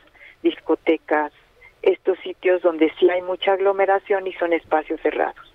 discotecas, 0.43 1.33
estos 1.83 2.19
sitios 2.21 2.63
donde 2.63 2.93
sí 2.99 3.11
hay 3.11 3.23
mucha 3.23 3.53
aglomeración 3.53 4.27
y 4.27 4.33
son 4.35 4.53
espacios 4.53 5.01
cerrados. 5.01 5.52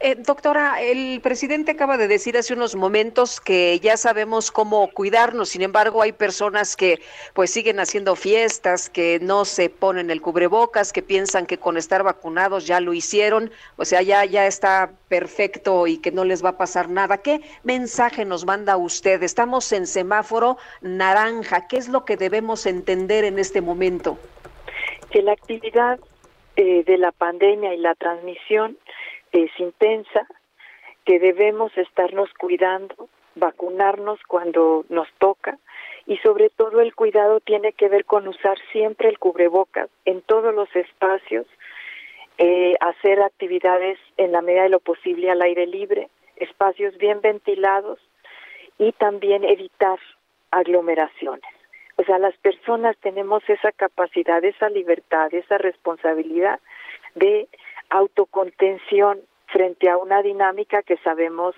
Eh, 0.00 0.16
doctora, 0.16 0.80
el 0.80 1.20
presidente 1.20 1.72
acaba 1.72 1.96
de 1.96 2.08
decir 2.08 2.36
hace 2.36 2.54
unos 2.54 2.74
momentos 2.74 3.40
que 3.40 3.78
ya 3.80 3.96
sabemos 3.96 4.50
cómo 4.50 4.88
cuidarnos, 4.90 5.50
sin 5.50 5.62
embargo 5.62 6.02
hay 6.02 6.12
personas 6.12 6.76
que 6.76 7.00
pues 7.34 7.50
siguen 7.50 7.80
haciendo 7.80 8.16
fiestas, 8.16 8.90
que 8.90 9.18
no 9.20 9.44
se 9.44 9.68
ponen 9.68 10.10
el 10.10 10.20
cubrebocas, 10.20 10.92
que 10.92 11.02
piensan 11.02 11.46
que 11.46 11.58
con 11.58 11.76
estar 11.76 12.02
vacunados 12.02 12.66
ya 12.66 12.80
lo 12.80 12.92
hicieron, 12.92 13.50
o 13.76 13.84
sea, 13.84 14.02
ya, 14.02 14.24
ya 14.24 14.46
está 14.46 14.90
perfecto 15.08 15.86
y 15.86 15.98
que 15.98 16.12
no 16.12 16.24
les 16.24 16.44
va 16.44 16.50
a 16.50 16.58
pasar 16.58 16.88
nada. 16.88 17.18
¿Qué 17.18 17.40
mensaje 17.62 18.24
nos 18.24 18.44
manda 18.44 18.76
usted? 18.76 19.22
Estamos 19.22 19.70
en 19.72 19.86
semáforo 19.86 20.56
naranja, 20.80 21.66
¿qué 21.68 21.76
es 21.76 21.88
lo 21.88 22.04
que 22.04 22.16
debemos 22.16 22.66
entender 22.66 23.24
en 23.24 23.38
este 23.38 23.60
momento? 23.60 24.18
Que 25.10 25.22
la 25.22 25.32
actividad 25.32 25.98
eh, 26.56 26.84
de 26.84 26.98
la 26.98 27.12
pandemia 27.12 27.74
y 27.74 27.78
la 27.78 27.94
transmisión 27.94 28.76
es 29.32 29.50
intensa, 29.58 30.26
que 31.04 31.18
debemos 31.18 31.76
estarnos 31.76 32.32
cuidando, 32.34 33.08
vacunarnos 33.34 34.20
cuando 34.26 34.84
nos 34.88 35.08
toca 35.18 35.58
y 36.06 36.18
sobre 36.18 36.50
todo 36.50 36.80
el 36.80 36.94
cuidado 36.94 37.40
tiene 37.40 37.72
que 37.72 37.88
ver 37.88 38.04
con 38.04 38.28
usar 38.28 38.58
siempre 38.72 39.08
el 39.08 39.18
cubrebocas 39.18 39.88
en 40.04 40.22
todos 40.22 40.54
los 40.54 40.74
espacios, 40.74 41.46
eh, 42.38 42.74
hacer 42.80 43.20
actividades 43.22 43.98
en 44.16 44.32
la 44.32 44.42
medida 44.42 44.64
de 44.64 44.70
lo 44.70 44.80
posible 44.80 45.30
al 45.30 45.42
aire 45.42 45.66
libre, 45.66 46.08
espacios 46.36 46.96
bien 46.98 47.20
ventilados 47.20 47.98
y 48.78 48.92
también 48.92 49.44
evitar 49.44 49.98
aglomeraciones. 50.50 51.44
O 51.96 52.04
sea, 52.04 52.18
las 52.18 52.36
personas 52.38 52.96
tenemos 52.98 53.42
esa 53.48 53.72
capacidad, 53.72 54.42
esa 54.42 54.70
libertad, 54.70 55.32
esa 55.34 55.58
responsabilidad 55.58 56.58
de 57.14 57.46
autocontención 57.90 59.20
frente 59.46 59.90
a 59.90 59.98
una 59.98 60.22
dinámica 60.22 60.82
que 60.82 60.96
sabemos 60.98 61.54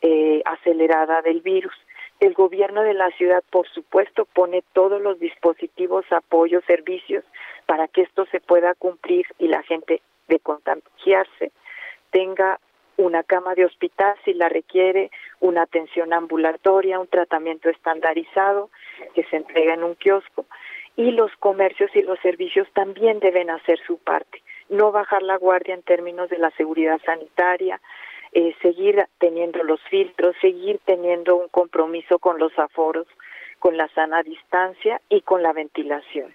eh, 0.00 0.42
acelerada 0.44 1.20
del 1.22 1.40
virus. 1.40 1.74
El 2.20 2.32
gobierno 2.34 2.82
de 2.82 2.94
la 2.94 3.10
ciudad, 3.12 3.42
por 3.50 3.68
supuesto, 3.68 4.24
pone 4.24 4.62
todos 4.72 5.02
los 5.02 5.18
dispositivos, 5.18 6.04
apoyos, 6.10 6.64
servicios 6.64 7.24
para 7.66 7.88
que 7.88 8.02
esto 8.02 8.24
se 8.26 8.40
pueda 8.40 8.74
cumplir 8.74 9.26
y 9.38 9.48
la 9.48 9.62
gente 9.62 10.00
de 10.28 10.38
contagiarse 10.38 11.52
tenga 12.10 12.60
una 12.96 13.24
cama 13.24 13.56
de 13.56 13.64
hospital 13.64 14.14
si 14.24 14.34
la 14.34 14.48
requiere, 14.48 15.10
una 15.40 15.62
atención 15.62 16.12
ambulatoria, 16.12 17.00
un 17.00 17.08
tratamiento 17.08 17.68
estandarizado 17.68 18.70
que 19.14 19.24
se 19.24 19.36
entrega 19.36 19.74
en 19.74 19.82
un 19.82 19.96
kiosco 19.96 20.46
y 20.96 21.10
los 21.10 21.34
comercios 21.40 21.90
y 21.94 22.02
los 22.02 22.20
servicios 22.20 22.68
también 22.72 23.18
deben 23.18 23.50
hacer 23.50 23.80
su 23.84 23.98
parte 23.98 24.42
no 24.74 24.92
bajar 24.92 25.22
la 25.22 25.36
guardia 25.36 25.74
en 25.74 25.82
términos 25.82 26.28
de 26.28 26.38
la 26.38 26.50
seguridad 26.52 27.00
sanitaria, 27.04 27.80
eh, 28.32 28.54
seguir 28.60 29.06
teniendo 29.18 29.62
los 29.62 29.80
filtros, 29.88 30.34
seguir 30.40 30.80
teniendo 30.84 31.36
un 31.36 31.48
compromiso 31.48 32.18
con 32.18 32.38
los 32.38 32.56
aforos, 32.58 33.06
con 33.58 33.76
la 33.76 33.88
sana 33.94 34.22
distancia 34.22 35.00
y 35.08 35.22
con 35.22 35.42
la 35.42 35.52
ventilación. 35.52 36.34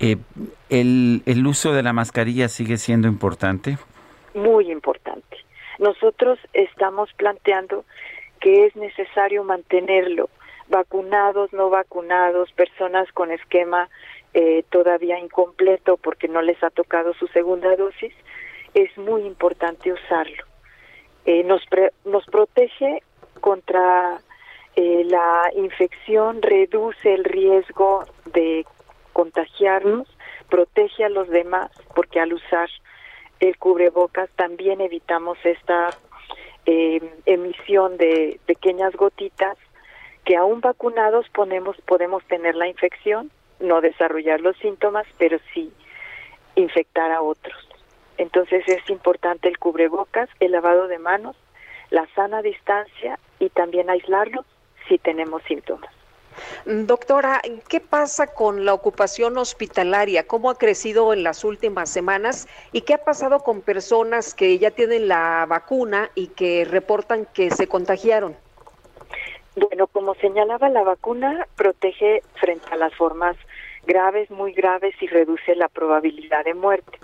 Eh, 0.00 0.16
el, 0.68 1.22
¿El 1.26 1.46
uso 1.46 1.72
de 1.72 1.82
la 1.82 1.92
mascarilla 1.92 2.48
sigue 2.48 2.76
siendo 2.76 3.06
importante? 3.06 3.78
Muy 4.34 4.70
importante. 4.70 5.36
Nosotros 5.78 6.38
estamos 6.52 7.12
planteando 7.14 7.84
que 8.40 8.66
es 8.66 8.74
necesario 8.74 9.44
mantenerlo, 9.44 10.28
vacunados, 10.68 11.52
no 11.52 11.70
vacunados, 11.70 12.50
personas 12.52 13.10
con 13.12 13.30
esquema 13.30 13.88
eh, 14.34 14.64
todavía 14.70 15.18
incompleto 15.18 15.98
porque 15.98 16.26
no 16.26 16.40
les 16.40 16.62
ha 16.64 16.70
tocado 16.70 17.12
su 17.12 17.26
segunda 17.28 17.76
dosis, 17.76 18.14
es 18.72 18.96
muy 18.96 19.22
importante 19.26 19.92
usarlo. 19.92 20.44
Eh, 21.26 21.44
nos, 21.44 21.62
nos 22.06 22.24
protege 22.24 23.02
contra 23.42 24.20
eh, 24.74 25.04
la 25.04 25.50
infección, 25.54 26.40
reduce 26.40 27.12
el 27.12 27.24
riesgo 27.24 28.06
de 28.32 28.64
contagiarnos, 29.12 30.08
protege 30.48 31.04
a 31.04 31.10
los 31.10 31.28
demás 31.28 31.70
porque 31.94 32.18
al 32.18 32.32
usar 32.32 32.70
el 33.40 33.58
cubrebocas 33.58 34.30
también 34.36 34.80
evitamos 34.80 35.36
esta 35.44 35.90
emisión 36.64 37.96
de 37.96 38.38
pequeñas 38.46 38.94
gotitas 38.94 39.58
que 40.24 40.36
aún 40.36 40.60
vacunados 40.60 41.28
ponemos, 41.30 41.76
podemos 41.86 42.24
tener 42.26 42.54
la 42.54 42.68
infección 42.68 43.32
no 43.62 43.80
desarrollar 43.80 44.40
los 44.40 44.56
síntomas, 44.58 45.06
pero 45.18 45.38
sí 45.54 45.72
infectar 46.54 47.10
a 47.10 47.22
otros. 47.22 47.56
Entonces 48.18 48.62
es 48.68 48.88
importante 48.90 49.48
el 49.48 49.58
cubrebocas, 49.58 50.28
el 50.40 50.52
lavado 50.52 50.88
de 50.88 50.98
manos, 50.98 51.36
la 51.90 52.06
sana 52.14 52.42
distancia 52.42 53.18
y 53.38 53.48
también 53.48 53.88
aislarlos 53.88 54.44
si 54.88 54.98
tenemos 54.98 55.42
síntomas. 55.44 55.90
Doctora, 56.64 57.42
¿qué 57.68 57.80
pasa 57.80 58.26
con 58.26 58.64
la 58.64 58.72
ocupación 58.72 59.36
hospitalaria? 59.36 60.26
¿Cómo 60.26 60.50
ha 60.50 60.56
crecido 60.56 61.12
en 61.12 61.22
las 61.22 61.44
últimas 61.44 61.90
semanas? 61.90 62.48
¿Y 62.72 62.82
qué 62.82 62.94
ha 62.94 63.04
pasado 63.04 63.40
con 63.40 63.60
personas 63.60 64.34
que 64.34 64.58
ya 64.58 64.70
tienen 64.70 65.08
la 65.08 65.44
vacuna 65.46 66.10
y 66.14 66.28
que 66.28 66.64
reportan 66.64 67.26
que 67.34 67.50
se 67.50 67.66
contagiaron? 67.66 68.36
Bueno, 69.56 69.86
como 69.86 70.14
señalaba, 70.14 70.70
la 70.70 70.82
vacuna 70.82 71.46
protege 71.56 72.22
frente 72.40 72.66
a 72.70 72.76
las 72.76 72.94
formas 72.94 73.36
graves, 73.86 74.30
muy 74.30 74.52
graves 74.52 74.94
y 75.00 75.06
reduce 75.06 75.54
la 75.54 75.68
probabilidad 75.68 76.44
de 76.44 76.54
muerte. 76.54 76.98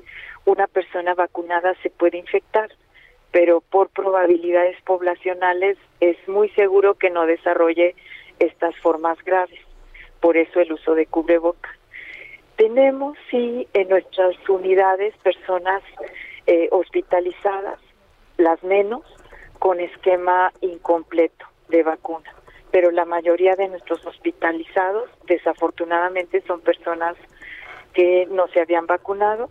Una 0.44 0.66
persona 0.66 1.14
vacunada 1.14 1.74
se 1.82 1.90
puede 1.90 2.18
infectar, 2.18 2.70
pero 3.32 3.60
por 3.60 3.88
probabilidades 3.90 4.80
poblacionales 4.82 5.76
es 6.00 6.16
muy 6.28 6.48
seguro 6.50 6.94
que 6.94 7.10
no 7.10 7.26
desarrolle 7.26 7.94
estas 8.38 8.76
formas 8.76 9.18
graves. 9.24 9.60
Por 10.20 10.36
eso 10.36 10.60
el 10.60 10.72
uso 10.72 10.94
de 10.94 11.06
cubreboca. 11.06 11.70
Tenemos, 12.56 13.16
sí, 13.30 13.68
en 13.72 13.88
nuestras 13.88 14.36
unidades 14.48 15.14
personas 15.18 15.82
eh, 16.46 16.68
hospitalizadas, 16.72 17.78
las 18.36 18.62
menos, 18.62 19.02
con 19.58 19.80
esquema 19.80 20.52
incompleto 20.60 21.46
de 21.68 21.82
vacuna 21.82 22.37
pero 22.70 22.90
la 22.90 23.04
mayoría 23.04 23.56
de 23.56 23.68
nuestros 23.68 24.04
hospitalizados 24.06 25.08
desafortunadamente 25.26 26.42
son 26.46 26.60
personas 26.60 27.16
que 27.94 28.26
no 28.30 28.48
se 28.48 28.60
habían 28.60 28.86
vacunado 28.86 29.48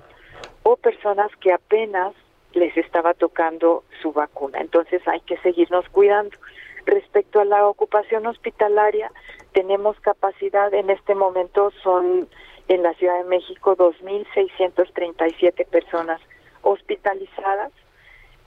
o 0.64 0.76
personas 0.78 1.32
que 1.42 1.52
apenas 1.52 2.14
les 2.54 2.76
estaba 2.78 3.14
tocando 3.14 3.84
su 4.02 4.12
vacuna. 4.12 4.60
Entonces 4.60 5.06
hay 5.08 5.22
que 5.22 5.38
seguirnos 5.38 5.88
cuidando. 5.90 6.38
Respecto 6.86 7.40
a 7.40 7.46
la 7.46 7.68
ocupación 7.68 8.26
hospitalaria, 8.28 9.12
tenemos 9.54 10.00
capacidad, 10.00 10.74
en 10.74 10.90
este 10.90 11.16
momento 11.16 11.72
son 11.84 12.28
en 12.68 12.84
la 12.84 12.94
Ciudad 12.94 13.18
de 13.18 13.30
México 13.30 13.76
2.637 13.76 15.66
personas 15.68 16.22
hospitalizadas. 16.62 17.72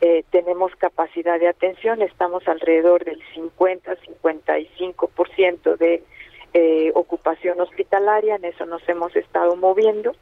Eh, 0.00 0.24
tenemos 0.30 0.74
capacidad 0.76 1.38
de 1.38 1.48
atención, 1.48 2.00
estamos 2.00 2.48
alrededor 2.48 3.04
del 3.04 3.22
50-55% 3.34 5.76
de 5.76 6.02
eh, 6.54 6.90
ocupación 6.94 7.60
hospitalaria, 7.60 8.36
en 8.36 8.46
eso 8.46 8.64
nos 8.64 8.88
hemos 8.88 9.14
estado 9.14 9.56
moviendo. 9.56 10.12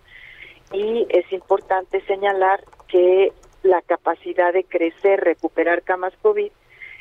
Y 0.72 1.06
es 1.10 1.32
importante 1.32 2.00
señalar 2.06 2.64
que 2.88 3.32
la 3.62 3.80
capacidad 3.82 4.52
de 4.52 4.64
crecer, 4.64 5.20
recuperar 5.20 5.82
camas 5.82 6.12
COVID 6.22 6.50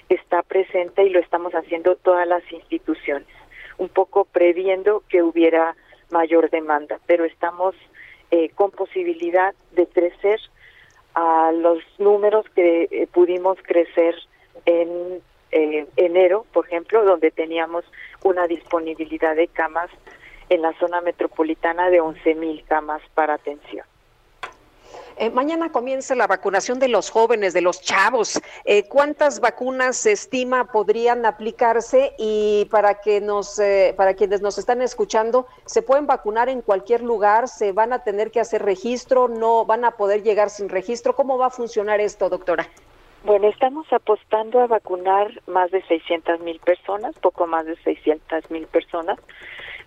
está 0.10 0.44
presente 0.44 1.04
y 1.04 1.10
lo 1.10 1.20
estamos 1.20 1.54
haciendo 1.54 1.96
todas 1.96 2.28
las 2.28 2.44
instituciones, 2.52 3.28
un 3.78 3.90
poco 3.90 4.26
previendo 4.26 5.04
que 5.10 5.24
hubiera 5.24 5.76
mayor 6.12 6.50
demanda, 6.50 7.00
pero 7.08 7.26
estamos 7.26 7.76
eh, 8.32 8.50
con 8.50 8.72
posibilidad 8.72 9.54
de 9.72 9.88
crecer 9.88 10.40
a 11.18 11.52
los 11.52 11.80
números 11.98 12.46
que 12.54 12.88
eh, 12.92 13.08
pudimos 13.12 13.58
crecer 13.64 14.14
en 14.66 15.20
eh, 15.52 15.88
enero, 15.96 16.46
por 16.54 16.68
ejemplo, 16.68 17.04
donde 17.04 17.32
teníamos 17.32 17.84
una 18.24 18.46
disponibilidad 18.46 19.36
de 19.36 19.48
camas 19.48 19.90
en 20.50 20.62
la 20.62 20.74
zona 20.74 21.02
metropolitana 21.02 21.90
de 21.90 22.04
11.000 22.04 22.64
camas 22.66 23.02
para 23.16 23.34
atención. 23.34 23.84
Eh, 25.20 25.32
mañana 25.32 25.72
comienza 25.72 26.14
la 26.14 26.28
vacunación 26.28 26.78
de 26.78 26.90
los 26.90 27.10
jóvenes, 27.10 27.54
de 27.54 27.62
los 27.62 27.82
chavos. 27.82 28.40
Eh, 28.66 28.88
¿Cuántas 28.88 29.40
vacunas 29.40 29.98
se 29.98 30.12
estima 30.12 30.66
podrían 30.66 31.26
aplicarse? 31.26 32.14
Y 32.20 32.66
para 32.70 33.02
que 33.02 33.20
nos, 33.20 33.58
eh, 33.58 33.96
para 33.98 34.14
quienes 34.14 34.42
nos 34.42 34.60
están 34.60 34.84
escuchando, 34.84 35.48
¿se 35.66 35.82
pueden 35.82 36.06
vacunar 36.06 36.50
en 36.50 36.62
cualquier 36.62 37.02
lugar? 37.02 37.48
¿Se 37.48 37.72
van 37.72 37.94
a 37.94 38.04
tener 38.04 38.30
que 38.30 38.40
hacer 38.40 38.62
registro? 38.62 39.28
¿No 39.28 39.66
van 39.66 39.86
a 39.86 39.92
poder 39.92 40.22
llegar 40.22 40.52
sin 40.52 40.70
registro? 40.70 41.16
¿Cómo 41.16 41.40
va 41.40 41.48
a 41.48 41.50
funcionar 41.50 42.00
esto, 42.00 42.30
doctora? 42.30 42.68
Bueno, 43.24 43.48
estamos 43.48 43.92
apostando 43.92 44.60
a 44.60 44.68
vacunar 44.68 45.32
más 45.48 45.72
de 45.72 45.82
600 45.82 46.42
mil 46.42 46.60
personas, 46.60 47.18
poco 47.18 47.48
más 47.48 47.66
de 47.66 47.76
600 47.78 48.52
mil 48.52 48.68
personas, 48.68 49.18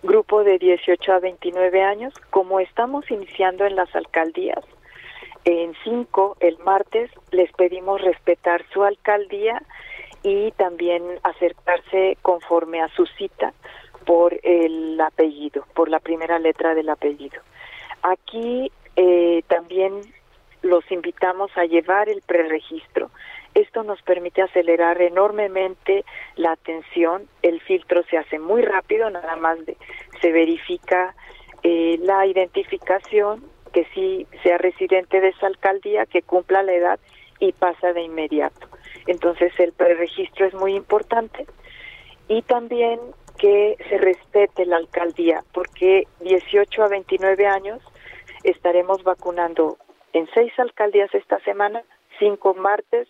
grupo 0.02 0.42
de 0.42 0.58
18 0.58 1.12
a 1.12 1.20
29 1.20 1.82
años. 1.82 2.12
Como 2.30 2.58
estamos 2.58 3.08
iniciando 3.12 3.64
en 3.64 3.76
las 3.76 3.94
alcaldías, 3.94 4.64
en 5.44 5.74
cinco, 5.84 6.36
el 6.40 6.58
martes, 6.58 7.10
les 7.30 7.50
pedimos 7.52 8.00
respetar 8.00 8.64
su 8.72 8.84
alcaldía 8.84 9.62
y 10.22 10.52
también 10.52 11.02
acercarse 11.22 12.18
conforme 12.22 12.82
a 12.82 12.88
su 12.88 13.06
cita 13.06 13.54
por 14.04 14.38
el 14.42 15.00
apellido, 15.00 15.64
por 15.74 15.88
la 15.88 16.00
primera 16.00 16.38
letra 16.38 16.74
del 16.74 16.88
apellido. 16.88 17.40
Aquí 18.02 18.70
eh, 18.96 19.42
también 19.48 20.00
los 20.62 20.90
invitamos 20.90 21.50
a 21.56 21.64
llevar 21.64 22.08
el 22.08 22.22
preregistro. 22.22 23.10
Esto 23.54 23.82
nos 23.82 24.00
permite 24.02 24.42
acelerar 24.42 25.00
enormemente 25.00 26.04
la 26.36 26.52
atención. 26.52 27.28
El 27.42 27.60
filtro 27.60 28.02
se 28.04 28.18
hace 28.18 28.38
muy 28.38 28.62
rápido, 28.62 29.10
nada 29.10 29.36
más 29.36 29.64
de, 29.64 29.76
se 30.20 30.32
verifica 30.32 31.14
eh, 31.62 31.98
la 32.02 32.26
identificación 32.26 33.42
que 33.72 33.86
sí 33.94 34.26
sea 34.42 34.58
residente 34.58 35.20
de 35.20 35.28
esa 35.28 35.46
alcaldía, 35.46 36.06
que 36.06 36.22
cumpla 36.22 36.62
la 36.62 36.72
edad 36.72 37.00
y 37.38 37.52
pasa 37.52 37.92
de 37.92 38.02
inmediato. 38.02 38.68
Entonces 39.06 39.52
el 39.58 39.72
preregistro 39.72 40.46
es 40.46 40.54
muy 40.54 40.74
importante 40.74 41.46
y 42.28 42.42
también 42.42 43.00
que 43.38 43.76
se 43.88 43.98
respete 43.98 44.66
la 44.66 44.76
alcaldía, 44.76 45.42
porque 45.52 46.06
18 46.20 46.84
a 46.84 46.88
29 46.88 47.46
años 47.46 47.80
estaremos 48.44 49.02
vacunando 49.02 49.78
en 50.12 50.28
seis 50.34 50.52
alcaldías 50.58 51.14
esta 51.14 51.38
semana, 51.40 51.82
cinco 52.18 52.54
martes, 52.54 53.08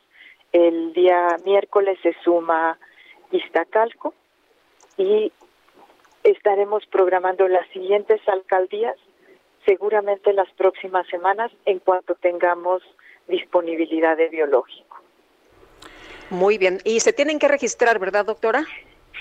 el 0.52 0.92
día 0.92 1.36
miércoles 1.44 1.98
se 2.02 2.14
suma 2.22 2.78
Iztacalco 3.32 4.14
y 4.96 5.32
estaremos 6.24 6.84
programando 6.86 7.48
las 7.48 7.66
siguientes 7.68 8.20
alcaldías 8.28 8.96
seguramente 9.64 10.32
las 10.32 10.50
próximas 10.52 11.06
semanas 11.08 11.50
en 11.64 11.78
cuanto 11.78 12.14
tengamos 12.14 12.82
disponibilidad 13.28 14.16
de 14.16 14.28
biológico. 14.28 14.98
Muy 16.30 16.58
bien. 16.58 16.78
Y 16.84 17.00
se 17.00 17.12
tienen 17.12 17.38
que 17.38 17.48
registrar, 17.48 17.98
¿verdad, 17.98 18.24
doctora? 18.24 18.64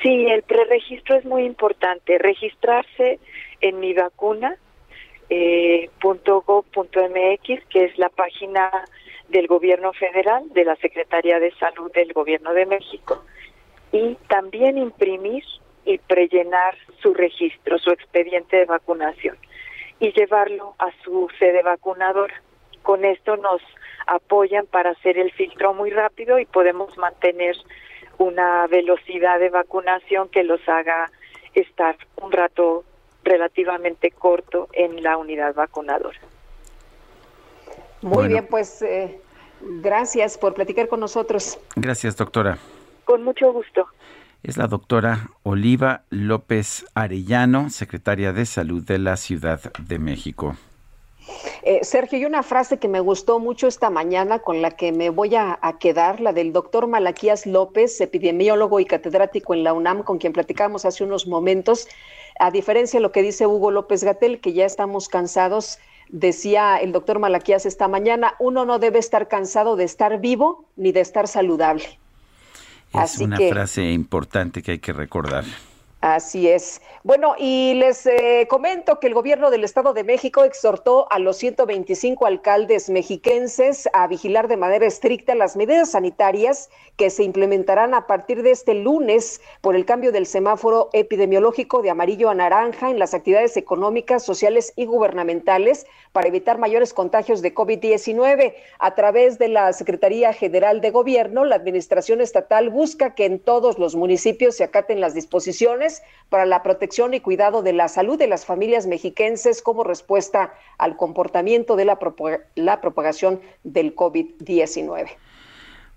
Sí, 0.01 0.27
el 0.27 0.43
preregistro 0.43 1.17
es 1.17 1.25
muy 1.25 1.43
importante. 1.43 2.17
Registrarse 2.17 3.19
en 3.61 3.79
mi 3.79 3.93
vacuna 3.93 4.57
eh, 5.29 5.89
.gov.mx, 6.01 7.65
que 7.69 7.85
es 7.85 7.97
la 7.97 8.09
página 8.09 8.71
del 9.27 9.47
gobierno 9.47 9.93
federal, 9.93 10.43
de 10.53 10.65
la 10.65 10.75
Secretaría 10.77 11.39
de 11.39 11.51
Salud 11.55 11.91
del 11.91 12.13
Gobierno 12.13 12.53
de 12.53 12.65
México, 12.65 13.23
y 13.91 14.15
también 14.27 14.77
imprimir 14.77 15.43
y 15.85 15.97
prellenar 15.99 16.75
su 17.01 17.13
registro, 17.13 17.77
su 17.77 17.91
expediente 17.91 18.57
de 18.57 18.65
vacunación 18.65 19.37
y 19.99 20.11
llevarlo 20.13 20.75
a 20.79 20.89
su 21.03 21.27
sede 21.37 21.61
vacunadora. 21.63 22.33
Con 22.83 23.05
esto 23.05 23.37
nos 23.37 23.61
apoyan 24.07 24.65
para 24.65 24.91
hacer 24.91 25.17
el 25.17 25.31
filtro 25.31 25.73
muy 25.73 25.91
rápido 25.91 26.39
y 26.39 26.45
podemos 26.45 26.97
mantener 26.97 27.55
una 28.17 28.67
velocidad 28.67 29.39
de 29.39 29.49
vacunación 29.49 30.29
que 30.29 30.43
los 30.43 30.59
haga 30.67 31.11
estar 31.53 31.95
un 32.17 32.31
rato 32.31 32.83
relativamente 33.23 34.11
corto 34.11 34.69
en 34.73 35.03
la 35.03 35.17
unidad 35.17 35.53
vacunadora. 35.53 36.19
Muy 38.01 38.29
bien, 38.29 38.47
pues 38.47 38.81
eh, 38.81 39.19
gracias 39.61 40.37
por 40.37 40.53
platicar 40.53 40.87
con 40.87 41.01
nosotros. 41.01 41.59
Gracias, 41.75 42.15
doctora. 42.15 42.57
Con 43.03 43.23
mucho 43.23 43.51
gusto 43.51 43.87
es 44.43 44.57
la 44.57 44.67
doctora 44.67 45.31
Oliva 45.43 46.03
López 46.09 46.85
Arellano, 46.93 47.69
secretaria 47.69 48.33
de 48.33 48.45
Salud 48.45 48.83
de 48.83 48.99
la 48.99 49.17
Ciudad 49.17 49.59
de 49.79 49.99
México. 49.99 50.55
Eh, 51.63 51.79
Sergio, 51.83 52.17
hay 52.17 52.25
una 52.25 52.41
frase 52.41 52.77
que 52.77 52.87
me 52.87 52.99
gustó 52.99 53.39
mucho 53.39 53.67
esta 53.67 53.89
mañana 53.89 54.39
con 54.39 54.61
la 54.61 54.71
que 54.71 54.91
me 54.91 55.09
voy 55.09 55.35
a, 55.35 55.59
quedar, 55.79 56.21
la 56.21 56.33
del 56.33 56.53
doctor 56.53 56.87
Malaquías 56.87 57.45
López, 57.45 57.99
epidemiólogo 58.01 58.79
y 58.79 58.85
catedrático 58.85 59.53
en 59.53 59.63
la 59.63 59.73
UNAM, 59.73 60.03
con 60.03 60.17
quien 60.17 60.33
platicamos 60.33 60.85
hace 60.85 61.03
unos 61.03 61.27
momentos. 61.27 61.87
A 62.39 62.51
diferencia 62.51 62.99
de 62.99 63.03
lo 63.03 63.11
que 63.11 63.21
dice 63.21 63.45
Hugo 63.45 63.71
López 63.71 64.03
Gatel, 64.03 64.39
que 64.39 64.53
ya 64.53 64.65
estamos 64.65 65.09
cansados, 65.09 65.77
decía 66.07 66.77
el 66.77 66.93
doctor 66.93 67.19
Malaquías 67.19 67.65
esta 67.65 67.87
mañana, 67.87 68.33
uno 68.39 68.65
no 68.65 68.79
debe 68.79 68.99
estar 68.99 69.27
cansado 69.27 69.75
de 69.75 69.83
estar 69.83 70.19
vivo 70.19 70.65
ni 70.77 70.91
de 70.91 71.01
estar 71.01 71.27
saludable. 71.27 71.99
Es 72.93 73.19
una 73.19 73.37
frase 73.37 73.91
importante 73.91 74.61
que 74.61 74.71
hay 74.71 74.79
que 74.79 74.93
recordar. 74.93 75.43
Así 76.01 76.47
es. 76.47 76.81
Bueno, 77.03 77.35
y 77.37 77.73
les 77.73 78.05
eh, 78.05 78.47
comento 78.49 79.01
que 79.01 79.07
el 79.07 79.13
gobierno 79.13 79.51
del 79.51 79.65
Estado 79.65 79.93
de 79.93 80.05
México 80.05 80.45
exhortó 80.45 81.11
a 81.11 81.19
los 81.19 81.35
125 81.35 82.25
alcaldes 82.25 82.89
mexiquenses 82.89 83.89
a 83.91 84.07
vigilar 84.07 84.47
de 84.47 84.55
manera 84.55 84.85
estricta 84.85 85.35
las 85.35 85.57
medidas 85.57 85.91
sanitarias 85.91 86.69
que 86.95 87.09
se 87.09 87.23
implementarán 87.23 87.93
a 87.93 88.07
partir 88.07 88.43
de 88.43 88.51
este 88.51 88.75
lunes 88.75 89.41
por 89.59 89.75
el 89.75 89.85
cambio 89.85 90.13
del 90.13 90.25
semáforo 90.25 90.89
epidemiológico 90.93 91.81
de 91.81 91.89
amarillo 91.89 92.29
a 92.29 92.33
naranja 92.33 92.89
en 92.89 92.97
las 92.97 93.13
actividades 93.13 93.57
económicas, 93.57 94.23
sociales 94.23 94.71
y 94.77 94.85
gubernamentales 94.85 95.85
para 96.13 96.29
evitar 96.29 96.59
mayores 96.59 96.93
contagios 96.93 97.41
de 97.41 97.53
COVID-19. 97.53 98.53
A 98.79 98.95
través 98.95 99.37
de 99.37 99.49
la 99.49 99.73
Secretaría 99.73 100.31
General 100.31 100.79
de 100.79 100.91
Gobierno, 100.91 101.43
la 101.43 101.55
Administración 101.55 102.21
Estatal 102.21 102.69
busca 102.69 103.15
que 103.15 103.25
en 103.25 103.39
todos 103.39 103.77
los 103.77 103.95
municipios 103.95 104.55
se 104.55 104.63
acaten 104.63 105.01
las 105.01 105.13
disposiciones 105.13 105.88
para 106.29 106.45
la 106.45 106.63
protección 106.63 107.13
y 107.13 107.19
cuidado 107.19 107.61
de 107.63 107.73
la 107.73 107.87
salud 107.87 108.17
de 108.17 108.27
las 108.27 108.45
familias 108.45 108.87
mexiquenses 108.87 109.61
como 109.61 109.83
respuesta 109.83 110.53
al 110.77 110.95
comportamiento 110.95 111.75
de 111.75 111.85
la, 111.85 111.97
la 112.55 112.81
propagación 112.81 113.41
del 113.63 113.95
COVID-19. 113.95 115.09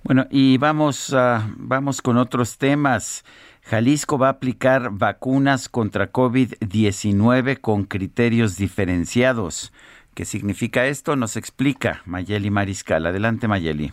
Bueno, 0.05 0.27
y 0.31 0.59
vamos, 0.59 1.15
vamos 1.57 2.03
con 2.03 2.17
otros 2.17 2.59
temas. 2.59 3.25
Jalisco 3.63 4.19
va 4.19 4.29
a 4.29 4.31
aplicar 4.31 4.91
vacunas 4.91 5.69
contra 5.69 6.11
COVID-19 6.11 7.61
con 7.61 7.85
criterios 7.85 8.57
diferenciados. 8.57 9.73
¿Qué 10.15 10.25
significa 10.25 10.87
esto? 10.87 11.15
Nos 11.15 11.37
explica 11.37 12.03
Mayeli 12.05 12.51
Mariscal. 12.51 13.07
Adelante, 13.07 13.47
Mayeli. 13.47 13.93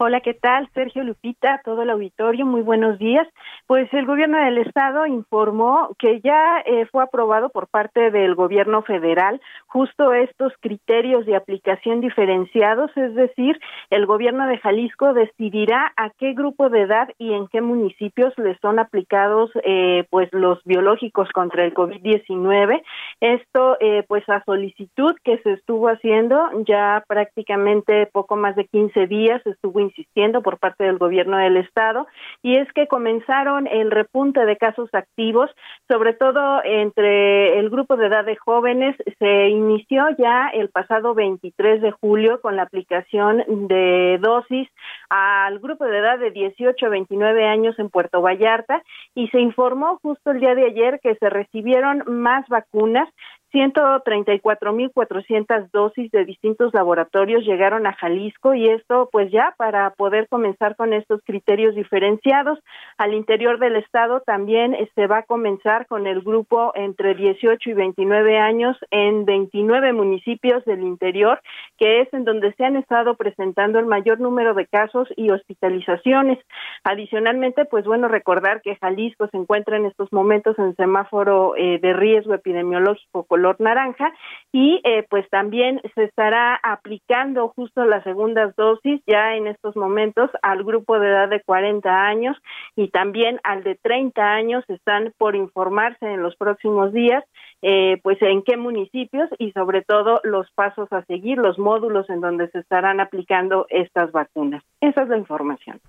Hola, 0.00 0.20
¿qué 0.20 0.32
tal? 0.32 0.68
Sergio 0.74 1.02
Lupita, 1.02 1.60
todo 1.64 1.82
el 1.82 1.90
auditorio, 1.90 2.46
muy 2.46 2.62
buenos 2.62 3.00
días. 3.00 3.26
Pues 3.66 3.92
el 3.92 4.06
gobierno 4.06 4.38
del 4.38 4.58
estado 4.58 5.06
informó 5.06 5.90
que 5.98 6.20
ya 6.20 6.60
eh, 6.64 6.86
fue 6.92 7.02
aprobado 7.02 7.48
por 7.48 7.66
parte 7.66 8.12
del 8.12 8.36
gobierno 8.36 8.82
federal 8.82 9.40
justo 9.66 10.12
estos 10.12 10.52
criterios 10.60 11.26
de 11.26 11.34
aplicación 11.34 12.00
diferenciados, 12.00 12.96
es 12.96 13.12
decir, 13.16 13.58
el 13.90 14.06
gobierno 14.06 14.46
de 14.46 14.58
Jalisco 14.58 15.14
decidirá 15.14 15.92
a 15.96 16.10
qué 16.10 16.32
grupo 16.32 16.70
de 16.70 16.82
edad 16.82 17.08
y 17.18 17.32
en 17.32 17.48
qué 17.48 17.60
municipios 17.60 18.32
le 18.38 18.56
son 18.58 18.78
aplicados 18.78 19.50
eh, 19.64 20.04
pues 20.10 20.28
los 20.32 20.62
biológicos 20.62 21.28
contra 21.32 21.64
el 21.64 21.74
COVID-19. 21.74 22.82
Esto 23.20 23.76
eh, 23.80 24.04
pues 24.06 24.22
a 24.28 24.44
solicitud 24.44 25.16
que 25.24 25.38
se 25.38 25.54
estuvo 25.54 25.88
haciendo 25.88 26.38
ya 26.68 27.02
prácticamente 27.08 28.06
poco 28.06 28.36
más 28.36 28.54
de 28.54 28.64
15 28.66 29.08
días 29.08 29.44
estuvo 29.44 29.87
insistiendo 29.88 30.42
por 30.42 30.58
parte 30.58 30.84
del 30.84 30.98
gobierno 30.98 31.36
del 31.36 31.56
estado 31.56 32.06
y 32.42 32.56
es 32.56 32.70
que 32.72 32.86
comenzaron 32.86 33.66
el 33.66 33.90
repunte 33.90 34.44
de 34.44 34.56
casos 34.56 34.88
activos, 34.92 35.50
sobre 35.88 36.12
todo 36.12 36.62
entre 36.64 37.58
el 37.58 37.70
grupo 37.70 37.96
de 37.96 38.06
edad 38.06 38.24
de 38.24 38.36
jóvenes. 38.36 38.96
Se 39.18 39.48
inició 39.48 40.06
ya 40.18 40.48
el 40.48 40.68
pasado 40.68 41.14
23 41.14 41.82
de 41.82 41.90
julio 41.90 42.40
con 42.40 42.56
la 42.56 42.62
aplicación 42.62 43.44
de 43.68 44.18
dosis 44.20 44.68
al 45.08 45.58
grupo 45.58 45.84
de 45.84 45.98
edad 45.98 46.18
de 46.18 46.30
18 46.30 46.86
a 46.86 46.88
29 46.88 47.46
años 47.46 47.78
en 47.78 47.90
Puerto 47.90 48.20
Vallarta 48.20 48.82
y 49.14 49.28
se 49.28 49.40
informó 49.40 49.98
justo 50.02 50.30
el 50.30 50.40
día 50.40 50.54
de 50.54 50.66
ayer 50.66 51.00
que 51.02 51.14
se 51.16 51.30
recibieron 51.30 52.02
más 52.06 52.46
vacunas 52.48 53.08
134.400 53.52 55.70
dosis 55.72 56.10
de 56.10 56.24
distintos 56.24 56.74
laboratorios 56.74 57.44
llegaron 57.44 57.86
a 57.86 57.94
Jalisco 57.94 58.54
y 58.54 58.68
esto 58.68 59.08
pues 59.10 59.30
ya 59.30 59.54
para 59.56 59.90
poder 59.90 60.28
comenzar 60.28 60.76
con 60.76 60.92
estos 60.92 61.22
criterios 61.24 61.74
diferenciados. 61.74 62.58
Al 62.98 63.14
interior 63.14 63.58
del 63.58 63.76
estado 63.76 64.20
también 64.20 64.72
se 64.72 64.82
este, 64.82 65.06
va 65.06 65.18
a 65.18 65.22
comenzar 65.22 65.86
con 65.86 66.06
el 66.06 66.20
grupo 66.20 66.72
entre 66.74 67.14
18 67.14 67.70
y 67.70 67.72
29 67.72 68.38
años 68.38 68.76
en 68.90 69.24
29 69.24 69.92
municipios 69.92 70.64
del 70.64 70.82
interior, 70.82 71.40
que 71.78 72.00
es 72.00 72.12
en 72.12 72.24
donde 72.24 72.52
se 72.54 72.64
han 72.64 72.76
estado 72.76 73.16
presentando 73.16 73.78
el 73.78 73.86
mayor 73.86 74.20
número 74.20 74.54
de 74.54 74.66
casos 74.66 75.08
y 75.16 75.30
hospitalizaciones. 75.30 76.38
Adicionalmente, 76.84 77.64
pues 77.64 77.84
bueno, 77.84 78.08
recordar 78.08 78.60
que 78.62 78.76
Jalisco 78.76 79.28
se 79.28 79.36
encuentra 79.36 79.76
en 79.76 79.86
estos 79.86 80.12
momentos 80.12 80.58
en 80.58 80.74
semáforo 80.76 81.56
eh, 81.56 81.78
de 81.80 81.92
riesgo 81.92 82.34
epidemiológico 82.34 83.24
color 83.38 83.56
naranja 83.60 84.12
y 84.52 84.80
eh, 84.82 85.06
pues 85.08 85.28
también 85.30 85.80
se 85.94 86.04
estará 86.04 86.58
aplicando 86.62 87.52
justo 87.54 87.84
las 87.84 88.02
segundas 88.02 88.54
dosis 88.56 89.00
ya 89.06 89.36
en 89.36 89.46
estos 89.46 89.76
momentos 89.76 90.30
al 90.42 90.64
grupo 90.64 90.98
de 90.98 91.08
edad 91.08 91.28
de 91.28 91.40
40 91.40 91.88
años 91.88 92.36
y 92.74 92.88
también 92.88 93.38
al 93.44 93.62
de 93.62 93.76
30 93.76 94.20
años 94.20 94.64
están 94.68 95.12
por 95.18 95.36
informarse 95.36 96.04
en 96.04 96.22
los 96.22 96.34
próximos 96.34 96.92
días 96.92 97.22
eh, 97.62 98.00
pues 98.02 98.20
en 98.22 98.42
qué 98.42 98.56
municipios 98.56 99.28
y 99.38 99.52
sobre 99.52 99.82
todo 99.82 100.20
los 100.24 100.50
pasos 100.52 100.92
a 100.92 101.04
seguir, 101.04 101.38
los 101.38 101.58
módulos 101.58 102.10
en 102.10 102.20
donde 102.20 102.48
se 102.50 102.58
estarán 102.58 103.00
aplicando 103.00 103.66
estas 103.68 104.10
vacunas. 104.10 104.64
Esa 104.80 105.02
es 105.02 105.08
la 105.08 105.18
información. 105.18 105.80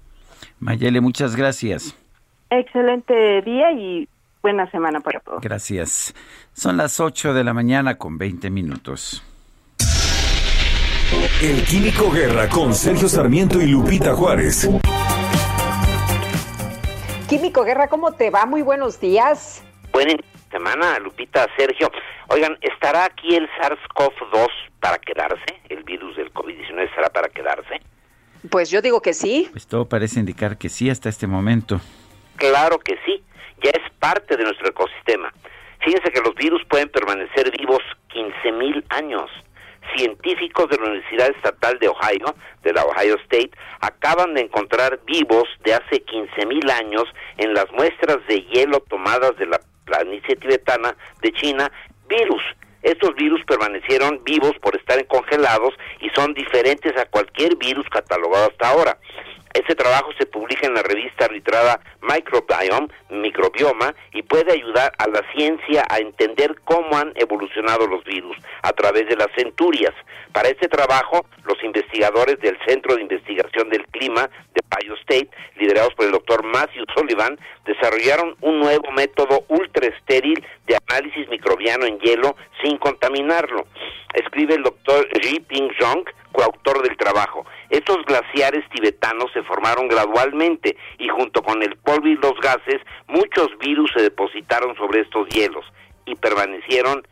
Mayele, 0.59 1.01
muchas 1.01 1.35
gracias. 1.35 1.97
Excelente 2.51 3.41
día 3.41 3.71
y 3.71 4.07
buena 4.41 4.70
semana 4.72 4.99
para 4.99 5.20
todos. 5.20 5.41
Gracias. 5.41 6.14
Son 6.53 6.78
las 6.78 6.99
8 6.99 7.34
de 7.34 7.44
la 7.44 7.53
mañana 7.53 7.98
con 7.98 8.18
20 8.18 8.49
minutos. 8.49 9.24
El 11.41 11.64
Químico 11.64 12.11
Guerra 12.11 12.48
con 12.49 12.74
Sergio 12.74 13.07
Sarmiento 13.07 13.61
y 13.61 13.68
Lupita 13.68 14.14
Juárez. 14.14 14.70
Químico 17.28 17.64
Guerra, 17.64 17.88
¿cómo 17.88 18.11
te 18.11 18.30
va? 18.30 18.45
Muy 18.45 18.61
buenos 18.61 18.99
días. 18.99 19.64
Buena 19.91 20.16
semana, 20.52 20.99
Lupita, 20.99 21.48
Sergio. 21.57 21.91
Oigan, 22.28 22.57
¿estará 22.61 23.06
aquí 23.06 23.36
el 23.36 23.48
SARS-CoV-2 23.60 24.48
para 24.80 24.98
quedarse? 24.99 25.61
¿El 25.70 25.84
virus 25.84 26.16
del 26.18 26.32
COVID-19 26.34 26.90
estará 26.90 27.10
para 27.10 27.30
quedarse? 27.30 27.82
Pues 28.49 28.70
yo 28.70 28.82
digo 28.82 29.02
que 29.02 29.14
sí. 29.14 29.48
Pues 29.52 29.68
todo 29.68 29.88
parece 29.88 30.20
indicar 30.20 30.57
que 30.57 30.70
sí 30.70 30.90
hasta 30.90 31.10
este 31.10 31.28
momento. 31.28 31.82
Claro 32.38 32.80
que 32.80 32.98
sí 33.06 33.24
ya 33.64 33.72
es 33.72 33.91
parte 33.99 34.36
de 34.38 34.44
nuestro 34.44 34.69
ecosistema. 34.69 35.31
Fíjense 35.81 36.11
que 36.11 36.22
los 36.22 36.36
virus 36.36 36.61
pueden 36.65 36.90
permanecer 36.90 37.52
vivos 37.57 37.81
15.000 38.14 38.84
años. 38.90 39.30
Científicos 39.95 40.69
de 40.69 40.77
la 40.77 40.84
Universidad 40.84 41.30
Estatal 41.30 41.80
de 41.80 41.88
Ohio, 41.88 42.36
de 42.61 42.73
la 42.73 42.84
Ohio 42.84 43.15
State, 43.23 43.52
acaban 43.80 44.34
de 44.34 44.41
encontrar 44.41 44.99
vivos 45.06 45.48
de 45.64 45.73
hace 45.73 46.06
15.000 46.06 46.69
años 46.72 47.06
en 47.38 47.53
las 47.53 47.72
muestras 47.72 48.18
de 48.27 48.41
hielo 48.44 48.81
tomadas 48.81 49.36
de 49.38 49.48
la 49.48 49.60
planicie 49.86 50.36
tibetana 50.36 50.95
de 51.22 51.31
China, 51.31 51.72
virus. 52.07 52.44
Estos 52.81 53.15
virus 53.15 53.44
permanecieron 53.45 54.23
vivos 54.23 54.53
por 54.61 54.76
estar 54.76 55.06
congelados 55.07 55.73
y 55.99 56.10
son 56.10 56.34
diferentes 56.34 56.95
a 56.98 57.06
cualquier 57.06 57.56
virus 57.57 57.86
catalogado 57.90 58.49
hasta 58.49 58.69
ahora. 58.69 58.98
Este 59.53 59.76
trabajo 59.76 60.11
se 60.17 60.26
publica 60.26 60.67
en 60.67 60.76
la 60.76 60.84
revista 60.84 61.26
arbitrada 61.26 61.80
Microbiome, 62.01 62.88
Microbioma, 63.09 63.95
y 64.13 64.21
puede 64.21 64.53
ayudar 64.53 64.93
a 64.97 65.07
la 65.07 65.21
ciencia 65.34 65.84
a 65.89 65.97
entender 65.97 66.55
cómo 66.65 66.97
han 66.97 67.13
evolucionado 67.15 67.88
los 67.88 68.03
virus 68.03 68.38
a 68.61 68.71
través 68.73 69.07
de 69.07 69.15
las 69.15 69.27
centurias. 69.35 69.93
Para 70.34 70.49
este 70.49 70.67
trabajo, 70.67 71.26
los 71.45 71.61
investigadores 71.63 72.39
del 72.39 72.57
Centro 72.67 72.95
de 72.95 73.01
Investigación 73.01 73.69
del 73.69 73.85
Clima 73.88 74.30
de 74.53 74.61
Ohio 74.71 74.93
State, 75.01 75.30
liderados 75.57 75.93
por 75.95 76.05
el 76.05 76.11
doctor 76.11 76.43
Matthew 76.43 76.85
Sullivan, 76.95 77.39
desarrollaron 77.65 78.35
un 78.41 78.59
nuevo 78.59 78.91
método 78.91 79.45
ultra 79.47 79.88
estéril 79.88 80.45
de 80.67 80.77
análisis 80.88 81.27
microbiano 81.30 81.85
en 81.85 81.99
hielo 81.99 82.35
sin 82.61 82.77
contaminarlo. 82.77 83.65
Escribe 84.13 84.55
el 84.55 84.63
doctor 84.63 85.07
Ji 85.21 85.39
Ping 85.39 85.69
Jong, 85.80 86.05
coautor 86.31 86.81
del 86.84 86.97
trabajo. 86.97 87.45
Estos 87.69 87.97
glaciares 88.06 88.68
tibetanos 88.69 89.31
se 89.34 89.43
formaron 89.43 89.88
gradualmente 89.88 90.77
y 90.97 91.07
junto 91.10 91.41
con 91.41 91.61
el 91.64 91.76
polvo 91.77 92.07
y 92.07 92.15
los 92.15 92.34
gases, 92.41 92.81
muchos 93.07 93.49
virus 93.60 93.91
se 93.95 94.03
depositaron 94.03 94.76
sobre 94.76 95.01
estos 95.01 95.27
hielos 95.30 95.65
y 96.06 96.15
permanecieron 96.15 97.03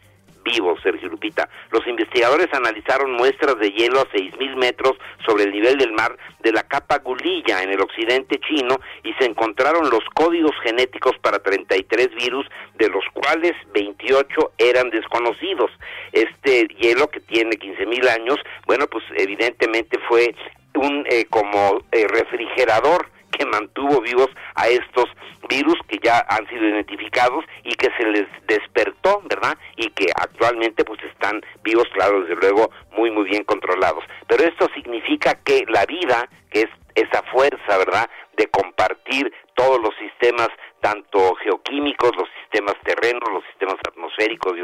vivos, 0.48 0.80
Sergio 0.82 1.10
Lupita. 1.10 1.50
Los 1.72 1.86
investigadores 1.88 2.48
analizaron 2.54 3.12
muestras 3.12 3.60
de 3.60 3.72
hielo 3.72 4.00
a 4.00 4.10
6.000 4.10 4.56
metros 4.56 4.98
sobre 5.26 5.44
el 5.44 5.52
nivel 5.52 5.78
del 5.78 5.92
mar 5.92 6.18
de 6.40 6.52
la 6.52 6.64
capa 6.64 7.00
Gulilla 7.00 7.62
en 7.62 7.72
el 7.72 7.82
occidente 7.82 8.40
chino 8.40 8.80
y 9.04 9.14
se 9.14 9.26
encontraron 9.26 9.90
los 9.90 10.04
códigos 10.14 10.56
genéticos 10.64 11.18
para 11.20 11.40
33 11.40 12.16
virus, 12.16 12.46
de 12.76 12.90
los 12.90 13.04
cuales 13.14 13.54
28 13.74 14.54
eran 14.58 14.90
desconocidos. 14.90 15.72
Este 16.12 16.68
hielo 16.80 17.08
que 17.10 17.20
tiene 17.20 17.58
15.000 17.58 18.08
años, 18.10 18.38
bueno, 18.66 18.88
pues 18.88 19.04
evidentemente 19.16 20.00
fue 20.08 20.34
un 20.76 21.06
eh, 21.10 21.26
como 21.30 21.82
eh, 21.92 22.08
refrigerador 22.08 23.10
que 23.38 23.46
mantuvo 23.46 24.02
vivos 24.02 24.30
a 24.56 24.68
estos 24.68 25.06
virus 25.48 25.76
que 25.88 26.00
ya 26.04 26.26
han 26.30 26.48
sido 26.48 26.68
identificados 26.68 27.46
y 27.64 27.74
que 27.76 27.90
se 27.98 28.06
les 28.06 28.28
despertó, 28.48 29.22
¿verdad? 29.30 29.58
Y 29.76 29.90
que 29.92 30.08
actualmente 30.16 30.84
pues 30.84 31.00
están 31.04 31.42
vivos, 31.64 31.86
claro, 31.94 32.22
desde 32.22 32.36
luego, 32.36 32.72
muy, 32.98 33.12
muy 33.12 33.26
bien 33.26 33.44
controlados. 33.44 34.04
Pero 34.28 34.44
esto 34.44 34.68
significa 34.74 35.36
que 35.44 35.66
la 35.68 35.86
vida, 35.86 36.28
que 36.50 36.62
es 36.62 36.70
esa 36.96 37.22
fuerza, 37.32 37.78
¿verdad?, 37.78 38.10
de 38.36 38.48
compartir 38.48 39.32
todos 39.56 39.80
los 39.82 39.94
sistemas, 39.98 40.50
tanto 40.82 41.36
geoquímicos, 41.44 42.12
los 42.16 42.30
sistemas 42.42 42.76
terrenos, 42.84 43.24
los 43.32 43.44
sistemas 43.46 43.78
atmosféricos 43.88 44.54
y 44.56 44.62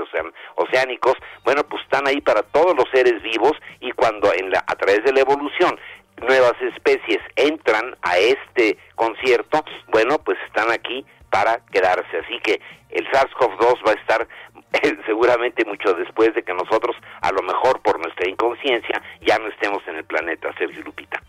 oceánicos, 0.56 1.16
bueno, 1.44 1.64
pues 1.64 1.82
están 1.84 2.08
ahí 2.08 2.22
para 2.22 2.44
todos 2.44 2.76
los 2.76 2.86
seres 2.94 3.22
vivos 3.24 3.54
y 3.80 3.92
cuando 3.92 4.32
en 4.34 4.52
la, 4.52 4.64
a 4.68 4.76
través 4.76 5.04
de 5.04 5.12
la 5.12 5.22
evolución 5.22 5.80
nuevas 6.22 6.54
especies 6.62 7.20
entran 7.36 7.96
a 8.02 8.18
este 8.18 8.78
concierto, 8.96 9.64
bueno, 9.92 10.20
pues 10.20 10.38
están 10.48 10.72
aquí 10.72 11.06
para 11.30 11.60
quedarse. 11.72 12.18
Así 12.18 12.40
que 12.44 12.62
el 12.90 13.06
SARS-CoV-2 13.12 13.88
va 13.88 13.92
a 13.92 13.96
estar 13.96 14.28
eh, 14.74 14.98
seguramente 15.06 15.66
mucho 15.66 15.94
después 15.94 16.34
de 16.36 16.44
que 16.44 16.54
nosotros, 16.54 16.96
a 17.22 17.32
lo 17.32 17.42
mejor 17.42 17.82
por 17.82 18.00
nuestra 18.00 18.30
inconsciencia, 18.30 19.02
ya 19.22 19.38
no 19.40 19.48
estemos 19.48 19.82
en 19.88 19.96
el 19.96 20.06
planeta, 20.06 20.50
Sergio 20.58 20.84
Lupita. 20.84 21.22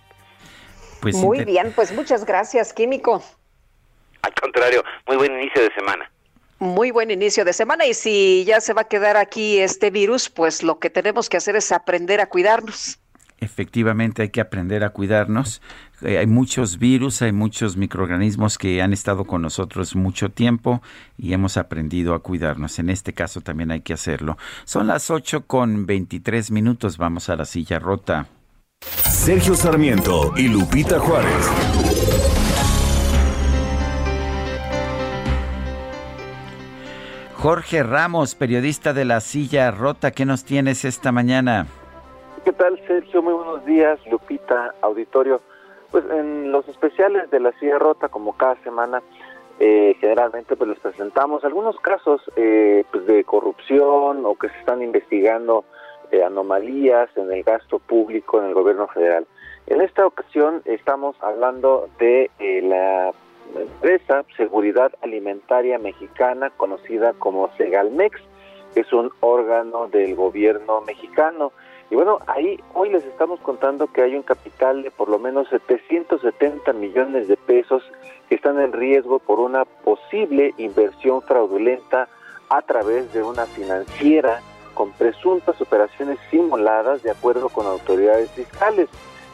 Pues 1.00 1.16
muy 1.16 1.44
bien, 1.44 1.72
pues 1.74 1.92
muchas 1.92 2.24
gracias, 2.24 2.72
Químico. 2.72 3.22
Al 4.22 4.34
contrario, 4.34 4.82
muy 5.06 5.16
buen 5.16 5.32
inicio 5.38 5.62
de 5.62 5.74
semana. 5.74 6.10
Muy 6.58 6.90
buen 6.92 7.10
inicio 7.10 7.44
de 7.44 7.52
semana 7.52 7.84
y 7.84 7.92
si 7.92 8.44
ya 8.46 8.60
se 8.60 8.72
va 8.72 8.82
a 8.82 8.88
quedar 8.88 9.18
aquí 9.18 9.58
este 9.58 9.90
virus, 9.90 10.30
pues 10.30 10.62
lo 10.62 10.78
que 10.78 10.88
tenemos 10.88 11.28
que 11.28 11.36
hacer 11.36 11.56
es 11.56 11.72
aprender 11.72 12.20
a 12.20 12.26
cuidarnos 12.26 13.00
efectivamente 13.44 14.22
hay 14.22 14.30
que 14.30 14.40
aprender 14.40 14.82
a 14.82 14.90
cuidarnos. 14.90 15.62
Eh, 16.02 16.18
hay 16.18 16.26
muchos 16.26 16.78
virus, 16.78 17.22
hay 17.22 17.32
muchos 17.32 17.76
microorganismos 17.76 18.58
que 18.58 18.82
han 18.82 18.92
estado 18.92 19.24
con 19.24 19.42
nosotros 19.42 19.94
mucho 19.94 20.30
tiempo 20.30 20.82
y 21.16 21.32
hemos 21.32 21.56
aprendido 21.56 22.14
a 22.14 22.22
cuidarnos. 22.22 22.78
En 22.78 22.90
este 22.90 23.12
caso 23.12 23.40
también 23.40 23.70
hay 23.70 23.82
que 23.82 23.92
hacerlo. 23.92 24.36
Son 24.64 24.86
las 24.86 25.10
8 25.10 25.46
con 25.46 25.86
23 25.86 26.50
minutos. 26.50 26.98
Vamos 26.98 27.28
a 27.28 27.36
la 27.36 27.44
silla 27.44 27.78
rota. 27.78 28.26
Sergio 28.80 29.54
Sarmiento 29.54 30.34
y 30.36 30.48
Lupita 30.48 30.98
Juárez. 30.98 31.50
Jorge 37.44 37.82
Ramos, 37.82 38.34
periodista 38.34 38.94
de 38.94 39.04
La 39.04 39.20
Silla 39.20 39.70
Rota, 39.70 40.12
¿qué 40.12 40.24
nos 40.24 40.44
tienes 40.44 40.86
esta 40.86 41.12
mañana? 41.12 41.66
¿Qué 42.44 42.52
tal, 42.52 42.78
Sergio? 42.86 43.22
Muy 43.22 43.32
buenos 43.32 43.64
días, 43.64 43.98
Lupita, 44.06 44.74
auditorio. 44.82 45.40
Pues 45.90 46.04
en 46.10 46.52
los 46.52 46.68
especiales 46.68 47.30
de 47.30 47.40
La 47.40 47.52
Silla 47.52 47.78
Rota, 47.78 48.10
como 48.10 48.36
cada 48.36 48.56
semana, 48.56 49.02
eh, 49.60 49.96
generalmente 49.98 50.54
pues 50.54 50.68
les 50.68 50.78
presentamos 50.78 51.42
algunos 51.42 51.80
casos 51.80 52.20
eh, 52.36 52.84
pues, 52.92 53.06
de 53.06 53.24
corrupción 53.24 54.26
o 54.26 54.34
que 54.34 54.50
se 54.50 54.58
están 54.58 54.82
investigando 54.82 55.64
eh, 56.10 56.22
anomalías 56.22 57.08
en 57.16 57.32
el 57.32 57.42
gasto 57.44 57.78
público 57.78 58.38
en 58.38 58.48
el 58.48 58.54
gobierno 58.54 58.88
federal. 58.88 59.26
En 59.66 59.80
esta 59.80 60.06
ocasión 60.06 60.60
estamos 60.66 61.16
hablando 61.22 61.88
de 61.98 62.30
la 62.62 63.10
empresa 63.58 64.22
Seguridad 64.36 64.92
Alimentaria 65.00 65.78
Mexicana 65.78 66.50
conocida 66.50 67.14
como 67.14 67.48
Segalmex, 67.56 68.20
que 68.74 68.80
es 68.80 68.92
un 68.92 69.10
órgano 69.20 69.88
del 69.88 70.14
gobierno 70.14 70.82
mexicano. 70.82 71.52
Y 71.94 71.96
bueno, 71.96 72.18
ahí 72.26 72.58
hoy 72.72 72.90
les 72.90 73.04
estamos 73.04 73.38
contando 73.38 73.86
que 73.86 74.02
hay 74.02 74.16
un 74.16 74.24
capital 74.24 74.82
de 74.82 74.90
por 74.90 75.08
lo 75.08 75.20
menos 75.20 75.48
770 75.50 76.72
millones 76.72 77.28
de 77.28 77.36
pesos 77.36 77.84
que 78.28 78.34
están 78.34 78.58
en 78.58 78.72
riesgo 78.72 79.20
por 79.20 79.38
una 79.38 79.64
posible 79.64 80.54
inversión 80.58 81.22
fraudulenta 81.22 82.08
a 82.48 82.62
través 82.62 83.12
de 83.12 83.22
una 83.22 83.46
financiera 83.46 84.40
con 84.74 84.90
presuntas 84.90 85.60
operaciones 85.60 86.18
simuladas 86.32 87.04
de 87.04 87.12
acuerdo 87.12 87.48
con 87.48 87.64
autoridades 87.64 88.28
fiscales. 88.32 88.88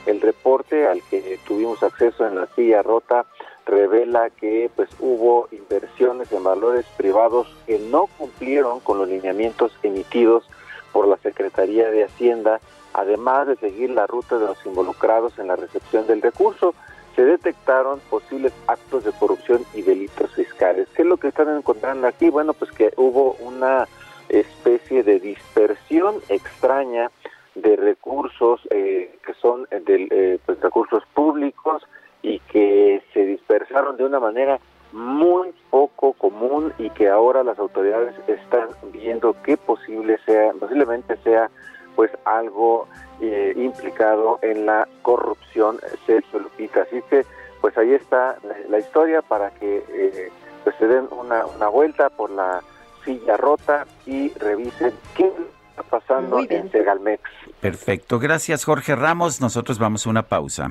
El 0.04 0.20
reporte 0.20 0.86
al 0.86 1.02
que 1.04 1.40
tuvimos 1.48 1.82
acceso 1.82 2.26
en 2.26 2.34
la 2.34 2.46
silla 2.48 2.82
rota 2.82 3.24
revela 3.64 4.28
que 4.28 4.70
pues 4.76 4.90
hubo 4.98 5.48
inversiones 5.50 6.30
en 6.30 6.44
valores 6.44 6.84
privados 6.98 7.48
que 7.66 7.78
no 7.78 8.06
cumplieron 8.18 8.80
con 8.80 8.98
los 8.98 9.08
lineamientos 9.08 9.72
emitidos 9.82 10.44
por 10.92 11.06
la 11.06 11.16
Secretaría 11.18 11.90
de 11.90 12.04
Hacienda, 12.04 12.60
además 12.94 13.46
de 13.46 13.56
seguir 13.56 13.90
la 13.90 14.06
ruta 14.06 14.38
de 14.38 14.46
los 14.46 14.66
involucrados 14.66 15.38
en 15.38 15.48
la 15.48 15.56
recepción 15.56 16.06
del 16.06 16.22
recurso. 16.22 16.74
Se 17.16 17.24
detectaron 17.24 18.00
posibles 18.08 18.52
actos 18.66 19.04
de 19.04 19.12
corrupción 19.12 19.64
y 19.74 19.82
delitos 19.82 20.32
fiscales. 20.34 20.88
¿Qué 20.94 21.02
es 21.02 21.08
lo 21.08 21.16
que 21.16 21.28
están 21.28 21.54
encontrando 21.54 22.06
aquí? 22.06 22.30
Bueno, 22.30 22.54
pues 22.54 22.70
que 22.72 22.92
hubo 22.96 23.32
una 23.40 23.88
especie 24.28 25.02
de 25.02 25.18
dispersión 25.18 26.16
extraña 26.28 27.10
de 27.54 27.76
recursos 27.76 28.60
eh, 28.70 29.18
que 29.26 29.34
son 29.34 29.66
eh, 29.70 29.80
de, 29.84 30.08
eh, 30.10 30.38
pues, 30.46 30.60
recursos 30.60 31.02
públicos 31.14 31.82
y 32.22 32.38
que 32.40 33.02
se 33.12 33.24
dispersaron 33.24 33.96
de 33.96 34.04
una 34.04 34.20
manera 34.20 34.60
muy 34.92 35.52
poco 35.70 36.12
común 36.14 36.72
y 36.78 36.90
que 36.90 37.08
ahora 37.08 37.44
las 37.44 37.58
autoridades 37.58 38.14
están 38.26 38.68
viendo 38.92 39.34
que 39.42 39.56
posible 39.56 40.18
sea, 40.26 40.52
posiblemente 40.58 41.16
sea 41.18 41.50
pues 41.96 42.10
algo 42.24 42.88
eh, 43.20 43.52
implicado 43.56 44.38
en 44.42 44.66
la 44.66 44.88
corrupción 45.02 45.78
Sergio 46.06 46.40
Lupita. 46.40 46.82
Así 46.82 47.02
que 47.10 47.24
pues 47.60 47.76
ahí 47.76 47.92
está 47.92 48.36
la, 48.68 48.78
historia 48.78 49.22
para 49.22 49.50
que 49.50 49.84
eh, 49.88 50.32
pues 50.64 50.76
se 50.76 50.86
den 50.86 51.06
una, 51.10 51.44
una 51.46 51.68
vuelta 51.68 52.08
por 52.08 52.30
la 52.30 52.62
silla 53.04 53.36
rota 53.36 53.86
y 54.06 54.30
revisen 54.34 54.92
qué 55.14 55.30
está 55.70 55.82
pasando 55.82 56.40
en 56.48 56.70
Segalmex. 56.70 57.22
Perfecto, 57.60 58.18
gracias 58.18 58.64
Jorge 58.64 58.96
Ramos. 58.96 59.40
Nosotros 59.40 59.78
vamos 59.78 60.06
a 60.06 60.10
una 60.10 60.22
pausa. 60.22 60.70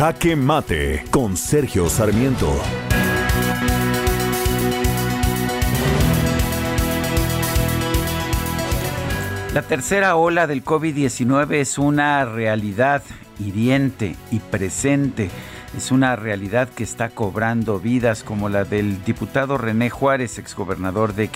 Jaque 0.00 0.34
Mate 0.34 1.04
con 1.10 1.36
Sergio 1.36 1.90
Sarmiento. 1.90 2.58
La 9.52 9.60
tercera 9.60 10.16
ola 10.16 10.46
del 10.46 10.64
COVID-19 10.64 11.56
es 11.56 11.76
una 11.76 12.24
realidad 12.24 13.02
hiriente 13.38 14.16
y 14.30 14.38
presente. 14.38 15.28
Es 15.76 15.90
una 15.90 16.16
realidad 16.16 16.70
que 16.70 16.82
está 16.82 17.10
cobrando 17.10 17.78
vidas 17.78 18.24
como 18.24 18.48
la 18.48 18.64
del 18.64 19.04
diputado 19.04 19.58
René 19.58 19.90
Juárez, 19.90 20.38
exgobernador 20.38 21.12
de, 21.12 21.28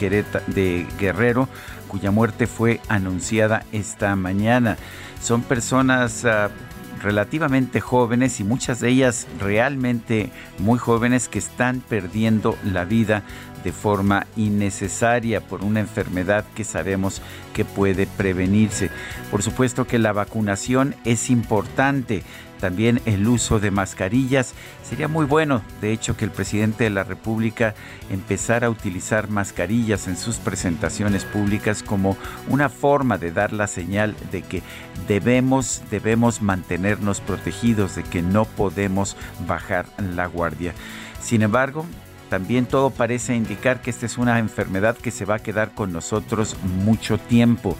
de 0.46 0.86
Guerrero, 0.98 1.50
cuya 1.86 2.10
muerte 2.10 2.46
fue 2.46 2.80
anunciada 2.88 3.66
esta 3.72 4.16
mañana. 4.16 4.78
Son 5.20 5.42
personas 5.42 6.24
uh, 6.24 6.48
relativamente 7.05 7.81
jóvenes 7.81 8.40
y 8.40 8.44
muchas 8.44 8.81
de 8.81 8.89
ellas 8.89 9.28
realmente 9.39 10.31
muy 10.59 10.78
jóvenes 10.78 11.28
que 11.28 11.39
están 11.39 11.81
perdiendo 11.81 12.56
la 12.64 12.85
vida 12.85 13.22
de 13.62 13.72
forma 13.72 14.26
innecesaria 14.36 15.40
por 15.40 15.64
una 15.64 15.81
enfermedad 15.81 16.44
que 16.55 16.64
sabemos 16.64 17.22
que 17.55 17.64
puede 17.64 18.06
prevenirse. 18.06 18.90
Por 19.31 19.43
supuesto 19.43 19.86
que 19.86 19.98
la 19.98 20.12
vacunación 20.12 20.94
es 21.05 21.31
importante, 21.31 22.22
también 22.60 23.01
el 23.05 23.26
uso 23.28 23.60
de 23.60 23.70
mascarillas. 23.70 24.55
Sería 24.82 25.09
muy 25.09 25.26
bueno, 25.26 25.62
de 25.81 25.93
hecho, 25.93 26.16
que 26.16 26.24
el 26.24 26.31
presidente 26.31 26.85
de 26.85 26.90
la 26.90 27.05
República 27.05 27.74
empezara 28.10 28.66
a 28.66 28.70
utilizar 28.70 29.28
mascarillas 29.28 30.09
en 30.09 30.16
sus 30.16 30.36
presentaciones 30.36 31.24
públicas 31.24 31.82
como 31.82 32.16
una 32.48 32.68
forma 32.68 33.18
de 33.18 33.32
dar 33.32 33.52
la 33.52 33.66
señal 33.66 34.14
de 34.31 34.43
que 34.43 34.62
debemos, 35.09 35.82
debemos 35.90 36.43
mantenernos 36.43 37.20
protegidos, 37.20 37.97
de 37.97 38.02
que 38.02 38.22
no 38.22 38.44
podemos 38.44 39.16
bajar 39.47 39.86
la 39.98 40.26
guardia. 40.26 40.74
Sin 41.20 41.43
embargo, 41.43 41.86
también 42.28 42.66
todo 42.66 42.90
parece 42.90 43.36
indicar 43.36 43.81
que 43.81 43.90
esta 43.90 44.06
es 44.06 44.18
una 44.18 44.39
enfermedad 44.39 44.97
que 44.97 45.10
se 45.10 45.24
va 45.24 45.36
a 45.36 45.39
quedar 45.39 45.72
con 45.72 45.93
nosotros 45.93 46.56
mucho 46.85 47.18
tiempo 47.18 47.76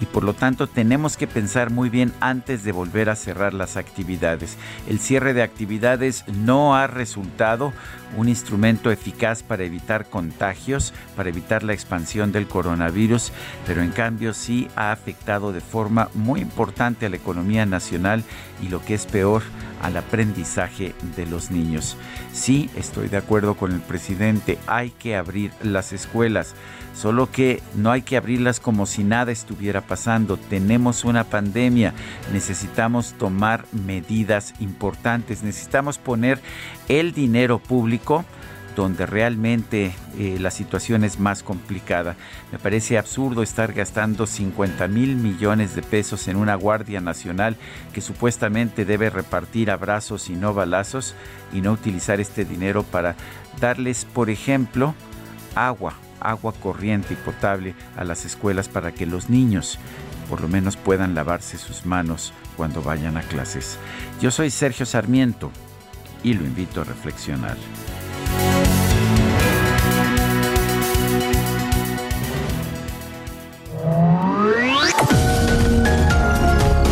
y 0.00 0.06
por 0.06 0.24
lo 0.24 0.34
tanto 0.34 0.66
tenemos 0.66 1.16
que 1.16 1.26
pensar 1.26 1.70
muy 1.70 1.90
bien 1.90 2.12
antes 2.20 2.64
de 2.64 2.72
volver 2.72 3.10
a 3.10 3.16
cerrar 3.16 3.52
las 3.52 3.76
actividades. 3.76 4.56
El 4.88 4.98
cierre 4.98 5.34
de 5.34 5.42
actividades 5.42 6.24
no 6.28 6.74
ha 6.74 6.86
resultado 6.86 7.72
un 8.16 8.28
instrumento 8.28 8.90
eficaz 8.90 9.42
para 9.42 9.64
evitar 9.64 10.06
contagios, 10.06 10.94
para 11.16 11.28
evitar 11.28 11.62
la 11.62 11.74
expansión 11.74 12.32
del 12.32 12.48
coronavirus, 12.48 13.30
pero 13.66 13.82
en 13.82 13.90
cambio 13.90 14.32
sí 14.32 14.68
ha 14.74 14.90
afectado 14.90 15.52
de 15.52 15.60
forma 15.60 16.08
muy 16.14 16.40
importante 16.40 17.06
a 17.06 17.10
la 17.10 17.16
economía 17.16 17.66
nacional 17.66 18.24
y 18.62 18.68
lo 18.68 18.82
que 18.82 18.94
es 18.94 19.06
peor, 19.06 19.42
al 19.82 19.96
aprendizaje 19.96 20.94
de 21.16 21.26
los 21.26 21.50
niños. 21.50 21.96
Sí, 22.32 22.68
estoy 22.76 23.08
de 23.08 23.16
acuerdo 23.16 23.54
con 23.54 23.72
el 23.72 23.80
presidente, 23.80 24.58
hay 24.66 24.90
que 24.90 25.16
abrir 25.16 25.52
las 25.62 25.92
escuelas 25.92 26.54
solo 26.94 27.30
que 27.30 27.62
no 27.74 27.90
hay 27.90 28.02
que 28.02 28.16
abrirlas 28.16 28.60
como 28.60 28.86
si 28.86 29.04
nada 29.04 29.32
estuviera 29.32 29.80
pasando. 29.80 30.36
Tenemos 30.36 31.04
una 31.04 31.24
pandemia, 31.24 31.94
necesitamos 32.32 33.14
tomar 33.14 33.64
medidas 33.72 34.54
importantes, 34.60 35.42
necesitamos 35.42 35.98
poner 35.98 36.40
el 36.88 37.12
dinero 37.12 37.58
público 37.58 38.24
donde 38.76 39.04
realmente 39.04 39.92
eh, 40.18 40.38
la 40.40 40.50
situación 40.50 41.04
es 41.04 41.18
más 41.18 41.42
complicada. 41.42 42.16
Me 42.52 42.58
parece 42.58 42.98
absurdo 42.98 43.42
estar 43.42 43.72
gastando 43.72 44.26
50 44.26 44.86
mil 44.88 45.16
millones 45.16 45.74
de 45.74 45.82
pesos 45.82 46.28
en 46.28 46.36
una 46.36 46.54
Guardia 46.54 47.00
Nacional 47.00 47.56
que 47.92 48.00
supuestamente 48.00 48.84
debe 48.84 49.10
repartir 49.10 49.70
abrazos 49.70 50.30
y 50.30 50.34
no 50.34 50.54
balazos 50.54 51.14
y 51.52 51.60
no 51.60 51.72
utilizar 51.72 52.20
este 52.20 52.44
dinero 52.44 52.82
para 52.82 53.16
darles, 53.60 54.04
por 54.04 54.30
ejemplo, 54.30 54.94
agua 55.54 55.94
agua 56.20 56.52
corriente 56.52 57.14
y 57.14 57.16
potable 57.16 57.74
a 57.96 58.04
las 58.04 58.24
escuelas 58.24 58.68
para 58.68 58.92
que 58.92 59.06
los 59.06 59.30
niños 59.30 59.78
por 60.30 60.40
lo 60.40 60.48
menos 60.48 60.76
puedan 60.76 61.14
lavarse 61.16 61.58
sus 61.58 61.84
manos 61.84 62.32
cuando 62.56 62.82
vayan 62.82 63.16
a 63.16 63.22
clases. 63.22 63.78
Yo 64.20 64.30
soy 64.30 64.50
Sergio 64.50 64.86
Sarmiento 64.86 65.50
y 66.22 66.34
lo 66.34 66.44
invito 66.44 66.80
a 66.80 66.84
reflexionar. 66.84 67.56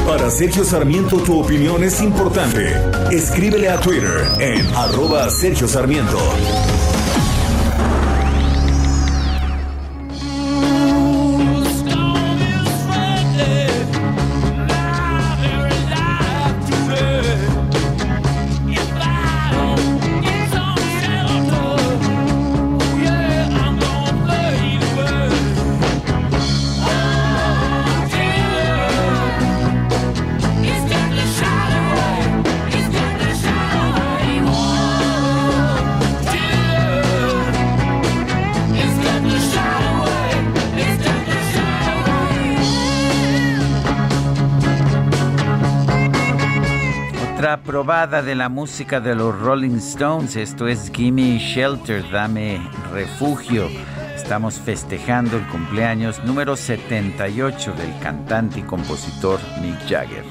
Para 0.05 0.31
Sergio 0.31 0.65
Sarmiento 0.65 1.19
tu 1.19 1.39
opinión 1.39 1.85
es 1.85 2.03
importante. 2.03 2.75
Escríbele 3.13 3.69
a 3.69 3.79
Twitter 3.79 4.27
en 4.41 4.67
arroba 4.75 5.31
Sergio 5.31 5.69
Sarmiento. 5.69 6.19
De 47.89 48.35
la 48.35 48.51
música 48.51 49.01
de 49.01 49.15
los 49.15 49.41
Rolling 49.41 49.79
Stones. 49.79 50.37
Esto 50.37 50.69
es 50.69 50.93
Gimme 50.95 51.39
Shelter, 51.39 52.05
dame 52.11 52.61
refugio. 52.93 53.67
Estamos 54.15 54.61
festejando 54.61 55.39
el 55.39 55.47
cumpleaños 55.47 56.23
número 56.23 56.55
78 56.55 57.73
del 57.73 57.99
cantante 58.01 58.61
y 58.61 58.63
compositor 58.65 59.41
Mick 59.63 59.89
Jagger. 59.89 60.27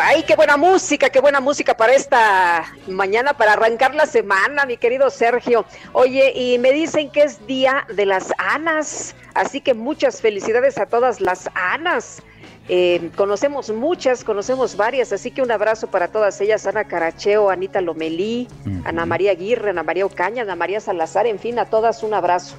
Ay, 0.00 0.24
qué 0.24 0.34
buena 0.34 0.56
música, 0.56 1.08
qué 1.10 1.20
buena 1.20 1.40
música 1.40 1.76
para 1.76 1.94
esta 1.94 2.64
mañana, 2.88 3.34
para 3.34 3.52
arrancar 3.52 3.94
la 3.94 4.06
semana, 4.06 4.66
mi 4.66 4.76
querido 4.76 5.08
Sergio. 5.08 5.64
Oye, 5.92 6.32
y 6.34 6.58
me 6.58 6.72
dicen 6.72 7.10
que 7.10 7.22
es 7.22 7.46
Día 7.46 7.86
de 7.94 8.04
las 8.04 8.32
Anas, 8.38 9.14
así 9.34 9.60
que 9.60 9.72
muchas 9.72 10.20
felicidades 10.20 10.78
a 10.78 10.86
todas 10.86 11.20
las 11.20 11.48
Anas. 11.54 12.22
Eh, 12.68 13.10
conocemos 13.14 13.70
muchas, 13.70 14.24
conocemos 14.24 14.76
varias, 14.76 15.12
así 15.12 15.30
que 15.30 15.42
un 15.42 15.52
abrazo 15.52 15.86
para 15.86 16.08
todas 16.08 16.40
ellas, 16.40 16.66
Ana 16.66 16.84
Caracheo, 16.84 17.50
Anita 17.50 17.80
Lomelí, 17.80 18.48
Ana 18.84 19.06
María 19.06 19.30
Aguirre, 19.30 19.70
Ana 19.70 19.84
María 19.84 20.06
Ocaña, 20.06 20.42
Ana 20.42 20.56
María 20.56 20.80
Salazar, 20.80 21.26
en 21.26 21.38
fin, 21.38 21.58
a 21.58 21.66
todas 21.66 22.02
un 22.02 22.14
abrazo. 22.14 22.56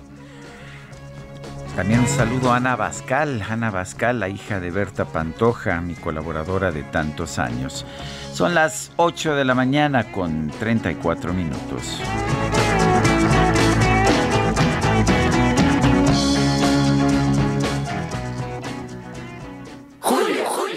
También 1.76 2.08
saludo 2.08 2.54
a 2.54 2.56
Ana 2.56 2.78
Bascal, 2.78 3.42
Ana 3.50 3.70
Bascal, 3.70 4.22
la 4.22 4.30
hija 4.30 4.62
de 4.62 4.72
Berta 4.72 5.04
Pantoja, 5.04 5.82
mi 5.82 5.94
colaboradora 5.94 6.72
de 6.72 6.84
tantos 6.84 7.38
años. 7.38 7.86
Son 8.32 8.56
las 8.56 8.94
8 8.96 9.36
de 9.36 9.44
la 9.44 9.56
mañana 9.56 10.10
con 10.10 10.50
34 10.52 11.34
minutos. 11.34 12.02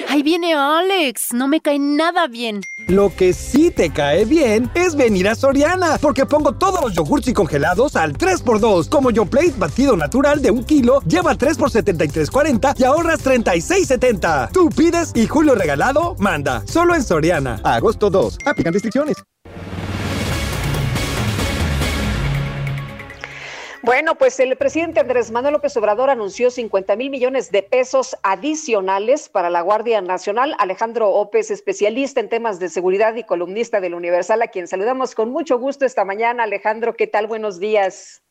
Ahí 0.08 0.22
viene 0.24 0.54
Alex, 0.54 1.32
no 1.32 1.46
me 1.46 1.60
cae 1.60 1.78
nada 1.78 2.26
bien. 2.26 2.62
Lo 2.88 3.14
que 3.14 3.34
sí 3.34 3.70
te 3.70 3.90
cae 3.90 4.24
bien 4.24 4.70
es 4.74 4.96
venir 4.96 5.28
a 5.28 5.34
Soriana, 5.34 5.98
porque 6.00 6.24
pongo 6.24 6.52
todos 6.52 6.80
los 6.80 6.94
yogurts 6.94 7.28
y 7.28 7.34
congelados 7.34 7.96
al 7.96 8.16
3x2. 8.16 8.88
Como 8.88 9.10
Yoplait 9.10 9.58
batido 9.58 9.94
natural 9.94 10.40
de 10.40 10.50
un 10.50 10.64
kilo, 10.64 11.02
lleva 11.02 11.34
3 11.34 11.58
por 11.58 11.70
73.40 11.70 12.74
y 12.78 12.84
ahorras 12.84 13.22
36.70. 13.22 14.52
Tú 14.52 14.70
pides 14.70 15.12
y 15.14 15.26
Julio 15.26 15.54
Regalado 15.54 16.16
manda. 16.18 16.62
Solo 16.66 16.94
en 16.94 17.02
Soriana. 17.02 17.60
agosto 17.62 18.08
2. 18.08 18.38
Aplican 18.46 18.72
restricciones. 18.72 19.16
Bueno, 23.88 24.16
pues 24.16 24.38
el 24.38 24.54
presidente 24.58 25.00
Andrés 25.00 25.30
Manuel 25.30 25.54
López 25.54 25.74
Obrador 25.78 26.10
anunció 26.10 26.50
50 26.50 26.94
mil 26.96 27.08
millones 27.08 27.50
de 27.50 27.62
pesos 27.62 28.18
adicionales 28.22 29.30
para 29.30 29.48
la 29.48 29.62
Guardia 29.62 30.02
Nacional. 30.02 30.54
Alejandro 30.58 31.08
Ópez, 31.08 31.50
especialista 31.50 32.20
en 32.20 32.28
temas 32.28 32.60
de 32.60 32.68
seguridad 32.68 33.14
y 33.14 33.24
columnista 33.24 33.80
del 33.80 33.94
Universal, 33.94 34.42
a 34.42 34.48
quien 34.48 34.66
saludamos 34.66 35.14
con 35.14 35.30
mucho 35.30 35.58
gusto 35.58 35.86
esta 35.86 36.04
mañana. 36.04 36.42
Alejandro, 36.42 36.92
¿qué 36.92 37.06
tal? 37.06 37.28
Buenos 37.28 37.60
días. 37.60 38.22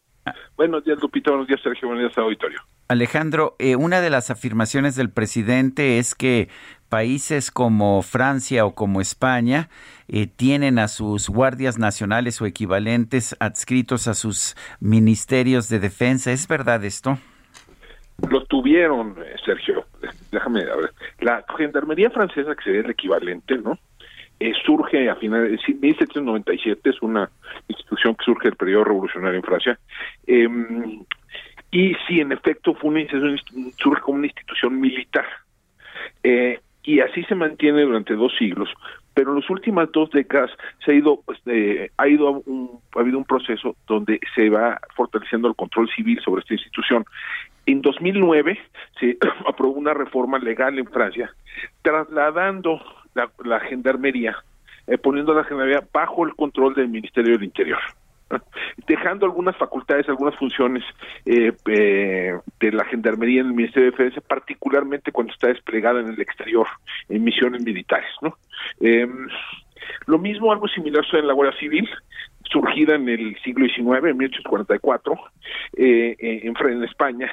Buenos 0.57 0.83
días, 0.83 0.99
Lupita. 1.01 1.31
Buenos 1.31 1.47
días, 1.47 1.59
Sergio. 1.63 1.87
Buenos 1.87 2.05
días, 2.05 2.17
auditorio. 2.19 2.59
Alejandro, 2.87 3.55
eh, 3.57 3.75
una 3.75 3.99
de 3.99 4.11
las 4.11 4.29
afirmaciones 4.29 4.95
del 4.95 5.09
presidente 5.09 5.97
es 5.97 6.13
que 6.13 6.49
países 6.87 7.49
como 7.49 8.03
Francia 8.03 8.63
o 8.63 8.75
como 8.75 9.01
España 9.01 9.69
eh, 10.09 10.27
tienen 10.27 10.79
a 10.79 10.87
sus 10.87 11.29
guardias 11.29 11.77
nacionales 11.77 12.41
o 12.41 12.45
equivalentes 12.45 13.35
adscritos 13.39 14.07
a 14.07 14.13
sus 14.13 14.55
ministerios 14.79 15.69
de 15.69 15.79
defensa. 15.79 16.31
¿Es 16.31 16.47
verdad 16.47 16.83
esto? 16.85 17.17
Lo 18.29 18.43
tuvieron, 18.45 19.15
eh, 19.23 19.35
Sergio. 19.45 19.85
Déjame 20.31 20.65
ver. 20.65 20.91
La 21.19 21.45
gendarmería 21.57 22.09
francesa, 22.09 22.55
que 22.55 22.63
sería 22.63 22.81
el 22.81 22.89
equivalente, 22.89 23.57
¿no? 23.57 23.77
Eh, 24.39 24.53
surge 24.65 25.09
a 25.09 25.15
finales 25.15 25.49
de 25.51 25.73
1797, 25.73 26.89
es 26.89 27.01
una 27.01 27.29
institución 27.67 28.15
que 28.15 28.25
surge 28.25 28.49
del 28.49 28.55
periodo 28.55 28.83
revolucionario 28.83 29.37
en 29.37 29.43
Francia. 29.43 29.79
Em, 30.27 31.03
y 31.71 31.95
sí, 32.07 32.19
en 32.19 32.31
efecto, 32.31 32.75
fue 32.75 32.91
una, 32.91 33.01
surge 33.77 34.01
como 34.01 34.19
una 34.19 34.27
institución 34.27 34.79
militar. 34.79 35.25
Eh, 36.23 36.59
y 36.83 36.99
así 36.99 37.23
se 37.23 37.35
mantiene 37.35 37.81
durante 37.81 38.13
dos 38.13 38.31
siglos 38.37 38.69
pero 39.17 39.31
en 39.31 39.39
las 39.39 39.49
últimas 39.49 39.91
dos 39.91 40.11
décadas 40.11 40.51
se 40.85 40.91
ha 40.91 40.93
ido 40.93 41.23
pues, 41.25 41.39
ha 41.97 42.07
ido 42.07 42.43
un, 42.45 42.79
ha 42.95 42.99
habido 42.99 43.17
un 43.17 43.25
proceso 43.25 43.75
donde 43.87 44.19
se 44.35 44.47
va 44.47 44.79
fortaleciendo 44.95 45.47
el 45.47 45.55
control 45.55 45.89
civil 45.89 46.19
sobre 46.23 46.41
esta 46.41 46.53
institución. 46.53 47.03
En 47.65 47.81
2009 47.81 48.59
se 48.99 49.17
aprobó 49.49 49.73
una 49.73 49.95
reforma 49.95 50.37
legal 50.37 50.77
en 50.77 50.85
Francia 50.85 51.31
trasladando 51.81 52.79
la, 53.15 53.59
gendarmería 53.61 54.37
eh, 54.85 54.99
poniendo 54.99 55.33
la 55.33 55.45
gendarmería 55.45 55.83
bajo 55.91 56.23
el 56.23 56.35
control 56.35 56.75
del 56.75 56.89
Ministerio 56.89 57.33
del 57.33 57.45
Interior 57.45 57.79
dejando 58.87 59.25
algunas 59.25 59.55
facultades, 59.57 60.07
algunas 60.09 60.35
funciones 60.35 60.83
eh, 61.25 61.51
eh, 61.67 62.37
de 62.59 62.71
la 62.71 62.85
Gendarmería 62.85 63.41
en 63.41 63.47
el 63.47 63.53
Ministerio 63.53 63.91
de 63.91 63.97
Defensa, 63.97 64.21
particularmente 64.21 65.11
cuando 65.11 65.33
está 65.33 65.47
desplegada 65.47 66.01
en 66.01 66.09
el 66.09 66.21
exterior, 66.21 66.67
en 67.09 67.23
misiones 67.23 67.63
militares. 67.63 68.09
¿no? 68.21 68.37
Em, 68.79 69.27
lo 70.05 70.17
mismo, 70.17 70.51
algo 70.51 70.67
similar 70.67 71.03
sucede 71.03 71.21
en 71.21 71.27
la 71.27 71.33
Guardia 71.33 71.59
Civil, 71.59 71.89
surgida 72.43 72.95
en 72.95 73.09
el 73.09 73.37
siglo 73.43 73.65
XIX, 73.65 74.09
en 74.09 74.17
1844, 74.17 75.15
eh, 75.77 76.15
en, 76.19 76.55
en 76.57 76.83
España, 76.83 77.31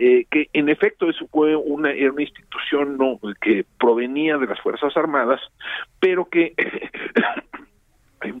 eh, 0.00 0.26
que 0.30 0.48
en 0.52 0.68
efecto 0.68 1.10
eso 1.10 1.26
fue 1.26 1.56
una, 1.56 1.90
era 1.90 2.12
una 2.12 2.22
institución 2.22 2.96
no 2.96 3.18
que 3.40 3.64
provenía 3.80 4.38
de 4.38 4.46
las 4.46 4.60
Fuerzas 4.60 4.96
Armadas, 4.96 5.40
pero 5.98 6.26
que 6.26 6.54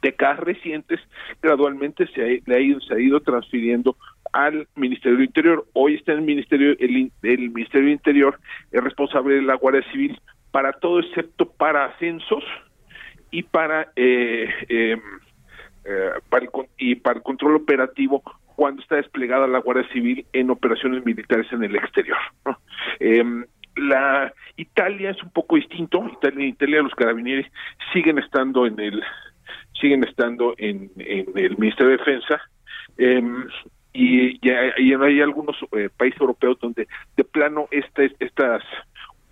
décadas 0.00 0.40
recientes 0.40 1.00
gradualmente 1.42 2.06
se 2.08 2.22
ha, 2.22 2.60
ido, 2.60 2.80
se 2.80 2.94
ha 2.94 3.00
ido 3.00 3.20
transfiriendo 3.20 3.96
al 4.32 4.66
Ministerio 4.76 5.18
del 5.18 5.26
Interior. 5.26 5.66
Hoy 5.72 5.94
está 5.94 6.12
el 6.12 6.22
Ministerio, 6.22 6.76
el, 6.78 7.10
el 7.22 7.50
Ministerio 7.50 7.86
del 7.86 7.92
Interior 7.92 8.38
es 8.72 8.82
responsable 8.82 9.36
de 9.36 9.42
la 9.42 9.54
Guardia 9.54 9.84
Civil 9.90 10.20
para 10.50 10.72
todo 10.72 11.00
excepto 11.00 11.50
para 11.50 11.86
ascensos 11.86 12.44
y 13.30 13.42
para 13.42 13.92
eh, 13.96 14.48
em, 14.68 15.00
eh, 15.84 16.10
el, 16.32 16.48
y 16.78 16.94
para 16.96 17.18
el 17.18 17.22
control 17.22 17.56
operativo 17.56 18.22
cuando 18.56 18.82
está 18.82 18.96
desplegada 18.96 19.46
la 19.46 19.60
Guardia 19.60 19.88
Civil 19.92 20.26
en 20.32 20.50
operaciones 20.50 21.04
militares 21.04 21.46
en 21.52 21.62
el 21.62 21.76
exterior. 21.76 22.18
Em, 22.98 23.44
la 23.76 24.32
Italia 24.56 25.10
es 25.10 25.22
un 25.22 25.30
poco 25.30 25.56
distinto. 25.56 26.04
Italia, 26.12 26.42
en 26.42 26.48
Italia 26.48 26.82
los 26.82 26.94
carabinieri 26.94 27.46
siguen 27.92 28.18
estando 28.18 28.66
en 28.66 28.80
el 28.80 29.02
siguen 29.80 30.04
estando 30.04 30.54
en, 30.58 30.90
el 30.96 31.56
Ministerio 31.58 31.92
de 31.92 31.98
Defensa 31.98 32.40
em, 32.96 33.46
y, 33.92 34.38
ya, 34.46 34.60
hay 34.76 35.20
algunos 35.20 35.56
eh, 35.72 35.88
países 35.96 36.20
europeos 36.20 36.58
donde 36.60 36.86
de 37.16 37.24
plano 37.24 37.68
este, 37.70 38.14
estas 38.20 38.62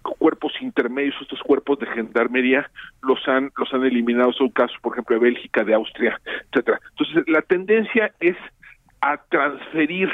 cuerpos 0.02 0.52
intermedios, 0.60 1.14
estos 1.20 1.40
cuerpos 1.40 1.78
de 1.80 1.86
gendarmería 1.86 2.70
los 3.02 3.26
han 3.26 3.50
los 3.56 3.72
han 3.74 3.84
eliminado, 3.84 4.32
son 4.32 4.50
casos 4.50 4.76
por 4.80 4.92
ejemplo 4.92 5.16
de 5.16 5.22
Bélgica, 5.22 5.64
de 5.64 5.74
Austria, 5.74 6.20
etcétera. 6.50 6.80
Entonces 6.90 7.24
la 7.26 7.42
tendencia 7.42 8.12
es 8.20 8.36
a 9.00 9.18
transferir 9.28 10.10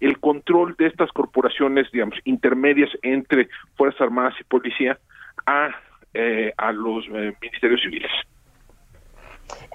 el 0.00 0.18
control 0.18 0.74
de 0.78 0.86
estas 0.86 1.10
corporaciones, 1.12 1.90
digamos, 1.92 2.18
intermedias 2.24 2.90
entre 3.02 3.48
Fuerzas 3.76 4.02
Armadas 4.02 4.34
y 4.40 4.44
Policía 4.44 4.98
a, 5.46 5.70
eh, 6.12 6.52
a 6.56 6.72
los 6.72 7.06
eh, 7.12 7.34
ministerios 7.40 7.80
civiles. 7.82 8.10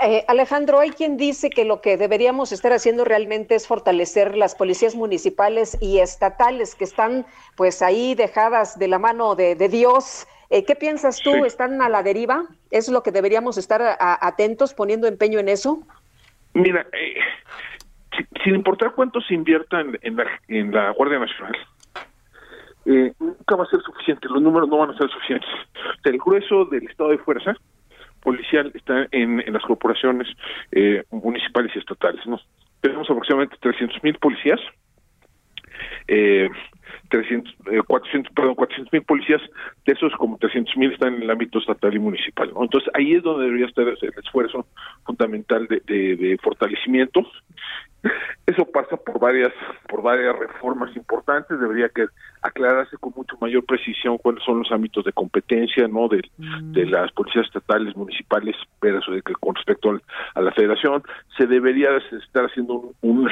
Eh, 0.02 0.24
Alejandro, 0.28 0.80
hay 0.80 0.91
quien 0.91 1.18
dice 1.18 1.50
que 1.50 1.66
lo 1.66 1.82
que 1.82 1.98
deberíamos 1.98 2.52
estar 2.52 2.72
haciendo 2.72 3.04
realmente 3.04 3.56
es 3.56 3.68
fortalecer 3.68 4.38
las 4.38 4.56
policías 4.56 4.96
municipales 4.96 5.78
y 5.82 6.00
estatales 6.00 6.76
que 6.76 6.86
están 6.86 7.26
pues 7.56 7.82
ahí 7.82 8.16
dejadas 8.16 8.80
de 8.80 8.88
la 8.88 9.00
mano 9.00 9.36
de, 9.36 9.56
Dios. 9.70 10.28
Eh, 10.50 10.66
¿Qué 10.66 10.76
piensas 10.76 11.20
tú? 11.22 11.46
¿Están 11.46 11.82
a 11.82 11.90
la 11.90 12.02
deriva? 12.02 12.46
¿Es 12.72 12.90
lo 12.90 13.04
que 13.04 13.12
deberíamos 13.12 13.58
estar 13.58 13.98
atentos, 14.00 14.74
poniendo 14.74 15.08
empeño 15.08 15.40
en 15.40 15.50
eso? 15.50 15.84
Mira, 16.54 16.88
eh, 16.94 17.16
sin 18.44 18.56
importar 18.56 18.94
cuánto 18.96 19.22
se 19.22 19.34
invierta 19.34 19.82
en, 19.82 20.16
la, 20.16 20.26
en 20.48 20.74
la 20.74 20.91
Guardia 20.91 21.20
Nacional, 21.20 21.56
nunca 22.86 23.56
va 23.56 23.66
a 23.66 23.68
ser 23.68 23.82
suficiente, 23.82 24.28
los 24.30 24.41
números 24.41 24.68
no 24.70 24.78
van 24.78 24.91
a 24.91 24.98
ser 24.98 25.10
suficientes. 25.12 25.50
el 26.06 26.18
grueso 26.18 26.66
del 26.66 26.88
estado 26.88 27.12
de 27.12 27.20
fuerza 27.20 27.56
policial 28.22 28.72
está 28.76 29.08
en, 29.12 29.44
las 29.52 29.64
corporaciones 29.64 30.28
eh, 30.72 31.04
municipales 31.12 31.72
y 31.76 31.80
estatales. 31.80 32.26
¿no? 32.26 32.40
Tenemos 32.82 33.10
aproximadamente 33.10 33.58
300 33.60 34.04
mil 34.04 34.16
policías, 34.16 34.60
eh, 36.08 36.50
300, 37.10 37.54
400, 37.88 38.32
eh, 38.32 38.34
perdón, 38.36 38.56
400 38.56 38.94
mil 38.94 39.04
policías, 39.04 39.41
de 39.86 39.94
esos 39.94 40.14
como 40.14 40.38
300 40.38 40.78
mil 40.78 40.91
están 40.91 41.16
en 41.16 41.24
el 41.24 41.30
ámbito 41.30 41.60
estatal 41.60 41.94
y 41.94 42.00
municipal. 42.00 42.52
Entonces 42.60 42.90
ahí 42.94 43.14
es 43.14 43.24
donde 43.24 43.46
debería 43.46 43.68
estar 43.68 43.88
el 43.88 44.14
esfuerzo 44.24 44.68
fundamental 45.06 45.68
de, 45.68 45.82
de 45.88 46.38
fortalecimiento 46.41 47.26
eso 48.45 48.65
pasa 48.65 48.97
por 48.97 49.19
varias 49.19 49.53
por 49.88 50.01
varias 50.01 50.38
reformas 50.38 50.95
importantes. 50.95 51.59
Debería 51.59 51.89
que 51.89 52.07
aclararse 52.41 52.97
con 52.97 53.13
mucho 53.15 53.35
mayor 53.41 53.65
precisión 53.65 54.17
cuáles 54.17 54.43
son 54.43 54.59
los 54.59 54.71
ámbitos 54.71 55.03
de 55.05 55.11
competencia, 55.11 55.88
no 55.88 56.07
de, 56.07 56.21
de 56.38 56.85
mm. 56.85 56.89
las 56.89 57.11
policías 57.11 57.45
estatales, 57.45 57.95
municipales, 57.95 58.55
pero 58.80 58.99
con 59.39 59.55
respecto 59.55 59.99
a 60.35 60.41
la 60.41 60.51
Federación. 60.51 61.03
Se 61.38 61.47
debería 61.47 61.89
estar 61.97 62.45
haciendo 62.45 62.93
un 63.01 63.30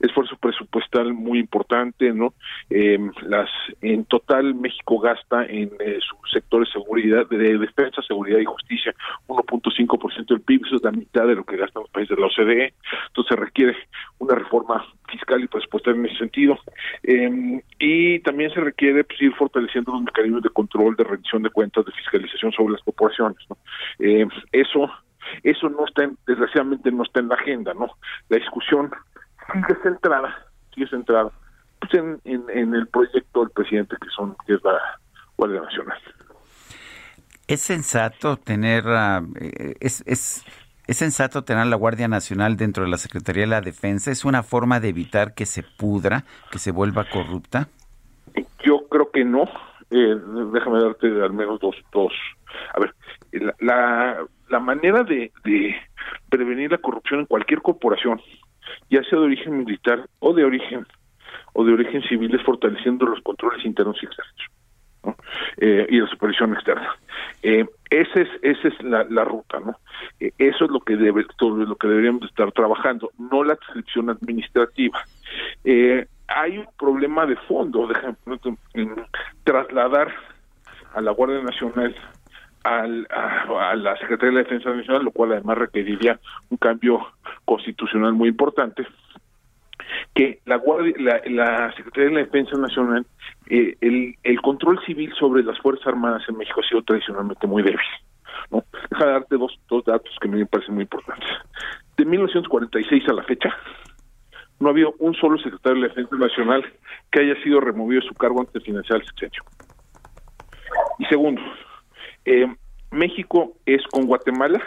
esfuerzo 0.00 0.36
presupuestal 0.36 1.12
muy 1.12 1.38
importante, 1.38 2.12
¿no? 2.12 2.34
Eh, 2.68 2.98
las 3.22 3.48
en 3.80 4.04
total 4.04 4.54
México 4.54 4.98
gasta 4.98 5.44
en 5.44 5.70
eh, 5.80 5.98
su 6.00 6.16
sector 6.32 6.64
de 6.64 6.72
seguridad, 6.72 7.28
de 7.28 7.58
defensa, 7.58 8.02
seguridad 8.02 8.38
y 8.38 8.44
justicia 8.44 8.94
1.5% 9.28 10.26
del 10.26 10.40
PIB, 10.40 10.66
eso 10.66 10.76
es 10.76 10.82
la 10.82 10.92
mitad 10.92 11.26
de 11.26 11.34
lo 11.34 11.44
que 11.44 11.56
gastan 11.56 11.82
los 11.82 11.90
países 11.90 12.16
de 12.16 12.20
la 12.20 12.28
OCDE, 12.28 12.74
entonces 13.08 13.38
requiere 13.38 13.76
una 14.18 14.34
reforma 14.34 14.84
fiscal 15.10 15.42
y 15.42 15.48
presupuestal 15.48 15.94
en 15.94 16.06
ese 16.06 16.18
sentido. 16.18 16.58
Eh, 17.02 17.62
y 17.78 18.20
también 18.20 18.52
se 18.52 18.60
requiere 18.60 19.04
pues, 19.04 19.20
ir 19.22 19.34
fortaleciendo 19.34 19.92
los 19.92 20.02
mecanismos 20.02 20.42
de 20.42 20.50
control, 20.50 20.96
de 20.96 21.04
rendición 21.04 21.42
de 21.42 21.50
cuentas, 21.50 21.84
de 21.84 21.92
fiscalización 21.92 22.52
sobre 22.52 22.72
las 22.72 22.82
corporaciones. 22.82 23.38
¿no? 23.48 23.56
Eh, 23.98 24.26
eso 24.52 24.90
eso 25.42 25.68
no 25.68 25.86
está, 25.86 26.04
en, 26.04 26.18
desgraciadamente 26.26 26.90
no 26.90 27.02
está 27.02 27.20
en 27.20 27.28
la 27.28 27.34
agenda, 27.34 27.74
¿no? 27.74 27.90
La 28.28 28.38
discusión 28.38 28.90
sigue 29.52 29.82
centrada, 29.82 30.46
sigue 30.74 30.88
centrada 30.88 31.30
pues 31.80 31.94
en, 31.94 32.20
en, 32.24 32.74
el 32.74 32.86
proyecto 32.88 33.40
del 33.40 33.50
presidente 33.50 33.96
que 34.00 34.08
son 34.10 34.36
que 34.46 34.54
es 34.54 34.64
la 34.64 34.78
Guardia 35.36 35.60
Nacional. 35.62 35.98
Es 37.46 37.62
sensato 37.62 38.36
tener 38.36 38.84
ah, 38.86 39.22
eh, 39.40 39.74
es, 39.80 40.02
es 40.06 40.44
¿Es 40.90 40.96
sensato 40.96 41.44
tener 41.44 41.68
la 41.68 41.76
Guardia 41.76 42.08
Nacional 42.08 42.56
dentro 42.56 42.82
de 42.82 42.90
la 42.90 42.96
Secretaría 42.96 43.42
de 43.42 43.46
la 43.46 43.60
Defensa? 43.60 44.10
¿Es 44.10 44.24
una 44.24 44.42
forma 44.42 44.80
de 44.80 44.88
evitar 44.88 45.34
que 45.34 45.46
se 45.46 45.62
pudra, 45.62 46.24
que 46.50 46.58
se 46.58 46.72
vuelva 46.72 47.04
corrupta? 47.08 47.68
Yo 48.64 48.88
creo 48.88 49.08
que 49.12 49.24
no. 49.24 49.44
Eh, 49.88 50.16
déjame 50.52 50.82
darte 50.82 51.06
al 51.22 51.32
menos 51.32 51.60
dos. 51.60 51.76
dos. 51.92 52.12
A 52.74 52.80
ver, 52.80 52.92
la, 53.30 53.54
la, 53.60 54.26
manera 54.58 55.04
de, 55.04 55.30
de 55.44 55.76
prevenir 56.28 56.70
la 56.70 56.78
corrupción 56.78 57.20
en 57.20 57.26
cualquier 57.26 57.62
corporación 57.62 58.20
ya 58.88 59.02
sea 59.04 59.18
de 59.18 59.26
origen 59.26 59.58
militar 59.58 60.08
o 60.18 60.32
de 60.32 60.44
origen 60.44 60.86
o 61.52 61.64
de 61.64 61.72
origen 61.72 62.02
civil, 62.02 62.34
es 62.34 62.42
fortaleciendo 62.42 63.06
los 63.06 63.20
controles 63.22 63.64
internos 63.64 63.96
y 64.02 64.06
externos 64.06 65.16
eh, 65.56 65.86
y 65.88 66.00
la 66.00 66.06
supervisión 66.08 66.52
externa. 66.52 66.94
Eh, 67.42 67.66
esa 67.90 68.20
es 68.20 68.28
esa 68.42 68.68
es 68.68 68.82
la, 68.82 69.24
ruta, 69.24 69.58
¿no? 69.60 69.76
Eh, 70.20 70.32
eso 70.38 70.64
es 70.64 70.70
lo 70.70 70.80
que 70.80 70.96
debe 70.96 71.24
todo 71.38 71.56
lo 71.56 71.76
que 71.76 71.88
deberíamos 71.88 72.24
estar 72.24 72.52
trabajando, 72.52 73.10
no 73.18 73.42
la 73.42 73.54
adscripción 73.54 74.10
administrativa. 74.10 75.00
hay 75.64 76.58
un 76.58 76.68
problema 76.78 77.26
de 77.26 77.36
fondo, 77.36 77.88
déjame 77.88 78.16
en 78.74 78.94
trasladar 79.42 80.14
a 80.94 81.00
la 81.00 81.10
Guardia 81.10 81.42
Nacional 81.42 81.94
al, 82.64 83.06
a, 83.10 83.74
la 83.76 83.96
Secretaría 83.96 84.30
de 84.30 84.42
la 84.42 84.48
Defensa 84.48 84.70
Nacional, 84.70 85.04
lo 85.04 85.10
cual 85.10 85.32
además 85.32 85.58
requeriría 85.58 86.18
un 86.50 86.56
cambio 86.56 87.00
constitucional 87.44 88.12
muy 88.12 88.28
importante 88.28 88.86
que 90.14 90.40
la, 90.44 90.56
Guardia, 90.56 90.94
la, 91.26 91.72
Secretaría 91.74 92.10
de 92.10 92.14
la 92.14 92.20
Defensa 92.20 92.56
Nacional, 92.56 93.06
eh, 93.48 93.76
el, 93.80 94.14
el 94.22 94.40
control 94.40 94.80
civil 94.84 95.12
sobre 95.18 95.42
las 95.42 95.58
Fuerzas 95.58 95.88
Armadas 95.88 96.22
en 96.28 96.36
México 96.36 96.60
ha 96.60 96.68
sido 96.68 96.82
tradicionalmente 96.82 97.46
muy 97.46 97.62
débil. 97.62 97.80
¿no? 98.50 98.64
Deja 98.90 99.06
de 99.06 99.12
darte 99.12 99.36
dos, 99.36 99.58
dos 99.68 99.84
datos 99.84 100.10
que 100.20 100.28
me 100.28 100.44
parecen 100.46 100.74
muy 100.74 100.82
importantes. 100.82 101.28
De 101.96 102.04
1946 102.04 103.08
a 103.08 103.12
la 103.12 103.22
fecha, 103.24 103.54
no 104.58 104.68
ha 104.68 104.72
habido 104.72 104.94
un 104.98 105.14
solo 105.14 105.38
secretario 105.38 105.80
de 105.80 105.88
la 105.88 105.94
Defensa 105.94 106.16
Nacional 106.16 106.64
que 107.10 107.20
haya 107.20 107.42
sido 107.42 107.60
removido 107.60 108.02
de 108.02 108.08
su 108.08 108.14
cargo 108.14 108.40
antes 108.40 108.54
de 108.54 108.60
financiar 108.60 109.00
el 109.00 109.06
sexenio. 109.06 109.42
Y 110.98 111.04
segundo, 111.06 111.40
eh, 112.30 112.46
México 112.92 113.56
es 113.66 113.82
con 113.88 114.06
Guatemala 114.06 114.62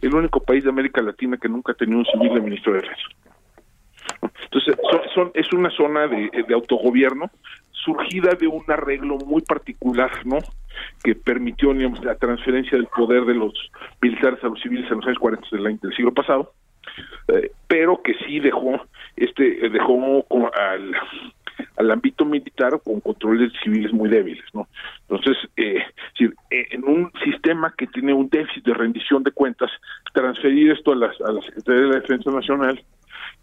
el 0.00 0.14
único 0.14 0.40
país 0.40 0.64
de 0.64 0.70
América 0.70 1.02
Latina 1.02 1.36
que 1.36 1.48
nunca 1.48 1.72
ha 1.72 1.74
tenido 1.74 1.98
un 1.98 2.06
civil 2.06 2.32
de 2.34 2.40
ministro 2.40 2.72
de 2.72 2.80
defensa. 2.80 3.02
Entonces, 4.44 4.76
son, 5.14 5.30
es 5.34 5.52
una 5.52 5.70
zona 5.70 6.06
de, 6.06 6.30
autogobierno 6.54 7.30
surgida 7.72 8.34
de 8.34 8.46
un 8.46 8.64
arreglo 8.68 9.18
muy 9.18 9.42
particular, 9.42 10.10
¿no? 10.24 10.38
Que 11.02 11.14
permitió 11.14 11.74
la 11.74 12.14
transferencia 12.16 12.78
del 12.78 12.86
poder 12.86 13.24
de 13.24 13.34
los 13.34 13.52
militares 14.00 14.42
a 14.42 14.48
los 14.48 14.60
civiles 14.60 14.90
en 14.90 14.98
los 14.98 15.06
años 15.06 15.18
40 15.18 15.48
del, 15.52 15.78
del 15.78 15.94
siglo 15.94 16.14
pasado, 16.14 16.54
eh, 17.28 17.50
pero 17.66 18.00
que 18.02 18.14
sí 18.26 18.40
dejó 18.40 18.80
este 19.16 19.68
dejó 19.68 20.26
al 20.54 20.94
al 21.76 21.90
ámbito 21.90 22.24
militar 22.24 22.80
con 22.84 23.00
controles 23.00 23.52
civiles 23.62 23.92
muy 23.92 24.08
débiles, 24.08 24.44
¿no? 24.52 24.68
Entonces, 25.08 25.36
eh, 25.56 25.82
eh, 26.20 26.66
en 26.70 26.84
un 26.84 27.10
sistema 27.24 27.74
que 27.76 27.86
tiene 27.86 28.12
un 28.12 28.28
déficit 28.28 28.64
de 28.64 28.74
rendición 28.74 29.22
de 29.22 29.32
cuentas, 29.32 29.70
transferir 30.12 30.72
esto 30.72 30.92
a, 30.92 30.96
las, 30.96 31.20
a 31.20 31.32
la 31.32 31.42
Secretaría 31.42 31.82
de 31.82 31.88
la 31.88 32.00
Defensa 32.00 32.30
Nacional 32.30 32.82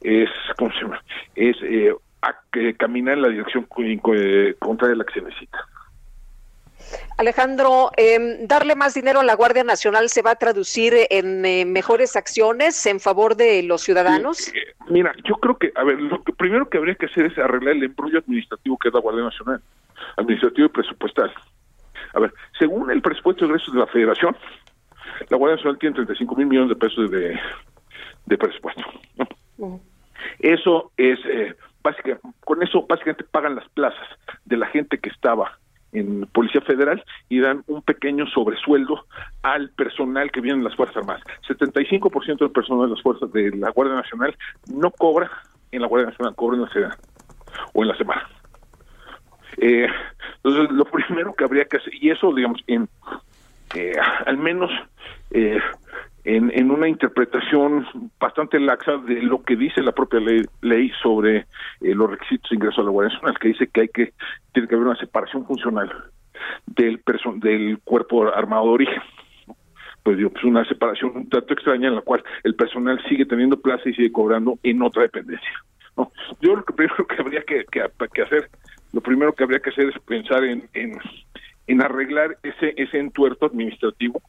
es, 0.01 0.29
¿cómo 0.57 0.71
se 0.73 0.81
llama? 0.81 1.03
Es 1.35 1.57
eh, 1.63 1.93
caminar 2.77 3.15
en 3.15 3.21
la 3.23 3.29
dirección 3.29 3.65
contraria 4.59 4.93
a 4.93 4.97
la 4.97 5.03
que 5.03 5.13
se 5.13 5.21
necesita. 5.21 5.59
Alejandro, 7.17 7.91
em, 7.97 8.47
darle 8.47 8.75
más 8.75 8.93
dinero 8.93 9.19
a 9.19 9.23
la 9.23 9.35
Guardia 9.35 9.63
Nacional 9.63 10.09
se 10.09 10.21
va 10.21 10.31
a 10.31 10.35
traducir 10.35 10.93
en 11.09 11.45
eh, 11.45 11.65
mejores 11.65 12.15
acciones 12.15 12.85
en 12.85 12.99
favor 12.99 13.35
de 13.35 13.63
los 13.63 13.81
ciudadanos. 13.81 14.47
Eh, 14.49 14.73
mira, 14.89 15.13
yo 15.23 15.35
creo 15.35 15.57
que, 15.57 15.71
a 15.75 15.83
ver, 15.83 15.99
lo 15.99 16.23
que 16.23 16.33
primero 16.33 16.69
que 16.69 16.77
habría 16.77 16.95
que 16.95 17.05
hacer 17.05 17.25
es 17.25 17.37
arreglar 17.37 17.75
el 17.75 17.83
embrollo 17.83 18.19
administrativo 18.19 18.77
que 18.77 18.87
es 18.87 18.93
la 18.93 18.99
Guardia 18.99 19.23
Nacional, 19.23 19.61
administrativo 20.17 20.65
y 20.67 20.69
presupuestal. 20.69 21.31
A 22.13 22.19
ver, 22.19 22.33
según 22.57 22.91
el 22.91 23.01
presupuesto 23.01 23.45
de 23.45 23.51
ingresos 23.51 23.73
de 23.73 23.79
la 23.79 23.87
Federación, 23.87 24.35
la 25.29 25.37
Guardia 25.37 25.55
Nacional 25.57 25.79
tiene 25.79 25.95
35 25.95 26.35
mil 26.35 26.47
millones 26.47 26.69
de 26.69 26.75
pesos 26.75 27.11
de, 27.11 27.39
de 28.25 28.37
presupuesto. 28.37 28.83
Eso 30.39 30.91
es, 30.97 31.19
eh, 31.25 31.55
básicamente, 31.83 32.27
con 32.41 32.63
eso 32.63 32.85
básicamente 32.87 33.23
pagan 33.23 33.55
las 33.55 33.67
plazas 33.69 34.07
de 34.45 34.57
la 34.57 34.67
gente 34.67 34.97
que 34.97 35.09
estaba 35.09 35.59
en 35.93 36.25
Policía 36.27 36.61
Federal 36.61 37.03
y 37.29 37.39
dan 37.39 37.63
un 37.67 37.81
pequeño 37.81 38.25
sobresueldo 38.27 39.05
al 39.43 39.69
personal 39.71 40.31
que 40.31 40.41
viene 40.41 40.59
en 40.59 40.63
las 40.63 40.75
Fuerzas 40.75 40.97
Armadas. 40.97 41.23
75% 41.47 42.39
del 42.39 42.51
personal 42.51 42.85
de 42.85 42.95
las 42.95 43.01
Fuerzas 43.01 43.31
de 43.31 43.51
la 43.51 43.71
Guardia 43.71 43.95
Nacional 43.95 44.35
no 44.73 44.91
cobra 44.91 45.29
en 45.71 45.81
la 45.81 45.87
Guardia 45.87 46.09
Nacional, 46.09 46.35
cobra 46.35 46.57
en 46.57 46.63
la 46.63 46.69
semana 46.69 46.97
o 47.73 47.81
en 47.81 47.87
la 47.87 47.97
semana. 47.97 48.27
Eh, 49.57 49.87
entonces, 50.43 50.75
lo 50.75 50.85
primero 50.85 51.33
que 51.33 51.43
habría 51.43 51.65
que 51.65 51.77
hacer, 51.77 51.93
y 51.93 52.09
eso, 52.09 52.33
digamos, 52.33 52.61
en 52.67 52.87
eh, 53.75 53.95
al 54.25 54.37
menos 54.37 54.69
eh, 55.31 55.59
en, 56.23 56.51
en 56.53 56.71
una 56.71 56.87
interpretación 56.87 57.85
bastante 58.19 58.59
laxa 58.59 58.97
de 58.97 59.21
lo 59.21 59.43
que 59.43 59.55
dice 59.55 59.81
la 59.81 59.91
propia 59.91 60.19
ley, 60.19 60.43
ley 60.61 60.91
sobre 61.01 61.37
eh, 61.37 61.95
los 61.95 62.09
requisitos 62.09 62.49
de 62.49 62.55
ingreso 62.55 62.81
a 62.81 62.83
la 62.83 62.91
Guardia 62.91 63.13
Nacional, 63.13 63.39
que 63.39 63.47
dice 63.49 63.67
que 63.67 63.81
hay 63.81 63.87
que 63.87 64.13
tiene 64.53 64.67
que 64.67 64.75
haber 64.75 64.87
una 64.87 64.99
separación 64.99 65.45
funcional 65.45 65.91
del 66.67 67.01
del 67.37 67.79
cuerpo 67.83 68.27
armado 68.33 68.65
de 68.65 68.71
origen. 68.71 69.01
Pues 70.03 70.17
digo, 70.17 70.31
pues 70.31 70.43
una 70.43 70.65
separación 70.65 71.11
un 71.15 71.29
tanto 71.29 71.53
extraña 71.53 71.87
en 71.87 71.95
la 71.95 72.01
cual 72.01 72.23
el 72.43 72.55
personal 72.55 72.99
sigue 73.07 73.25
teniendo 73.25 73.61
plaza 73.61 73.87
y 73.87 73.93
sigue 73.93 74.11
cobrando 74.11 74.57
en 74.63 74.81
otra 74.81 75.03
dependencia. 75.03 75.51
¿no? 75.95 76.11
Yo 76.41 76.55
lo 76.55 76.63
que 76.63 76.73
primero 76.73 77.05
que 77.05 77.21
habría 77.21 77.43
que, 77.43 77.65
que, 77.65 78.21
hacer, 78.21 78.49
lo 78.93 79.01
primero 79.01 79.33
que 79.33 79.43
habría 79.43 79.59
que 79.59 79.69
hacer 79.69 79.89
es 79.89 79.99
pensar 79.99 80.43
en, 80.43 80.67
en, 80.73 80.97
en 81.67 81.81
arreglar 81.81 82.37
ese, 82.41 82.73
ese 82.77 82.97
entuerto 82.97 83.45
administrativo 83.45 84.21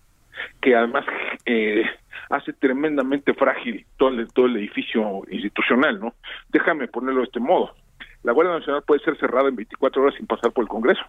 que 0.61 0.75
además 0.75 1.05
eh, 1.47 1.85
hace 2.31 2.53
tremendamente 2.53 3.35
frágil 3.35 3.87
todo 3.97 4.11
el, 4.11 4.33
todo 4.33 4.47
el 4.47 4.57
edificio 4.57 5.23
institucional, 5.31 6.01
¿no? 6.01 6.15
Déjame 6.49 6.89
ponerlo 6.89 7.21
de 7.21 7.27
este 7.27 7.41
modo. 7.41 7.75
La 8.23 8.33
Guardia 8.33 8.59
Nacional 8.59 8.83
puede 8.87 9.03
ser 9.03 9.19
cerrada 9.19 9.49
en 9.49 9.57
24 9.57 10.03
horas 10.03 10.15
sin 10.17 10.27
pasar 10.27 10.53
por 10.53 10.63
el 10.63 10.69
Congreso. 10.69 11.03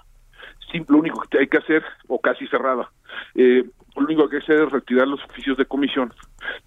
Sí, 0.72 0.84
lo 0.88 0.98
único 0.98 1.22
que 1.30 1.40
hay 1.40 1.48
que 1.48 1.58
hacer, 1.58 1.84
o 2.08 2.20
casi 2.20 2.48
cerrada, 2.48 2.90
eh, 3.36 3.64
lo 3.96 4.06
único 4.06 4.28
que 4.28 4.38
hay 4.38 4.42
que 4.42 4.54
hacer 4.54 4.66
es 4.66 4.72
retirar 4.72 5.08
los 5.08 5.24
oficios 5.26 5.58
de 5.58 5.66
comisión 5.66 6.12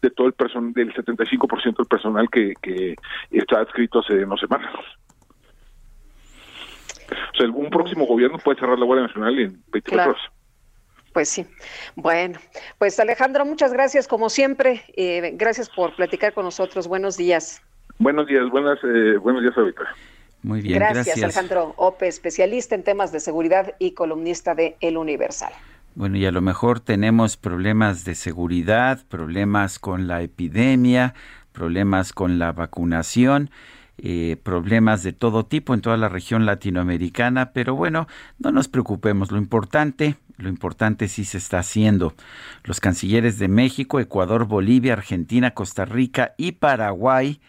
de 0.01 0.11
todo 0.11 0.29
el 0.29 0.33
personal, 0.33 0.73
del 0.73 0.95
75% 0.95 1.77
del 1.77 1.87
personal 1.87 2.31
que, 2.31 2.55
que 2.63 2.95
está 3.33 3.61
adscrito 3.61 3.99
hace 3.99 4.25
unas 4.25 4.41
semanas. 4.41 4.73
O 7.11 7.37
sea, 7.37 7.49
un 7.49 7.71
próximo 7.71 8.07
gobierno 8.07 8.39
puede 8.39 8.59
cerrar 8.59 8.79
la 8.79 8.85
Guardia 8.85 9.07
Nacional 9.07 9.39
en 9.39 9.63
24 9.73 10.11
horas. 10.11 10.23
Pues 11.17 11.31
sí. 11.31 11.47
Bueno, 11.95 12.39
pues 12.77 13.01
Alejandro, 13.01 13.47
muchas 13.47 13.73
gracias 13.73 14.07
como 14.07 14.29
siempre. 14.29 14.83
Eh, 14.99 15.33
gracias 15.35 15.71
por 15.71 15.97
platicar 15.97 16.35
con 16.35 16.45
nosotros. 16.45 16.89
Buenos 16.89 17.17
días. 17.17 17.63
Buenos 17.99 18.27
días, 18.27 18.51
buenas, 18.51 18.79
eh, 18.85 19.17
buenos 19.17 19.41
días, 19.41 19.57
ahorita. 19.57 19.81
Muy 20.43 20.61
bien, 20.61 20.79
gracias, 20.79 21.07
gracias. 21.07 21.25
Alejandro 21.25 21.73
Ope, 21.79 22.07
especialista 22.07 22.75
en 22.75 22.83
temas 22.83 23.13
de 23.13 23.21
seguridad 23.21 23.77
y 23.79 23.93
columnista 23.93 24.55
de 24.55 24.77
El 24.83 24.99
Universal. 24.99 25.55
Bueno, 25.95 26.19
y 26.19 26.27
a 26.27 26.33
lo 26.33 26.43
mejor 26.43 26.81
tenemos 26.81 27.39
problemas 27.39 28.05
de 28.05 28.15
seguridad, 28.15 29.01
problemas 29.09 29.79
con 29.79 30.09
la 30.09 30.21
epidemia, 30.21 31.15
problemas 31.53 32.13
con 32.13 32.39
la 32.39 32.53
vacunación, 32.53 33.49
eh, 33.99 34.37
problemas 34.43 35.03
de 35.03 35.13
todo 35.13 35.47
tipo 35.47 35.73
en 35.73 35.81
toda 35.81 35.97
la 35.97 36.09
región 36.09 36.45
latinoamericana, 36.47 37.53
pero 37.53 37.75
bueno, 37.75 38.07
no 38.39 38.53
nos 38.53 38.69
preocupemos, 38.69 39.31
lo 39.33 39.39
importante, 39.39 40.17
lo 40.37 40.49
importante 40.49 41.09
sí 41.09 41.25
se 41.25 41.39
está 41.39 41.61
haciendo. 41.61 42.15
Los 42.65 42.81
cancilleres 42.81 43.39
de 43.39 43.49
México, 43.49 43.99
Ecuador, 43.99 44.47
Bolivia, 44.47 44.93
Argentina, 44.93 45.53
Costa 45.53 45.85
Rica 45.85 46.35
y 46.37 46.53
Paraguay 46.53 47.41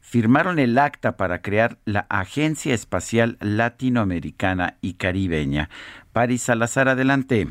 firmaron 0.00 0.58
el 0.58 0.78
acta 0.78 1.16
para 1.16 1.42
crear 1.42 1.78
la 1.84 2.06
Agencia 2.08 2.74
Espacial 2.74 3.38
Latinoamericana 3.40 4.76
y 4.80 4.94
Caribeña. 4.94 5.68
Paris 6.12 6.42
Salazar, 6.42 6.88
adelante. 6.88 7.48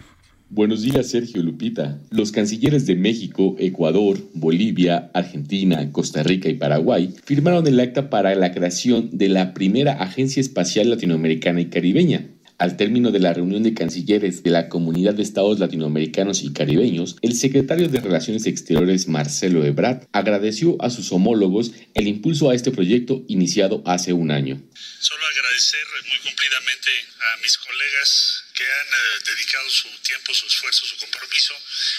Buenos 0.56 0.84
días, 0.84 1.10
Sergio 1.10 1.44
Lupita. 1.44 2.00
Los 2.12 2.32
cancilleres 2.32 2.86
de 2.86 2.96
México, 2.96 3.58
Ecuador, 3.60 4.18
Bolivia, 4.34 5.12
Argentina, 5.14 5.92
Costa 5.92 6.24
Rica 6.24 6.48
y 6.48 6.54
Paraguay 6.54 7.14
firmaron 7.26 7.68
el 7.68 7.78
acta 7.78 8.10
para 8.10 8.34
la 8.36 8.54
creación 8.54 9.10
de 9.12 9.28
la 9.28 9.54
primera 9.54 10.02
Agencia 10.02 10.40
Espacial 10.40 10.90
Latinoamericana 10.90 11.60
y 11.60 11.66
Caribeña. 11.66 12.30
Al 12.58 12.78
término 12.78 13.12
de 13.12 13.20
la 13.20 13.34
reunión 13.34 13.64
de 13.64 13.74
cancilleres 13.74 14.44
de 14.44 14.50
la 14.50 14.70
Comunidad 14.70 15.14
de 15.14 15.24
Estados 15.24 15.60
Latinoamericanos 15.60 16.42
y 16.42 16.54
Caribeños, 16.54 17.18
el 17.22 17.34
secretario 17.34 17.90
de 17.90 18.00
Relaciones 18.00 18.46
Exteriores 18.46 19.10
Marcelo 19.10 19.66
Ebrard 19.66 20.08
agradeció 20.14 20.82
a 20.82 20.90
sus 20.90 21.12
homólogos 21.12 21.74
el 21.96 22.08
impulso 22.08 22.50
a 22.50 22.56
este 22.56 22.72
proyecto 22.72 23.26
iniciado 23.28 23.84
hace 23.86 24.14
un 24.14 24.32
año. 24.32 24.62
Solo 24.74 25.22
agradecer 25.36 25.84
muy 26.08 26.32
cumplidamente 26.32 26.92
a 27.20 27.42
mis 27.42 27.58
colegas 27.58 28.45
que 28.56 28.64
han 28.64 28.88
eh, 28.88 29.20
dedicado 29.26 29.70
su 29.70 29.90
tiempo, 30.00 30.34
su 30.34 30.48
esfuerzo, 30.48 30.86
su 30.86 30.98
compromiso 30.98 31.54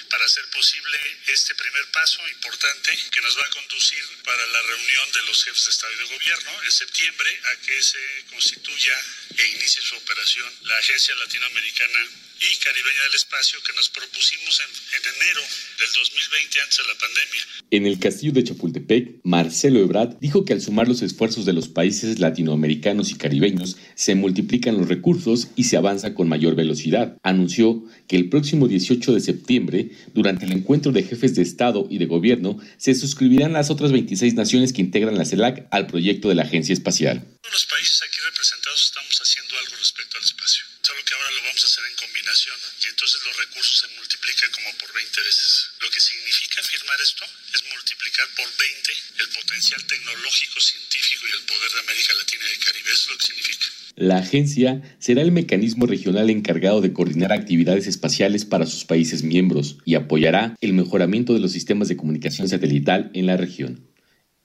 para 0.08 0.24
hacer 0.24 0.44
posible 0.50 0.98
este 1.26 1.54
primer 1.54 1.86
paso 1.92 2.26
importante 2.28 2.96
que 3.12 3.20
nos 3.20 3.36
va 3.36 3.42
a 3.42 3.50
conducir 3.50 4.02
para 4.24 4.46
la 4.46 4.62
reunión 4.62 5.12
de 5.12 5.22
los 5.24 5.44
jefes 5.44 5.64
de 5.66 5.70
Estado 5.70 5.92
y 5.92 5.96
de 5.96 6.04
Gobierno 6.04 6.62
en 6.62 6.72
septiembre 6.72 7.40
a 7.44 7.56
que 7.56 7.82
se 7.82 8.24
constituya 8.30 8.94
e 9.36 9.46
inicie 9.48 9.82
su 9.82 9.96
operación 9.96 10.50
la 10.62 10.78
Agencia 10.78 11.14
Latinoamericana 11.16 12.08
y 12.40 12.56
Caribeña 12.58 13.02
del 13.08 13.14
Espacio 13.16 13.58
que 13.66 13.72
nos 13.74 13.88
propusimos 13.88 14.60
en, 14.60 14.70
en 14.70 15.14
enero 15.16 15.40
del 15.78 15.88
2020 15.94 16.60
antes 16.60 16.76
de 16.76 16.84
la 16.84 16.98
pandemia. 16.98 17.42
En 17.70 17.86
el 17.86 17.98
castillo 17.98 18.32
de 18.32 18.44
Chapultepec, 18.44 19.20
Marcelo 19.24 19.80
Ebrard 19.80 20.18
dijo 20.20 20.44
que 20.44 20.52
al 20.52 20.60
sumar 20.60 20.86
los 20.86 21.02
esfuerzos 21.02 21.44
de 21.46 21.52
los 21.52 21.68
países 21.68 22.18
latinoamericanos 22.18 23.10
y 23.10 23.16
caribeños, 23.16 23.76
se 23.94 24.14
multiplican 24.14 24.76
los 24.76 24.88
recursos 24.88 25.48
y 25.56 25.64
se 25.64 25.76
avanza 25.76 26.14
con 26.14 26.28
mayor 26.28 26.54
velocidad. 26.54 27.16
Anunció 27.22 27.84
que 28.06 28.16
el 28.16 28.28
próximo 28.28 28.68
18 28.68 29.12
de 29.14 29.20
septiembre, 29.20 29.90
durante 30.14 30.44
el 30.44 30.52
encuentro 30.52 30.92
de 30.92 31.02
jefes 31.02 31.34
de 31.34 31.42
Estado 31.42 31.86
y 31.90 31.98
de 31.98 32.06
Gobierno, 32.06 32.58
se 32.76 32.94
suscribirán 32.94 33.52
las 33.52 33.70
otras 33.70 33.92
26 33.92 34.34
naciones 34.34 34.72
que 34.72 34.82
integran 34.82 35.18
la 35.18 35.24
CELAC 35.24 35.66
al 35.70 35.86
proyecto 35.86 36.28
de 36.28 36.34
la 36.34 36.42
Agencia 36.42 36.72
Espacial. 36.72 37.26
Los 37.50 37.66
países 37.66 38.02
aquí 38.02 38.20
representados 38.24 38.82
estamos 38.84 39.20
haciendo 39.20 39.58
algo 39.58 39.76
respecto 39.76 40.16
al 40.18 40.24
espacio, 40.24 40.64
solo 40.86 41.02
que 41.02 41.14
ahora 41.18 41.34
lo 41.34 41.42
vamos 41.50 41.58
a 41.58 41.66
hacer 41.66 41.82
en 41.82 41.98
combinación 41.98 42.54
y 42.78 42.86
entonces 42.86 43.18
los 43.26 43.34
recursos 43.34 43.74
se 43.82 43.90
multiplican 43.98 44.50
como 44.54 44.70
por 44.78 44.94
20 44.94 45.18
veces. 45.18 45.74
Lo 45.82 45.90
que 45.90 45.98
significa 45.98 46.62
firmar 46.62 46.94
esto 47.02 47.26
es 47.26 47.60
multiplicar 47.66 48.26
por 48.38 48.46
20 48.46 48.94
el 49.18 49.28
potencial 49.34 49.82
tecnológico, 49.82 50.62
científico 50.62 51.26
y 51.26 51.32
el 51.34 51.42
poder 51.42 51.70
de 51.74 51.80
América 51.82 52.14
Latina 52.14 52.44
y 52.46 52.52
el 52.54 52.62
Caribe. 52.62 52.86
Eso 52.94 53.02
es 53.02 53.10
lo 53.10 53.18
que 53.18 53.26
significa. 53.26 53.66
La 53.98 54.16
agencia 54.22 54.70
será 55.02 55.26
el 55.26 55.34
mecanismo 55.34 55.90
regional 55.90 56.30
encargado 56.30 56.78
de 56.78 56.94
coordinar 56.94 57.34
actividades 57.34 57.90
espaciales 57.90 58.46
para 58.46 58.70
sus 58.70 58.86
países 58.86 59.26
miembros 59.26 59.82
y 59.82 59.98
apoyará 59.98 60.54
el 60.62 60.70
mejoramiento 60.70 61.34
de 61.34 61.42
los 61.42 61.50
sistemas 61.50 61.90
de 61.90 61.96
comunicación 61.96 62.46
satelital 62.46 63.10
en 63.10 63.26
la 63.26 63.36
región. 63.36 63.90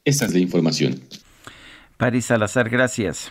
Esta 0.06 0.26
es 0.26 0.34
la 0.34 0.40
información. 0.40 1.06
Paris 1.98 2.26
Salazar, 2.26 2.66
gracias. 2.70 3.30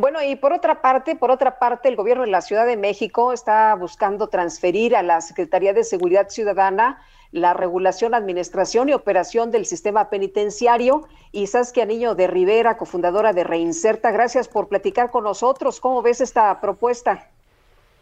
Bueno, 0.00 0.22
y 0.22 0.34
por 0.34 0.54
otra 0.54 0.80
parte, 0.80 1.14
por 1.14 1.30
otra 1.30 1.58
parte, 1.58 1.90
el 1.90 1.94
gobierno 1.94 2.24
de 2.24 2.30
la 2.30 2.40
Ciudad 2.40 2.64
de 2.64 2.78
México 2.78 3.34
está 3.34 3.74
buscando 3.74 4.28
transferir 4.28 4.96
a 4.96 5.02
la 5.02 5.20
Secretaría 5.20 5.74
de 5.74 5.84
Seguridad 5.84 6.30
Ciudadana 6.30 7.04
la 7.32 7.52
regulación, 7.52 8.14
administración 8.14 8.88
y 8.88 8.94
operación 8.94 9.50
del 9.50 9.66
sistema 9.66 10.08
penitenciario. 10.08 11.06
Y 11.32 11.48
Saskia 11.48 11.84
Niño 11.84 12.14
de 12.14 12.28
Rivera, 12.28 12.78
cofundadora 12.78 13.34
de 13.34 13.44
Reinserta, 13.44 14.10
gracias 14.10 14.48
por 14.48 14.68
platicar 14.68 15.10
con 15.10 15.24
nosotros. 15.24 15.80
¿Cómo 15.80 16.00
ves 16.00 16.22
esta 16.22 16.58
propuesta? 16.62 17.28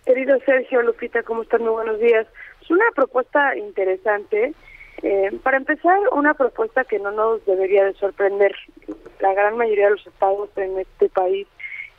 Querido 0.07 0.39
Sergio, 0.47 0.83
Lupita, 0.83 1.25
¿cómo 1.25 1.43
están? 1.43 1.63
Muy 1.63 1.73
buenos 1.73 1.99
días. 1.99 2.29
Es 2.63 2.71
una 2.71 2.85
propuesta 2.95 3.57
interesante. 3.57 4.55
Eh, 5.03 5.33
para 5.43 5.57
empezar, 5.57 5.99
una 6.13 6.35
propuesta 6.35 6.85
que 6.85 7.01
no 7.01 7.11
nos 7.11 7.45
debería 7.45 7.87
de 7.87 7.95
sorprender. 7.95 8.55
La 9.19 9.35
gran 9.35 9.57
mayoría 9.57 9.87
de 9.87 9.91
los 9.91 10.07
estados 10.07 10.49
en 10.57 10.79
este 10.79 11.09
país 11.09 11.49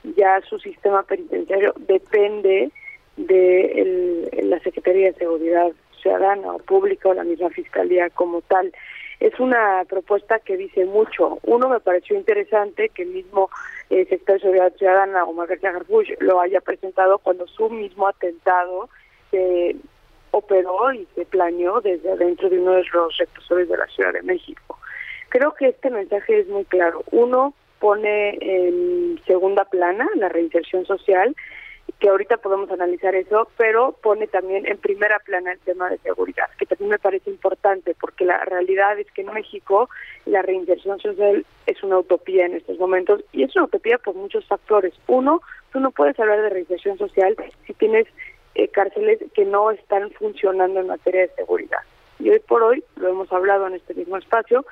ya 0.04 0.42
su 0.42 0.60
sistema 0.60 1.04
penitenciario 1.04 1.74
depende 1.78 2.72
de 3.18 3.66
el, 3.82 4.50
la 4.50 4.60
Secretaría 4.60 5.12
de 5.12 5.18
Seguridad 5.18 5.72
Ciudadana 6.02 6.54
o 6.54 6.60
Pública 6.60 7.10
o 7.10 7.14
la 7.14 7.24
misma 7.24 7.50
Fiscalía 7.50 8.10
como 8.10 8.42
tal. 8.42 8.72
Es 9.20 9.38
una 9.40 9.84
propuesta 9.90 10.40
que 10.40 10.56
dice 10.56 10.86
mucho. 10.86 11.40
Uno, 11.44 11.68
me 11.68 11.82
pareció 11.82 12.16
interesante 12.16 12.88
que 12.90 13.04
el 13.04 13.10
mismo 13.10 13.50
eh, 13.90 14.06
sector 14.06 14.36
de 14.36 14.42
Seguridad 14.42 14.74
Ciudadana, 14.78 15.26
Omar 15.26 15.48
García 15.48 15.72
Harfuch, 15.72 16.10
lo 16.20 16.40
haya 16.40 16.62
presentado 16.62 17.20
cuando 17.20 17.46
su 17.48 17.70
mismo 17.70 18.08
atentado 18.08 18.90
se 19.30 19.76
operó 20.32 20.94
y 20.94 21.06
se 21.16 21.26
planeó 21.26 21.82
desde 21.82 22.12
adentro 22.12 22.50
de 22.50 22.60
uno 22.60 22.72
de 22.72 22.86
los 22.94 23.18
rectores 23.18 23.68
de 23.68 23.78
la 23.78 23.88
Ciudad 23.88 24.14
de 24.14 24.22
México. 24.22 24.78
Creo 25.30 25.54
que 25.54 25.68
este 25.68 25.90
mensaje 25.90 26.40
es 26.40 26.48
muy 26.48 26.66
claro. 26.66 27.04
Uno, 27.12 27.54
pone 27.80 28.38
en 28.42 29.20
segunda 29.26 29.66
plana 29.66 30.08
la 30.16 30.30
reinserción 30.30 30.86
social, 30.86 31.36
que 32.00 32.10
ahorita 32.10 32.38
podemos 32.38 32.70
analizar 32.72 33.16
eso, 33.16 33.50
pero 33.58 33.94
pone 34.02 34.28
también 34.28 34.66
en 34.66 34.78
primera 34.78 35.20
plana 35.20 35.52
el 35.52 35.60
tema 35.60 35.90
de 35.90 35.98
seguridad, 36.00 36.50
que 36.58 36.66
también 36.66 36.92
me 36.92 37.00
parece 37.00 37.30
importante, 37.30 37.96
porque 38.00 38.26
la 38.26 38.46
realidad 38.46 39.00
es 39.00 39.12
que 39.12 39.22
en 39.22 39.34
México 39.34 39.90
la 40.26 40.42
reinserción 40.42 41.00
social 41.00 41.46
es 41.66 41.84
una 41.84 42.00
utopía 42.00 42.46
en 42.46 42.56
estos 42.56 42.78
momentos, 42.80 43.24
y 43.32 43.44
es 43.44 43.56
una 43.56 43.66
utopía 43.66 43.98
por 43.98 44.16
muchos 44.16 44.46
factores. 44.46 44.94
Uno, 45.08 45.42
tú 45.74 45.80
no 45.80 45.92
puedes 45.92 46.20
hablar 46.20 46.42
de 46.42 46.50
reinserción 46.50 46.98
social 46.98 47.36
si 47.66 47.74
tienes 47.74 48.08
eh, 48.56 48.68
cárceles 48.70 49.20
que 49.34 49.46
no 49.46 49.72
están 49.72 50.12
funcionando 50.12 50.80
en 50.80 50.88
materia 50.88 51.22
de 51.22 51.36
seguridad. 51.36 51.80
Y 52.20 52.30
hoy 52.30 52.40
por 52.40 52.64
hoy, 52.64 52.84
lo 52.98 53.10
hemos 53.10 53.32
hablado 53.32 53.68
en 53.68 53.76
este 53.76 53.94
mismo 53.94 54.18
espacio, 54.18 54.66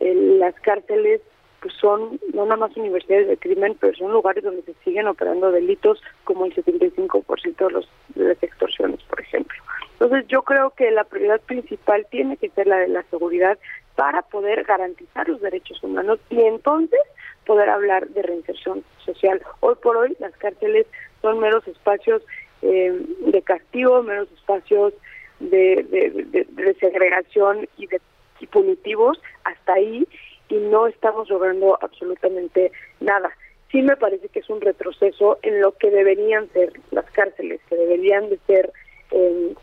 eh, 0.00 0.14
las 0.14 0.54
cárceles 0.60 1.20
pues 1.60 1.74
son 1.74 2.18
no 2.32 2.44
nada 2.44 2.56
más 2.56 2.76
universidades 2.76 3.28
de 3.28 3.36
crimen, 3.36 3.76
pero 3.80 3.96
son 3.96 4.12
lugares 4.12 4.42
donde 4.42 4.62
se 4.62 4.74
siguen 4.84 5.06
operando 5.06 5.50
delitos 5.50 6.02
como 6.24 6.46
el 6.46 6.54
75% 6.54 7.56
de, 7.56 7.70
los, 7.70 7.88
de 8.14 8.24
las 8.24 8.42
extorsiones, 8.42 9.02
por 9.04 9.20
ejemplo. 9.20 9.56
Entonces 9.92 10.26
yo 10.28 10.42
creo 10.42 10.70
que 10.70 10.90
la 10.90 11.04
prioridad 11.04 11.40
principal 11.42 12.06
tiene 12.10 12.36
que 12.36 12.48
ser 12.50 12.66
la 12.66 12.78
de 12.78 12.88
la 12.88 13.02
seguridad 13.04 13.58
para 13.96 14.22
poder 14.22 14.64
garantizar 14.64 15.28
los 15.28 15.40
derechos 15.40 15.82
humanos 15.82 16.18
y 16.30 16.40
entonces 16.40 17.00
poder 17.44 17.68
hablar 17.68 18.08
de 18.08 18.22
reinserción 18.22 18.82
social. 19.04 19.42
Hoy 19.60 19.74
por 19.82 19.96
hoy 19.96 20.16
las 20.18 20.34
cárceles 20.36 20.86
son 21.20 21.38
meros 21.40 21.66
espacios 21.68 22.22
eh, 22.62 22.98
de 23.26 23.42
castigo, 23.42 24.02
meros 24.02 24.30
espacios 24.32 24.94
de, 25.40 25.84
de, 25.90 26.44
de, 26.48 26.74
segregación 26.74 27.66
y 27.76 27.86
de 27.86 28.00
y 28.40 28.46
punitivos 28.46 29.20
hasta 29.44 29.74
ahí 29.74 30.06
y 30.50 30.56
no 30.56 30.86
estamos 30.86 31.28
logrando 31.30 31.78
absolutamente 31.80 32.72
nada. 33.00 33.30
Sí 33.70 33.82
me 33.82 33.96
parece 33.96 34.28
que 34.28 34.40
es 34.40 34.50
un 34.50 34.60
retroceso 34.60 35.38
en 35.42 35.60
lo 35.60 35.72
que 35.72 35.90
deberían 35.90 36.48
ser 36.52 36.72
las 36.90 37.08
cárceles, 37.12 37.60
que 37.68 37.76
deberían 37.76 38.28
de 38.28 38.38
ser 38.46 38.72
eh, 39.12 39.54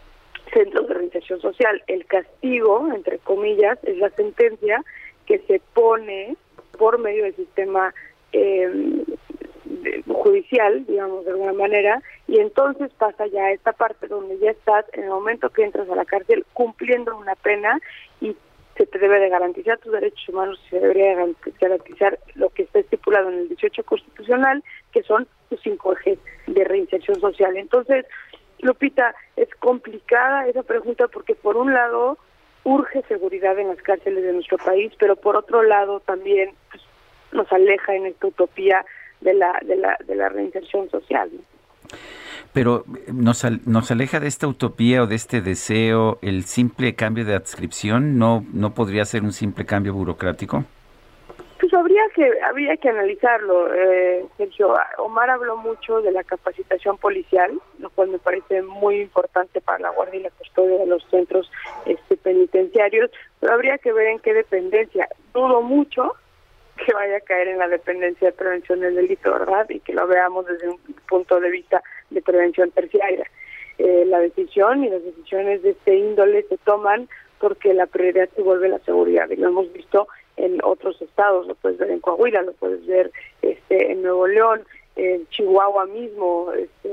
centros 0.54 0.88
de 0.88 0.94
reinserción 0.94 1.42
social. 1.42 1.84
El 1.88 2.06
castigo, 2.06 2.88
entre 2.94 3.20
comillas, 3.20 3.78
es 3.84 3.98
la 3.98 4.10
sentencia 4.12 4.84
que 5.26 5.40
se 5.40 5.62
pone 5.74 6.38
por 6.78 7.00
medio 7.00 7.26
del 7.26 7.36
sistema 7.36 7.94
eh, 8.32 9.04
judicial, 10.08 10.86
digamos 10.86 11.26
de 11.26 11.32
alguna 11.32 11.54
manera, 11.54 12.02
y 12.28 12.40
entonces 12.40 12.92
pasa 12.98 13.28
ya 13.28 13.46
a 13.46 13.52
esta 13.52 13.74
parte 13.74 14.08
donde 14.08 14.38
ya 14.40 14.52
estás 14.52 14.86
en 14.94 15.04
el 15.04 15.10
momento 15.10 15.50
que 15.50 15.64
entras 15.64 15.90
a 15.90 15.96
la 15.96 16.06
cárcel 16.06 16.46
cumpliendo 16.54 17.18
una 17.18 17.36
pena 17.36 17.80
y 18.22 18.36
se 18.78 18.86
te 18.86 19.00
debe 19.00 19.20
de 19.20 19.30
garantizar 19.30 19.80
tus 19.80 19.92
derechos 19.92 20.30
humanos 20.30 20.60
se 20.70 20.80
debería 20.80 21.16
garantizar 21.60 22.20
lo 22.36 22.50
que 22.52 22.64
está 22.64 22.80
estipulado 22.80 23.30
en 23.30 23.40
el 23.40 23.48
18 23.50 23.84
constitucional, 23.84 24.64
que 24.92 25.02
son 25.04 25.28
sus 25.50 25.60
cinco 25.62 25.94
ejes 25.94 26.20
de 26.46 26.64
reinserción 26.64 27.20
social. 27.20 27.58
Entonces, 27.58 28.06
Lupita, 28.60 29.16
es 29.36 29.50
complicada 29.56 30.48
esa 30.48 30.64
pregunta 30.64 31.08
porque 31.08 31.36
por 31.36 31.58
un 31.58 31.74
lado 31.74 32.18
urge 32.64 33.02
seguridad 33.04 33.58
en 33.58 33.70
las 33.70 33.82
cárceles 33.82 34.24
de 34.24 34.34
nuestro 34.34 34.58
país, 34.58 34.92
pero 35.00 35.16
por 35.16 35.36
otro 35.36 35.64
lado 35.64 36.00
también 36.02 36.52
pues, 36.70 36.84
nos 37.32 37.52
aleja 37.52 37.96
en 37.96 38.06
esta 38.08 38.28
utopía 38.28 38.86
de 39.22 39.34
la, 39.34 39.60
de 39.66 39.76
la, 39.78 39.98
de 40.06 40.16
la 40.16 40.30
reinserción 40.30 40.90
social. 40.90 41.32
Pero 42.58 42.86
nos, 43.14 43.46
nos 43.68 43.92
aleja 43.92 44.20
de 44.20 44.28
esta 44.28 44.48
utopía 44.48 45.04
o 45.04 45.06
de 45.06 45.14
este 45.14 45.42
deseo 45.42 46.18
el 46.24 46.46
simple 46.46 46.96
cambio 46.96 47.24
de 47.24 47.36
adscripción, 47.36 48.18
¿no, 48.18 48.44
no 48.52 48.74
podría 48.74 49.06
ser 49.06 49.22
un 49.22 49.32
simple 49.32 49.64
cambio 49.64 49.94
burocrático? 49.94 50.64
Pues 51.60 51.72
habría 51.76 52.02
que 52.16 52.32
habría 52.42 52.76
que 52.78 52.90
analizarlo, 52.90 53.72
eh, 53.76 54.26
Sergio. 54.38 54.74
Omar 54.98 55.30
habló 55.30 55.58
mucho 55.58 56.02
de 56.02 56.12
la 56.12 56.24
capacitación 56.24 56.98
policial, 56.98 57.62
lo 57.78 57.92
cual 57.92 58.08
me 58.08 58.18
parece 58.18 58.64
muy 58.64 59.02
importante 59.02 59.62
para 59.62 59.78
la 59.78 59.90
guardia 59.92 60.20
y 60.20 60.24
la 60.24 60.32
custodia 60.32 60.80
de 60.80 60.88
los 60.88 61.06
centros 61.12 61.52
este, 61.86 62.18
penitenciarios, 62.18 63.12
pero 63.40 63.54
habría 63.54 63.78
que 63.78 63.94
ver 63.94 64.08
en 64.08 64.18
qué 64.18 64.34
dependencia. 64.34 65.08
Dudo 65.32 65.62
mucho 65.62 66.16
que 66.78 66.92
vaya 66.94 67.18
a 67.18 67.22
caer 67.22 67.50
en 67.50 67.60
la 67.60 67.68
dependencia 67.68 68.30
de 68.30 68.34
prevención 68.34 68.80
del 68.80 68.96
delito, 68.96 69.32
¿verdad? 69.32 69.70
Y 69.70 69.80
que 69.80 69.94
lo 69.94 70.08
veamos 70.08 70.48
desde 70.48 70.70
un 70.70 70.80
punto 71.08 71.40
de 71.40 71.52
vista 71.52 71.84
de 72.10 72.22
prevención 72.22 72.72
terciaria. 72.72 73.30
Eh, 73.78 74.06
la 74.08 74.20
decisión 74.20 74.84
y 74.84 74.90
las 74.90 75.04
decisiones 75.04 75.62
de 75.62 75.72
este 75.72 75.96
índole 75.96 76.44
se 76.44 76.58
toman 76.58 77.08
porque 77.40 77.74
la 77.74 77.86
prioridad 77.86 78.30
se 78.36 78.42
vuelve 78.42 78.70
la 78.70 78.80
seguridad 78.80 79.30
y 79.30 79.36
lo 79.36 79.50
hemos 79.50 79.72
visto 79.72 80.08
en 80.36 80.60
otros 80.64 81.00
estados, 81.02 81.48
lo 81.48 81.56
puedes 81.56 81.78
ver 81.78 81.92
en 81.92 82.00
Coahuila, 82.00 82.42
lo 82.42 82.54
puedes 82.54 82.86
ver 82.88 83.12
este 83.42 83.92
en 83.92 84.02
Nuevo 84.02 84.28
León, 84.28 84.64
en 84.96 85.28
Chihuahua 85.30 85.86
mismo, 85.86 86.52
este, 86.54 86.90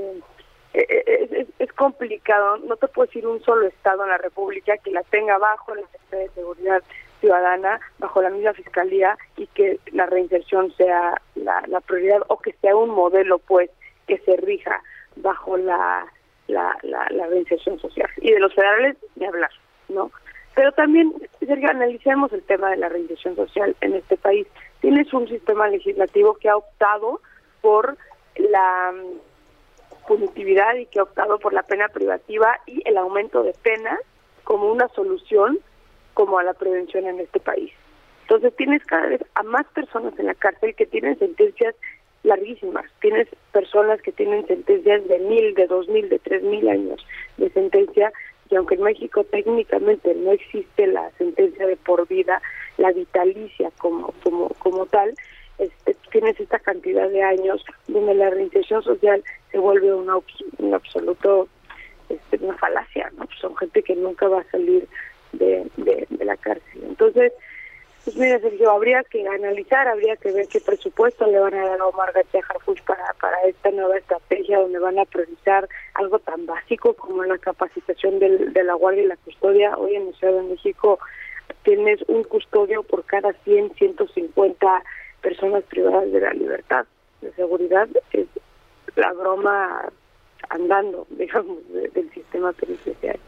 e, 0.74 0.86
e, 0.88 1.40
es, 1.40 1.48
es, 1.58 1.72
complicado, 1.72 2.58
no 2.58 2.76
te 2.76 2.88
puedo 2.88 3.06
decir 3.06 3.26
un 3.26 3.42
solo 3.42 3.66
estado 3.66 4.02
en 4.04 4.10
la 4.10 4.18
República 4.18 4.76
que 4.78 4.90
la 4.90 5.02
tenga 5.04 5.38
bajo 5.38 5.74
la 5.74 5.82
Secretaría 5.88 6.26
de 6.26 6.34
Seguridad 6.34 6.82
ciudadana 7.24 7.80
bajo 7.98 8.20
la 8.20 8.28
misma 8.28 8.52
fiscalía 8.52 9.16
y 9.36 9.46
que 9.48 9.78
la 9.92 10.04
reinserción 10.04 10.74
sea 10.76 11.20
la, 11.34 11.80
prioridad 11.80 12.22
o 12.28 12.38
que 12.38 12.52
sea 12.60 12.76
un 12.76 12.90
modelo 12.90 13.38
pues 13.38 13.70
que 14.06 14.18
se 14.18 14.36
rija 14.36 14.82
bajo 15.16 15.56
la, 15.56 16.06
la, 16.48 16.76
la, 16.82 17.26
reinserción 17.26 17.78
social. 17.78 18.08
Y 18.18 18.32
de 18.32 18.40
los 18.40 18.54
federales 18.54 18.96
ni 19.16 19.26
hablar 19.26 19.50
no 19.88 20.10
pero 20.54 20.72
también 20.72 21.12
Sergio 21.40 21.68
analicemos 21.68 22.32
el 22.32 22.42
tema 22.42 22.70
de 22.70 22.76
la 22.76 22.88
reinserción 22.88 23.34
social 23.34 23.76
en 23.80 23.94
este 23.94 24.16
país. 24.16 24.46
Tienes 24.80 25.12
un 25.12 25.28
sistema 25.28 25.68
legislativo 25.68 26.34
que 26.34 26.48
ha 26.48 26.56
optado 26.56 27.20
por 27.60 27.96
la 28.36 28.92
mm, 28.92 30.06
punitividad 30.06 30.76
y 30.76 30.86
que 30.86 31.00
ha 31.00 31.04
optado 31.04 31.38
por 31.38 31.52
la 31.52 31.64
pena 31.64 31.88
privativa 31.88 32.60
y 32.66 32.82
el 32.88 32.96
aumento 32.96 33.42
de 33.42 33.52
penas 33.62 33.98
como 34.44 34.70
una 34.70 34.88
solución 34.88 35.58
como 36.12 36.38
a 36.38 36.44
la 36.44 36.54
prevención 36.54 37.06
en 37.06 37.18
este 37.18 37.40
país. 37.40 37.72
Entonces 38.22 38.54
tienes 38.56 38.84
cada 38.84 39.06
vez 39.06 39.22
a 39.34 39.42
más 39.42 39.66
personas 39.68 40.16
en 40.18 40.26
la 40.26 40.34
cárcel 40.34 40.74
que 40.76 40.86
tienen 40.86 41.18
sentencias 41.18 41.74
larguísimas. 42.24 42.86
Tienes 43.00 43.28
personas 43.52 44.02
que 44.02 44.12
tienen 44.12 44.46
sentencias 44.46 45.06
de 45.06 45.18
mil, 45.20 45.54
de 45.54 45.66
dos 45.66 45.88
mil, 45.88 46.08
de 46.08 46.18
tres 46.18 46.42
mil 46.42 46.68
años 46.68 47.04
de 47.36 47.50
sentencia 47.50 48.12
y 48.50 48.56
aunque 48.56 48.74
en 48.74 48.82
México 48.82 49.24
técnicamente 49.24 50.14
no 50.14 50.32
existe 50.32 50.86
la 50.86 51.10
sentencia 51.12 51.66
de 51.66 51.76
por 51.76 52.06
vida, 52.08 52.42
la 52.76 52.92
vitalicia 52.92 53.70
como 53.78 54.12
como 54.22 54.48
como 54.58 54.86
tal, 54.86 55.14
este, 55.58 55.96
tienes 56.10 56.38
esta 56.40 56.58
cantidad 56.58 57.08
de 57.08 57.22
años 57.22 57.64
donde 57.86 58.14
la 58.14 58.30
reinserción 58.30 58.82
social 58.82 59.22
se 59.52 59.58
vuelve 59.58 59.94
una, 59.94 60.16
un 60.58 60.74
absoluto 60.74 61.48
este, 62.08 62.38
una 62.44 62.56
falacia, 62.58 63.10
¿no? 63.16 63.26
son 63.40 63.56
gente 63.56 63.82
que 63.82 63.96
nunca 63.96 64.28
va 64.28 64.40
a 64.40 64.50
salir 64.50 64.86
de, 65.32 65.66
de, 65.76 66.24
la 66.24 66.36
cárcel. 66.36 66.82
Entonces, 66.84 67.32
pues 68.04 68.16
mira, 68.16 68.38
Sergio, 68.38 68.70
habría 68.70 69.02
que 69.04 69.26
analizar, 69.26 69.88
habría 69.88 70.16
que 70.16 70.30
ver 70.30 70.46
qué 70.48 70.60
presupuesto 70.60 71.26
le 71.26 71.38
van 71.38 71.54
a 71.54 71.68
dar 71.68 71.80
a 71.80 71.86
Omar 71.86 72.12
García 72.12 72.42
Harfuch 72.48 72.82
para, 72.82 73.14
para 73.18 73.40
esta 73.44 73.70
nueva 73.70 73.96
estrategia 73.96 74.58
donde 74.58 74.78
van 74.78 74.98
a 74.98 75.06
priorizar 75.06 75.66
algo 75.94 76.18
tan 76.18 76.44
básico 76.44 76.94
como 76.94 77.24
la 77.24 77.38
capacitación 77.38 78.18
del, 78.18 78.52
de 78.52 78.62
la 78.62 78.74
guardia 78.74 79.04
y 79.04 79.06
la 79.06 79.16
custodia. 79.16 79.76
Hoy 79.78 79.94
en 79.96 80.08
el 80.08 80.14
Ciudad 80.16 80.34
de 80.34 80.42
México 80.42 80.98
tienes 81.62 82.02
un 82.08 82.24
custodio 82.24 82.82
por 82.82 83.04
cada 83.04 83.32
100, 83.44 83.74
150 83.74 84.84
personas 85.22 85.62
privadas 85.64 86.12
de 86.12 86.20
la 86.20 86.34
libertad. 86.34 86.86
De 87.22 87.32
seguridad 87.32 87.88
es 88.12 88.26
la 88.96 89.12
broma 89.14 89.90
andando, 90.50 91.06
digamos, 91.10 91.58
del 91.72 92.10
sistema 92.12 92.52
penitenciario 92.52 93.20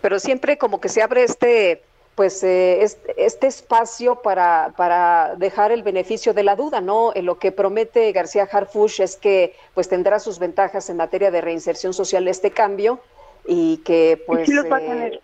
pero 0.00 0.18
siempre 0.18 0.58
como 0.58 0.80
que 0.80 0.88
se 0.88 1.02
abre 1.02 1.24
este 1.24 1.82
pues 2.18 2.42
eh, 2.42 2.82
este, 2.82 3.46
espacio 3.46 4.16
para, 4.22 4.72
para 4.76 5.36
dejar 5.36 5.70
el 5.70 5.84
beneficio 5.84 6.34
de 6.34 6.42
la 6.42 6.56
duda, 6.56 6.80
¿no? 6.80 7.12
En 7.14 7.26
lo 7.26 7.38
que 7.38 7.52
promete 7.52 8.10
García 8.10 8.48
Harfush 8.50 9.00
es 9.02 9.14
que 9.14 9.54
pues 9.72 9.88
tendrá 9.88 10.18
sus 10.18 10.40
ventajas 10.40 10.90
en 10.90 10.96
materia 10.96 11.30
de 11.30 11.40
reinserción 11.40 11.94
social 11.94 12.26
este 12.26 12.50
cambio 12.50 12.98
y 13.46 13.76
que 13.84 14.20
pues... 14.26 14.48
sí 14.48 14.52
los 14.52 14.64
va 14.64 14.78
a 14.78 14.82
eh, 14.82 14.88
tener, 14.88 15.20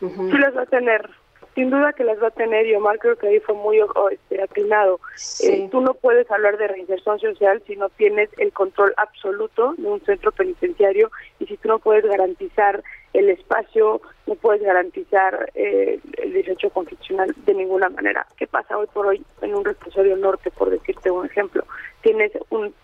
sí 0.00 0.38
las 0.38 0.56
va 0.56 0.62
a 0.62 0.66
tener, 0.66 1.08
sin 1.54 1.70
duda 1.70 1.92
que 1.92 2.04
las 2.04 2.20
va 2.22 2.28
a 2.28 2.32
tener 2.32 2.66
y 2.66 2.74
Omar 2.74 2.98
creo 2.98 3.16
que 3.16 3.28
ahí 3.28 3.40
fue 3.40 3.54
muy 3.54 3.80
este, 4.10 4.42
atinado. 4.42 5.00
Eh, 5.40 5.68
tú 5.70 5.80
no 5.80 5.94
puedes 5.94 6.28
hablar 6.30 6.58
de 6.58 6.68
reinserción 6.68 7.20
social 7.20 7.62
si 7.66 7.76
no 7.76 7.88
tienes 7.90 8.28
el 8.38 8.52
control 8.52 8.92
absoluto 8.96 9.74
de 9.76 9.86
un 9.86 10.00
centro 10.04 10.32
penitenciario 10.32 11.10
y 11.38 11.46
si 11.46 11.56
tú 11.56 11.68
no 11.68 11.78
puedes 11.78 12.04
garantizar 12.04 12.82
el 13.12 13.30
espacio, 13.30 14.00
no 14.26 14.34
puedes 14.34 14.62
garantizar 14.62 15.50
eh, 15.54 16.00
el 16.18 16.32
derecho 16.32 16.70
constitucional 16.70 17.32
de 17.46 17.54
ninguna 17.54 17.88
manera. 17.88 18.26
¿Qué 18.36 18.48
pasa 18.48 18.76
hoy 18.76 18.88
por 18.92 19.06
hoy 19.06 19.24
en 19.40 19.54
un 19.54 19.64
reclusorio 19.64 20.16
norte, 20.16 20.50
por 20.50 20.70
decirte 20.70 21.10
un 21.10 21.26
ejemplo? 21.26 21.64
Tienes 22.02 22.32
un 22.50 22.74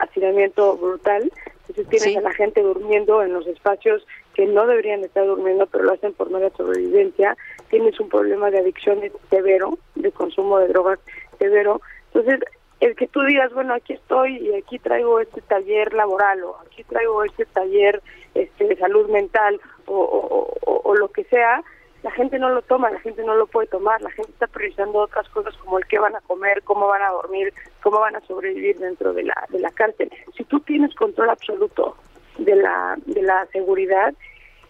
hacinamiento 0.00 0.76
brutal, 0.76 1.30
entonces 1.68 1.88
tienes 1.88 2.16
a 2.16 2.28
la 2.28 2.32
gente 2.32 2.62
durmiendo 2.62 3.22
en 3.22 3.32
los 3.32 3.46
espacios 3.46 4.04
que 4.38 4.46
no 4.46 4.68
deberían 4.68 5.02
estar 5.02 5.26
durmiendo, 5.26 5.66
pero 5.66 5.82
lo 5.82 5.94
hacen 5.94 6.12
por 6.12 6.30
mera 6.30 6.48
sobrevivencia, 6.50 7.36
tienes 7.70 7.98
un 7.98 8.08
problema 8.08 8.52
de 8.52 8.60
adicciones 8.60 9.10
severo, 9.30 9.76
de 9.96 10.12
consumo 10.12 10.60
de 10.60 10.68
drogas 10.68 11.00
severo, 11.40 11.80
entonces 12.12 12.38
el 12.78 12.94
que 12.94 13.08
tú 13.08 13.20
digas, 13.22 13.52
bueno, 13.52 13.74
aquí 13.74 13.94
estoy 13.94 14.36
y 14.36 14.54
aquí 14.54 14.78
traigo 14.78 15.18
este 15.18 15.40
taller 15.40 15.92
laboral 15.92 16.44
o 16.44 16.56
aquí 16.64 16.84
traigo 16.84 17.24
este 17.24 17.46
taller 17.46 18.00
este, 18.36 18.68
de 18.68 18.76
salud 18.76 19.10
mental 19.10 19.60
o, 19.86 20.48
o, 20.84 20.94
lo 20.94 21.08
que 21.08 21.24
sea, 21.24 21.64
la 22.04 22.12
gente 22.12 22.38
no 22.38 22.50
lo 22.50 22.62
toma, 22.62 22.92
la 22.92 23.00
gente 23.00 23.24
no 23.24 23.34
lo 23.34 23.48
puede 23.48 23.66
tomar, 23.66 24.00
la 24.02 24.12
gente 24.12 24.30
está 24.30 24.46
priorizando 24.46 25.00
otras 25.00 25.28
cosas 25.30 25.56
como 25.56 25.78
el 25.78 25.86
qué 25.86 25.98
van 25.98 26.14
a 26.14 26.20
comer, 26.20 26.62
cómo 26.62 26.86
van 26.86 27.02
a 27.02 27.10
dormir, 27.10 27.52
cómo 27.82 27.98
van 27.98 28.14
a 28.14 28.20
sobrevivir 28.20 28.78
dentro 28.78 29.12
de 29.12 29.24
la, 29.24 29.46
de 29.48 29.58
la 29.58 29.72
cárcel. 29.72 30.12
Si 30.36 30.44
tú 30.44 30.60
tienes 30.60 30.94
control 30.94 31.30
absoluto 31.30 31.96
de 32.38 32.56
la, 32.56 32.96
de 33.04 33.22
la 33.22 33.46
seguridad 33.52 34.14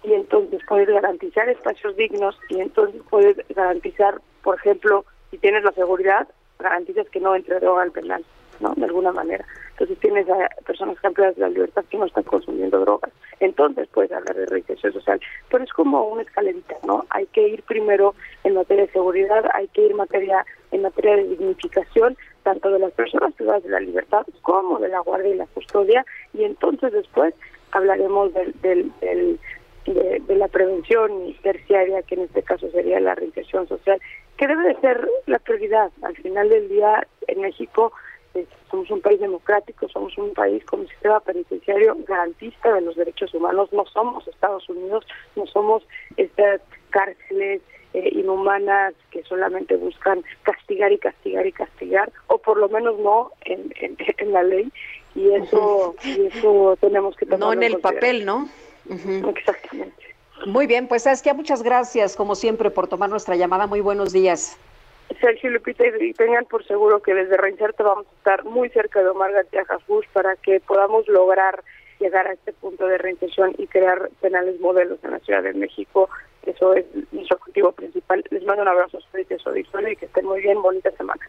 y 0.02 0.12
entonces 0.12 0.60
puedes 0.66 0.88
garantizar 0.88 1.48
espacios 1.48 1.96
dignos 1.96 2.38
y 2.48 2.60
entonces 2.60 3.00
puedes 3.08 3.36
garantizar, 3.54 4.20
por 4.42 4.56
ejemplo, 4.56 5.04
si 5.30 5.38
tienes 5.38 5.64
la 5.64 5.72
seguridad, 5.72 6.28
garantizas 6.58 7.08
que 7.10 7.20
no 7.20 7.34
entre 7.34 7.60
droga 7.60 7.82
al 7.82 7.92
penal, 7.92 8.24
¿no? 8.60 8.74
De 8.74 8.84
alguna 8.84 9.12
manera. 9.12 9.44
Entonces 9.72 9.98
tienes 10.00 10.28
a 10.28 10.48
personas 10.64 10.98
campeonas 11.00 11.36
de 11.36 11.42
la 11.42 11.48
libertad 11.48 11.84
que 11.88 11.98
no 11.98 12.06
están 12.06 12.24
consumiendo 12.24 12.80
drogas. 12.80 13.12
Entonces 13.38 13.88
puedes 13.92 14.10
hablar 14.10 14.34
de 14.34 14.46
reinserción 14.46 14.92
social. 14.92 15.20
Pero 15.50 15.62
es 15.62 15.72
como 15.72 16.08
una 16.08 16.22
escalerita, 16.22 16.76
¿no? 16.84 17.06
Hay 17.10 17.26
que 17.26 17.46
ir 17.46 17.62
primero 17.62 18.14
en 18.42 18.54
materia 18.54 18.86
de 18.86 18.92
seguridad, 18.92 19.44
hay 19.54 19.68
que 19.68 19.82
ir 19.82 19.94
materia, 19.94 20.44
en 20.72 20.82
materia 20.82 21.16
de 21.16 21.28
dignificación, 21.28 22.16
tanto 22.42 22.70
de 22.70 22.80
las 22.80 22.92
personas 22.92 23.34
privadas 23.34 23.62
de 23.62 23.70
la 23.70 23.80
libertad 23.80 24.26
como 24.42 24.78
de 24.80 24.88
la 24.88 25.00
guardia 25.00 25.34
y 25.34 25.36
la 25.36 25.46
custodia, 25.46 26.04
y 26.32 26.44
entonces 26.44 26.92
después 26.92 27.34
hablaremos 27.72 28.32
del, 28.34 28.52
del, 28.60 28.92
del 29.00 29.38
de, 29.92 30.36
la 30.36 30.48
prevención 30.48 31.34
terciaria, 31.42 32.02
que 32.02 32.14
en 32.14 32.22
este 32.22 32.42
caso 32.42 32.70
sería 32.70 33.00
la 33.00 33.14
reinserción 33.14 33.66
social, 33.68 34.00
que 34.36 34.46
debe 34.46 34.62
de 34.68 34.80
ser 34.80 35.08
la 35.26 35.38
prioridad. 35.38 35.90
Al 36.02 36.16
final 36.16 36.48
del 36.48 36.68
día, 36.68 37.06
en 37.26 37.40
México 37.40 37.92
somos 38.70 38.90
un 38.90 39.00
país 39.00 39.20
democrático, 39.20 39.88
somos 39.88 40.16
un 40.18 40.32
país 40.34 40.64
con 40.64 40.80
un 40.80 40.88
sistema 40.88 41.20
penitenciario 41.20 41.96
garantista 42.06 42.74
de 42.74 42.82
los 42.82 42.96
derechos 42.96 43.32
humanos, 43.34 43.72
no 43.72 43.84
somos 43.86 44.26
Estados 44.28 44.68
Unidos, 44.68 45.06
no 45.36 45.46
somos 45.46 45.82
estas 46.16 46.60
cárceles 46.90 47.62
eh, 47.94 48.10
inhumanas 48.12 48.94
que 49.10 49.22
solamente 49.24 49.76
buscan 49.76 50.22
castigar 50.42 50.92
y 50.92 50.98
castigar 50.98 51.46
y 51.46 51.52
castigar, 51.52 52.12
o 52.26 52.38
por 52.38 52.58
lo 52.58 52.68
menos 52.68 52.98
no 52.98 53.32
en, 53.44 53.72
en, 53.80 53.96
la 54.32 54.42
ley, 54.42 54.70
y 55.14 55.32
eso, 55.32 55.94
y 56.04 56.26
eso 56.26 56.76
tenemos 56.80 57.16
que 57.16 57.26
tomar 57.26 57.40
No 57.40 57.52
en 57.52 57.62
el 57.62 57.78
papel, 57.78 58.24
¿no? 58.24 58.48
Exactamente. 58.88 60.08
Muy 60.46 60.66
bien, 60.66 60.86
pues 60.86 61.04
que 61.22 61.34
muchas 61.34 61.62
gracias 61.62 62.14
como 62.14 62.34
siempre 62.34 62.70
por 62.70 62.86
tomar 62.86 63.10
nuestra 63.10 63.34
llamada. 63.36 63.66
Muy 63.66 63.80
buenos 63.80 64.12
días. 64.12 64.56
Sergio 65.20 65.50
Lupita, 65.50 65.84
y 65.86 66.12
tengan 66.12 66.44
por 66.44 66.66
seguro 66.66 67.00
que 67.02 67.14
desde 67.14 67.36
Reinserto 67.36 67.84
vamos 67.84 68.06
a 68.06 68.16
estar 68.18 68.44
muy 68.44 68.68
cerca 68.70 69.02
de 69.02 69.08
Omar 69.08 69.32
García 69.32 69.64
Jasús 69.64 70.06
para 70.12 70.36
que 70.36 70.60
podamos 70.60 71.08
lograr 71.08 71.62
llegar 71.98 72.26
a 72.28 72.32
este 72.32 72.52
punto 72.52 72.86
de 72.86 72.98
reinserción 72.98 73.54
y 73.58 73.66
crear 73.66 74.10
penales 74.20 74.60
modelos 74.60 74.98
en 75.02 75.12
la 75.12 75.18
Ciudad 75.20 75.42
de 75.42 75.54
México. 75.54 76.08
Eso 76.44 76.74
es 76.74 76.84
nuestro 77.12 77.36
objetivo 77.38 77.72
principal. 77.72 78.24
Les 78.30 78.44
mando 78.44 78.62
un 78.62 78.68
abrazo 78.68 78.98
a 78.98 79.00
ustedes 79.00 79.26
y 79.30 79.96
que 79.96 80.06
estén 80.06 80.24
muy 80.24 80.40
bien. 80.40 80.62
Bonita 80.62 80.90
semana. 80.92 81.20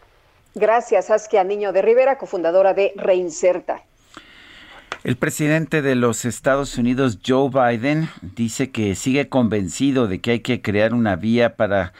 Gracias, 0.54 1.06
Saskia 1.06 1.44
Niño 1.44 1.72
de 1.72 1.82
Rivera, 1.82 2.18
cofundadora 2.18 2.74
de 2.74 2.92
Reinserta. 2.96 3.82
El 5.02 5.16
presidente 5.16 5.80
de 5.80 5.94
los 5.94 6.24
Estados 6.24 6.76
Unidos, 6.76 7.20
Joe 7.26 7.48
Biden, 7.48 8.08
dice 8.20 8.70
que 8.70 8.94
sigue 8.94 9.28
convencido 9.28 10.06
de 10.06 10.20
que 10.20 10.32
hay 10.32 10.40
que 10.40 10.60
crear 10.60 10.92
una 10.92 11.16
vía 11.16 11.56
para, 11.56 11.94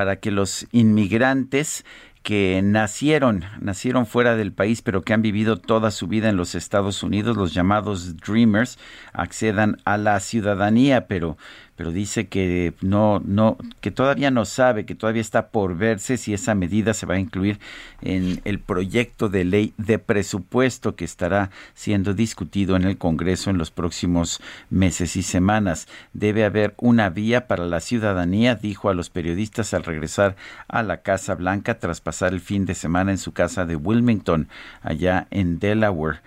para 0.00 0.16
que 0.16 0.30
los 0.30 0.66
inmigrantes 0.72 1.84
que 2.22 2.62
nacieron, 2.64 3.44
nacieron 3.60 4.06
fuera 4.06 4.34
del 4.34 4.50
país, 4.50 4.80
pero 4.80 5.02
que 5.02 5.12
han 5.12 5.20
vivido 5.20 5.58
toda 5.58 5.90
su 5.90 6.06
vida 6.06 6.30
en 6.30 6.38
los 6.38 6.54
Estados 6.54 7.02
Unidos, 7.02 7.36
los 7.36 7.52
llamados 7.52 8.16
Dreamers, 8.16 8.78
accedan 9.12 9.76
a 9.84 9.98
la 9.98 10.18
ciudadanía, 10.20 11.06
pero 11.06 11.36
pero 11.80 11.92
dice 11.92 12.28
que 12.28 12.74
no, 12.82 13.22
no, 13.24 13.56
que 13.80 13.90
todavía 13.90 14.30
no 14.30 14.44
sabe, 14.44 14.84
que 14.84 14.94
todavía 14.94 15.22
está 15.22 15.48
por 15.48 15.78
verse 15.78 16.18
si 16.18 16.34
esa 16.34 16.54
medida 16.54 16.92
se 16.92 17.06
va 17.06 17.14
a 17.14 17.18
incluir 17.18 17.58
en 18.02 18.42
el 18.44 18.58
proyecto 18.58 19.30
de 19.30 19.46
ley 19.46 19.72
de 19.78 19.98
presupuesto 19.98 20.94
que 20.94 21.06
estará 21.06 21.48
siendo 21.72 22.12
discutido 22.12 22.76
en 22.76 22.84
el 22.84 22.98
Congreso 22.98 23.48
en 23.48 23.56
los 23.56 23.70
próximos 23.70 24.42
meses 24.68 25.16
y 25.16 25.22
semanas. 25.22 25.88
Debe 26.12 26.44
haber 26.44 26.74
una 26.76 27.08
vía 27.08 27.46
para 27.46 27.64
la 27.64 27.80
ciudadanía, 27.80 28.56
dijo 28.56 28.90
a 28.90 28.94
los 28.94 29.08
periodistas 29.08 29.72
al 29.72 29.84
regresar 29.84 30.36
a 30.68 30.82
la 30.82 31.00
Casa 31.00 31.34
Blanca 31.34 31.78
tras 31.78 32.02
pasar 32.02 32.34
el 32.34 32.40
fin 32.40 32.66
de 32.66 32.74
semana 32.74 33.10
en 33.10 33.16
su 33.16 33.32
casa 33.32 33.64
de 33.64 33.76
Wilmington, 33.76 34.48
allá 34.82 35.28
en 35.30 35.58
Delaware. 35.58 36.20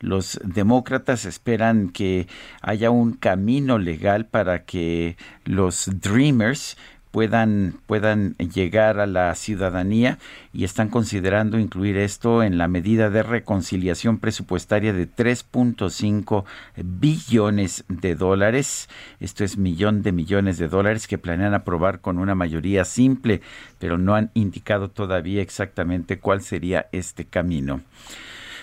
Los 0.00 0.40
demócratas 0.42 1.26
esperan 1.26 1.90
que 1.90 2.26
haya 2.62 2.90
un 2.90 3.12
camino 3.12 3.78
legal 3.78 4.24
para 4.24 4.64
que 4.64 4.99
los 5.44 5.90
Dreamers 6.00 6.76
puedan, 7.10 7.80
puedan 7.86 8.34
llegar 8.36 9.00
a 9.00 9.06
la 9.06 9.34
ciudadanía 9.34 10.18
y 10.52 10.64
están 10.64 10.88
considerando 10.88 11.58
incluir 11.58 11.96
esto 11.96 12.42
en 12.42 12.58
la 12.58 12.68
medida 12.68 13.10
de 13.10 13.22
reconciliación 13.22 14.18
presupuestaria 14.18 14.92
de 14.92 15.08
3.5 15.08 16.44
billones 16.76 17.84
de 17.88 18.14
dólares. 18.14 18.88
Esto 19.18 19.44
es 19.44 19.56
millón 19.56 20.02
de 20.02 20.12
millones 20.12 20.58
de 20.58 20.68
dólares 20.68 21.08
que 21.08 21.18
planean 21.18 21.54
aprobar 21.54 22.00
con 22.00 22.18
una 22.18 22.34
mayoría 22.34 22.84
simple, 22.84 23.40
pero 23.78 23.98
no 23.98 24.14
han 24.14 24.30
indicado 24.34 24.90
todavía 24.90 25.42
exactamente 25.42 26.18
cuál 26.18 26.42
sería 26.42 26.86
este 26.92 27.24
camino. 27.24 27.80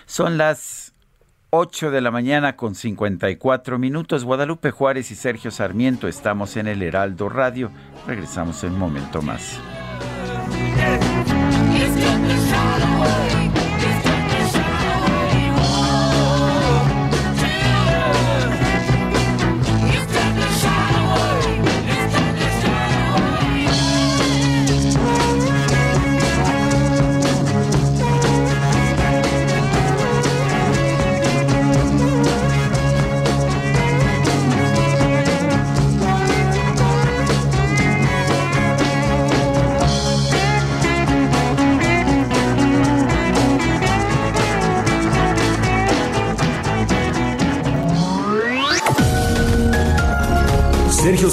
Son 0.06 0.38
las 0.38 0.87
8 1.50 1.92
de 1.92 2.02
la 2.02 2.12
mañana 2.12 2.58
con 2.58 2.76
54 2.76 3.80
minutos. 3.80 4.26
Guadalupe 4.26 4.72
Juárez 4.72 5.12
y 5.12 5.16
Sergio 5.16 5.50
Sarmiento 5.50 6.10
estamos 6.10 6.58
en 6.58 6.68
el 6.68 6.84
Heraldo 6.84 7.30
Radio. 7.30 7.72
Regresamos 8.06 8.64
en 8.66 8.74
un 8.74 8.80
momento 8.80 9.22
más. 9.22 9.58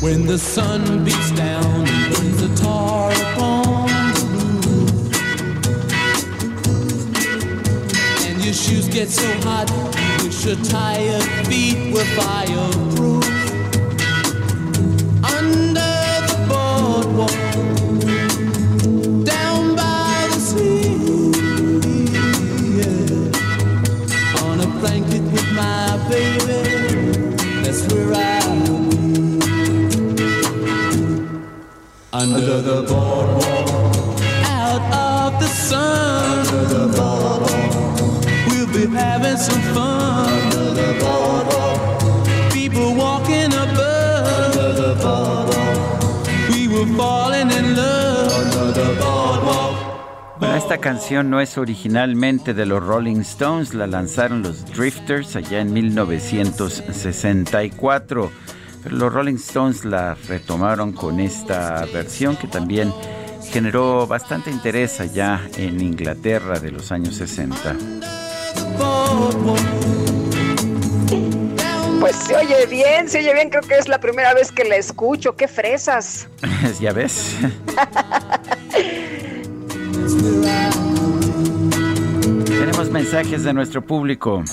When 0.00 0.26
the 0.26 0.38
sun 0.38 1.04
beats 1.04 1.32
down 1.32 1.64
and 1.64 2.14
burns 2.14 2.40
the 2.40 2.48
tar 2.62 3.10
upon 3.10 3.88
the 4.14 4.26
roof, 4.64 4.90
and 8.24 8.44
your 8.44 8.54
shoes 8.54 8.86
get 8.88 9.08
so 9.08 9.28
hot, 9.40 9.68
you 9.68 10.26
wish 10.26 10.44
your 10.46 10.56
tired 10.64 11.24
feet 11.48 11.92
were 11.92 12.04
fireproof. 12.16 13.37
Under 32.10 32.62
the 32.62 32.84
boardwalk, 32.88 33.68
out 34.46 34.80
of 34.94 35.38
the 35.40 35.46
sun. 35.46 36.38
Under 36.38 36.64
the 36.64 36.86
boardwalk, 36.96 38.24
we'll 38.48 38.66
be 38.72 38.86
having 38.96 39.36
some 39.36 39.60
fun. 39.74 40.26
Under 40.26 40.72
the 40.72 40.94
people 42.50 42.94
walking 42.94 43.52
above. 43.52 44.56
Under 44.56 44.72
the 44.72 44.94
we 46.50 46.66
were 46.68 46.86
falling 46.96 47.50
in 47.50 47.76
love. 47.76 48.32
Under 48.32 48.72
the 48.72 48.94
boardwalk. 48.98 49.76
Bueno, 50.40 50.56
esta 50.56 50.78
canción 50.78 51.28
no 51.28 51.42
es 51.42 51.58
originalmente 51.58 52.54
de 52.54 52.64
los 52.64 52.82
Rolling 52.82 53.20
Stones, 53.20 53.74
la 53.74 53.86
lanzaron 53.86 54.42
los 54.42 54.64
Drifters 54.64 55.36
allá 55.36 55.60
en 55.60 55.74
1964. 55.74 58.30
Los 58.90 59.12
Rolling 59.12 59.36
Stones 59.36 59.84
la 59.84 60.14
retomaron 60.14 60.92
con 60.92 61.20
esta 61.20 61.84
versión 61.86 62.36
que 62.36 62.46
también 62.46 62.92
generó 63.50 64.06
bastante 64.06 64.50
interés 64.50 65.00
allá 65.00 65.40
en 65.56 65.80
Inglaterra 65.80 66.58
de 66.58 66.70
los 66.70 66.92
años 66.92 67.16
60. 67.16 67.76
Pues 72.00 72.16
se 72.16 72.36
oye 72.36 72.66
bien, 72.66 73.08
se 73.08 73.18
oye 73.18 73.34
bien, 73.34 73.50
creo 73.50 73.62
que 73.62 73.76
es 73.76 73.88
la 73.88 74.00
primera 74.00 74.34
vez 74.34 74.52
que 74.52 74.64
la 74.64 74.76
escucho, 74.76 75.36
qué 75.36 75.48
fresas. 75.48 76.28
ya 76.80 76.92
ves. 76.92 77.36
Tenemos 82.78 82.94
mensajes 82.94 83.42
de 83.42 83.52
nuestro 83.52 83.84
público. 83.84 84.44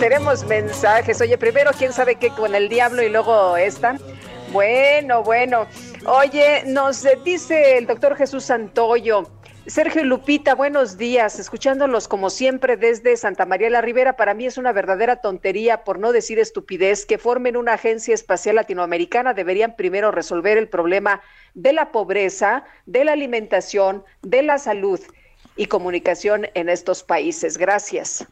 Tenemos 0.00 0.44
mensajes. 0.44 1.20
Oye, 1.20 1.38
primero, 1.38 1.70
quién 1.78 1.92
sabe 1.92 2.16
qué 2.16 2.30
con 2.30 2.56
el 2.56 2.68
diablo 2.68 3.00
y 3.00 3.08
luego 3.08 3.56
esta. 3.56 3.96
Bueno, 4.52 5.22
bueno. 5.22 5.68
Oye, 6.04 6.64
nos 6.66 7.06
dice 7.24 7.78
el 7.78 7.86
doctor 7.86 8.16
Jesús 8.16 8.42
Santoyo. 8.42 9.30
Sergio 9.68 10.02
Lupita, 10.02 10.56
buenos 10.56 10.98
días. 10.98 11.38
Escuchándolos 11.38 12.08
como 12.08 12.28
siempre 12.28 12.76
desde 12.76 13.16
Santa 13.16 13.46
María 13.46 13.70
la 13.70 13.82
Ribera, 13.82 14.16
para 14.16 14.34
mí 14.34 14.46
es 14.46 14.58
una 14.58 14.72
verdadera 14.72 15.20
tontería, 15.20 15.84
por 15.84 16.00
no 16.00 16.10
decir 16.10 16.40
estupidez, 16.40 17.06
que 17.06 17.18
formen 17.18 17.56
una 17.56 17.74
agencia 17.74 18.14
espacial 18.14 18.56
latinoamericana. 18.56 19.32
Deberían 19.32 19.76
primero 19.76 20.10
resolver 20.10 20.58
el 20.58 20.68
problema 20.68 21.20
de 21.54 21.72
la 21.72 21.92
pobreza, 21.92 22.64
de 22.86 23.04
la 23.04 23.12
alimentación, 23.12 24.02
de 24.22 24.42
la 24.42 24.58
salud 24.58 24.98
y 25.60 25.66
comunicación 25.66 26.46
en 26.54 26.70
estos 26.70 27.02
países. 27.02 27.58
Gracias. 27.58 28.26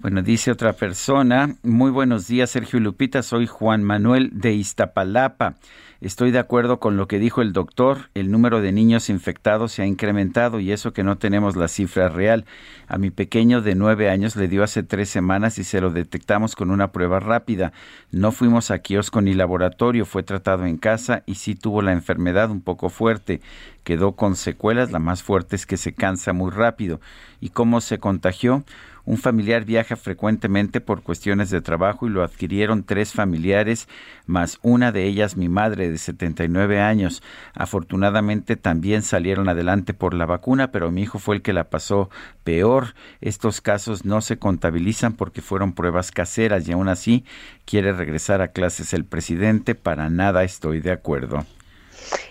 Bueno, 0.00 0.22
dice 0.22 0.50
otra 0.50 0.72
persona, 0.72 1.54
muy 1.62 1.92
buenos 1.92 2.26
días 2.26 2.50
Sergio 2.50 2.80
Lupita, 2.80 3.22
soy 3.22 3.46
Juan 3.46 3.84
Manuel 3.84 4.30
de 4.32 4.54
Iztapalapa. 4.54 5.54
Estoy 6.00 6.30
de 6.30 6.38
acuerdo 6.38 6.78
con 6.78 6.96
lo 6.96 7.08
que 7.08 7.18
dijo 7.18 7.42
el 7.42 7.52
doctor, 7.52 8.10
el 8.14 8.30
número 8.30 8.60
de 8.60 8.70
niños 8.70 9.10
infectados 9.10 9.72
se 9.72 9.82
ha 9.82 9.86
incrementado 9.86 10.60
y 10.60 10.70
eso 10.70 10.92
que 10.92 11.02
no 11.02 11.18
tenemos 11.18 11.56
la 11.56 11.66
cifra 11.66 12.08
real. 12.08 12.44
A 12.86 12.98
mi 12.98 13.10
pequeño 13.10 13.62
de 13.62 13.74
nueve 13.74 14.08
años 14.08 14.36
le 14.36 14.46
dio 14.46 14.62
hace 14.62 14.84
tres 14.84 15.08
semanas 15.08 15.58
y 15.58 15.64
se 15.64 15.80
lo 15.80 15.90
detectamos 15.90 16.54
con 16.54 16.70
una 16.70 16.92
prueba 16.92 17.18
rápida. 17.18 17.72
No 18.12 18.30
fuimos 18.30 18.70
a 18.70 18.78
kiosco 18.78 19.22
ni 19.22 19.34
laboratorio, 19.34 20.06
fue 20.06 20.22
tratado 20.22 20.66
en 20.66 20.76
casa 20.76 21.24
y 21.26 21.34
sí 21.34 21.56
tuvo 21.56 21.82
la 21.82 21.90
enfermedad 21.90 22.48
un 22.52 22.60
poco 22.60 22.90
fuerte. 22.90 23.40
Quedó 23.82 24.12
con 24.12 24.36
secuelas, 24.36 24.92
la 24.92 25.00
más 25.00 25.24
fuerte 25.24 25.56
es 25.56 25.66
que 25.66 25.76
se 25.76 25.94
cansa 25.94 26.32
muy 26.32 26.52
rápido. 26.52 27.00
¿Y 27.40 27.48
cómo 27.48 27.80
se 27.80 27.98
contagió? 27.98 28.62
Un 29.08 29.16
familiar 29.16 29.64
viaja 29.64 29.96
frecuentemente 29.96 30.82
por 30.82 31.02
cuestiones 31.02 31.48
de 31.48 31.62
trabajo 31.62 32.06
y 32.06 32.10
lo 32.10 32.22
adquirieron 32.22 32.84
tres 32.84 33.14
familiares, 33.14 33.88
más 34.26 34.58
una 34.60 34.92
de 34.92 35.06
ellas 35.06 35.34
mi 35.34 35.48
madre 35.48 35.90
de 35.90 35.96
79 35.96 36.78
años. 36.78 37.22
Afortunadamente 37.54 38.56
también 38.56 39.00
salieron 39.00 39.48
adelante 39.48 39.94
por 39.94 40.12
la 40.12 40.26
vacuna, 40.26 40.72
pero 40.72 40.90
mi 40.90 41.04
hijo 41.04 41.18
fue 41.18 41.36
el 41.36 41.40
que 41.40 41.54
la 41.54 41.70
pasó 41.70 42.10
peor. 42.44 42.88
Estos 43.22 43.62
casos 43.62 44.04
no 44.04 44.20
se 44.20 44.38
contabilizan 44.38 45.14
porque 45.14 45.40
fueron 45.40 45.72
pruebas 45.72 46.10
caseras 46.10 46.68
y 46.68 46.72
aún 46.72 46.88
así 46.88 47.24
quiere 47.64 47.94
regresar 47.94 48.42
a 48.42 48.48
clases 48.48 48.92
el 48.92 49.06
presidente. 49.06 49.74
Para 49.74 50.10
nada 50.10 50.44
estoy 50.44 50.80
de 50.80 50.92
acuerdo. 50.92 51.46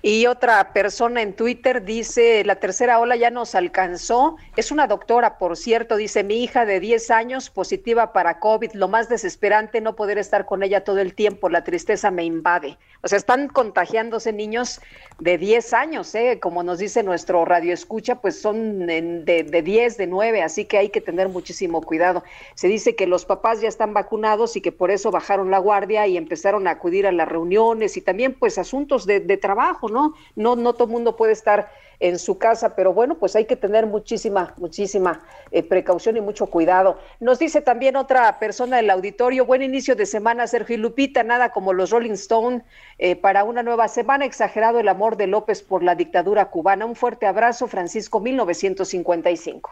Y 0.02 0.26
otra 0.26 0.74
persona 0.74 1.22
en 1.22 1.34
Twitter 1.34 1.84
dice, 1.84 2.44
la 2.46 2.56
tercera 2.56 3.00
ola 3.00 3.16
ya 3.16 3.30
nos 3.30 3.56
alcanzó. 3.56 4.38
Es 4.56 4.72
una 4.72 4.88
doctora, 4.88 5.38
por 5.38 5.58
cierto, 5.58 5.96
dice, 5.96 6.24
mi 6.24 6.44
hija 6.44 6.66
de 6.66 6.80
10 6.80 7.12
años 7.12 7.50
positiva 7.50 8.14
para 8.14 8.40
COVID. 8.40 8.74
Lo 8.74 8.88
más 8.88 9.10
desesperante 9.10 9.82
no 9.82 9.96
poder 9.96 10.18
estar 10.18 10.46
con 10.46 10.64
ella 10.64 10.84
todo 10.84 11.00
el 11.00 11.14
tiempo. 11.14 11.50
La 11.50 11.64
tristeza 11.64 12.12
me 12.12 12.24
invade. 12.24 12.78
O 13.04 13.08
sea, 13.08 13.18
están 13.18 13.48
contagiándose 13.48 14.34
niños 14.34 14.82
de 15.20 15.38
10 15.38 15.74
años, 15.74 16.14
¿eh? 16.16 16.40
como 16.42 16.64
nos 16.64 16.80
dice 16.80 17.04
nuestro 17.04 17.46
radio 17.46 17.74
escucha, 17.74 18.22
pues 18.22 18.40
son 18.42 18.86
de, 18.88 19.24
de 19.24 19.62
10, 19.62 19.98
de 19.98 20.08
9, 20.08 20.42
así 20.42 20.66
que 20.66 20.78
hay 20.78 20.90
que 20.90 21.02
tener 21.02 21.30
muchísimo 21.30 21.82
cuidado. 21.82 22.24
Se 22.56 22.68
dice 22.68 22.96
que 22.96 23.08
los 23.08 23.26
papás 23.26 23.62
ya 23.62 23.68
están 23.68 23.94
vacunados 23.94 24.56
y 24.56 24.62
que 24.62 24.72
por 24.72 24.92
eso 24.92 25.12
bajaron 25.12 25.52
la 25.52 25.60
guardia 25.60 26.08
y 26.08 26.18
empezaron 26.18 26.68
a 26.68 26.72
acudir 26.72 27.08
a 27.08 27.12
las 27.12 27.28
reuniones 27.28 27.98
y 27.98 28.02
también 28.02 28.34
pues 28.34 28.58
asuntos 28.58 29.06
de, 29.06 29.20
de 29.20 29.38
trabajo, 29.38 29.67
¿no? 29.90 30.14
No, 30.36 30.56
no 30.56 30.74
todo 30.74 30.86
el 30.86 30.92
mundo 30.92 31.16
puede 31.16 31.34
estar 31.34 31.70
en 32.00 32.20
su 32.20 32.38
casa, 32.38 32.76
pero 32.76 32.94
bueno, 32.94 33.16
pues 33.16 33.36
hay 33.36 33.46
que 33.46 33.56
tener 33.56 33.88
muchísima, 33.88 34.54
muchísima 34.58 35.22
eh, 35.52 35.64
precaución 35.64 36.18
y 36.18 36.22
mucho 36.22 36.46
cuidado. 36.46 37.00
Nos 37.20 37.40
dice 37.40 37.62
también 37.62 37.96
otra 37.96 38.40
persona 38.40 38.78
del 38.78 38.90
auditorio, 38.90 39.46
buen 39.46 39.64
inicio 39.64 39.96
de 39.96 40.06
semana, 40.06 40.46
Sergio 40.48 40.76
y 40.76 40.80
Lupita, 40.80 41.24
nada 41.24 41.52
como 41.52 41.74
los 41.74 41.90
Rolling 41.90 42.12
Stone 42.12 42.64
eh, 43.00 43.16
para 43.16 43.44
una 43.44 43.64
nueva 43.64 43.88
semana, 43.88 44.26
exagerado 44.26 44.80
el 44.80 44.88
amor 44.88 45.18
de 45.18 45.28
López 45.28 45.64
por 45.64 45.84
la 45.84 45.96
dictadura 45.96 46.50
cubana. 46.50 46.86
Un 46.86 46.96
fuerte 46.96 47.26
abrazo, 47.26 47.68
Francisco 47.68 48.20
1955. 48.20 49.72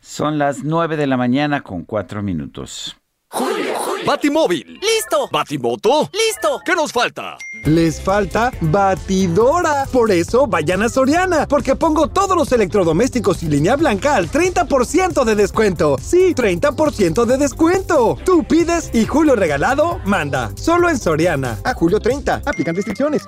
Son 0.00 0.38
las 0.38 0.64
nueve 0.64 0.96
de 0.96 1.06
la 1.06 1.16
mañana 1.16 1.60
con 1.60 1.84
cuatro 1.84 2.22
minutos. 2.22 2.96
Julio. 3.28 3.61
Batimóvil. 4.06 4.80
Listo. 4.80 5.28
Batimoto. 5.30 6.10
Listo. 6.12 6.60
¿Qué 6.64 6.74
nos 6.74 6.92
falta? 6.92 7.36
Les 7.64 8.00
falta 8.00 8.50
batidora. 8.60 9.86
Por 9.92 10.10
eso 10.10 10.46
vayan 10.46 10.82
a 10.82 10.88
Soriana, 10.88 11.46
porque 11.46 11.76
pongo 11.76 12.08
todos 12.08 12.36
los 12.36 12.50
electrodomésticos 12.52 13.42
y 13.42 13.48
línea 13.48 13.76
blanca 13.76 14.16
al 14.16 14.30
30% 14.30 15.24
de 15.24 15.34
descuento. 15.34 15.96
Sí, 16.02 16.34
30% 16.34 17.24
de 17.24 17.38
descuento. 17.38 18.18
Tú 18.24 18.44
pides 18.44 18.90
y 18.92 19.06
Julio 19.06 19.36
Regalado 19.36 20.00
manda. 20.04 20.50
Solo 20.56 20.88
en 20.90 20.98
Soriana. 20.98 21.58
A 21.64 21.74
julio 21.74 22.00
30. 22.00 22.42
Aplican 22.44 22.74
restricciones. 22.74 23.22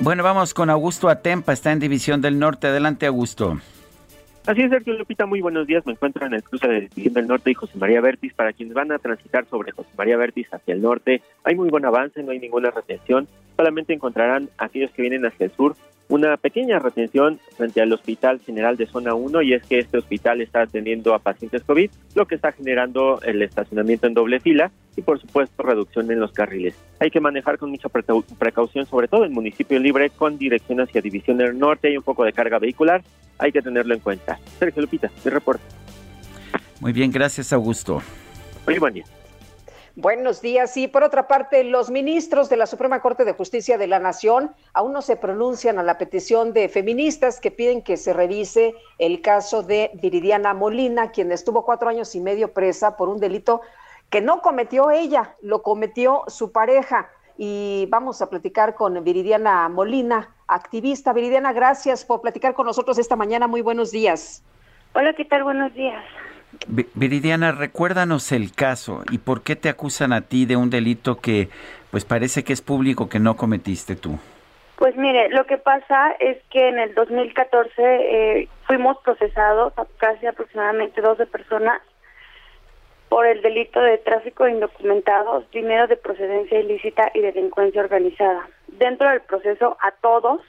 Bueno, 0.00 0.22
vamos 0.22 0.52
con 0.52 0.68
Augusto 0.70 1.08
Atempa, 1.08 1.52
está 1.52 1.72
en 1.72 1.78
División 1.78 2.20
del 2.20 2.38
Norte. 2.38 2.66
Adelante, 2.66 3.06
Augusto. 3.06 3.58
Así 4.46 4.60
es, 4.60 4.68
Sergio 4.68 4.92
Lupita, 4.92 5.24
muy 5.24 5.40
buenos 5.40 5.66
días. 5.66 5.86
Me 5.86 5.92
encuentro 5.92 6.26
en 6.26 6.34
el 6.34 6.42
cruce 6.42 6.68
de 6.68 6.80
División 6.82 7.14
del 7.14 7.26
Norte 7.26 7.50
y 7.50 7.54
José 7.54 7.78
María 7.78 8.02
Vértiz. 8.02 8.34
Para 8.34 8.52
quienes 8.52 8.74
van 8.74 8.92
a 8.92 8.98
transitar 8.98 9.46
sobre 9.46 9.72
José 9.72 9.88
María 9.96 10.18
Vértiz 10.18 10.52
hacia 10.52 10.74
el 10.74 10.82
norte, 10.82 11.22
hay 11.44 11.54
muy 11.54 11.70
buen 11.70 11.86
avance, 11.86 12.22
no 12.22 12.30
hay 12.30 12.38
ninguna 12.38 12.70
retención. 12.70 13.26
Solamente 13.56 13.94
encontrarán 13.94 14.50
aquellos 14.58 14.90
que 14.90 15.00
vienen 15.00 15.24
hacia 15.24 15.46
el 15.46 15.52
sur 15.52 15.74
una 16.08 16.36
pequeña 16.36 16.78
retención 16.78 17.40
frente 17.56 17.80
al 17.80 17.92
Hospital 17.92 18.40
General 18.40 18.76
de 18.76 18.86
Zona 18.86 19.14
1 19.14 19.42
y 19.42 19.54
es 19.54 19.62
que 19.64 19.78
este 19.78 19.98
hospital 19.98 20.40
está 20.40 20.62
atendiendo 20.62 21.14
a 21.14 21.18
pacientes 21.18 21.62
COVID, 21.62 21.90
lo 22.14 22.26
que 22.26 22.34
está 22.34 22.52
generando 22.52 23.20
el 23.22 23.42
estacionamiento 23.42 24.06
en 24.06 24.14
doble 24.14 24.40
fila 24.40 24.70
y 24.96 25.02
por 25.02 25.20
supuesto 25.20 25.62
reducción 25.62 26.10
en 26.10 26.20
los 26.20 26.32
carriles. 26.32 26.74
Hay 27.00 27.10
que 27.10 27.20
manejar 27.20 27.58
con 27.58 27.70
mucha 27.70 27.88
precaución, 27.88 28.86
sobre 28.86 29.08
todo 29.08 29.24
en 29.24 29.32
municipio 29.32 29.78
libre 29.78 30.10
con 30.10 30.38
dirección 30.38 30.80
hacia 30.80 31.00
División 31.00 31.38
del 31.38 31.58
Norte, 31.58 31.88
hay 31.88 31.96
un 31.96 32.02
poco 32.02 32.24
de 32.24 32.32
carga 32.32 32.58
vehicular, 32.58 33.02
hay 33.38 33.50
que 33.50 33.62
tenerlo 33.62 33.94
en 33.94 34.00
cuenta. 34.00 34.38
Sergio 34.58 34.82
Lupita, 34.82 35.10
mi 35.24 35.30
reporte. 35.30 35.64
Muy 36.80 36.92
bien, 36.92 37.10
gracias 37.10 37.52
Augusto. 37.52 38.02
Muy 38.66 38.78
buen 38.78 38.94
día. 38.94 39.04
Buenos 39.96 40.42
días. 40.42 40.76
Y 40.76 40.88
por 40.88 41.04
otra 41.04 41.28
parte, 41.28 41.62
los 41.62 41.88
ministros 41.88 42.48
de 42.48 42.56
la 42.56 42.66
Suprema 42.66 43.00
Corte 43.00 43.24
de 43.24 43.32
Justicia 43.32 43.78
de 43.78 43.86
la 43.86 44.00
Nación 44.00 44.50
aún 44.72 44.92
no 44.92 45.02
se 45.02 45.14
pronuncian 45.14 45.78
a 45.78 45.84
la 45.84 45.98
petición 45.98 46.52
de 46.52 46.68
feministas 46.68 47.38
que 47.38 47.52
piden 47.52 47.80
que 47.80 47.96
se 47.96 48.12
revise 48.12 48.74
el 48.98 49.22
caso 49.22 49.62
de 49.62 49.92
Viridiana 49.94 50.52
Molina, 50.52 51.12
quien 51.12 51.30
estuvo 51.30 51.64
cuatro 51.64 51.88
años 51.88 52.12
y 52.16 52.20
medio 52.20 52.52
presa 52.52 52.96
por 52.96 53.08
un 53.08 53.20
delito 53.20 53.60
que 54.10 54.20
no 54.20 54.42
cometió 54.42 54.90
ella, 54.90 55.36
lo 55.42 55.62
cometió 55.62 56.24
su 56.26 56.50
pareja. 56.50 57.08
Y 57.38 57.86
vamos 57.88 58.20
a 58.20 58.28
platicar 58.28 58.74
con 58.74 59.02
Viridiana 59.04 59.68
Molina, 59.68 60.34
activista. 60.48 61.12
Viridiana, 61.12 61.52
gracias 61.52 62.04
por 62.04 62.20
platicar 62.20 62.54
con 62.54 62.66
nosotros 62.66 62.98
esta 62.98 63.14
mañana. 63.14 63.46
Muy 63.46 63.60
buenos 63.60 63.92
días. 63.92 64.42
Hola, 64.92 65.12
¿qué 65.12 65.24
tal? 65.24 65.44
Buenos 65.44 65.72
días. 65.74 66.04
Viridiana, 66.94 67.52
recuérdanos 67.52 68.32
el 68.32 68.52
caso 68.52 69.02
y 69.10 69.18
por 69.18 69.42
qué 69.42 69.56
te 69.56 69.68
acusan 69.68 70.12
a 70.12 70.22
ti 70.22 70.46
de 70.46 70.56
un 70.56 70.70
delito 70.70 71.20
que 71.20 71.48
pues 71.90 72.04
parece 72.04 72.44
que 72.44 72.52
es 72.52 72.62
público 72.62 73.08
que 73.08 73.20
no 73.20 73.36
cometiste 73.36 73.96
tú. 73.96 74.18
Pues 74.76 74.96
mire, 74.96 75.28
lo 75.30 75.46
que 75.46 75.56
pasa 75.56 76.12
es 76.18 76.38
que 76.50 76.68
en 76.68 76.78
el 76.78 76.94
2014 76.94 77.70
eh, 77.78 78.48
fuimos 78.66 78.98
procesados 78.98 79.72
a 79.78 79.86
casi 79.98 80.26
aproximadamente 80.26 81.00
12 81.00 81.26
personas 81.26 81.80
por 83.08 83.26
el 83.26 83.42
delito 83.42 83.80
de 83.80 83.98
tráfico 83.98 84.44
de 84.44 84.52
indocumentados, 84.52 85.48
dinero 85.52 85.86
de 85.86 85.96
procedencia 85.96 86.58
ilícita 86.58 87.12
y 87.14 87.20
delincuencia 87.20 87.80
organizada. 87.80 88.48
Dentro 88.66 89.08
del 89.08 89.20
proceso 89.20 89.76
a 89.80 89.92
todos 89.92 90.40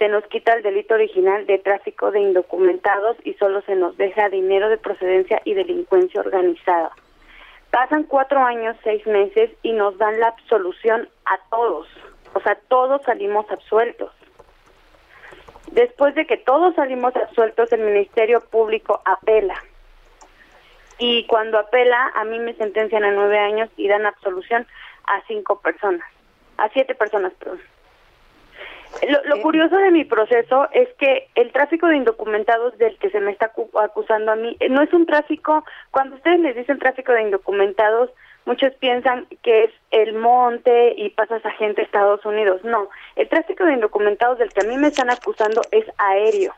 se 0.00 0.08
nos 0.08 0.24
quita 0.28 0.54
el 0.54 0.62
delito 0.62 0.94
original 0.94 1.44
de 1.44 1.58
tráfico 1.58 2.10
de 2.10 2.20
indocumentados 2.20 3.18
y 3.22 3.34
solo 3.34 3.60
se 3.60 3.74
nos 3.76 3.98
deja 3.98 4.30
dinero 4.30 4.70
de 4.70 4.78
procedencia 4.78 5.42
y 5.44 5.52
delincuencia 5.52 6.22
organizada. 6.22 6.90
Pasan 7.70 8.04
cuatro 8.04 8.42
años, 8.42 8.78
seis 8.82 9.06
meses 9.06 9.50
y 9.62 9.72
nos 9.72 9.98
dan 9.98 10.18
la 10.18 10.28
absolución 10.28 11.06
a 11.26 11.38
todos. 11.50 11.86
O 12.32 12.40
sea, 12.40 12.58
todos 12.68 13.02
salimos 13.02 13.44
absueltos. 13.50 14.10
Después 15.72 16.14
de 16.14 16.26
que 16.26 16.38
todos 16.38 16.74
salimos 16.76 17.14
absueltos, 17.14 17.70
el 17.70 17.82
Ministerio 17.82 18.40
Público 18.40 19.02
apela. 19.04 19.62
Y 20.98 21.26
cuando 21.26 21.58
apela, 21.58 22.10
a 22.14 22.24
mí 22.24 22.38
me 22.38 22.54
sentencian 22.54 23.04
a 23.04 23.10
nueve 23.10 23.38
años 23.38 23.68
y 23.76 23.86
dan 23.86 24.06
absolución 24.06 24.66
a 25.04 25.20
cinco 25.26 25.60
personas, 25.60 26.08
a 26.56 26.70
siete 26.70 26.94
personas, 26.94 27.34
perdón. 27.34 27.60
Lo, 29.08 29.22
lo, 29.24 29.42
curioso 29.42 29.76
de 29.76 29.90
mi 29.90 30.04
proceso 30.04 30.68
es 30.72 30.88
que 30.98 31.28
el 31.34 31.52
tráfico 31.52 31.86
de 31.86 31.96
indocumentados 31.96 32.76
del 32.76 32.96
que 32.98 33.10
se 33.10 33.20
me 33.20 33.30
está 33.30 33.52
acusando 33.82 34.32
a 34.32 34.36
mí 34.36 34.56
eh, 34.60 34.68
no 34.68 34.82
es 34.82 34.92
un 34.92 35.06
tráfico, 35.06 35.64
cuando 35.90 36.16
ustedes 36.16 36.40
les 36.40 36.56
dicen 36.56 36.78
tráfico 36.78 37.12
de 37.12 37.22
indocumentados, 37.22 38.10
muchos 38.44 38.74
piensan 38.74 39.26
que 39.42 39.64
es 39.64 39.70
el 39.90 40.14
monte 40.14 40.94
y 40.96 41.10
pasas 41.10 41.44
a 41.46 41.50
gente 41.52 41.80
a 41.80 41.84
Estados 41.84 42.24
Unidos. 42.24 42.62
No, 42.64 42.88
el 43.16 43.28
tráfico 43.28 43.64
de 43.64 43.74
indocumentados 43.74 44.38
del 44.38 44.52
que 44.52 44.66
a 44.66 44.68
mí 44.68 44.76
me 44.76 44.88
están 44.88 45.10
acusando 45.10 45.62
es 45.70 45.84
aéreo. 45.96 46.52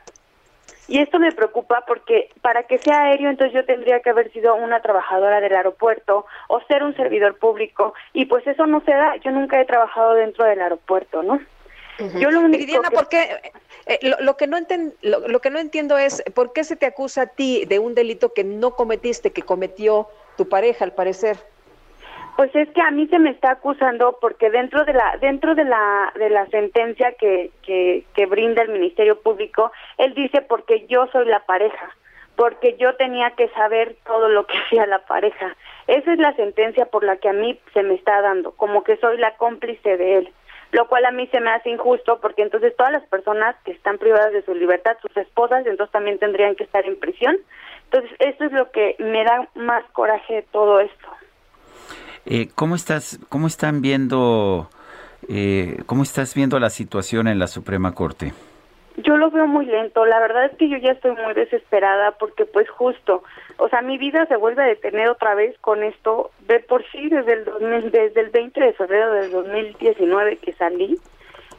Y 0.88 0.98
esto 0.98 1.18
me 1.18 1.32
preocupa 1.32 1.84
porque 1.86 2.30
para 2.40 2.64
que 2.64 2.78
sea 2.78 3.04
aéreo, 3.04 3.30
entonces 3.30 3.54
yo 3.54 3.64
tendría 3.64 4.00
que 4.00 4.10
haber 4.10 4.32
sido 4.32 4.54
una 4.54 4.80
trabajadora 4.80 5.40
del 5.40 5.54
aeropuerto 5.54 6.26
o 6.48 6.60
ser 6.62 6.82
un 6.82 6.94
servidor 6.96 7.38
público. 7.38 7.94
Y 8.12 8.26
pues 8.26 8.46
eso 8.46 8.66
no 8.66 8.80
se 8.80 8.92
da. 8.92 9.16
Yo 9.16 9.30
nunca 9.30 9.60
he 9.60 9.64
trabajado 9.64 10.14
dentro 10.14 10.44
del 10.44 10.60
aeropuerto, 10.60 11.22
¿no? 11.22 11.40
Yo 12.19 12.31
lo 12.31 12.40
único 12.40 12.59
Viridiana, 12.59 12.89
que- 12.90 12.97
¿por 12.97 13.09
qué? 13.09 13.40
eh, 13.86 13.98
lo, 14.02 14.16
lo 14.20 14.36
que 14.36 14.47
no 14.47 14.56
enten- 14.56 14.94
lo, 15.02 15.27
lo 15.28 15.40
que 15.40 15.51
no 15.51 15.59
entiendo 15.59 15.98
es 15.98 16.23
por 16.35 16.52
qué 16.52 16.64
se 16.64 16.77
te 16.77 16.86
acusa 16.86 17.23
a 17.23 17.27
ti 17.27 17.64
de 17.66 17.78
un 17.78 17.94
delito 17.94 18.32
que 18.32 18.44
no 18.44 18.73
cometiste, 18.73 19.32
que 19.32 19.43
cometió 19.43 20.09
tu 20.36 20.48
pareja, 20.48 20.85
al 20.85 20.93
parecer. 20.94 21.36
Pues 22.36 22.51
es 22.56 22.69
que 22.70 22.81
a 22.81 22.90
mí 22.90 23.06
se 23.09 23.19
me 23.19 23.31
está 23.31 23.51
acusando 23.52 24.16
porque 24.20 24.51
dentro 24.51 24.85
de 24.86 24.94
la 24.94 25.19
dentro 25.20 25.55
de 25.55 25.64
la 25.64 26.10
de 26.19 26.31
la 26.31 26.47
sentencia 26.47 27.12
que, 27.12 27.51
que 27.62 28.05
que 28.14 28.24
brinda 28.27 28.62
el 28.62 28.70
Ministerio 28.70 29.20
Público, 29.20 29.70
él 29.98 30.14
dice 30.14 30.40
porque 30.40 30.86
yo 30.86 31.06
soy 31.12 31.27
la 31.27 31.44
pareja, 31.44 31.94
porque 32.36 32.77
yo 32.78 32.97
tenía 32.97 33.32
que 33.32 33.48
saber 33.51 33.97
todo 34.06 34.28
lo 34.31 34.47
que 34.47 34.56
hacía 34.66 34.86
la 34.86 35.01
pareja. 35.05 35.55
Esa 35.86 36.12
es 36.14 36.19
la 36.19 36.35
sentencia 36.35 36.86
por 36.86 37.05
la 37.05 37.16
que 37.19 37.28
a 37.28 37.35
mí 37.35 37.60
se 37.74 37.82
me 37.82 37.94
está 37.94 38.23
dando, 38.23 38.52
como 38.52 38.82
que 38.82 38.97
soy 38.97 39.19
la 39.19 39.36
cómplice 39.36 39.98
de 39.98 40.16
él, 40.19 40.32
lo 40.72 40.88
cual 40.88 41.04
a 41.04 41.12
mí 41.12 41.26
se 41.28 41.40
me 41.40 41.50
hace 41.50 41.70
injusto 41.70 42.18
porque 42.20 42.42
entonces 42.42 42.74
todas 42.76 42.92
las 42.92 43.06
personas 43.08 43.54
que 43.64 43.72
están 43.72 43.98
privadas 43.98 44.32
de 44.32 44.42
su 44.42 44.54
libertad, 44.54 44.96
sus 45.00 45.14
esposas, 45.16 45.66
entonces 45.66 45.92
también 45.92 46.18
tendrían 46.18 46.56
que 46.56 46.64
estar 46.64 46.84
en 46.86 46.98
prisión. 46.98 47.36
Entonces, 47.84 48.10
eso 48.18 48.44
es 48.44 48.52
lo 48.52 48.70
que 48.70 48.96
me 48.98 49.22
da 49.22 49.48
más 49.54 49.84
coraje 49.92 50.46
todo 50.50 50.80
esto. 50.80 51.08
Eh, 52.24 52.48
¿Cómo 52.54 52.74
estás, 52.74 53.20
cómo 53.28 53.46
están 53.46 53.82
viendo, 53.82 54.70
eh, 55.28 55.82
cómo 55.84 56.02
estás 56.02 56.34
viendo 56.34 56.58
la 56.58 56.70
situación 56.70 57.28
en 57.28 57.38
la 57.38 57.48
Suprema 57.48 57.94
Corte? 57.94 58.32
Yo 58.97 59.16
lo 59.16 59.31
veo 59.31 59.47
muy 59.47 59.64
lento, 59.64 60.05
la 60.05 60.20
verdad 60.20 60.44
es 60.44 60.56
que 60.59 60.69
yo 60.69 60.77
ya 60.77 60.93
estoy 60.93 61.12
muy 61.12 61.32
desesperada 61.32 62.12
porque 62.12 62.44
pues 62.44 62.69
justo, 62.69 63.23
o 63.56 63.69
sea, 63.70 63.81
mi 63.81 63.97
vida 63.97 64.27
se 64.27 64.36
vuelve 64.36 64.62
a 64.62 64.66
detener 64.66 65.09
otra 65.09 65.35
vez 65.35 65.59
con 65.60 65.82
esto, 65.82 66.31
de 66.40 66.60
por 66.60 66.85
sí 66.90 67.09
desde 67.09 67.32
el 67.32 67.44
2000, 67.47 67.90
desde 67.90 68.20
el 68.20 68.28
20 68.28 68.60
de 68.60 68.73
febrero 68.74 69.12
del 69.14 69.31
2019 69.31 70.36
que 70.36 70.52
salí, 70.52 70.98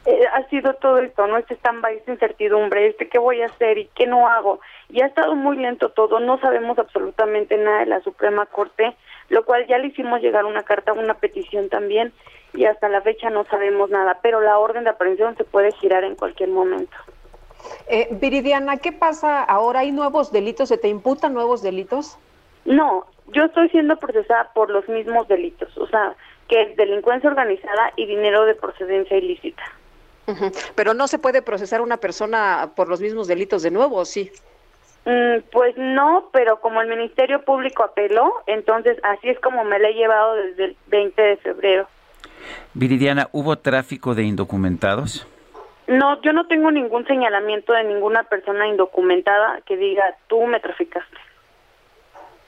eh, 0.06 0.26
ha 0.32 0.46
sido 0.48 0.74
todo 0.74 0.98
esto, 0.98 1.26
¿no? 1.26 1.38
Este 1.38 1.54
stand-by, 1.54 1.96
esta 1.96 2.12
incertidumbre, 2.12 2.86
este 2.86 3.08
qué 3.08 3.18
voy 3.18 3.40
a 3.40 3.46
hacer 3.46 3.78
y 3.78 3.88
qué 3.94 4.06
no 4.06 4.28
hago. 4.28 4.60
Y 4.90 5.00
ha 5.00 5.06
estado 5.06 5.34
muy 5.34 5.56
lento 5.56 5.88
todo, 5.88 6.20
no 6.20 6.38
sabemos 6.38 6.78
absolutamente 6.78 7.56
nada 7.56 7.80
de 7.80 7.86
la 7.86 8.00
Suprema 8.00 8.46
Corte, 8.46 8.94
lo 9.30 9.44
cual 9.44 9.66
ya 9.66 9.78
le 9.78 9.88
hicimos 9.88 10.20
llegar 10.20 10.44
una 10.44 10.62
carta, 10.62 10.92
una 10.92 11.14
petición 11.14 11.68
también, 11.68 12.12
y 12.52 12.66
hasta 12.66 12.88
la 12.88 13.00
fecha 13.00 13.30
no 13.30 13.44
sabemos 13.46 13.90
nada, 13.90 14.18
pero 14.22 14.40
la 14.40 14.58
orden 14.58 14.84
de 14.84 14.90
aprehensión 14.90 15.36
se 15.36 15.44
puede 15.44 15.72
girar 15.72 16.04
en 16.04 16.14
cualquier 16.14 16.50
momento. 16.50 16.96
Eh, 17.88 18.08
Viridiana, 18.12 18.76
¿qué 18.78 18.92
pasa 18.92 19.42
ahora? 19.42 19.80
¿Hay 19.80 19.92
nuevos 19.92 20.32
delitos? 20.32 20.68
¿Se 20.68 20.78
te 20.78 20.88
imputan 20.88 21.34
nuevos 21.34 21.62
delitos? 21.62 22.18
No, 22.64 23.06
yo 23.28 23.44
estoy 23.44 23.68
siendo 23.70 23.96
procesada 23.96 24.50
por 24.54 24.70
los 24.70 24.88
mismos 24.88 25.28
delitos, 25.28 25.76
o 25.76 25.86
sea, 25.86 26.14
que 26.48 26.62
es 26.62 26.76
delincuencia 26.76 27.28
organizada 27.28 27.92
y 27.96 28.06
dinero 28.06 28.44
de 28.44 28.54
procedencia 28.54 29.16
ilícita. 29.16 29.62
Pero 30.74 30.94
no 30.94 31.06
se 31.06 31.18
puede 31.18 31.42
procesar 31.42 31.82
una 31.82 31.98
persona 31.98 32.70
por 32.74 32.88
los 32.88 33.00
mismos 33.00 33.28
delitos 33.28 33.62
de 33.62 33.70
nuevo, 33.70 33.96
¿o 33.96 34.04
sí? 34.06 34.30
Mm, 35.04 35.42
pues 35.52 35.76
no, 35.76 36.30
pero 36.32 36.60
como 36.60 36.80
el 36.80 36.88
Ministerio 36.88 37.42
Público 37.44 37.82
apeló, 37.82 38.32
entonces 38.46 38.96
así 39.02 39.28
es 39.28 39.38
como 39.40 39.64
me 39.64 39.78
la 39.78 39.88
he 39.88 39.92
llevado 39.92 40.34
desde 40.34 40.64
el 40.64 40.76
20 40.86 41.20
de 41.20 41.36
febrero. 41.36 41.86
Viridiana, 42.72 43.28
¿hubo 43.32 43.56
tráfico 43.56 44.14
de 44.14 44.22
indocumentados? 44.22 45.26
No, 45.86 46.20
yo 46.22 46.32
no 46.32 46.46
tengo 46.46 46.70
ningún 46.70 47.06
señalamiento 47.06 47.72
de 47.72 47.84
ninguna 47.84 48.24
persona 48.24 48.66
indocumentada 48.66 49.60
que 49.66 49.76
diga 49.76 50.16
tú 50.28 50.46
me 50.46 50.60
traficaste. 50.60 51.16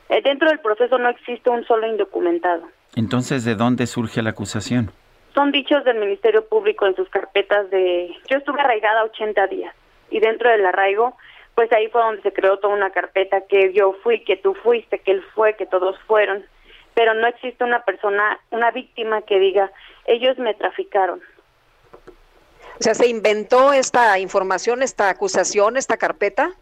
Eh, 0.09 0.23
dentro 0.23 0.49
del 0.49 0.61
proceso 0.61 0.99
no 0.99 1.09
existe 1.09 1.51
un 1.51 1.65
solo 1.67 1.87
indocumentado. 1.87 2.69
Entonces, 2.95 3.45
¿de 3.45 3.55
dónde 3.55 3.87
surge 3.87 4.23
la 4.23 4.31
acusación? 4.31 4.91
Son 5.35 5.53
dichos 5.53 5.85
del 5.85 5.99
Ministerio 5.99 6.49
Público 6.49 6.87
en 6.87 6.97
sus 6.97 7.09
carpetas 7.11 7.69
de... 7.71 8.17
Yo 8.29 8.39
estuve 8.39 8.61
arraigada 8.61 9.05
80 9.05 9.47
días 9.49 9.75
y 10.11 10.21
dentro 10.21 10.49
del 10.49 10.65
arraigo, 10.65 11.15
pues 11.55 11.71
ahí 11.73 11.89
fue 11.89 12.01
donde 12.01 12.23
se 12.23 12.33
creó 12.33 12.59
toda 12.59 12.75
una 12.75 12.91
carpeta 12.91 13.43
que 13.43 13.73
yo 13.75 13.95
fui, 14.03 14.21
que 14.21 14.37
tú 14.37 14.55
fuiste, 14.55 15.01
que 15.01 15.11
él 15.11 15.23
fue, 15.35 15.55
que 15.57 15.67
todos 15.67 15.99
fueron. 16.07 16.45
Pero 16.95 17.13
no 17.13 17.27
existe 17.27 17.65
una 17.65 17.85
persona, 17.85 18.39
una 18.51 18.71
víctima 18.71 19.23
que 19.23 19.39
diga, 19.39 19.71
ellos 20.07 20.39
me 20.39 20.55
traficaron. 20.55 21.21
O 22.79 22.83
sea, 22.83 22.95
¿se 22.95 23.07
inventó 23.09 23.73
esta 23.73 24.19
información, 24.19 24.83
esta 24.83 25.09
acusación, 25.09 25.77
esta 25.77 25.97
carpeta? 25.97 26.53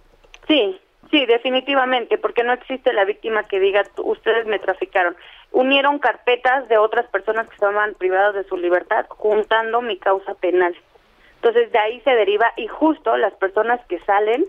Sí, 0.46 0.80
sí, 1.10 1.26
definitivamente, 1.26 2.18
porque 2.18 2.44
no 2.44 2.52
existe 2.52 2.92
la 2.92 3.04
víctima 3.04 3.44
que 3.44 3.58
diga, 3.60 3.84
"Tú- 3.96 4.02
ustedes 4.10 4.46
me 4.46 4.58
traficaron. 4.58 5.16
Unieron 5.50 5.98
carpetas 5.98 6.68
de 6.68 6.78
otras 6.78 7.06
personas 7.06 7.48
que 7.48 7.54
estaban 7.54 7.94
privadas 7.94 8.34
de 8.34 8.44
su 8.44 8.56
libertad, 8.56 9.06
juntando 9.08 9.80
mi 9.82 9.98
causa 9.98 10.34
penal. 10.34 10.76
Entonces, 11.36 11.70
de 11.72 11.78
ahí 11.78 12.00
se 12.00 12.10
deriva, 12.14 12.52
y 12.56 12.66
justo 12.68 13.16
las 13.16 13.32
personas 13.34 13.80
que 13.86 13.98
salen 14.00 14.44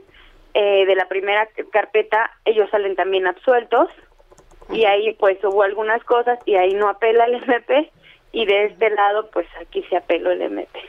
eh, 0.57 0.85
de 0.85 0.95
la 0.95 1.09
primera 1.09 1.49
carpeta, 1.69 2.31
ellos 2.45 2.69
salen 2.69 2.95
también 2.95 3.27
absueltos, 3.27 3.89
y 4.71 4.85
ahí 4.85 5.11
pues 5.19 5.43
hubo 5.43 5.63
algunas 5.63 6.01
cosas, 6.05 6.39
y 6.45 6.55
ahí 6.55 6.73
no 6.73 6.87
apela 6.87 7.25
el 7.25 7.35
MP, 7.43 7.91
y 8.31 8.45
de 8.45 8.65
este 8.67 8.89
lado, 8.91 9.29
pues 9.31 9.47
aquí 9.59 9.83
se 9.89 9.97
apeló 9.97 10.31
el 10.31 10.41
MP. 10.41 10.79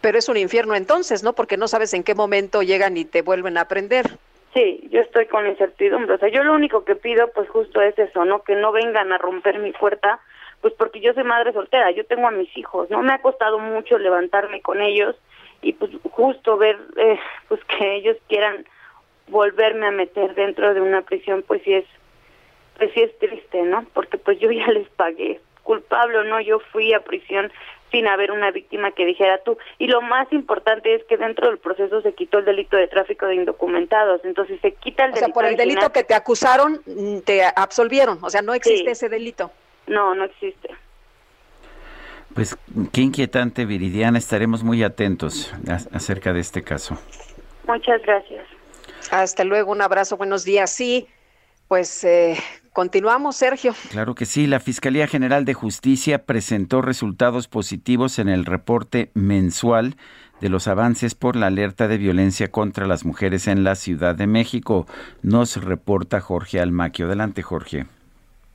Pero 0.00 0.18
es 0.18 0.28
un 0.28 0.36
infierno 0.36 0.74
entonces, 0.74 1.22
¿no? 1.22 1.32
Porque 1.32 1.56
no 1.56 1.68
sabes 1.68 1.92
en 1.94 2.04
qué 2.04 2.14
momento 2.14 2.62
llegan 2.62 2.96
y 2.96 3.04
te 3.04 3.22
vuelven 3.22 3.58
a 3.58 3.62
aprender. 3.62 4.06
Sí, 4.54 4.88
yo 4.90 5.00
estoy 5.00 5.26
con 5.26 5.46
incertidumbre. 5.46 6.14
O 6.14 6.18
sea, 6.18 6.28
yo 6.28 6.42
lo 6.42 6.54
único 6.54 6.84
que 6.84 6.94
pido, 6.94 7.30
pues 7.32 7.48
justo 7.50 7.80
es 7.80 7.98
eso, 7.98 8.24
¿no? 8.24 8.42
Que 8.42 8.54
no 8.54 8.72
vengan 8.72 9.12
a 9.12 9.18
romper 9.18 9.58
mi 9.58 9.72
puerta, 9.72 10.20
pues 10.60 10.74
porque 10.74 11.00
yo 11.00 11.12
soy 11.12 11.24
madre 11.24 11.52
soltera, 11.52 11.90
yo 11.90 12.04
tengo 12.06 12.26
a 12.26 12.32
mis 12.32 12.54
hijos, 12.56 12.90
¿no? 12.90 13.02
Me 13.02 13.12
ha 13.12 13.22
costado 13.22 13.58
mucho 13.58 13.98
levantarme 13.98 14.60
con 14.62 14.80
ellos 14.80 15.16
y 15.62 15.72
pues 15.72 15.90
justo 16.10 16.56
ver, 16.56 16.78
eh, 16.96 17.18
pues 17.48 17.60
que 17.64 17.96
ellos 17.96 18.16
quieran 18.28 18.64
volverme 19.28 19.86
a 19.86 19.90
meter 19.90 20.34
dentro 20.34 20.72
de 20.74 20.80
una 20.80 21.02
prisión, 21.02 21.44
pues 21.46 21.62
sí 21.62 21.74
es, 21.74 21.84
pues 22.78 22.90
sí 22.94 23.02
es 23.02 23.18
triste, 23.18 23.62
¿no? 23.62 23.84
Porque 23.92 24.18
pues 24.18 24.38
yo 24.40 24.50
ya 24.50 24.66
les 24.68 24.88
pagué, 24.90 25.40
culpable 25.62 26.18
o 26.18 26.24
no, 26.24 26.40
yo 26.40 26.58
fui 26.72 26.94
a 26.94 27.00
prisión 27.00 27.52
sin 27.90 28.06
haber 28.06 28.30
una 28.32 28.50
víctima 28.50 28.92
que 28.92 29.04
dijera 29.06 29.38
tú. 29.44 29.56
Y 29.78 29.86
lo 29.86 30.00
más 30.02 30.30
importante 30.32 30.94
es 30.94 31.04
que 31.04 31.16
dentro 31.16 31.48
del 31.48 31.58
proceso 31.58 32.02
se 32.02 32.12
quitó 32.14 32.38
el 32.38 32.44
delito 32.44 32.76
de 32.76 32.88
tráfico 32.88 33.26
de 33.26 33.34
indocumentados. 33.36 34.20
Entonces 34.24 34.60
se 34.60 34.72
quita 34.72 35.04
el 35.04 35.12
O 35.12 35.14
sea, 35.14 35.22
delito 35.22 35.34
por 35.34 35.44
el 35.46 35.56
delito 35.56 35.90
que 35.92 36.04
te 36.04 36.14
acusaron, 36.14 36.80
mm, 36.86 37.18
te 37.20 37.42
absolvieron. 37.44 38.18
O 38.22 38.30
sea, 38.30 38.42
no 38.42 38.54
existe 38.54 38.84
Sí. 38.84 38.90
ese 38.90 39.08
delito. 39.08 39.50
No, 39.86 40.14
no 40.14 40.24
existe. 40.24 40.68
Pues 42.34 42.56
qué 42.92 43.00
inquietante, 43.00 43.64
Viridiana. 43.64 44.18
Estaremos 44.18 44.62
muy 44.62 44.82
atentos 44.84 45.52
a- 45.68 45.96
acerca 45.96 46.32
de 46.32 46.40
este 46.40 46.62
caso. 46.62 46.96
Muchas 47.66 48.02
gracias. 48.02 48.46
Hasta 49.10 49.44
luego, 49.44 49.72
un 49.72 49.80
abrazo, 49.82 50.16
buenos 50.16 50.44
días. 50.44 50.70
Sí, 50.70 51.08
pues 51.68 52.02
eh, 52.04 52.36
continuamos, 52.72 53.36
Sergio. 53.36 53.74
Claro 53.90 54.14
que 54.14 54.26
sí, 54.26 54.46
la 54.46 54.58
Fiscalía 54.58 55.06
General 55.06 55.44
de 55.44 55.54
Justicia 55.54 56.24
presentó 56.24 56.82
resultados 56.82 57.46
positivos 57.46 58.18
en 58.18 58.28
el 58.28 58.44
reporte 58.44 59.10
mensual 59.14 59.96
de 60.40 60.48
los 60.48 60.68
avances 60.68 61.14
por 61.14 61.36
la 61.36 61.48
alerta 61.48 61.88
de 61.88 61.98
violencia 61.98 62.50
contra 62.50 62.86
las 62.86 63.04
mujeres 63.04 63.46
en 63.48 63.64
la 63.64 63.74
Ciudad 63.74 64.14
de 64.14 64.26
México. 64.26 64.86
Nos 65.22 65.62
reporta 65.62 66.20
Jorge 66.20 66.60
Almaquio. 66.60 67.06
Adelante, 67.06 67.42
Jorge. 67.42 67.86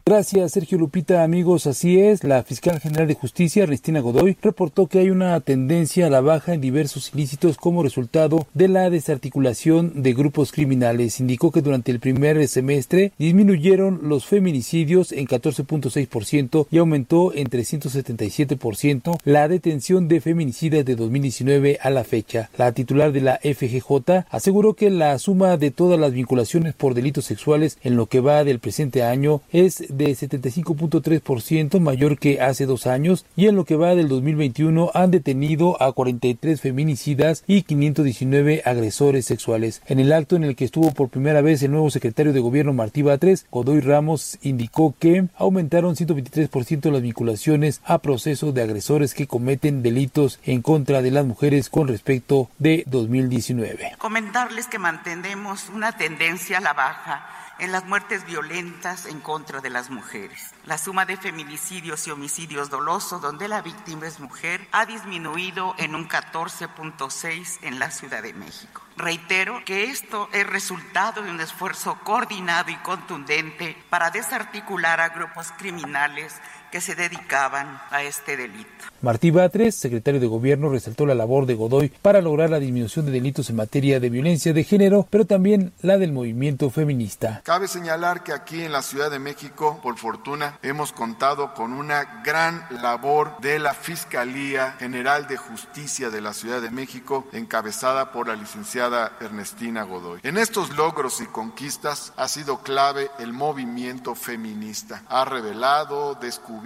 Gracias, 0.06 0.52
Sergio 0.52 0.78
Lupita. 0.78 1.24
Amigos, 1.24 1.66
así 1.66 1.98
es. 1.98 2.26
La 2.26 2.44
fiscal 2.44 2.82
general 2.82 3.08
de 3.08 3.14
justicia, 3.14 3.64
Ernestina 3.64 4.02
Godoy, 4.02 4.36
reportó 4.42 4.88
que 4.88 5.00
hay 5.00 5.10
una 5.10 5.40
tendencia 5.40 6.08
a 6.08 6.10
la 6.10 6.20
baja 6.20 6.54
en 6.54 6.60
diversos 6.60 7.14
ilícitos 7.14 7.56
como 7.56 7.84
resultado 7.84 8.46
de 8.54 8.68
la 8.68 8.90
desarticulación 8.90 10.04
de 10.04 10.12
grupos 10.12 10.52
criminales. 10.52 11.22
Indicó 11.22 11.54
que 11.54 11.62
durante 11.62 11.90
el 11.90 12.02
primer 12.02 12.46
semestre 12.50 13.14
disminuyeron 13.18 14.02
los 14.04 14.26
feminicidios 14.26 15.14
en 15.14 15.26
14.6% 15.26 16.68
y 16.70 16.80
aumentó 16.80 17.34
en 17.34 17.50
377% 17.50 19.20
la 19.24 19.48
detención 19.48 20.10
de 20.10 20.20
feminicidas 20.20 20.84
de 20.84 20.98
2019 20.98 21.80
a 21.82 21.90
la 21.90 22.04
fecha. 22.04 22.50
La 22.58 22.74
titular 22.74 23.14
de 23.14 23.22
la 23.22 23.40
FGJ 23.42 24.26
aseguró 24.30 24.74
que 24.74 24.90
la 24.90 25.18
suma 25.18 25.56
de 25.56 25.72
todas 25.72 25.98
las 25.98 26.12
vinculaciones 26.12 26.74
por 26.74 26.94
delitos 26.94 27.24
sexuales 27.24 27.78
en 27.84 27.96
lo 27.96 28.08
que 28.08 28.20
va 28.20 28.44
del 28.44 28.60
presente 28.60 29.04
año 29.04 29.40
es 29.54 29.93
de 29.98 30.12
75.3% 30.12 31.80
mayor 31.80 32.18
que 32.18 32.42
hace 32.42 32.66
dos 32.66 32.88
años 32.88 33.26
y 33.36 33.48
en 33.48 33.56
lo 33.56 33.66
que 33.66 33.76
va 33.76 33.96
del 33.96 34.10
2021 34.10 34.92
han 34.94 35.12
detenido 35.12 35.82
a 35.82 35.92
43 35.92 36.60
feminicidas 36.60 37.44
y 37.48 37.64
519 37.64 38.62
agresores 38.66 39.26
sexuales. 39.26 39.82
En 39.88 40.00
el 40.00 40.12
acto 40.14 40.36
en 40.36 40.44
el 40.44 40.56
que 40.56 40.66
estuvo 40.66 40.92
por 40.94 41.10
primera 41.10 41.42
vez 41.42 41.62
el 41.64 41.72
nuevo 41.72 41.90
secretario 41.90 42.34
de 42.34 42.40
gobierno 42.40 42.74
Martí 42.74 43.02
Batres, 43.02 43.46
Godoy 43.52 43.80
Ramos 43.80 44.38
indicó 44.42 44.96
que 45.00 45.28
aumentaron 45.38 45.96
123% 45.96 46.92
las 46.92 47.02
vinculaciones 47.02 47.82
a 47.86 48.00
procesos 48.00 48.54
de 48.54 48.62
agresores 48.62 49.14
que 49.14 49.28
cometen 49.28 49.84
delitos 49.84 50.40
en 50.46 50.62
contra 50.62 51.02
de 51.02 51.12
las 51.12 51.26
mujeres 51.26 51.70
con 51.70 51.88
respecto 51.88 52.50
de 52.60 52.84
2019. 52.88 53.94
Comentarles 53.98 54.68
que 54.68 54.80
mantenemos 54.80 55.70
una 55.70 55.96
tendencia 55.98 56.58
a 56.58 56.62
la 56.62 56.74
baja 56.74 57.43
en 57.64 57.72
las 57.72 57.86
muertes 57.86 58.26
violentas 58.26 59.06
en 59.06 59.22
contra 59.22 59.62
de 59.62 59.70
las 59.70 59.90
mujeres. 59.90 60.54
La 60.66 60.78
suma 60.78 61.06
de 61.06 61.16
feminicidios 61.16 62.06
y 62.06 62.12
homicidios 62.12 62.70
dolosos 62.70 63.22
donde 63.22 63.48
la 63.48 63.62
víctima 63.62 64.06
es 64.06 64.20
mujer 64.20 64.68
ha 64.74 64.86
disminuido 64.86 65.74
en 65.78 65.96
un 65.96 66.10
14.6 66.10 67.60
en 67.62 67.80
la 67.80 67.90
Ciudad 67.90 68.22
de 68.22 68.34
México. 68.34 68.82
Reitero 68.98 69.64
que 69.64 69.86
esto 69.86 70.28
es 70.34 70.46
resultado 70.46 71.22
de 71.22 71.32
un 71.32 71.40
esfuerzo 71.40 71.98
coordinado 72.04 72.70
y 72.70 72.76
contundente 72.76 73.78
para 73.90 74.12
desarticular 74.12 75.00
a 75.00 75.10
grupos 75.10 75.54
criminales 75.58 76.36
que 76.74 76.82
se 76.82 76.96
dedicaban 76.96 77.80
a 77.92 78.02
este 78.02 78.36
delito. 78.36 78.68
Martí 79.04 79.30
Batres, 79.30 79.76
secretario 79.76 80.20
de 80.20 80.26
Gobierno, 80.26 80.70
resaltó 80.70 81.06
la 81.06 81.14
labor 81.14 81.46
de 81.46 81.54
Godoy 81.54 81.90
para 82.02 82.20
lograr 82.20 82.50
la 82.50 82.58
disminución 82.58 83.06
de 83.06 83.12
delitos 83.12 83.52
en 83.52 83.58
materia 83.58 84.00
de 84.00 84.10
violencia 84.10 84.54
de 84.54 84.64
género, 84.64 85.06
pero 85.12 85.26
también 85.26 85.72
la 85.84 86.00
del 86.00 86.14
movimiento 86.14 86.72
feminista. 86.72 87.42
Cabe 87.44 87.68
señalar 87.68 88.24
que 88.24 88.34
aquí 88.34 88.64
en 88.64 88.72
la 88.72 88.82
Ciudad 88.82 89.12
de 89.12 89.20
México, 89.20 89.80
por 89.84 90.00
fortuna, 90.00 90.58
hemos 90.64 90.94
contado 90.94 91.54
con 91.54 91.74
una 91.74 92.24
gran 92.24 92.66
labor 92.82 93.38
de 93.40 93.60
la 93.60 93.76
Fiscalía 93.76 94.72
General 94.80 95.28
de 95.28 95.38
Justicia 95.38 96.10
de 96.10 96.22
la 96.22 96.34
Ciudad 96.34 96.60
de 96.60 96.72
México, 96.72 97.28
encabezada 97.34 98.12
por 98.12 98.30
la 98.30 98.36
licenciada 98.36 99.16
Ernestina 99.22 99.84
Godoy. 99.84 100.22
En 100.24 100.40
estos 100.40 100.72
logros 100.72 101.22
y 101.22 101.28
conquistas 101.28 102.14
ha 102.18 102.28
sido 102.28 102.64
clave 102.64 103.12
el 103.20 103.32
movimiento 103.32 104.16
feminista. 104.16 105.04
Ha 105.08 105.24
revelado, 105.26 106.16
descubierto, 106.16 106.63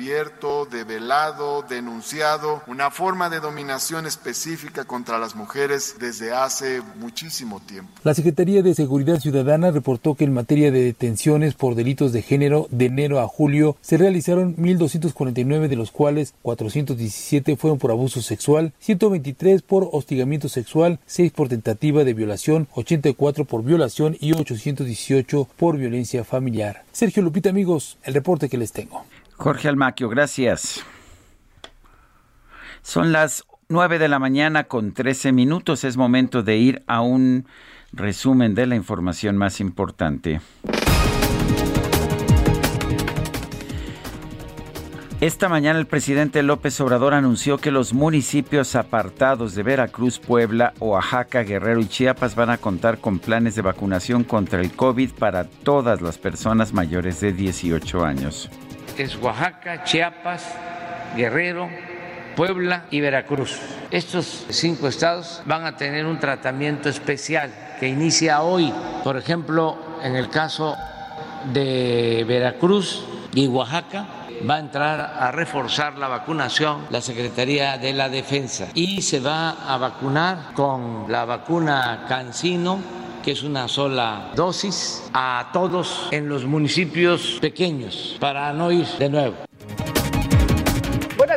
develado, 0.69 1.63
denunciado 1.67 2.61
una 2.67 2.91
forma 2.91 3.29
de 3.29 3.39
dominación 3.39 4.05
específica 4.05 4.85
contra 4.85 5.17
las 5.17 5.35
mujeres 5.35 5.95
desde 5.99 6.33
hace 6.33 6.81
muchísimo 6.99 7.59
tiempo. 7.59 7.91
La 8.03 8.13
Secretaría 8.13 8.61
de 8.61 8.75
Seguridad 8.75 9.19
Ciudadana 9.19 9.71
reportó 9.71 10.15
que 10.15 10.25
en 10.25 10.33
materia 10.33 10.71
de 10.71 10.83
detenciones 10.83 11.55
por 11.55 11.75
delitos 11.75 12.13
de 12.13 12.21
género 12.21 12.67
de 12.69 12.85
enero 12.85 13.19
a 13.19 13.27
julio 13.27 13.75
se 13.81 13.97
realizaron 13.97 14.55
1.249 14.57 15.67
de 15.67 15.75
los 15.75 15.91
cuales 15.91 16.33
417 16.43 17.55
fueron 17.55 17.79
por 17.79 17.91
abuso 17.91 18.21
sexual, 18.21 18.73
123 18.79 19.63
por 19.63 19.89
hostigamiento 19.91 20.47
sexual, 20.47 20.99
6 21.07 21.31
por 21.31 21.49
tentativa 21.49 22.03
de 22.03 22.13
violación, 22.13 22.67
84 22.75 23.45
por 23.45 23.63
violación 23.63 24.15
y 24.19 24.33
818 24.33 25.47
por 25.57 25.77
violencia 25.77 26.23
familiar. 26.23 26.83
Sergio 26.91 27.23
Lupita 27.23 27.49
amigos, 27.49 27.97
el 28.03 28.13
reporte 28.13 28.47
que 28.47 28.57
les 28.57 28.71
tengo. 28.71 29.03
Jorge 29.37 29.69
Almaquio, 29.69 30.09
gracias. 30.09 30.83
Son 32.81 33.11
las 33.11 33.45
9 33.69 33.99
de 33.99 34.07
la 34.07 34.17
mañana 34.17 34.63
con 34.63 34.93
13 34.93 35.31
minutos. 35.31 35.83
Es 35.83 35.95
momento 35.95 36.41
de 36.41 36.57
ir 36.57 36.83
a 36.87 37.01
un 37.01 37.45
resumen 37.93 38.55
de 38.55 38.65
la 38.65 38.75
información 38.75 39.37
más 39.37 39.59
importante. 39.59 40.41
Esta 45.19 45.49
mañana 45.49 45.79
el 45.79 45.87
presidente 45.87 46.43
López 46.43 46.79
Obrador 46.79 47.13
anunció 47.15 47.57
que 47.57 47.71
los 47.71 47.93
municipios 47.93 48.75
apartados 48.75 49.55
de 49.55 49.63
Veracruz, 49.63 50.19
Puebla, 50.19 50.73
Oaxaca, 50.79 51.41
Guerrero 51.41 51.79
y 51.79 51.87
Chiapas 51.87 52.35
van 52.35 52.51
a 52.51 52.57
contar 52.57 52.99
con 52.99 53.17
planes 53.17 53.55
de 53.55 53.63
vacunación 53.63 54.23
contra 54.23 54.61
el 54.61 54.71
COVID 54.71 55.11
para 55.13 55.45
todas 55.45 56.01
las 56.01 56.19
personas 56.19 56.71
mayores 56.71 57.19
de 57.19 57.33
18 57.33 58.05
años. 58.05 58.49
Es 58.97 59.15
Oaxaca, 59.17 59.83
Chiapas, 59.83 60.43
Guerrero, 61.15 61.69
Puebla 62.35 62.85
y 62.89 62.99
Veracruz. 62.99 63.59
Estos 63.91 64.45
cinco 64.49 64.87
estados 64.87 65.43
van 65.45 65.65
a 65.65 65.77
tener 65.77 66.07
un 66.07 66.19
tratamiento 66.19 66.89
especial 66.89 67.53
que 67.79 67.87
inicia 67.87 68.41
hoy. 68.41 68.73
Por 69.03 69.15
ejemplo, 69.15 69.77
en 70.01 70.15
el 70.15 70.29
caso 70.29 70.75
de 71.53 72.25
Veracruz 72.27 73.05
y 73.35 73.45
Oaxaca, 73.47 74.07
va 74.49 74.55
a 74.55 74.59
entrar 74.59 74.99
a 74.99 75.31
reforzar 75.31 75.97
la 75.97 76.07
vacunación 76.07 76.85
la 76.89 77.01
Secretaría 77.01 77.77
de 77.77 77.93
la 77.93 78.09
Defensa 78.09 78.67
y 78.73 79.03
se 79.03 79.19
va 79.19 79.51
a 79.71 79.77
vacunar 79.77 80.53
con 80.53 81.05
la 81.07 81.25
vacuna 81.25 82.05
Cancino 82.07 82.79
que 83.27 83.33
es 83.33 83.43
una 83.43 83.67
sola 83.67 84.31
dosis, 84.37 85.03
a 85.11 85.49
todos 85.51 86.07
en 86.11 86.29
los 86.29 86.45
municipios 86.45 87.39
pequeños 87.41 88.15
para 88.21 88.53
no 88.53 88.71
ir 88.71 88.85
de 88.99 89.09
nuevo. 89.09 89.46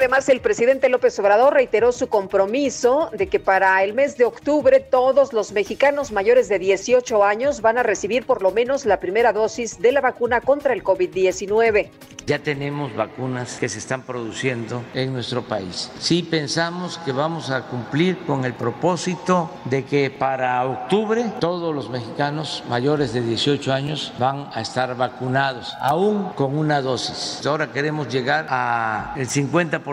Además 0.00 0.30
el 0.30 0.40
presidente 0.40 0.88
López 0.88 1.18
Obrador 1.18 1.52
reiteró 1.52 1.92
su 1.92 2.08
compromiso 2.08 3.10
de 3.12 3.26
que 3.26 3.38
para 3.38 3.84
el 3.84 3.92
mes 3.92 4.16
de 4.16 4.24
octubre 4.24 4.80
todos 4.80 5.34
los 5.34 5.52
mexicanos 5.52 6.10
mayores 6.10 6.48
de 6.48 6.58
18 6.58 7.22
años 7.22 7.60
van 7.60 7.76
a 7.76 7.82
recibir 7.82 8.24
por 8.24 8.40
lo 8.40 8.50
menos 8.50 8.86
la 8.86 8.98
primera 8.98 9.34
dosis 9.34 9.78
de 9.78 9.92
la 9.92 10.00
vacuna 10.00 10.40
contra 10.40 10.72
el 10.72 10.82
COVID-19. 10.82 11.90
Ya 12.26 12.38
tenemos 12.38 12.94
vacunas 12.94 13.58
que 13.58 13.68
se 13.68 13.78
están 13.78 14.02
produciendo 14.02 14.82
en 14.94 15.12
nuestro 15.12 15.42
país. 15.42 15.90
Sí 15.98 16.22
pensamos 16.22 16.96
que 16.98 17.12
vamos 17.12 17.50
a 17.50 17.66
cumplir 17.66 18.18
con 18.24 18.44
el 18.44 18.54
propósito 18.54 19.50
de 19.64 19.84
que 19.84 20.10
para 20.10 20.64
octubre 20.64 21.24
todos 21.40 21.74
los 21.74 21.90
mexicanos 21.90 22.62
mayores 22.68 23.12
de 23.12 23.20
18 23.20 23.72
años 23.72 24.12
van 24.18 24.48
a 24.54 24.60
estar 24.60 24.96
vacunados, 24.96 25.74
aún 25.80 26.30
con 26.34 26.56
una 26.56 26.80
dosis. 26.80 27.44
Ahora 27.44 27.72
queremos 27.72 28.08
llegar 28.08 28.46
al 28.48 29.26
50%, 29.26 29.89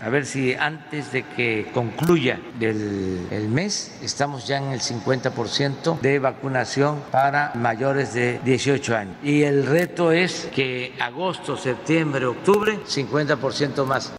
a 0.00 0.08
ver 0.08 0.24
si 0.24 0.54
antes 0.54 1.12
de 1.12 1.22
que 1.22 1.70
concluya 1.74 2.40
el, 2.60 3.26
el 3.30 3.48
mes 3.48 3.98
estamos 4.02 4.46
ya 4.46 4.56
en 4.56 4.72
el 4.72 4.80
50% 4.80 6.00
de 6.00 6.18
vacunación 6.18 7.02
para 7.10 7.52
mayores 7.54 8.14
de 8.14 8.40
18 8.44 8.96
años. 8.96 9.16
Y 9.22 9.42
el 9.42 9.66
reto 9.66 10.12
es 10.12 10.48
que 10.54 10.94
agosto, 10.98 11.56
septiembre, 11.58 12.24
octubre, 12.24 12.78
50% 12.86 13.84
más. 13.84 14.14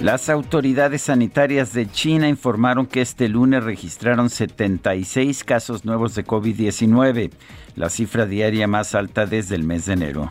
Las 0.00 0.28
autoridades 0.28 1.02
sanitarias 1.02 1.72
de 1.72 1.90
China 1.90 2.28
informaron 2.28 2.86
que 2.86 3.00
este 3.00 3.28
lunes 3.28 3.64
registraron 3.64 4.30
76 4.30 5.44
casos 5.44 5.84
nuevos 5.84 6.14
de 6.14 6.24
COVID-19, 6.24 7.30
la 7.74 7.90
cifra 7.90 8.26
diaria 8.26 8.66
más 8.66 8.94
alta 8.94 9.26
desde 9.26 9.56
el 9.56 9.64
mes 9.64 9.86
de 9.86 9.92
enero. 9.92 10.30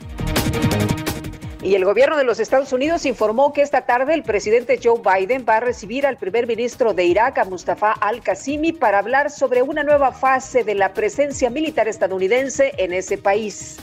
Y 1.62 1.76
el 1.76 1.84
gobierno 1.84 2.16
de 2.16 2.24
los 2.24 2.40
Estados 2.40 2.72
Unidos 2.72 3.06
informó 3.06 3.52
que 3.52 3.62
esta 3.62 3.82
tarde 3.82 4.14
el 4.14 4.24
presidente 4.24 4.80
Joe 4.82 5.02
Biden 5.04 5.46
va 5.48 5.58
a 5.58 5.60
recibir 5.60 6.08
al 6.08 6.16
primer 6.16 6.48
ministro 6.48 6.94
de 6.94 7.04
Irak, 7.04 7.38
a 7.38 7.44
Mustafa 7.44 7.92
al-Qasimi, 7.92 8.72
para 8.72 9.00
hablar 9.00 9.30
sobre 9.30 9.62
una 9.62 9.84
nueva 9.84 10.14
fase 10.14 10.64
de 10.64 10.76
la 10.76 10.94
presencia 10.94 11.50
militar 11.50 11.90
estadounidense 11.90 12.74
en 12.78 12.94
ese 12.94 13.18
país. 13.18 13.78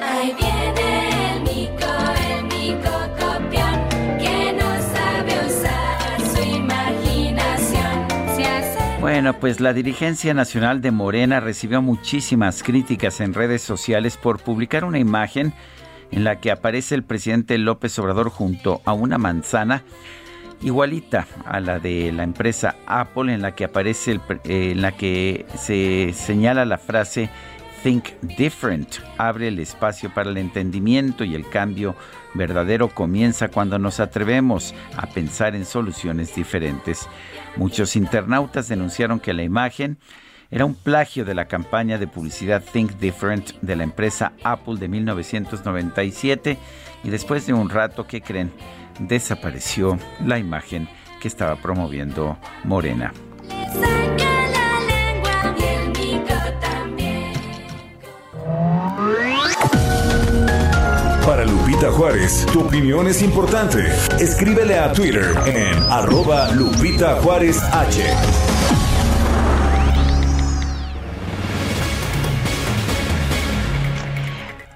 Ahí 0.00 0.36
viene 0.38 1.34
el 1.34 1.40
mico, 1.40 1.88
el 2.30 2.44
mico 2.44 2.90
copión, 3.18 3.88
que 4.18 4.52
no 4.52 4.70
sabe 4.94 5.46
usar 5.48 6.20
su 6.32 6.56
imaginación. 6.56 8.08
Se 8.36 8.44
hace 8.44 9.00
Bueno, 9.00 9.34
pues 9.40 9.58
la 9.58 9.72
dirigencia 9.72 10.32
nacional 10.32 10.80
de 10.80 10.92
Morena 10.92 11.40
recibió 11.40 11.82
muchísimas 11.82 12.62
críticas 12.62 13.20
en 13.20 13.34
redes 13.34 13.62
sociales 13.62 14.16
por 14.16 14.40
publicar 14.40 14.84
una 14.84 15.00
imagen 15.00 15.52
en 16.10 16.24
la 16.24 16.40
que 16.40 16.50
aparece 16.50 16.94
el 16.94 17.02
presidente 17.02 17.56
López 17.58 17.98
Obrador 17.98 18.30
junto 18.30 18.80
a 18.84 18.92
una 18.92 19.18
manzana 19.18 19.82
igualita 20.62 21.26
a 21.44 21.60
la 21.60 21.78
de 21.78 22.12
la 22.12 22.22
empresa 22.22 22.76
Apple 22.86 23.32
en 23.32 23.42
la 23.42 23.54
que 23.54 23.64
aparece 23.64 24.12
el 24.12 24.20
eh, 24.44 24.72
en 24.72 24.82
la 24.82 24.92
que 24.92 25.46
se 25.56 26.12
señala 26.14 26.64
la 26.64 26.78
frase 26.78 27.30
Think 27.82 28.10
Different, 28.36 28.96
abre 29.16 29.48
el 29.48 29.58
espacio 29.58 30.12
para 30.12 30.28
el 30.28 30.36
entendimiento 30.36 31.24
y 31.24 31.34
el 31.34 31.48
cambio 31.48 31.96
verdadero 32.34 32.88
comienza 32.88 33.48
cuando 33.48 33.78
nos 33.78 34.00
atrevemos 34.00 34.74
a 34.96 35.06
pensar 35.06 35.56
en 35.56 35.64
soluciones 35.64 36.34
diferentes. 36.34 37.08
Muchos 37.56 37.96
internautas 37.96 38.68
denunciaron 38.68 39.18
que 39.18 39.32
la 39.32 39.44
imagen 39.44 39.96
era 40.50 40.64
un 40.64 40.74
plagio 40.74 41.24
de 41.24 41.34
la 41.34 41.46
campaña 41.46 41.98
de 41.98 42.08
publicidad 42.08 42.62
Think 42.72 42.92
Different 42.98 43.52
de 43.60 43.76
la 43.76 43.84
empresa 43.84 44.32
Apple 44.42 44.76
de 44.78 44.88
1997 44.88 46.58
y 47.04 47.10
después 47.10 47.46
de 47.46 47.52
un 47.52 47.70
rato, 47.70 48.06
¿qué 48.06 48.20
creen? 48.20 48.52
Desapareció 48.98 49.98
la 50.24 50.38
imagen 50.38 50.88
que 51.20 51.28
estaba 51.28 51.56
promoviendo 51.56 52.36
Morena. 52.64 53.12
Para 61.24 61.44
Lupita 61.44 61.92
Juárez, 61.92 62.44
tu 62.52 62.62
opinión 62.62 63.06
es 63.06 63.22
importante. 63.22 63.86
Escríbele 64.18 64.78
a 64.78 64.92
Twitter 64.92 65.32
en 65.46 65.78
arroba 65.90 66.50
Lupita 66.50 67.20
Juárez 67.22 67.62
H. 67.62 68.59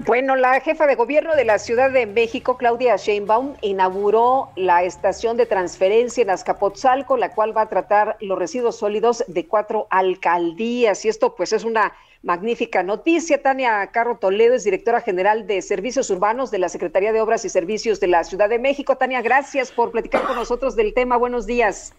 Bueno, 0.06 0.36
la 0.36 0.60
jefa 0.60 0.86
de 0.86 0.96
gobierno 0.96 1.34
de 1.34 1.46
la 1.46 1.58
Ciudad 1.58 1.90
de 1.90 2.04
México, 2.04 2.58
Claudia 2.58 2.96
Sheinbaum, 2.96 3.54
inauguró 3.62 4.50
la 4.54 4.82
estación 4.82 5.38
de 5.38 5.46
transferencia 5.46 6.20
en 6.20 6.28
Azcapotzalco, 6.28 7.16
la 7.16 7.30
cual 7.30 7.56
va 7.56 7.62
a 7.62 7.68
tratar 7.70 8.18
los 8.20 8.38
residuos 8.38 8.76
sólidos 8.76 9.24
de 9.28 9.46
cuatro 9.46 9.86
alcaldías. 9.88 11.06
Y 11.06 11.08
esto, 11.08 11.34
pues, 11.34 11.54
es 11.54 11.64
una 11.64 11.94
magnífica 12.22 12.82
noticia. 12.82 13.40
Tania 13.40 13.86
Carro 13.92 14.18
Toledo 14.18 14.54
es 14.54 14.64
directora 14.64 15.00
general 15.00 15.46
de 15.46 15.62
Servicios 15.62 16.10
Urbanos 16.10 16.50
de 16.50 16.58
la 16.58 16.68
Secretaría 16.68 17.14
de 17.14 17.22
Obras 17.22 17.46
y 17.46 17.48
Servicios 17.48 17.98
de 17.98 18.08
la 18.08 18.24
Ciudad 18.24 18.50
de 18.50 18.58
México. 18.58 18.96
Tania, 18.96 19.22
gracias 19.22 19.72
por 19.72 19.90
platicar 19.90 20.24
con 20.24 20.36
nosotros 20.36 20.76
del 20.76 20.92
tema. 20.92 21.16
Buenos 21.16 21.46
días. 21.46 21.94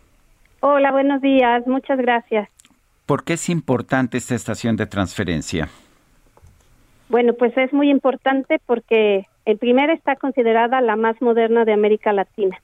Hola, 0.60 0.92
buenos 0.92 1.22
días. 1.22 1.66
Muchas 1.66 1.98
gracias. 1.98 2.50
¿Por 3.08 3.24
qué 3.24 3.34
es 3.34 3.50
importante 3.50 4.20
esta 4.20 4.36
estación 4.36 4.76
de 4.76 4.86
transferencia? 4.86 5.70
Bueno, 7.10 7.34
pues 7.34 7.56
es 7.58 7.72
muy 7.72 7.90
importante 7.90 8.60
porque 8.66 9.28
el 9.46 9.58
primer 9.58 9.90
está 9.90 10.16
considerada 10.16 10.82
la 10.82 10.96
más 10.96 11.22
moderna 11.22 11.66
de 11.66 11.74
América 11.74 12.14
Latina. 12.14 12.60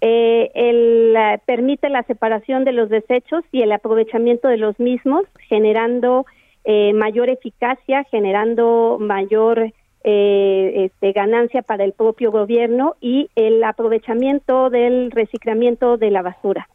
Eh, 0.00 0.50
el, 0.54 1.14
eh, 1.16 1.40
permite 1.46 1.88
la 1.88 2.02
separación 2.02 2.64
de 2.64 2.72
los 2.72 2.88
desechos 2.90 3.42
y 3.50 3.62
el 3.62 3.72
aprovechamiento 3.72 4.48
de 4.48 4.58
los 4.58 4.78
mismos, 4.78 5.24
generando 5.48 6.26
eh, 6.64 6.92
mayor 6.92 7.30
eficacia, 7.30 8.04
generando 8.10 8.98
mayor 9.00 9.72
este, 10.06 11.12
ganancia 11.12 11.62
para 11.62 11.82
el 11.82 11.94
propio 11.94 12.30
gobierno 12.30 12.94
y 13.00 13.30
el 13.36 13.64
aprovechamiento 13.64 14.68
del 14.68 15.10
reciclamiento 15.10 15.96
de 15.96 16.10
la 16.10 16.20
basura. 16.20 16.68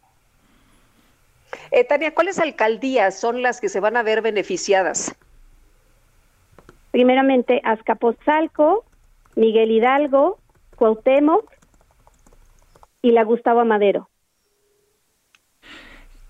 Tania, 1.88 2.16
¿cuáles 2.16 2.40
alcaldías 2.40 3.20
son 3.20 3.44
las 3.44 3.62
que 3.62 3.70
se 3.70 3.80
van 3.80 3.98
a 3.98 4.02
ver 4.02 4.24
beneficiadas? 4.24 5.16
Primeramente 6.92 7.62
Azcapotzalco, 7.64 8.86
Miguel 9.36 9.72
Hidalgo, 9.72 10.40
Cuauhtémoc 10.76 11.50
y 13.02 13.12
la 13.12 13.24
Gustavo 13.24 13.62
Amadero. 13.62 14.10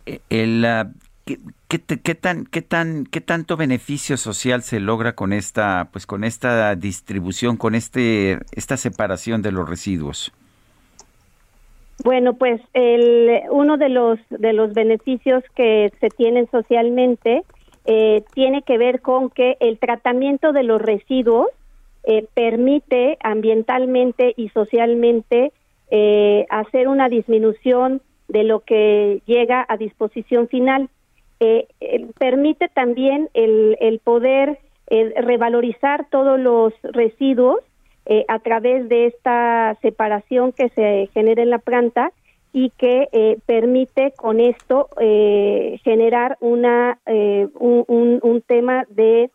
Eh, 0.05 0.19
el, 0.29 0.65
ah, 0.65 0.91
¿qué, 1.25 1.79
tan, 2.15 2.45
qué, 2.45 2.61
tan, 2.61 3.05
¿Qué 3.05 3.21
tanto 3.21 3.57
beneficio 3.57 4.17
social 4.17 4.63
se 4.63 4.79
logra 4.79 5.13
con 5.13 5.33
esta, 5.33 5.89
pues, 5.91 6.05
con 6.05 6.23
esta 6.23 6.75
distribución, 6.75 7.57
con 7.57 7.75
este, 7.75 8.39
esta 8.51 8.77
separación 8.77 9.41
de 9.41 9.51
los 9.51 9.69
residuos? 9.69 10.33
Bueno, 12.03 12.33
pues 12.33 12.61
el, 12.73 13.41
uno 13.51 13.77
de 13.77 13.89
los, 13.89 14.19
de 14.29 14.53
los 14.53 14.73
beneficios 14.73 15.43
que 15.55 15.91
se 15.99 16.09
tienen 16.09 16.49
socialmente 16.49 17.43
eh, 17.91 18.23
tiene 18.35 18.61
que 18.61 18.77
ver 18.77 19.01
con 19.01 19.31
que 19.31 19.57
el 19.59 19.79
tratamiento 19.79 20.53
de 20.53 20.61
los 20.61 20.79
residuos 20.79 21.47
eh, 22.03 22.27
permite 22.35 23.17
ambientalmente 23.19 24.35
y 24.37 24.49
socialmente 24.49 25.51
eh, 25.89 26.45
hacer 26.51 26.87
una 26.87 27.09
disminución 27.09 28.03
de 28.27 28.43
lo 28.43 28.59
que 28.59 29.23
llega 29.25 29.65
a 29.67 29.75
disposición 29.77 30.47
final. 30.49 30.89
permite 32.19 32.67
también 32.67 33.27
el, 33.33 33.75
el 33.79 33.97
poder 33.97 34.59
revalorizar 34.87 36.05
todos 36.11 36.39
los 36.39 36.73
residuos 36.83 37.57
a 38.27 38.39
través 38.39 38.87
de 38.87 39.07
esta 39.07 39.77
separación 39.81 40.51
que 40.51 40.69
se 40.69 41.09
genera 41.13 41.41
en 41.41 41.49
la 41.49 41.59
planta 41.59 42.11
y 42.51 42.71
que 42.71 43.09
eh, 43.11 43.37
permite 43.45 44.11
con 44.17 44.39
esto 44.39 44.89
eh, 44.99 45.79
generar 45.83 46.37
una 46.39 46.99
eh, 47.05 47.47
un, 47.53 48.19
un, 48.21 48.41
tema 48.41 48.85
de 48.89 49.29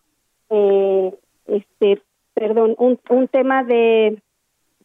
este 1.47 2.03
perdón 2.35 2.75
un, 2.79 2.99
un 3.09 3.29
tema 3.29 3.63
de, 3.63 4.21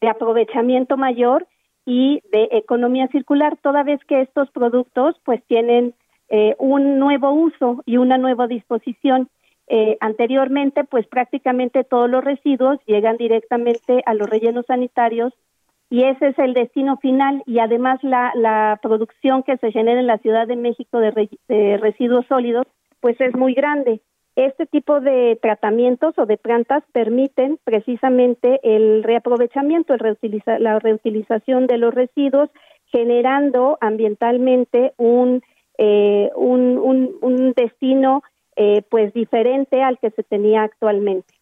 de 0.00 0.08
aprovechamiento 0.08 0.96
mayor 0.96 1.48
y 1.84 2.22
de 2.30 2.48
economía 2.52 3.08
circular 3.08 3.56
toda 3.60 3.82
vez 3.82 4.00
que 4.04 4.20
estos 4.20 4.50
productos 4.50 5.16
pues 5.24 5.42
tienen 5.46 5.94
un 6.58 7.00
nuevo 7.00 7.32
uso 7.32 7.82
y 7.86 7.96
una 7.96 8.16
nueva 8.16 8.46
disposición. 8.46 9.28
Anteriormente 9.98 10.84
pues 10.84 11.04
prácticamente 11.08 11.82
todos 11.82 12.08
los 12.08 12.22
residuos 12.22 12.78
llegan 12.86 13.16
directamente 13.16 14.04
a 14.06 14.14
los 14.14 14.30
rellenos 14.30 14.66
sanitarios 14.66 15.32
y 15.90 16.04
ese 16.04 16.28
es 16.28 16.38
el 16.38 16.54
destino 16.54 16.96
final 16.98 17.42
y 17.46 17.58
además 17.58 17.98
la, 18.02 18.30
la 18.36 18.78
producción 18.80 19.42
que 19.42 19.56
se 19.56 19.72
genera 19.72 19.98
en 19.98 20.06
la 20.06 20.18
Ciudad 20.18 20.46
de 20.46 20.54
México 20.54 21.00
de, 21.00 21.76
residuos 21.78 22.24
sólidos 22.26 22.66
pues 23.00 23.20
es 23.20 23.34
muy 23.34 23.54
grande. 23.54 24.00
Este 24.36 24.66
tipo 24.66 25.00
de 25.00 25.36
tratamientos 25.42 26.16
o 26.16 26.26
de 26.26 26.36
plantas 26.36 26.84
permiten 26.92 27.58
precisamente 27.64 28.60
el 28.62 29.02
reaprovechamiento, 29.02 29.92
el 29.94 30.16
la 30.60 30.78
reutilización 30.78 31.66
de 31.66 31.78
los 31.78 31.92
residuos, 31.92 32.48
generando 32.86 33.76
ambientalmente 33.80 34.92
un, 34.96 35.42
eh, 35.76 36.30
un, 36.36 36.78
un, 37.20 37.52
destino 37.54 38.22
eh, 38.54 38.82
pues 38.88 39.12
diferente 39.12 39.82
al 39.82 39.98
que 39.98 40.10
se 40.10 40.22
tenía 40.22 40.62
actualmente. 40.62 41.39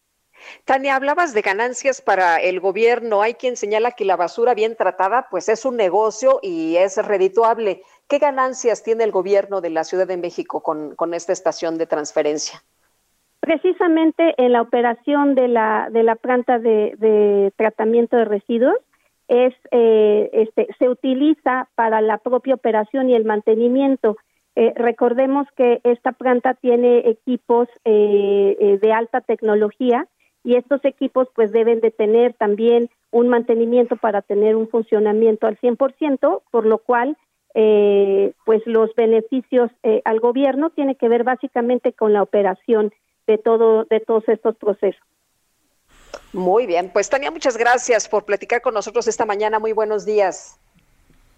Tania, 0.65 0.95
hablabas 0.95 1.33
de 1.33 1.41
ganancias 1.41 2.01
para 2.01 2.37
el 2.37 2.59
gobierno. 2.59 3.21
Hay 3.21 3.33
quien 3.35 3.55
señala 3.55 3.91
que 3.91 4.05
la 4.05 4.15
basura 4.15 4.53
bien 4.53 4.75
tratada, 4.75 5.27
pues 5.29 5.49
es 5.49 5.65
un 5.65 5.77
negocio 5.77 6.39
y 6.41 6.77
es 6.77 6.97
redituable. 6.97 7.83
¿Qué 8.07 8.17
ganancias 8.17 8.83
tiene 8.83 9.03
el 9.03 9.11
gobierno 9.11 9.61
de 9.61 9.69
la 9.69 9.83
Ciudad 9.83 10.07
de 10.07 10.17
México 10.17 10.61
con, 10.61 11.13
esta 11.13 11.33
estación 11.33 11.77
de 11.77 11.85
transferencia? 11.85 12.63
Precisamente 13.39 14.33
en 14.37 14.51
la 14.51 14.61
operación 14.61 15.35
de 15.35 15.47
la, 15.47 15.89
de 15.91 16.03
la 16.03 16.15
planta 16.15 16.59
de, 16.59 17.53
tratamiento 17.55 18.17
de 18.17 18.25
residuos, 18.25 18.77
es, 19.27 19.53
eh, 19.71 20.29
este, 20.33 20.67
se 20.79 20.89
utiliza 20.89 21.69
para 21.75 22.01
la 22.01 22.17
propia 22.17 22.55
operación 22.55 23.09
y 23.09 23.15
el 23.15 23.25
mantenimiento. 23.25 24.17
Eh, 24.55 24.73
recordemos 24.75 25.47
que 25.55 25.79
esta 25.83 26.11
planta 26.11 26.55
tiene 26.55 27.07
equipos 27.09 27.69
eh, 27.85 28.79
de 28.81 28.91
alta 28.91 29.21
tecnología 29.21 30.07
y 30.49 30.55
estos 30.55 30.83
equipos 30.83 31.27
pues 31.35 31.51
deben 31.51 31.79
de 31.79 31.91
tener 31.91 32.33
también 32.33 32.89
un 33.11 33.29
mantenimiento 33.29 33.97
para 33.97 34.23
tener 34.23 34.55
un 34.55 34.67
funcionamiento 34.67 35.45
al 35.45 35.59
100%, 35.59 36.41
por 36.49 36.65
lo 36.65 36.79
cual 36.79 37.17
eh, 37.53 38.33
pues 38.45 38.63
los 38.65 38.89
beneficios 38.95 39.69
eh, 39.83 40.01
al 40.05 40.19
gobierno 40.19 40.71
tiene 40.71 40.95
que 40.95 41.07
ver 41.07 41.23
básicamente 41.23 41.93
con 41.93 42.13
la 42.13 42.23
operación 42.23 42.91
de 43.27 43.37
todo 43.37 43.85
de 43.91 43.99
todos 43.99 44.27
estos 44.27 44.55
procesos. 44.55 45.03
Muy 46.33 46.65
bien, 46.65 46.89
pues 46.91 47.11
Tania, 47.11 47.29
muchas 47.29 47.55
gracias 47.55 48.09
por 48.09 48.25
platicar 48.25 48.63
con 48.63 48.73
nosotros 48.73 49.07
esta 49.07 49.27
mañana. 49.27 49.59
Muy 49.59 49.73
buenos 49.73 50.03
días. 50.03 50.59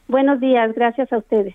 Buenos 0.08 0.40
días, 0.40 0.74
gracias 0.74 1.12
a 1.12 1.18
ustedes. 1.18 1.54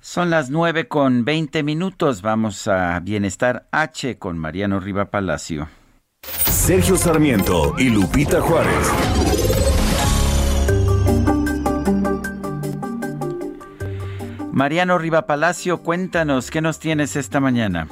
Son 0.00 0.28
las 0.28 0.50
nueve 0.50 0.86
con 0.86 1.24
veinte 1.24 1.62
minutos. 1.62 2.20
Vamos 2.20 2.68
a 2.68 3.00
Bienestar 3.00 3.64
H 3.72 4.18
con 4.18 4.36
Mariano 4.36 4.80
Riva 4.80 5.06
Palacio. 5.06 5.68
Sergio 6.68 6.96
Sarmiento 6.96 7.72
y 7.78 7.88
Lupita 7.88 8.42
Juárez. 8.42 8.92
Mariano 14.52 14.98
Riva 14.98 15.22
Palacio, 15.22 15.82
cuéntanos, 15.82 16.50
¿qué 16.50 16.60
nos 16.60 16.78
tienes 16.78 17.16
esta 17.16 17.40
mañana? 17.40 17.88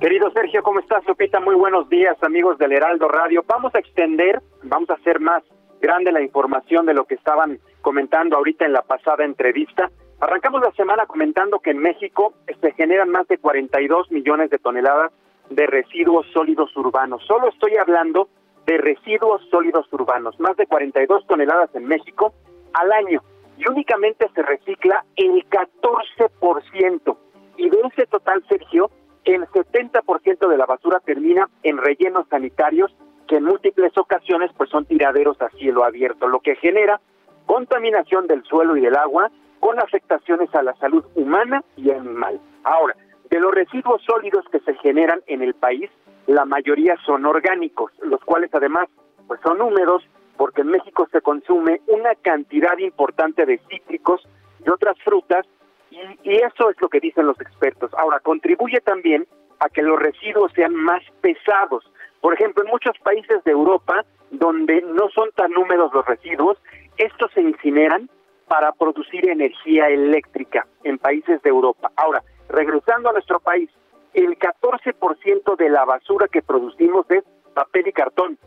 Querido 0.00 0.30
Sergio, 0.30 0.62
¿cómo 0.62 0.80
estás, 0.80 1.06
Lupita? 1.06 1.40
Muy 1.40 1.56
buenos 1.56 1.86
días, 1.90 2.16
amigos 2.22 2.56
del 2.56 2.72
Heraldo 2.72 3.06
Radio. 3.06 3.44
Vamos 3.46 3.74
a 3.74 3.80
extender, 3.80 4.40
vamos 4.62 4.88
a 4.88 4.94
hacer 4.94 5.20
más 5.20 5.42
grande 5.82 6.10
la 6.10 6.22
información 6.22 6.86
de 6.86 6.94
lo 6.94 7.04
que 7.04 7.16
estaban 7.16 7.58
comentando 7.82 8.38
ahorita 8.38 8.64
en 8.64 8.72
la 8.72 8.80
pasada 8.80 9.26
entrevista. 9.26 9.90
Arrancamos 10.20 10.62
la 10.62 10.72
semana 10.72 11.04
comentando 11.04 11.58
que 11.58 11.72
en 11.72 11.80
México 11.80 12.32
se 12.62 12.72
generan 12.72 13.10
más 13.10 13.28
de 13.28 13.36
42 13.36 14.10
millones 14.10 14.48
de 14.48 14.56
toneladas 14.56 15.12
de 15.54 15.66
residuos 15.66 16.26
sólidos 16.32 16.76
urbanos. 16.76 17.22
Solo 17.26 17.48
estoy 17.48 17.76
hablando 17.76 18.28
de 18.66 18.78
residuos 18.78 19.42
sólidos 19.50 19.92
urbanos, 19.92 20.38
más 20.40 20.56
de 20.56 20.66
42 20.66 21.26
toneladas 21.26 21.74
en 21.74 21.84
México 21.86 22.32
al 22.72 22.92
año 22.92 23.22
y 23.56 23.68
únicamente 23.68 24.28
se 24.34 24.42
recicla 24.42 25.04
el 25.16 25.44
14%. 25.48 27.16
Y 27.56 27.70
de 27.70 27.80
ese 27.92 28.06
total, 28.06 28.44
Sergio, 28.48 28.90
el 29.24 29.42
70% 29.46 30.48
de 30.48 30.56
la 30.56 30.66
basura 30.66 31.00
termina 31.00 31.48
en 31.62 31.78
rellenos 31.78 32.26
sanitarios 32.28 32.94
que 33.28 33.36
en 33.36 33.44
múltiples 33.44 33.96
ocasiones 33.96 34.50
pues 34.56 34.70
son 34.70 34.84
tiraderos 34.86 35.40
a 35.40 35.48
cielo 35.50 35.84
abierto, 35.84 36.28
lo 36.28 36.40
que 36.40 36.56
genera 36.56 37.00
contaminación 37.46 38.26
del 38.26 38.42
suelo 38.44 38.76
y 38.76 38.80
del 38.80 38.96
agua 38.96 39.30
con 39.60 39.78
afectaciones 39.78 40.54
a 40.54 40.62
la 40.62 40.74
salud 40.74 41.04
humana 41.14 41.62
y 41.76 41.90
animal. 41.90 42.40
Ahora, 42.64 42.96
de 43.34 43.40
los 43.40 43.52
residuos 43.52 44.00
sólidos 44.04 44.44
que 44.52 44.60
se 44.60 44.74
generan 44.74 45.20
en 45.26 45.42
el 45.42 45.54
país, 45.54 45.90
la 46.28 46.44
mayoría 46.44 46.96
son 47.04 47.26
orgánicos, 47.26 47.90
los 48.00 48.20
cuales 48.20 48.48
además 48.54 48.88
pues 49.26 49.40
son 49.42 49.60
húmedos 49.60 50.04
porque 50.36 50.60
en 50.60 50.68
México 50.68 51.08
se 51.10 51.20
consume 51.20 51.80
una 51.88 52.14
cantidad 52.14 52.78
importante 52.78 53.44
de 53.44 53.58
cítricos 53.68 54.22
y 54.64 54.70
otras 54.70 54.96
frutas 55.02 55.44
y, 55.90 55.98
y 56.22 56.36
eso 56.36 56.70
es 56.70 56.80
lo 56.80 56.88
que 56.88 57.00
dicen 57.00 57.26
los 57.26 57.40
expertos. 57.40 57.90
Ahora, 57.94 58.20
contribuye 58.20 58.80
también 58.80 59.26
a 59.58 59.68
que 59.68 59.82
los 59.82 59.98
residuos 59.98 60.52
sean 60.52 60.72
más 60.72 61.02
pesados 61.20 61.84
Por 62.20 62.34
ejemplo, 62.34 62.62
en 62.62 62.70
muchos 62.70 62.96
países 63.02 63.42
de 63.42 63.50
Europa, 63.50 64.04
donde 64.30 64.80
no 64.80 65.08
son 65.08 65.30
tan 65.34 65.56
húmedos 65.56 65.92
los 65.92 66.06
residuos, 66.06 66.56
estos 66.98 67.32
se 67.32 67.40
incineran 67.40 68.08
para 68.46 68.70
producir 68.70 69.28
energía 69.28 69.88
eléctrica 69.88 70.68
en 70.84 70.98
países 70.98 71.42
de 71.42 71.50
Europa. 71.50 71.90
Ahora, 71.96 72.22
regresando 72.48 73.10
a 73.10 73.12
nuestro 73.12 73.40
país, 73.40 73.70
el 74.12 74.38
14% 74.38 75.56
de 75.56 75.68
la 75.68 75.84
basura 75.84 76.28
que 76.28 76.42
producimos 76.42 77.10
es 77.10 77.24
papel 77.54 77.88
y 77.88 77.92
cartón, 77.92 78.38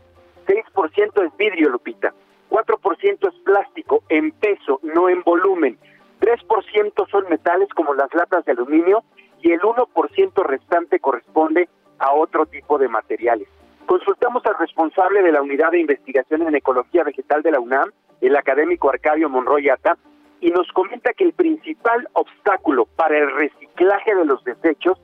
6% 0.46 1.26
es 1.26 1.36
vidrio, 1.36 1.68
Lupita, 1.68 2.14
4% 2.50 3.28
es 3.28 3.34
plástico 3.44 4.02
en 4.08 4.32
peso, 4.32 4.80
no 4.82 5.08
en 5.08 5.22
volumen, 5.22 5.78
3% 6.20 7.10
son 7.10 7.28
metales 7.28 7.68
como 7.74 7.94
las 7.94 8.12
latas 8.14 8.44
de 8.44 8.52
aluminio 8.52 9.04
y 9.40 9.52
el 9.52 9.60
1% 9.60 10.44
restante 10.44 10.98
corresponde 10.98 11.68
a 11.98 12.12
otro 12.12 12.46
tipo 12.46 12.78
de 12.78 12.88
materiales. 12.88 13.48
Consultamos 13.86 14.44
al 14.46 14.58
responsable 14.58 15.22
de 15.22 15.32
la 15.32 15.42
Unidad 15.42 15.70
de 15.70 15.80
Investigación 15.80 16.42
en 16.42 16.54
Ecología 16.54 17.04
Vegetal 17.04 17.42
de 17.42 17.52
la 17.52 17.60
UNAM, 17.60 17.90
el 18.20 18.36
académico 18.36 18.90
Arcadio 18.90 19.28
Monroy 19.28 19.68
Ata, 19.68 19.96
y 20.40 20.50
nos 20.50 20.70
comenta 20.72 21.12
que 21.12 21.24
el 21.24 21.32
principal 21.32 22.08
obstáculo 22.12 22.86
para 22.96 23.18
el 23.18 23.30
reciclaje 23.34 24.14
de 24.14 24.24
los 24.24 24.42
desechos 24.44 24.98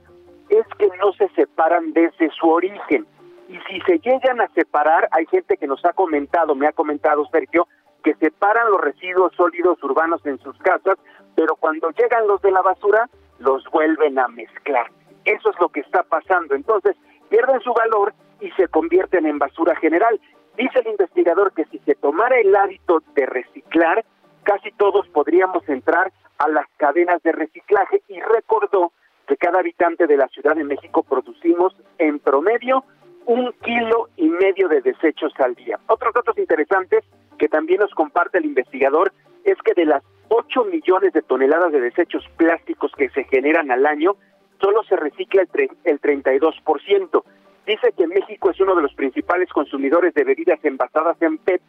es 0.49 0.67
que 0.79 0.89
no 0.99 1.13
se 1.15 1.29
separan 1.31 1.93
desde 1.93 2.31
su 2.31 2.49
origen. 2.49 3.07
Y 3.49 3.59
si 3.69 3.81
se 3.83 3.99
llegan 3.99 4.41
a 4.41 4.49
separar, 4.49 5.09
hay 5.11 5.27
gente 5.27 5.57
que 5.57 5.67
nos 5.67 5.85
ha 5.85 5.93
comentado, 5.93 6.55
me 6.55 6.67
ha 6.67 6.73
comentado 6.73 7.27
Sergio, 7.31 7.67
que 8.03 8.15
separan 8.15 8.71
los 8.71 8.81
residuos 8.81 9.33
sólidos 9.35 9.83
urbanos 9.83 10.25
en 10.27 10.39
sus 10.39 10.57
casas, 10.59 10.99
pero 11.35 11.57
cuando 11.57 11.91
llegan 11.91 12.27
los 12.27 12.41
de 12.43 12.53
la 12.53 12.63
basura, 12.63 13.09
los 13.39 13.65
vuelven 13.71 14.19
a 14.19 14.29
mezclar. 14.29 14.91
Eso 15.25 15.51
es 15.51 15.61
lo 15.61 15.69
que 15.71 15.81
está 15.81 16.03
pasando. 16.03 16.55
Entonces, 16.55 16.97
pierden 17.29 17.61
su 17.61 17.73
valor 17.73 18.15
y 18.41 18.51
se 18.53 18.69
convierten 18.69 19.27
en 19.27 19.39
basura 19.39 19.75
general. 19.77 20.21
Dice 20.57 20.81
el 20.81 20.89
investigador 20.89 21.53
que 21.53 21.65
si 21.67 21.79
se 21.81 21.95
tomara 21.97 22.39
el 22.39 22.55
hábito 22.55 23.03
de 23.15 23.27
reciclar, 23.27 24.05
casi 24.45 24.71
todos 24.73 25.09
podríamos 25.09 25.69
entrar 25.69 26.13
a 26.39 26.49
las 26.49 26.67
cadenas 26.77 27.23
de 27.23 27.33
reciclaje 27.33 28.03
y 28.09 28.21
recordó 28.21 28.93
que 29.27 29.37
cada 29.37 29.61
habitante 29.61 30.07
de 30.07 30.17
la 30.17 30.29
Ciudad 30.29 30.55
de 30.55 30.65
México 30.65 31.03
producimos 31.03 31.75
en 31.99 32.19
promedio 32.19 32.85
un 33.27 33.53
kilo 33.63 34.11
y 34.17 34.29
medio 34.29 34.69
de 34.69 34.83
desechos 34.83 35.33
al 35.39 35.55
día. 35.55 35.79
Otros 35.87 36.13
datos 36.13 36.37
interesantes 36.37 37.05
que 37.39 37.49
también 37.49 37.81
nos 37.81 37.93
comparte 37.95 38.39
el 38.39 38.45
investigador 38.45 39.13
es 39.45 39.57
que 39.65 39.73
de 39.75 39.87
las 39.87 40.03
8 40.29 40.65
millones 40.65 41.13
de 41.15 41.23
toneladas 41.23 41.73
de 41.73 41.81
desechos 41.81 42.25
plásticos 42.37 42.93
que 42.97 43.09
se 43.11 43.25
generan 43.25 43.71
al 43.71 43.87
año, 43.87 44.17
solo 44.61 44.83
se 44.85 44.97
recicla 44.97 45.43
el, 45.43 45.49
tre- 45.49 45.75
el 45.85 46.01
32%. 46.01 47.23
Dice 47.67 47.93
que 47.97 48.07
México 48.07 48.51
es 48.51 48.61
uno 48.61 48.75
de 48.75 48.83
los 48.83 48.95
principales 48.95 49.49
consumidores 49.51 50.13
de 50.15 50.25
bebidas 50.25 50.63
envasadas 50.65 51.17
en 51.23 51.39
PET 51.39 51.63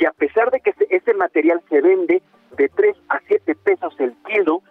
y 0.00 0.06
a 0.06 0.12
pesar 0.12 0.50
de 0.50 0.60
que 0.60 0.72
se- 0.72 0.86
ese 0.90 1.14
material 1.14 1.62
se 1.68 1.80
vende 1.80 2.22
de 2.56 2.68
3 2.70 2.96
a 3.10 3.20
7 3.28 3.54
pesos 3.54 3.94
el 4.00 4.14
kilo, 4.26 4.62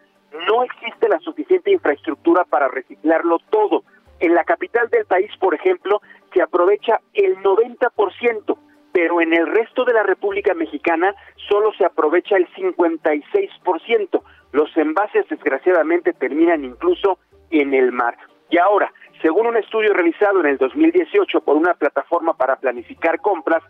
no 0.48 0.64
existe 0.64 1.08
la 1.08 1.20
suficiente 1.20 1.72
infraestructura 1.72 2.44
para 2.44 2.68
reciclarlo 2.68 3.38
todo. 3.50 3.84
En 4.20 4.34
la 4.34 4.44
capital 4.44 4.90
del 4.90 5.06
país, 5.06 5.32
por 5.40 5.56
ejemplo, 5.56 6.02
se 6.34 6.42
aprovecha 6.42 7.00
el 7.14 7.38
90%, 7.42 8.58
pero 8.92 9.22
en 9.22 9.34
el 9.34 9.48
resto 9.48 9.86
de 9.86 9.94
la 9.94 10.04
República 10.04 10.54
Mexicana 10.54 11.16
solo 11.48 11.72
se 11.74 11.86
aprovecha 11.86 12.36
el 12.36 12.48
56%. 12.56 14.24
Los 14.52 14.76
envases, 14.78 15.28
desgraciadamente, 15.30 16.14
terminan 16.14 16.66
incluso 16.66 17.20
en 17.52 17.74
el 17.74 17.92
mar. 17.92 18.18
Y 18.50 18.58
ahora, 18.58 18.92
según 19.22 19.46
un 19.48 19.58
estudio 19.58 19.94
realizado 19.94 20.40
en 20.40 20.48
el 20.48 20.58
2018 20.58 21.42
por 21.42 21.56
una 21.56 21.76
plataforma 21.76 22.34
para 22.36 22.56
planificar 22.56 23.22
compras, 23.22 23.64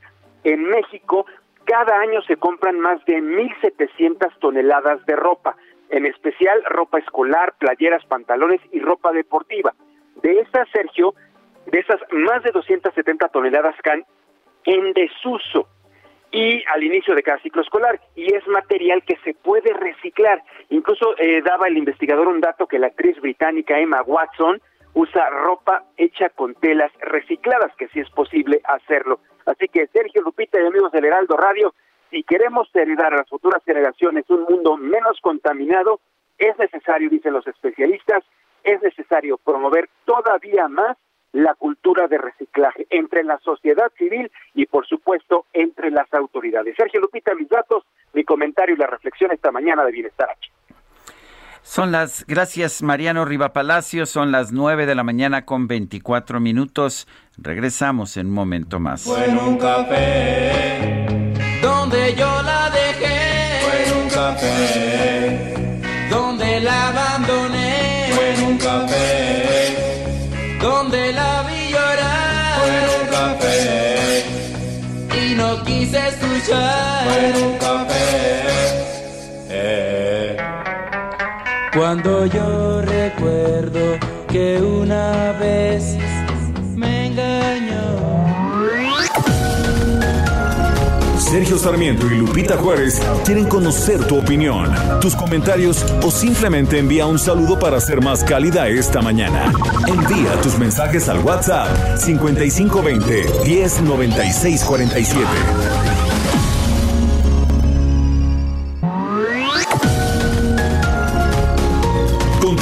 en 0.44 0.64
México 0.64 1.26
cada 1.70 2.00
año 2.00 2.24
se 2.24 2.36
compran 2.36 2.80
más 2.80 3.04
de 3.06 3.22
1.700 3.22 4.40
toneladas 4.40 5.06
de 5.06 5.16
ropa, 5.16 5.56
en 5.90 6.08
especial 6.08 6.64
ropa 6.68 6.98
escolar, 6.98 7.54
playeras, 7.60 8.04
pantalones 8.08 8.60
y 8.72 8.80
ropa 8.80 9.12
deportiva. 9.12 9.76
De 10.24 10.40
estas, 10.40 10.68
Sergio, 10.72 11.14
de 11.68 11.80
esas 11.80 12.00
más 12.12 12.42
de 12.42 12.52
270 12.52 13.28
toneladas 13.28 13.76
caen 13.84 14.04
en 14.66 14.94
desuso 14.94 15.68
y 16.32 16.64
al 16.74 16.84
inicio 16.84 17.14
de 17.14 17.22
cada 17.22 17.40
ciclo 17.40 17.62
escolar 17.62 18.00
y 18.16 18.34
es 18.34 18.48
material 18.48 19.04
que 19.04 19.18
se 19.24 19.36
puede 19.36 19.72
reciclar. 19.74 20.42
Incluso 20.70 21.16
eh, 21.20 21.44
daba 21.44 21.68
el 21.68 21.78
investigador 21.78 22.28
un 22.30 22.42
dato 22.42 22.66
que 22.66 22.80
la 22.80 22.88
actriz 22.88 23.20
británica 23.22 23.80
Emma 23.80 24.02
Watson 24.02 24.60
usa 24.96 25.30
ropa 25.30 25.84
hecha 25.98 26.30
con 26.30 26.56
telas 26.56 26.92
recicladas, 27.00 27.76
que 27.76 27.90
sí 27.90 28.00
es 28.00 28.10
posible 28.10 28.60
hacerlo. 28.64 29.20
Así 29.50 29.68
que 29.68 29.88
Sergio 29.88 30.22
Lupita 30.22 30.62
y 30.62 30.66
amigos 30.68 30.92
del 30.92 31.06
Heraldo 31.06 31.36
Radio, 31.36 31.74
si 32.12 32.22
queremos 32.22 32.70
heredar 32.76 33.14
a 33.14 33.18
las 33.18 33.30
futuras 33.30 33.64
generaciones 33.66 34.30
un 34.30 34.44
mundo 34.44 34.78
menos 34.78 35.20
contaminado, 35.22 36.00
es 36.38 36.56
necesario, 36.60 37.10
dicen 37.10 37.34
los 37.34 37.48
especialistas, 37.48 38.24
es 38.64 38.80
necesario 38.84 39.40
promover 39.40 39.90
todavía 40.06 40.68
más 40.68 40.98
la 41.32 41.56
cultura 41.56 42.08
de 42.08 42.20
reciclaje 42.20 42.86
entre 42.92 43.24
la 43.24 43.40
sociedad 43.40 43.92
civil 43.98 44.32
y, 44.54 44.68
por 44.68 44.86
supuesto, 44.86 45.46
entre 45.54 45.90
las 45.90 46.14
autoridades. 46.14 46.76
Sergio 46.78 47.02
Lupita, 47.02 47.34
mis 47.34 47.50
datos, 47.50 47.84
mi 48.14 48.24
comentario 48.24 48.76
y 48.76 48.78
la 48.78 48.88
reflexión 48.88 49.32
esta 49.32 49.52
mañana 49.52 49.84
de 49.84 49.92
Bienestar 49.92 50.30
H. 50.30 50.59
Son 51.64 51.92
las, 51.92 52.26
gracias 52.28 52.82
Mariano 52.82 53.26
Riva 53.26 53.54
Palacio, 53.54 54.06
son 54.06 54.32
las 54.32 54.52
9 54.52 54.86
de 54.86 54.96
la 54.96 55.04
mañana 55.04 55.46
con 55.46 55.68
24 55.68 56.40
minutos. 56.40 57.08
Regresamos 57.38 58.18
en 58.18 58.28
un 58.28 58.34
momento 58.34 58.80
más. 58.80 59.04
Fue 59.04 59.26
en 59.26 59.38
un 59.38 59.58
café 59.58 61.34
donde 61.62 62.16
yo 62.16 62.42
la 62.42 62.70
dejé. 62.70 63.60
Fue 63.62 63.88
en 63.88 64.04
un 64.04 64.10
café 64.10 64.89
Cuando 81.80 82.26
yo 82.26 82.82
recuerdo 82.82 83.98
que 84.28 84.62
una 84.62 85.32
vez 85.40 85.96
me 86.76 87.08
engañó. 87.08 87.80
Sergio 91.18 91.58
Sarmiento 91.58 92.06
y 92.08 92.18
Lupita 92.18 92.58
Juárez 92.58 93.02
quieren 93.24 93.46
conocer 93.46 94.04
tu 94.04 94.20
opinión, 94.20 94.70
tus 95.00 95.16
comentarios 95.16 95.86
o 96.04 96.12
simplemente 96.12 96.80
envía 96.80 97.06
un 97.06 97.18
saludo 97.18 97.58
para 97.58 97.80
ser 97.80 98.02
más 98.02 98.26
cálida 98.26 98.68
esta 98.68 99.02
mañana. 99.02 99.50
Envía 99.88 100.34
tus 100.42 100.60
mensajes 100.60 101.08
al 101.08 101.20
WhatsApp 101.20 101.98
5520 101.98 103.26
109647. 103.46 106.09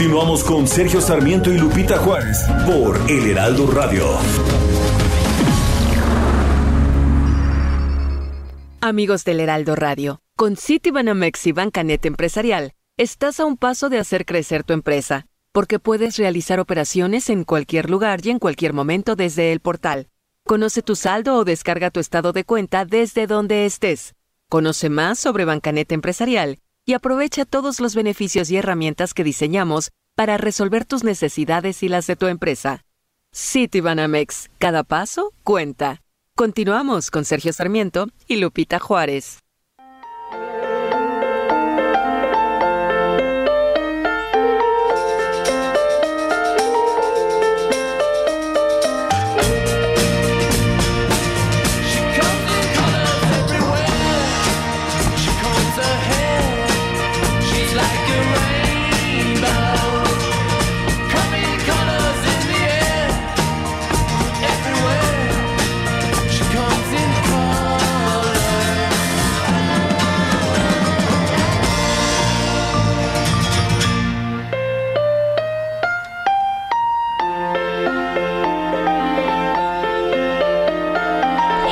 Continuamos 0.08 0.44
con 0.46 0.68
Sergio 0.70 1.02
Sarmiento 1.02 1.52
y 1.52 1.58
Lupita 1.58 1.98
Juárez 1.98 2.46
por 2.66 2.98
El 3.12 3.30
Heraldo 3.30 3.70
Radio. 3.70 4.08
Amigos 8.80 9.26
del 9.26 9.42
Heraldo 9.42 9.76
Radio, 9.76 10.22
con 10.38 10.56
Citibanamex 10.56 11.48
y 11.48 11.52
Bancanet 11.52 12.06
Empresarial, 12.06 12.72
estás 12.96 13.42
a 13.42 13.46
un 13.46 13.58
paso 13.58 13.90
de 13.90 14.00
hacer 14.00 14.26
crecer 14.26 14.64
tu 14.64 14.72
empresa, 14.72 15.28
porque 15.52 15.78
puedes 15.78 16.16
realizar 16.16 16.62
operaciones 16.62 17.30
en 17.30 17.44
cualquier 17.44 17.90
lugar 17.90 18.26
y 18.26 18.30
en 18.30 18.40
cualquier 18.40 18.72
momento 18.72 19.18
desde 19.18 19.52
el 19.52 19.60
portal. 19.60 20.08
Conoce 20.46 20.82
tu 20.84 20.96
saldo 20.96 21.36
o 21.36 21.44
descarga 21.44 21.92
tu 21.92 22.00
estado 22.00 22.32
de 22.32 22.46
cuenta 22.46 22.86
desde 22.86 23.28
donde 23.28 23.66
estés. 23.66 24.16
Conoce 24.48 24.88
más 24.88 25.20
sobre 25.20 25.44
Bancanet 25.44 25.92
Empresarial 25.92 26.60
y 26.88 26.94
aprovecha 26.94 27.44
todos 27.46 27.82
los 27.82 27.94
beneficios 27.94 28.50
y 28.50 28.56
herramientas 28.56 29.14
que 29.14 29.26
diseñamos 29.26 29.92
para 30.16 30.38
resolver 30.38 30.86
tus 30.86 31.04
necesidades 31.04 31.84
y 31.84 31.90
las 31.90 32.08
de 32.08 32.16
tu 32.16 32.28
empresa. 32.28 32.86
Citibanamex, 33.36 34.50
cada 34.58 34.84
paso 34.84 35.34
cuenta. 35.44 36.02
Continuamos 36.34 37.12
con 37.12 37.26
Sergio 37.26 37.52
Sarmiento 37.52 38.08
y 38.26 38.38
Lupita 38.38 38.80
Juárez. 38.80 39.40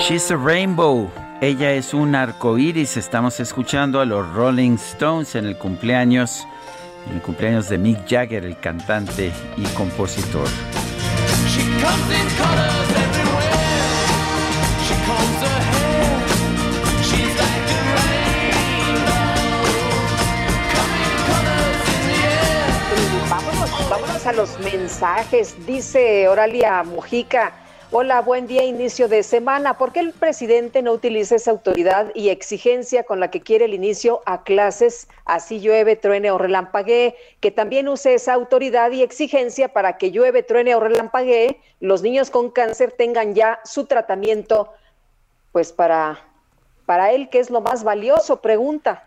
She's 0.07 0.29
a 0.29 0.37
Rainbow. 0.37 1.09
Ella 1.41 1.71
es 1.71 1.91
un 1.91 2.13
arco 2.13 2.59
iris. 2.59 2.95
Estamos 2.95 3.39
escuchando 3.39 3.99
a 3.99 4.05
los 4.05 4.31
Rolling 4.35 4.75
Stones 4.75 5.33
en 5.33 5.45
el 5.45 5.57
cumpleaños, 5.57 6.45
en 7.07 7.15
el 7.15 7.23
cumpleaños 7.23 7.69
de 7.69 7.79
Mick 7.79 8.07
Jagger, 8.07 8.45
el 8.45 8.59
cantante 8.59 9.31
y 9.57 9.63
compositor. 9.75 10.47
She 11.47 11.63
comes 11.81 12.11
in 12.11 12.27
colors 12.37 12.91
everywhere. 13.01 13.49
She 14.85 14.93
combs 15.07 15.41
her 15.41 15.61
hair. 15.73 16.21
She's 17.01 17.35
like 17.39 17.65
a 17.73 17.81
rainbow. 17.97 19.25
Coming 20.75 21.17
colors 21.33 21.81
in 21.89 22.01
the 22.05 22.17
air. 22.29 22.69
Vámonos, 23.27 23.89
vámonos 23.89 24.23
a 24.27 24.33
los 24.33 24.59
mensajes. 24.59 25.55
Dice 25.65 26.27
Oralia 26.27 26.83
Mujica. 26.83 27.64
Hola, 27.97 28.19
buen 28.19 28.45
día, 28.45 28.65
inicio 28.65 29.07
de 29.07 29.23
semana. 29.23 29.77
¿Por 29.77 29.93
qué 29.93 30.01
el 30.01 30.11
presidente 30.11 30.81
no 30.81 30.91
utiliza 30.91 31.35
esa 31.35 31.51
autoridad 31.51 32.11
y 32.13 32.27
exigencia 32.27 33.03
con 33.03 33.21
la 33.21 33.31
que 33.31 33.39
quiere 33.39 33.63
el 33.63 33.73
inicio 33.73 34.21
a 34.25 34.43
clases, 34.43 35.07
así 35.23 35.61
llueve, 35.61 35.95
truene 35.95 36.29
o 36.29 36.37
relampaguee? 36.37 37.15
Que 37.39 37.51
también 37.51 37.87
use 37.87 38.13
esa 38.13 38.33
autoridad 38.33 38.91
y 38.91 39.01
exigencia 39.01 39.71
para 39.71 39.97
que 39.97 40.11
llueve, 40.11 40.43
truene 40.43 40.75
o 40.75 40.81
relampaguee, 40.81 41.61
los 41.79 42.01
niños 42.01 42.31
con 42.31 42.51
cáncer 42.51 42.91
tengan 42.91 43.33
ya 43.33 43.61
su 43.63 43.85
tratamiento, 43.85 44.73
pues 45.53 45.71
para, 45.71 46.19
para 46.85 47.13
él, 47.13 47.29
que 47.29 47.39
es 47.39 47.49
lo 47.49 47.61
más 47.61 47.85
valioso, 47.85 48.41
pregunta. 48.41 49.04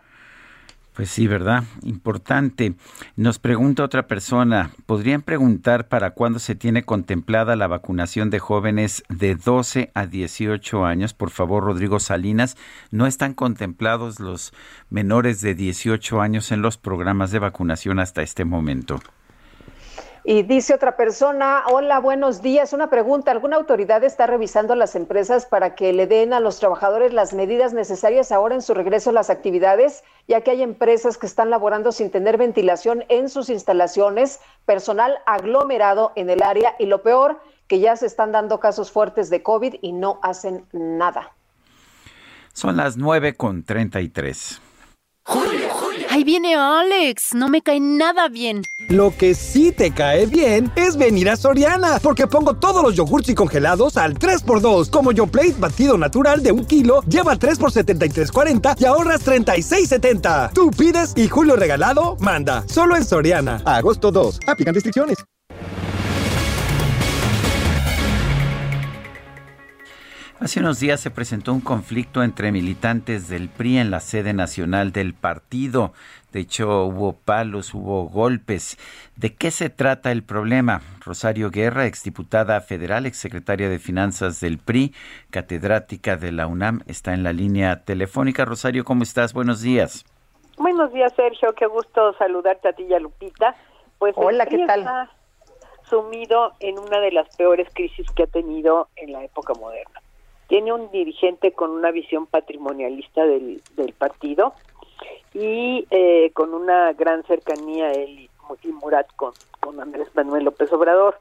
Pues 0.99 1.11
sí, 1.11 1.27
¿verdad? 1.27 1.63
Importante. 1.83 2.75
Nos 3.15 3.39
pregunta 3.39 3.85
otra 3.85 4.05
persona, 4.05 4.71
¿podrían 4.85 5.21
preguntar 5.21 5.87
para 5.87 6.11
cuándo 6.11 6.39
se 6.39 6.55
tiene 6.55 6.83
contemplada 6.83 7.55
la 7.55 7.67
vacunación 7.67 8.29
de 8.29 8.39
jóvenes 8.39 9.05
de 9.07 9.35
12 9.35 9.91
a 9.93 10.07
18 10.07 10.83
años? 10.83 11.13
Por 11.13 11.29
favor, 11.29 11.63
Rodrigo 11.63 12.01
Salinas, 12.01 12.57
no 12.91 13.07
están 13.07 13.33
contemplados 13.33 14.19
los 14.19 14.51
menores 14.89 15.39
de 15.39 15.55
18 15.55 16.19
años 16.19 16.51
en 16.51 16.61
los 16.61 16.77
programas 16.77 17.31
de 17.31 17.39
vacunación 17.39 17.99
hasta 17.99 18.21
este 18.21 18.43
momento. 18.43 18.99
Y 20.23 20.43
dice 20.43 20.73
otra 20.73 20.97
persona, 20.97 21.63
hola, 21.71 21.99
buenos 21.99 22.41
días. 22.41 22.73
Una 22.73 22.89
pregunta, 22.89 23.31
¿alguna 23.31 23.55
autoridad 23.55 24.03
está 24.03 24.27
revisando 24.27 24.73
a 24.73 24.75
las 24.75 24.95
empresas 24.95 25.45
para 25.45 25.75
que 25.75 25.93
le 25.93 26.07
den 26.07 26.33
a 26.33 26.39
los 26.39 26.59
trabajadores 26.59 27.13
las 27.13 27.33
medidas 27.33 27.73
necesarias 27.73 28.31
ahora 28.31 28.55
en 28.55 28.61
su 28.61 28.73
regreso 28.73 29.11
a 29.11 29.13
las 29.13 29.29
actividades? 29.29 30.03
Ya 30.27 30.41
que 30.41 30.51
hay 30.51 30.61
empresas 30.61 31.17
que 31.17 31.25
están 31.25 31.49
laborando 31.49 31.91
sin 31.91 32.11
tener 32.11 32.37
ventilación 32.37 33.05
en 33.07 33.29
sus 33.29 33.49
instalaciones, 33.49 34.41
personal 34.65 35.19
aglomerado 35.25 36.11
en 36.15 36.29
el 36.29 36.43
área 36.43 36.75
y 36.79 36.85
lo 36.85 37.01
peor, 37.01 37.39
que 37.67 37.79
ya 37.79 37.95
se 37.95 38.05
están 38.05 38.31
dando 38.31 38.59
casos 38.59 38.91
fuertes 38.91 39.29
de 39.29 39.41
COVID 39.41 39.75
y 39.81 39.93
no 39.93 40.19
hacen 40.21 40.65
nada. 40.73 41.31
Son 42.53 42.75
las 42.75 42.97
9 42.97 43.35
con 43.35 43.63
33. 43.63 44.61
Ahí 46.19 46.25
viene 46.25 46.53
Alex, 46.53 47.33
no 47.33 47.47
me 47.47 47.61
cae 47.61 47.79
nada 47.79 48.27
bien. 48.27 48.63
Lo 48.89 49.15
que 49.15 49.33
sí 49.33 49.71
te 49.71 49.91
cae 49.91 50.25
bien 50.25 50.69
es 50.75 50.97
venir 50.97 51.29
a 51.29 51.37
Soriana, 51.37 51.97
porque 52.03 52.27
pongo 52.27 52.57
todos 52.57 52.83
los 52.83 52.93
yogurts 52.93 53.29
y 53.29 53.35
congelados 53.35 53.95
al 53.95 54.19
3x2. 54.19 54.89
Como 54.89 55.13
Yoplait 55.13 55.57
batido 55.57 55.97
natural 55.97 56.43
de 56.43 56.51
un 56.51 56.65
kilo, 56.65 57.03
lleva 57.03 57.37
3 57.37 57.57
por 57.57 57.71
73.40 57.71 58.75
y 58.81 58.83
ahorras 58.83 59.25
36.70. 59.25 60.51
Tú 60.51 60.71
pides 60.71 61.13
y 61.15 61.29
Julio 61.29 61.55
Regalado 61.55 62.17
manda. 62.19 62.65
Solo 62.67 62.97
en 62.97 63.05
Soriana. 63.05 63.61
Agosto 63.63 64.11
2. 64.11 64.41
Aplican 64.45 64.73
restricciones. 64.73 65.19
Hace 70.41 70.61
unos 70.61 70.79
días 70.79 71.01
se 71.01 71.11
presentó 71.11 71.51
un 71.51 71.59
conflicto 71.59 72.23
entre 72.23 72.53
militantes 72.53 73.27
del 73.27 73.49
PRI 73.49 73.79
en 73.79 73.91
la 73.91 73.99
sede 73.99 74.31
nacional 74.31 74.93
del 74.93 75.13
partido. 75.13 75.91
De 76.31 76.39
hecho, 76.39 76.85
hubo 76.85 77.11
palos, 77.11 77.73
hubo 77.73 78.05
golpes. 78.05 78.77
¿De 79.17 79.35
qué 79.35 79.51
se 79.51 79.69
trata 79.69 80.13
el 80.13 80.23
problema? 80.23 80.79
Rosario 81.01 81.51
Guerra, 81.51 81.87
exdiputada 81.87 82.61
federal, 82.61 83.05
exsecretaria 83.05 83.67
de 83.67 83.79
Finanzas 83.79 84.39
del 84.39 84.59
PRI, 84.59 84.93
catedrática 85.29 86.15
de 86.15 86.31
la 86.31 86.47
UNAM, 86.47 86.83
está 86.87 87.13
en 87.13 87.23
la 87.23 87.33
línea 87.33 87.83
telefónica. 87.83 88.45
Rosario, 88.45 88.85
¿cómo 88.85 89.03
estás? 89.03 89.33
Buenos 89.33 89.61
días. 89.61 90.05
Buenos 90.57 90.93
días, 90.93 91.11
Sergio. 91.17 91.53
Qué 91.53 91.65
gusto 91.65 92.13
saludarte 92.13 92.69
a 92.69 92.71
ti 92.71 92.83
y 92.83 92.93
a 92.93 92.99
Lupita. 92.99 93.57
Pues 93.97 94.13
Hola, 94.15 94.45
¿qué 94.45 94.65
tal? 94.65 94.79
Está 94.79 95.11
sumido 95.89 96.53
en 96.61 96.79
una 96.79 97.01
de 97.01 97.11
las 97.11 97.35
peores 97.35 97.67
crisis 97.73 98.09
que 98.11 98.23
ha 98.23 98.27
tenido 98.27 98.87
en 98.95 99.11
la 99.11 99.25
época 99.25 99.53
moderna. 99.55 99.99
Tiene 100.49 100.73
un 100.73 100.91
dirigente 100.91 101.53
con 101.53 101.71
una 101.71 101.91
visión 101.91 102.27
patrimonialista 102.27 103.25
del, 103.25 103.61
del 103.77 103.93
partido 103.93 104.53
y 105.33 105.87
eh, 105.91 106.31
con 106.33 106.53
una 106.53 106.91
gran 106.93 107.23
cercanía 107.23 107.91
él 107.91 108.29
y, 108.63 108.67
Murat 108.71 109.07
con, 109.15 109.33
con 109.59 109.79
Andrés 109.79 110.07
Manuel 110.15 110.45
López 110.45 110.71
Obrador. 110.73 111.19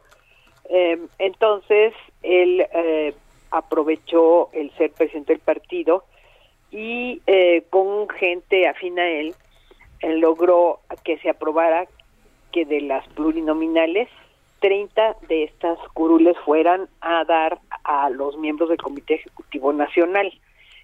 Eh, 0.71 0.99
entonces, 1.19 1.95
él 2.23 2.67
eh, 2.73 3.15
aprovechó 3.51 4.51
el 4.53 4.71
ser 4.77 4.93
presidente 4.93 5.35
del 5.35 5.41
partido 5.41 6.05
y 6.71 7.23
eh, 7.27 7.65
con 7.71 8.09
gente 8.09 8.67
afín 8.67 8.99
a 8.99 9.09
él, 9.09 9.35
él 10.01 10.21
logró 10.21 10.81
que 11.05 11.19
se 11.19 11.31
aprobara 11.31 11.87
que 12.53 12.65
de 12.65 12.81
las 12.83 13.07
plurinominales 13.09 14.09
30 14.61 15.17
de 15.29 15.45
estas 15.45 15.79
curules 15.95 16.37
fueran 16.45 16.89
a 17.01 17.25
dar 17.25 17.59
a 17.89 18.11
los 18.11 18.37
miembros 18.37 18.69
del 18.69 18.79
Comité 18.79 19.15
Ejecutivo 19.15 19.73
Nacional, 19.73 20.31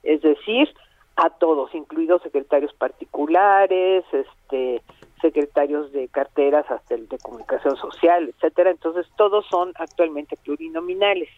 es 0.02 0.22
decir, 0.22 0.68
a 1.16 1.30
todos, 1.30 1.72
incluidos 1.74 2.22
secretarios 2.22 2.72
particulares, 2.72 4.04
este 4.10 4.82
secretarios 5.20 5.92
de 5.92 6.08
carteras 6.08 6.70
hasta 6.70 6.94
el 6.94 7.08
de 7.08 7.18
comunicación 7.18 7.76
social, 7.76 8.28
etcétera. 8.28 8.70
Entonces, 8.70 9.06
todos 9.16 9.46
son 9.46 9.72
actualmente 9.76 10.36
plurinominales. 10.36 11.30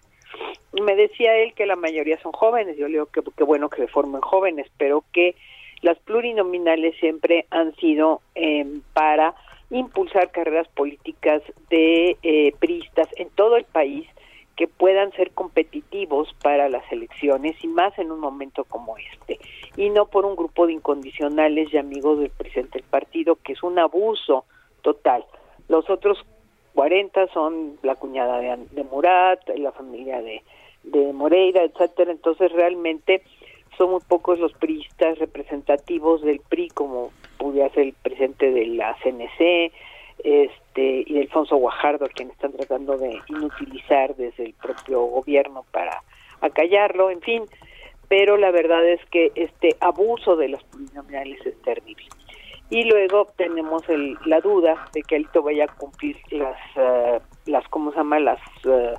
Me 0.72 0.97
decía 0.97 1.36
él 1.36 1.52
que 1.55 1.66
la 1.66 1.76
mayoría 1.76 2.20
son 2.20 2.32
jóvenes, 2.32 2.76
yo 2.76 2.86
le 2.86 2.94
digo 2.94 3.06
que, 3.06 3.22
que 3.36 3.44
bueno 3.44 3.68
que 3.68 3.82
se 3.82 3.88
formen 3.88 4.20
jóvenes, 4.22 4.66
pero 4.76 5.05
que 5.12 5.36
las 5.82 5.98
plurinominales 5.98 6.97
siempre 6.98 7.47
han 7.51 7.74
sido 7.76 8.22
eh, 8.34 8.66
para 8.93 9.34
impulsar 9.70 10.30
carreras 10.30 10.68
políticas 10.68 11.43
de 11.70 12.16
eh, 12.22 12.55
en 13.16 13.30
todo 13.30 13.56
el 13.56 13.64
país 13.64 14.06
que 14.57 14.66
puedan 14.66 15.12
ser 15.12 15.31
competitivos 15.33 16.35
para 16.43 16.69
las 16.69 16.91
elecciones 16.91 17.62
y 17.62 17.69
más 17.69 17.97
en 17.99 18.11
un 18.11 18.20
momento 18.20 18.65
como 18.65 18.97
este 18.97 19.39
y 19.77 19.91
no 19.91 20.07
por 20.07 20.24
un 20.24 20.35
grupo 20.35 20.66
de 20.66 20.73
incondicionales 20.73 21.73
y 21.73 21.77
amigos 21.77 22.19
del 22.19 22.31
presidente 22.31 22.78
del 22.78 22.89
partido 22.89 23.37
que 23.37 23.53
es 23.53 23.62
un 23.62 23.78
abuso 23.78 24.45
total. 24.83 25.24
Los 25.69 25.89
otros 25.91 26.24
40 26.74 27.28
son 27.28 27.78
la 27.83 27.97
cuñada 27.97 28.39
de, 28.39 28.85
Murat 28.85 29.47
la 29.57 29.73
familia 29.73 30.23
de, 30.23 30.43
de 30.85 31.12
Moreira 31.12 31.62
etcétera. 31.62 32.11
Entonces 32.11 32.51
realmente 32.53 33.23
son 33.77 33.91
muy 33.91 34.01
pocos 34.09 34.39
los 34.39 34.55
priistas 34.55 35.19
representativos 35.19 36.23
del 36.23 36.41
PRI 36.41 36.69
como 36.69 37.11
pudiera 37.39 37.69
ser 37.70 37.89
el 37.89 37.93
presidente 37.93 38.51
de 38.51 38.66
la 38.66 38.97
CNC 39.03 39.73
este 40.24 41.05
y 41.06 41.18
Alfonso 41.20 41.56
Guajardo, 41.56 42.06
quien 42.14 42.30
están 42.30 42.52
tratando 42.52 42.97
de 42.97 43.20
inutilizar 43.28 44.14
desde 44.16 44.44
el 44.44 44.55
propio 44.55 45.02
gobierno 45.02 45.64
para 45.70 46.02
acallarlo, 46.40 47.10
en 47.10 47.20
fin, 47.20 47.44
pero 48.09 48.36
la 48.36 48.51
verdad 48.51 48.86
es 48.86 49.01
que 49.06 49.32
este 49.34 49.76
abuso 49.80 50.36
de 50.36 50.48
los 50.48 50.62
plurinominales 50.64 51.44
es 51.44 51.60
terrible. 51.62 52.06
Y 52.68 52.82
luego 52.84 53.28
tenemos 53.36 53.88
el, 53.88 54.18
la 54.24 54.40
duda 54.40 54.88
de 54.93 55.02
que 55.02 55.16
Alito 55.16 55.43
vaya 55.43 55.64
a 55.64 55.74
cumplir 55.76 56.16
las, 56.30 56.59
uh, 56.76 57.20
las 57.47 57.66
¿cómo 57.68 57.93
se 57.93 57.98
llama? 57.98 58.18
Las 58.18 58.40
uh, 58.64 58.94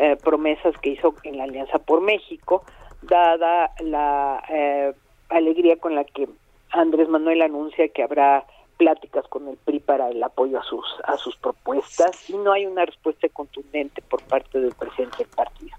uh, 0.00 0.16
promesas 0.22 0.76
que 0.78 0.90
hizo 0.90 1.14
en 1.24 1.38
la 1.38 1.44
Alianza 1.44 1.78
por 1.78 2.00
México, 2.00 2.64
dada 3.02 3.72
la 3.80 4.42
eh, 4.48 4.92
alegría 5.28 5.76
con 5.76 5.94
la 5.94 6.04
que 6.04 6.28
Andrés 6.70 7.08
Manuel 7.08 7.42
anuncia 7.42 7.88
que 7.88 8.02
habrá 8.02 8.44
pláticas 8.82 9.24
con 9.28 9.48
el 9.48 9.56
PRI 9.56 9.78
para 9.78 10.08
el 10.10 10.20
apoyo 10.22 10.58
a 10.58 10.64
sus 10.64 10.84
a 11.04 11.16
sus 11.16 11.36
propuestas 11.36 12.28
y 12.28 12.36
no 12.36 12.52
hay 12.52 12.66
una 12.66 12.84
respuesta 12.84 13.28
contundente 13.28 14.02
por 14.02 14.20
parte 14.24 14.58
del 14.60 14.74
presidente 14.74 15.18
del 15.18 15.28
partido. 15.28 15.76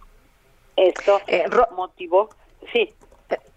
Esto 0.77 1.19
Eh, 1.27 1.45
motivó, 1.75 2.29
sí. 2.71 2.93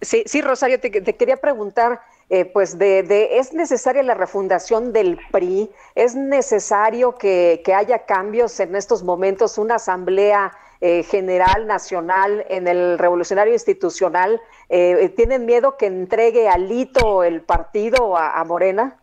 Sí, 0.01 0.25
sí, 0.27 0.43
Rosario, 0.43 0.81
te, 0.81 0.91
te 0.91 1.17
quería 1.17 1.37
preguntar, 1.37 2.01
eh, 2.29 2.45
pues, 2.45 2.79
de, 2.79 3.03
de, 3.03 3.39
¿es 3.39 3.53
necesaria 3.53 4.03
la 4.03 4.15
refundación 4.15 4.93
del 4.93 5.19
PRI? 5.31 5.71
¿Es 5.95 6.15
necesario 6.15 7.15
que, 7.15 7.63
que 7.65 7.73
haya 7.73 8.05
cambios 8.05 8.59
en 8.61 8.75
estos 8.75 9.03
momentos, 9.03 9.59
una 9.59 9.77
asamblea 9.77 10.53
eh, 10.81 11.03
general, 11.05 11.67
nacional, 11.67 12.45
en 12.49 12.69
el 12.69 12.99
revolucionario 12.99 13.53
institucional? 13.53 14.41
Eh, 14.69 15.13
¿Tienen 15.17 15.47
miedo 15.47 15.77
que 15.77 15.87
entregue 15.87 16.49
Alito 16.49 17.23
el 17.23 17.43
partido 17.43 18.17
a, 18.17 18.41
a 18.41 18.45
Morena? 18.45 18.99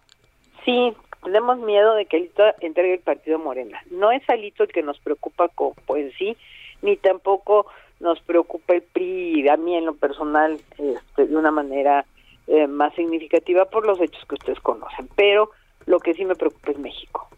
Sí, 0.65 0.93
tenemos 1.23 1.57
miedo 1.59 1.95
de 1.95 2.05
que 2.05 2.17
Alito 2.17 2.43
entregue 2.61 2.95
el 2.95 2.99
partido 2.99 3.39
Morena. 3.39 3.81
No 3.91 4.11
es 4.11 4.27
Alito 4.29 4.63
el 4.63 4.71
que 4.71 4.83
nos 4.83 4.99
preocuca, 4.99 5.47
como, 5.49 5.75
pues 5.85 6.13
sí, 6.17 6.37
ni 6.81 6.97
tampoco 6.97 7.65
nos 7.99 8.19
preocupa 8.21 8.73
el 8.73 8.81
PRI 8.81 9.47
a 9.47 9.57
mí 9.57 9.75
en 9.75 9.85
lo 9.85 9.95
personal 9.95 10.59
este, 10.77 11.27
de 11.27 11.35
una 11.35 11.51
manera 11.51 12.05
eh, 12.47 12.67
más 12.67 12.93
significativa 12.95 13.65
por 13.65 13.85
los 13.85 13.99
hechos 14.01 14.23
que 14.27 14.35
ustedes 14.35 14.59
conocen. 14.59 15.07
Pero 15.15 15.51
lo 15.85 15.99
que 15.99 16.13
sí 16.13 16.25
me 16.25 16.35
preocupa 16.35 16.71
es 16.71 16.79
México. 16.79 17.29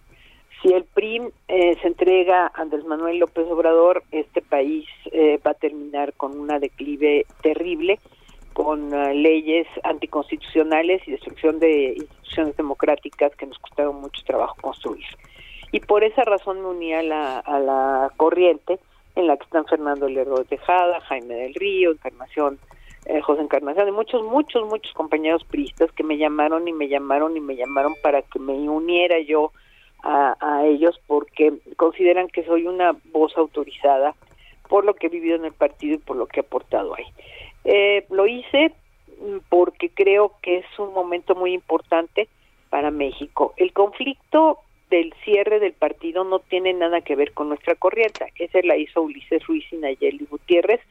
Si 0.61 0.73
el 0.73 0.83
PRI 0.83 1.21
eh, 1.47 1.77
se 1.79 1.87
entrega 1.87 2.47
a 2.47 2.61
Andrés 2.61 2.85
Manuel 2.85 3.19
López 3.19 3.45
Obrador, 3.47 4.03
este 4.11 4.41
país 4.41 4.87
eh, 5.11 5.39
va 5.45 5.51
a 5.51 5.55
terminar 5.55 6.13
con 6.13 6.39
una 6.39 6.59
declive 6.59 7.25
terrible, 7.43 7.99
con 8.55 8.93
uh, 8.93 9.13
leyes 9.13 9.67
anticonstitucionales 9.83 11.05
y 11.05 11.11
destrucción 11.11 11.59
de 11.59 11.95
instituciones 11.97 12.55
democráticas 12.55 13.35
que 13.35 13.47
nos 13.47 13.59
costaron 13.59 13.99
mucho 13.99 14.23
trabajo 14.25 14.55
construir. 14.61 15.03
Y 15.73 15.81
por 15.81 16.05
esa 16.05 16.23
razón 16.23 16.61
me 16.61 16.69
uní 16.69 16.93
a 16.93 17.03
la, 17.03 17.39
a 17.39 17.59
la 17.59 18.11
corriente 18.15 18.79
en 19.17 19.27
la 19.27 19.35
que 19.35 19.43
están 19.43 19.65
Fernando 19.65 20.07
Lerdo 20.07 20.37
de 20.37 20.45
Tejada, 20.45 21.01
Jaime 21.01 21.35
del 21.35 21.53
Río, 21.53 21.91
Encarnación, 21.91 22.57
eh, 23.07 23.19
José 23.19 23.41
Encarnación 23.41 23.89
y 23.89 23.91
muchos, 23.91 24.23
muchos, 24.23 24.65
muchos 24.69 24.93
compañeros 24.93 25.43
priistas 25.43 25.91
que 25.91 26.05
me 26.05 26.17
llamaron 26.17 26.65
y 26.65 26.71
me 26.71 26.87
llamaron 26.87 27.35
y 27.35 27.41
me 27.41 27.57
llamaron 27.57 27.93
para 28.01 28.21
que 28.21 28.39
me 28.39 28.53
uniera 28.53 29.19
yo 29.19 29.51
a 30.07 30.63
ellos 30.65 31.01
porque 31.07 31.51
consideran 31.77 32.27
que 32.27 32.45
soy 32.45 32.67
una 32.67 32.95
voz 33.11 33.35
autorizada 33.37 34.13
por 34.69 34.85
lo 34.85 34.93
que 34.93 35.07
he 35.07 35.09
vivido 35.09 35.35
en 35.35 35.45
el 35.45 35.53
partido 35.53 35.95
y 35.95 35.97
por 35.97 36.15
lo 36.15 36.27
que 36.27 36.39
he 36.39 36.43
aportado 36.43 36.95
ahí. 36.95 37.05
Eh, 37.65 38.05
lo 38.11 38.27
hice 38.27 38.73
porque 39.49 39.89
creo 39.89 40.33
que 40.41 40.57
es 40.57 40.65
un 40.79 40.93
momento 40.93 41.35
muy 41.35 41.53
importante 41.53 42.29
para 42.69 42.91
México. 42.91 43.53
El 43.57 43.73
conflicto 43.73 44.59
del 44.89 45.13
cierre 45.23 45.59
del 45.59 45.73
partido 45.73 46.23
no 46.23 46.39
tiene 46.39 46.73
nada 46.73 47.01
que 47.01 47.15
ver 47.15 47.33
con 47.33 47.49
nuestra 47.49 47.75
corriente. 47.75 48.31
Esa 48.37 48.59
la 48.63 48.77
hizo 48.77 49.01
Ulises 49.01 49.45
Ruiz 49.47 49.65
y 49.71 49.77
Nayeli 49.77 50.27
Gutiérrez 50.29 50.81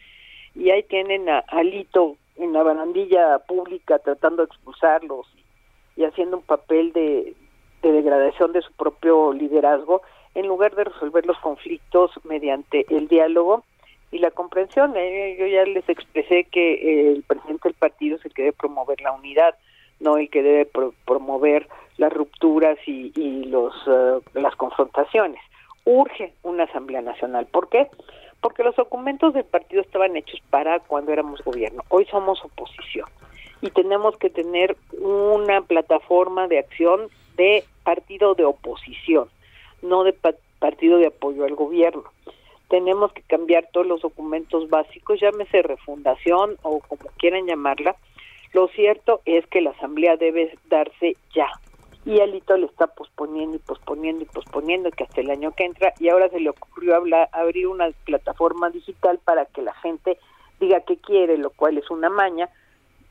y 0.55 0.71
ahí 0.71 0.83
tienen 0.83 1.29
a 1.29 1.39
Alito 1.49 2.17
en 2.37 2.53
la 2.53 2.63
barandilla 2.63 3.39
pública 3.41 3.99
tratando 4.01 4.43
de 4.43 4.47
expulsarlos 4.53 5.27
y 5.97 6.05
haciendo 6.05 6.39
un 6.39 6.43
papel 6.43 6.93
de 6.93 7.35
degradación 7.83 8.53
de 8.53 8.63
su 8.63 8.73
propio 8.73 9.33
liderazgo 9.33 10.03
en 10.35 10.47
lugar 10.47 10.75
de 10.75 10.85
resolver 10.85 11.27
los 11.27 11.39
conflictos 11.39 12.11
mediante 12.25 12.87
el 12.89 13.07
diálogo 13.09 13.63
y 14.15 14.19
la 14.19 14.31
comprensión. 14.31 14.95
Eh, 14.97 15.37
yo 15.39 15.47
ya 15.47 15.65
les 15.65 15.89
expresé 15.89 16.45
que 16.45 16.75
eh, 16.75 17.13
el 17.15 17.25
presidente 17.25 17.69
del 17.69 17.75
partido 17.75 18.17
que 18.19 18.43
debe 18.43 18.53
promover 18.53 19.01
la 19.01 19.11
unidad, 19.11 19.57
no 19.99 20.19
el 20.19 20.31
que 20.31 20.43
debe 20.43 20.67
pro 20.67 20.95
promover 21.05 21.67
las 21.97 22.13
rupturas 22.13 22.79
y, 22.87 23.13
y 23.17 23.45
los 23.47 23.75
uh, 23.89 24.23
las 24.35 24.55
confrontaciones. 24.55 25.41
Urge 25.85 26.33
una 26.45 26.65
Asamblea 26.65 27.03
Nacional. 27.03 27.47
¿Por 27.47 27.69
qué? 27.69 27.89
Porque 28.41 28.63
los 28.63 28.77
documentos 28.77 29.35
del 29.35 29.45
partido 29.45 29.83
estaban 29.83 30.17
hechos 30.17 30.41
para 30.49 30.79
cuando 30.79 31.13
éramos 31.13 31.43
gobierno. 31.43 31.83
Hoy 31.89 32.05
somos 32.07 32.45
oposición 32.45 33.09
y 33.63 33.71
tenemos 33.71 34.17
que 34.17 34.31
tener 34.31 34.77
una 35.01 35.63
plataforma 35.63 36.47
de 36.47 36.61
acción 36.61 37.09
de 37.37 37.65
partido 37.83 38.35
de 38.35 38.45
oposición, 38.45 39.29
no 39.83 40.05
de 40.05 40.13
pa 40.13 40.35
partido 40.61 40.99
de 40.99 41.09
apoyo 41.09 41.45
al 41.45 41.57
gobierno. 41.57 42.05
Tenemos 42.69 43.13
que 43.13 43.23
cambiar 43.23 43.69
todos 43.73 43.87
los 43.87 44.01
documentos 44.01 44.69
básicos, 44.69 45.21
llámese 45.21 45.63
refundación 45.63 46.57
o 46.63 46.81
como 46.81 47.11
quieran 47.19 47.47
llamarla. 47.47 47.97
Lo 48.53 48.69
cierto 48.69 49.21
es 49.25 49.47
que 49.49 49.61
la 49.61 49.71
asamblea 49.71 50.17
debe 50.17 50.57
darse 50.69 51.17
ya. 51.35 51.49
Y 52.07 52.21
Alito 52.21 52.57
le 52.57 52.67
está 52.67 52.87
posponiendo 52.87 53.57
y 53.57 53.61
posponiendo 53.61 54.23
y 54.23 54.27
posponiendo 54.27 54.91
que 54.91 55.05
hasta 55.05 55.21
el 55.21 55.31
año 55.31 55.53
que 55.53 55.65
entra 55.65 55.95
y 55.99 56.09
ahora 56.09 56.29
se 56.29 56.41
le 56.41 56.51
ocurrió 56.51 56.97
hablar, 56.97 57.29
abrir 57.33 57.67
una 57.67 57.91
plataforma 58.05 58.71
digital 58.71 59.19
para 59.25 59.47
que 59.47 59.63
la 59.63 59.75
gente 59.75 60.19
diga 60.61 60.81
que 60.81 60.99
quiere, 60.99 61.39
lo 61.39 61.51
cual 61.51 61.79
es 61.79 61.91
una 61.91 62.11
maña 62.11 62.51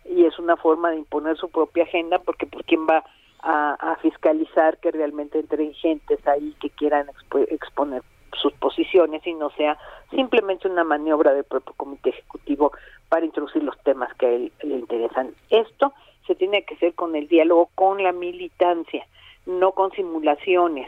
y 0.05 0.25
es 0.25 0.37
una 0.37 0.57
forma 0.57 0.91
de 0.91 0.97
imponer 0.97 1.37
su 1.37 1.49
propia 1.49 1.83
agenda 1.83 2.19
porque 2.19 2.45
por 2.45 2.63
quién 2.65 2.85
va 2.87 3.03
a, 3.39 3.73
a, 3.73 3.95
fiscalizar 3.97 4.77
que 4.77 4.91
realmente 4.91 5.39
entren 5.39 5.73
gentes 5.73 6.25
ahí 6.27 6.55
que 6.61 6.69
quieran 6.69 7.09
expo 7.09 7.39
exponer 7.39 8.03
sus 8.41 8.53
posiciones 8.53 9.25
y 9.25 9.33
no 9.33 9.49
sea 9.51 9.77
simplemente 10.11 10.67
una 10.67 10.83
maniobra 10.83 11.33
del 11.33 11.43
propio 11.43 11.73
comité 11.75 12.09
ejecutivo 12.09 12.71
para 13.09 13.25
introducir 13.25 13.63
los 13.63 13.77
temas 13.83 14.13
que 14.15 14.25
a 14.25 14.29
él 14.29 14.51
le 14.63 14.75
interesan. 14.75 15.33
Esto 15.49 15.93
se 16.27 16.35
tiene 16.35 16.63
que 16.63 16.75
hacer 16.75 16.93
con 16.93 17.15
el 17.15 17.27
diálogo 17.27 17.69
con 17.75 18.01
la 18.01 18.11
militancia, 18.11 19.05
no 19.45 19.71
con 19.71 19.91
simulaciones 19.91 20.87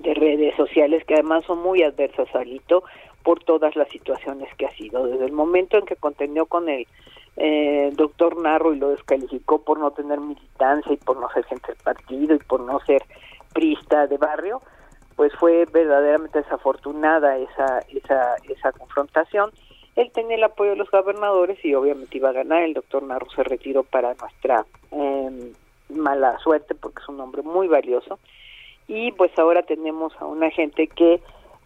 de 0.00 0.14
redes 0.14 0.54
sociales 0.56 1.04
que 1.04 1.14
además 1.14 1.44
son 1.44 1.60
muy 1.60 1.82
adversas 1.82 2.32
a 2.34 2.40
Alito 2.40 2.84
por 3.22 3.42
todas 3.42 3.74
las 3.76 3.88
situaciones 3.88 4.48
que 4.56 4.66
ha 4.66 4.70
sido. 4.72 5.06
Desde 5.06 5.26
el 5.26 5.32
momento 5.32 5.76
en 5.76 5.86
que 5.86 5.96
contendió 5.96 6.46
con 6.46 6.68
el 6.68 6.86
eh, 7.36 7.90
doctor 7.94 8.40
Narro 8.40 8.74
y 8.74 8.78
lo 8.78 8.90
descalificó 8.90 9.62
por 9.62 9.78
no 9.78 9.90
tener 9.92 10.20
militancia 10.20 10.92
y 10.92 10.96
por 10.96 11.18
no 11.18 11.28
ser 11.30 11.44
gente 11.44 11.68
del 11.68 11.82
partido 11.82 12.34
y 12.34 12.38
por 12.38 12.60
no 12.60 12.80
ser 12.80 13.02
prista 13.52 14.06
de 14.06 14.18
barrio, 14.18 14.60
pues 15.18 15.34
fue 15.34 15.64
verdaderamente 15.64 16.38
desafortunada 16.38 17.36
esa, 17.38 17.80
esa, 17.88 18.36
esa 18.48 18.70
confrontación. 18.70 19.50
Él 19.96 20.12
tenía 20.14 20.36
el 20.36 20.44
apoyo 20.44 20.70
de 20.70 20.76
los 20.76 20.88
gobernadores 20.92 21.58
y 21.64 21.74
obviamente 21.74 22.18
iba 22.18 22.28
a 22.28 22.34
ganar. 22.34 22.62
El 22.62 22.74
doctor 22.74 23.02
Narro 23.02 23.28
se 23.30 23.42
retiró 23.42 23.82
para 23.82 24.14
nuestra 24.14 24.64
eh, 24.92 25.52
mala 25.88 26.38
suerte 26.38 26.76
porque 26.76 27.02
es 27.02 27.08
un 27.08 27.20
hombre 27.20 27.42
muy 27.42 27.66
valioso. 27.66 28.20
Y 28.86 29.10
pues 29.10 29.36
ahora 29.40 29.64
tenemos 29.64 30.12
a 30.20 30.24
una 30.24 30.50
gente 30.50 30.86
que 30.86 31.20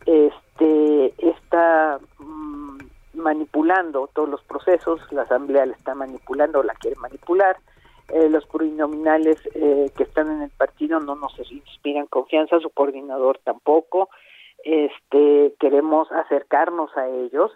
este 0.07 1.13
está 1.19 2.01
mmm, 2.21 2.79
manipulando 3.13 4.09
todos 4.15 4.31
los 4.31 4.43
procesos, 4.45 4.99
la 5.13 5.23
Asamblea 5.25 5.67
la 5.67 5.75
está 5.75 5.95
manipulando, 5.95 6.63
la 6.63 6.73
quiere 6.73 6.97
manipular, 6.97 7.59
eh, 8.09 8.29
los 8.29 8.47
plurinominales 8.47 9.39
eh, 9.55 9.91
que 9.97 10.03
están 10.03 10.31
en 10.31 10.43
el 10.43 10.51
partido 10.51 11.01
no 11.01 11.15
nos 11.15 11.33
inspiran 11.51 12.07
confianza, 12.07 12.61
su 12.61 12.71
coordinador 12.71 13.39
tampoco, 13.45 14.09
este 14.65 15.55
queremos 15.59 16.11
acercarnos 16.13 16.97
a 16.97 17.09
ellos 17.09 17.51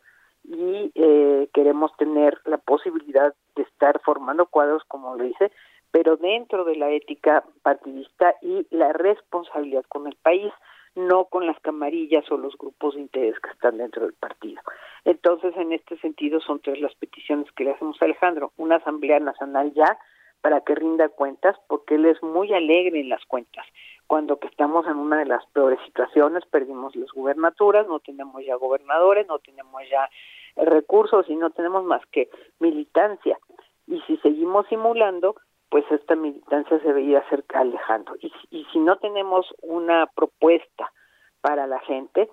y 0.44 0.92
eh, 0.94 1.48
queremos 1.52 1.96
tener 1.96 2.40
la 2.44 2.58
posibilidad 2.58 3.34
de 3.54 3.62
estar 3.62 4.00
formando 4.04 4.46
cuadros, 4.46 4.82
como 4.88 5.16
lo 5.16 5.24
dice, 5.24 5.50
pero 5.90 6.16
dentro 6.16 6.64
de 6.64 6.76
la 6.76 6.90
ética 6.90 7.44
partidista 7.62 8.34
y 8.42 8.66
la 8.70 8.92
responsabilidad 8.92 9.84
con 9.88 10.06
el 10.06 10.16
país 10.16 10.52
no 10.94 11.26
con 11.26 11.46
las 11.46 11.58
camarillas 11.60 12.24
o 12.30 12.38
los 12.38 12.56
grupos 12.56 12.94
de 12.94 13.02
interés 13.02 13.38
que 13.40 13.50
están 13.50 13.76
dentro 13.76 14.02
del 14.02 14.14
partido. 14.14 14.60
Entonces, 15.04 15.54
en 15.56 15.72
este 15.72 15.98
sentido, 15.98 16.40
son 16.40 16.60
tres 16.60 16.80
las 16.80 16.94
peticiones 16.94 17.50
que 17.52 17.64
le 17.64 17.72
hacemos 17.72 18.00
a 18.00 18.06
Alejandro. 18.06 18.52
Una 18.56 18.76
Asamblea 18.76 19.20
Nacional 19.20 19.72
ya 19.74 19.98
para 20.40 20.60
que 20.60 20.74
rinda 20.74 21.08
cuentas, 21.08 21.56
porque 21.68 21.96
él 21.96 22.06
es 22.06 22.22
muy 22.22 22.52
alegre 22.52 23.00
en 23.00 23.08
las 23.08 23.24
cuentas. 23.26 23.66
Cuando 24.06 24.38
que 24.38 24.46
estamos 24.46 24.86
en 24.86 24.96
una 24.96 25.18
de 25.18 25.26
las 25.26 25.44
peores 25.46 25.80
situaciones, 25.84 26.44
perdimos 26.46 26.94
las 26.94 27.10
gubernaturas, 27.10 27.88
no 27.88 27.98
tenemos 27.98 28.44
ya 28.44 28.54
gobernadores, 28.54 29.26
no 29.26 29.38
tenemos 29.40 29.82
ya 29.90 30.08
recursos 30.56 31.28
y 31.28 31.36
no 31.36 31.50
tenemos 31.50 31.84
más 31.84 32.04
que 32.06 32.30
militancia. 32.60 33.38
Y 33.86 34.00
si 34.02 34.16
seguimos 34.18 34.66
simulando, 34.68 35.34
pues 35.68 35.84
esta 35.90 36.14
militancia 36.14 36.78
se 36.80 36.92
veía 36.92 37.28
cerca 37.28 37.60
alejando. 37.60 38.14
Y, 38.20 38.32
y 38.50 38.64
si 38.72 38.78
no 38.78 38.98
tenemos 38.98 39.52
una 39.62 40.06
propuesta 40.14 40.92
para 41.40 41.66
la 41.66 41.80
gente, 41.80 42.30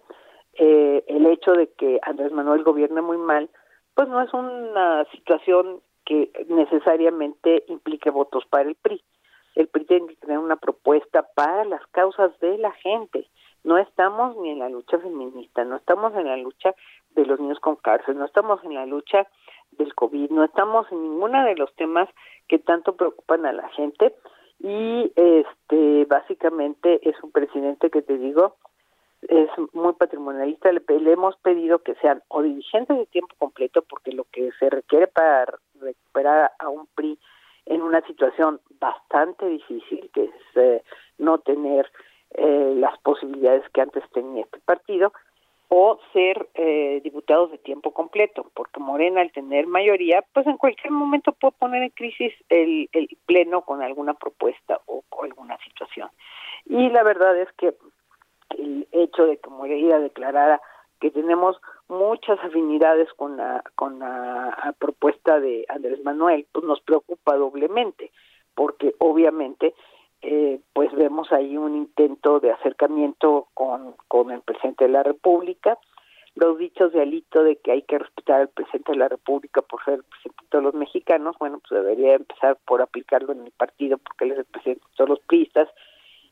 eh, 0.54 1.04
el 1.08 1.26
hecho 1.26 1.54
de 1.54 1.72
que 1.74 2.00
Andrés 2.04 2.32
Manuel 2.32 2.64
gobierne 2.64 3.02
muy 3.02 3.18
mal, 3.18 3.50
pues 3.96 4.08
no 4.08 4.22
es 4.22 4.34
una 4.34 5.06
situación 5.06 5.82
que 6.06 6.32
necesariamente 6.48 7.64
implique 7.68 8.10
votos 8.10 8.46
para 8.50 8.70
el 8.70 8.76
PRI. 8.76 9.02
El 9.56 9.68
PRI 9.68 9.86
tiene 9.86 10.08
que 10.08 10.16
tener 10.16 10.40
una 10.40 10.56
propuesta 10.56 11.28
para 11.36 11.66
las 11.66 11.86
causas 11.88 12.38
de 12.40 12.58
la 12.58 12.72
gente. 12.72 13.28
No 13.64 13.78
estamos 13.78 14.36
ni 14.38 14.52
en 14.52 14.60
la 14.60 14.70
lucha 14.70 14.98
feminista, 15.00 15.64
no 15.64 15.78
estamos 15.78 16.14
en 16.16 16.26
la 16.26 16.38
lucha 16.38 16.76
de 17.12 17.26
los 17.26 17.40
niños 17.40 17.60
con 17.60 17.76
cárcel, 17.78 18.18
no 18.18 18.26
estamos 18.26 18.64
en 18.64 18.74
la 18.74 18.86
lucha 18.86 19.28
del 19.72 19.94
COVID, 19.96 20.32
no 20.32 20.44
estamos 20.44 20.92
en 20.92 21.02
ninguno 21.02 21.46
de 21.46 21.56
los 21.56 21.74
temas 21.76 22.10
que 22.48 22.60
tanto 22.60 22.96
preocupan 22.96 23.46
a 23.46 23.54
la 23.54 23.70
gente 23.70 24.14
y 24.60 25.12
este 25.16 26.06
básicamente 26.06 27.08
es 27.08 27.16
un 27.24 27.32
presidente 27.32 27.90
que 27.90 28.02
te 28.02 28.18
digo 28.18 28.56
es 29.30 29.50
muy 29.74 29.94
patrimonialista 29.94 30.72
le, 30.72 30.82
le 31.00 31.12
hemos 31.12 31.36
pedido 31.38 31.80
que 31.80 31.96
sean 31.96 32.22
o 32.28 32.42
dirigentes 32.42 32.98
de 32.98 33.06
tiempo 33.08 33.36
completo 33.38 33.82
porque 33.84 34.12
lo 34.12 34.26
que 34.26 34.52
se 34.60 34.70
requiere 34.70 35.08
para 35.08 35.58
recuperar 35.84 36.52
a 36.60 36.70
un 36.70 36.88
PRI 36.96 37.20
en 37.66 37.82
una 37.82 38.02
situación 38.08 38.60
bastante 38.80 39.48
difícil 39.48 40.10
que 40.14 40.26
es 40.26 40.32
eh, 40.56 40.84
no 41.18 41.38
tener 41.38 41.90
eh, 42.32 42.74
las 42.76 42.98
posibilidades 43.00 43.64
que 43.70 43.82
antes 43.82 44.04
tenía 44.12 44.44
este 44.44 44.60
partido 44.60 45.14
o 45.76 46.00
ser 46.12 46.50
eh, 46.54 47.02
diputados 47.04 47.50
de 47.52 47.58
tiempo 47.58 47.92
completo, 47.94 48.52
porque 48.54 48.80
Morena 48.80 49.22
al 49.22 49.32
tener 49.32 49.66
mayoría, 49.66 50.24
pues 50.34 50.46
en 50.46 50.58
cualquier 50.58 50.92
momento 50.92 51.32
puede 51.32 51.54
poner 51.54 51.82
en 51.82 51.90
crisis 51.90 52.32
el, 52.50 52.90
el 52.92 53.10
pleno 53.26 53.62
con 53.62 53.82
alguna 53.82 54.14
propuesta 54.14 54.80
o 54.86 55.04
con 55.10 55.26
alguna 55.26 55.58
situación. 55.64 56.10
Y 56.66 56.90
la 56.90 57.02
verdad 57.02 57.36
es 57.40 57.52
que 57.54 57.74
el 58.50 58.88
hecho 58.92 59.26
de 59.26 59.38
que 59.38 59.50
Moreira 59.50 60.00
declarara 60.00 60.62
que 61.00 61.10
tenemos 61.10 61.60
muchas 61.88 62.40
afinidades 62.44 63.12
con 63.14 63.38
la 63.38 63.64
con 63.76 64.00
la 64.00 64.76
propuesta 64.80 65.40
de 65.40 65.66
Andrés 65.70 66.04
Manuel, 66.04 66.48
pues 66.52 66.66
nos 66.66 66.82
preocupa 66.82 67.36
doblemente, 67.36 68.12
porque 68.56 68.96
obviamente 69.00 69.74
eh, 70.22 70.62
pues 70.72 70.92
vemos 70.94 71.32
ahí 71.34 71.58
un 71.58 71.76
intento 71.76 72.40
de 72.40 72.52
acercamiento 72.52 73.48
con, 73.54 73.96
con 74.08 74.32
el 74.32 74.42
presidente 74.42 74.86
de 74.86 74.92
la 74.92 75.04
República, 75.04 75.78
los 76.36 76.58
dichos 76.58 76.94
de 76.94 77.02
Alito 77.02 77.44
de 77.44 77.58
que 77.58 77.74
hay 77.74 77.82
que 77.82 78.00
respetar 78.00 78.42
al 78.42 78.48
presidente 78.48 78.94
de 78.94 79.00
la 79.00 79.10
República 79.10 79.62
por 79.62 79.84
ser 79.84 79.96
el 79.96 80.04
presidente 80.04 80.44
de 80.44 80.50
todos 80.50 80.64
los 80.64 80.74
mexicanos, 80.76 81.36
bueno, 81.40 81.60
pues 81.68 81.84
debería 81.84 82.16
empezar 82.16 82.58
por 82.66 82.82
aplicarlo 82.82 83.34
en 83.34 83.46
el 83.46 83.52
partido 83.52 83.98
porque 83.98 84.26
él 84.26 84.32
es 84.32 84.38
el 84.40 84.46
presidente 84.46 84.86
de 84.86 84.96
todos 84.96 85.10
los 85.10 85.20
priistas 85.20 85.70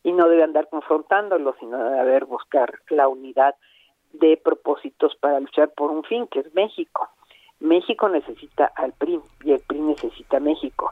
y 0.03 0.13
no 0.13 0.27
debe 0.29 0.43
andar 0.43 0.69
confrontándolo, 0.69 1.53
sino 1.59 1.77
debe 1.77 2.21
buscar 2.21 2.73
la 2.89 3.07
unidad 3.07 3.55
de 4.13 4.37
propósitos 4.37 5.15
para 5.15 5.39
luchar 5.39 5.69
por 5.69 5.91
un 5.91 6.03
fin, 6.03 6.27
que 6.27 6.39
es 6.39 6.53
México. 6.53 7.09
México 7.59 8.09
necesita 8.09 8.71
al 8.75 8.93
PRI 8.93 9.19
y 9.43 9.51
el 9.51 9.59
PRI 9.59 9.79
necesita 9.81 10.37
a 10.37 10.39
México. 10.39 10.91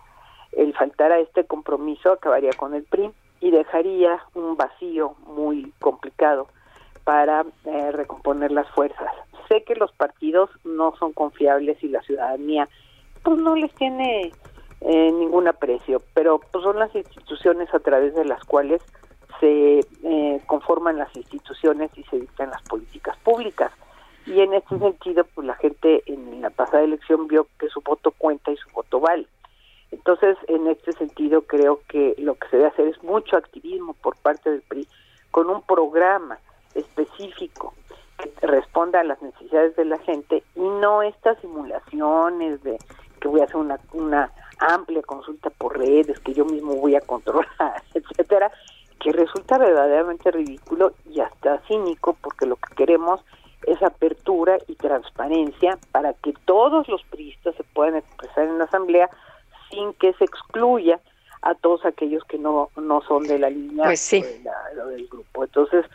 El 0.51 0.73
faltar 0.73 1.11
a 1.11 1.19
este 1.19 1.45
compromiso 1.45 2.11
acabaría 2.11 2.51
con 2.53 2.73
el 2.73 2.83
PRI 2.83 3.11
y 3.41 3.51
dejaría 3.51 4.23
un 4.35 4.55
vacío 4.55 5.15
muy 5.25 5.71
complicado 5.79 6.47
para 7.03 7.45
eh, 7.65 7.91
recomponer 7.91 8.51
las 8.51 8.69
fuerzas. 8.69 9.11
Sé 9.47 9.63
que 9.63 9.75
los 9.75 9.91
partidos 9.93 10.49
no 10.63 10.95
son 10.97 11.13
confiables 11.13 11.83
y 11.83 11.87
la 11.87 12.01
ciudadanía 12.01 12.69
pues 13.23 13.37
no 13.37 13.55
les 13.55 13.73
tiene 13.75 14.31
eh, 14.81 15.11
ningún 15.11 15.47
aprecio, 15.47 16.01
pero 16.13 16.39
pues 16.51 16.63
son 16.63 16.79
las 16.79 16.93
instituciones 16.95 17.73
a 17.73 17.79
través 17.79 18.15
de 18.15 18.25
las 18.25 18.43
cuales 18.45 18.81
se 19.39 19.79
eh, 20.03 20.41
conforman 20.45 20.97
las 20.97 21.15
instituciones 21.15 21.91
y 21.95 22.03
se 22.03 22.19
dictan 22.19 22.49
las 22.49 22.61
políticas 22.63 23.17
públicas. 23.17 23.71
Y 24.25 24.41
en 24.41 24.53
este 24.53 24.77
sentido, 24.77 25.23
pues 25.33 25.47
la 25.47 25.55
gente 25.55 26.03
en 26.05 26.41
la 26.41 26.49
pasada 26.49 26.83
elección 26.83 27.27
vio 27.27 27.47
que 27.57 27.69
su 27.69 27.81
voto 27.81 28.11
cuenta 28.11 28.51
y 28.51 28.57
su 28.57 28.69
voto 28.69 28.99
vale. 28.99 29.27
Entonces, 29.91 30.37
en 30.47 30.67
este 30.67 30.91
sentido, 30.93 31.41
creo 31.41 31.81
que 31.87 32.15
lo 32.19 32.35
que 32.35 32.47
se 32.49 32.57
debe 32.57 32.69
hacer 32.69 32.87
es 32.87 33.01
mucho 33.03 33.37
activismo 33.37 33.95
por 33.95 34.15
parte 34.17 34.51
del 34.51 34.61
PRI 34.61 34.87
con 35.31 35.49
un 35.49 35.61
programa 35.63 36.37
específico 36.75 37.73
que 38.17 38.45
responda 38.45 38.99
a 38.99 39.03
las 39.03 39.21
necesidades 39.21 39.75
de 39.75 39.85
la 39.85 39.97
gente 39.99 40.43
y 40.55 40.61
no 40.61 41.01
estas 41.01 41.39
simulaciones 41.39 42.61
de 42.63 42.77
que 43.19 43.27
voy 43.27 43.41
a 43.41 43.45
hacer 43.45 43.57
una, 43.57 43.79
una 43.93 44.31
amplia 44.59 45.01
consulta 45.01 45.49
por 45.49 45.77
redes, 45.77 46.19
que 46.19 46.33
yo 46.33 46.45
mismo 46.45 46.75
voy 46.75 46.95
a 46.95 47.01
controlar, 47.01 47.83
etcétera, 47.93 48.51
que 48.99 49.11
resulta 49.11 49.57
verdaderamente 49.57 50.31
ridículo 50.31 50.93
y 51.09 51.19
hasta 51.21 51.59
cínico 51.67 52.17
porque 52.21 52.45
lo 52.45 52.57
que 52.57 52.75
queremos 52.75 53.21
es 53.65 53.81
apertura 53.83 54.57
y 54.67 54.75
transparencia 54.75 55.77
para 55.91 56.13
que 56.13 56.33
todos 56.45 56.87
los 56.87 57.03
priistas 57.05 57.55
se 57.55 57.63
puedan 57.63 57.95
expresar 57.95 58.45
en 58.45 58.57
la 58.57 58.65
asamblea 58.65 59.09
sin 59.69 59.93
que 59.93 60.13
se 60.13 60.25
excluya 60.25 60.99
a 61.41 61.55
todos 61.55 61.85
aquellos 61.85 62.23
que 62.25 62.37
no 62.37 62.69
no 62.75 63.01
son 63.01 63.23
de 63.23 63.39
la 63.39 63.49
línea 63.49 63.85
pues 63.85 64.11
del 64.11 65.07
grupo. 65.07 65.43
Entonces, 65.43 65.85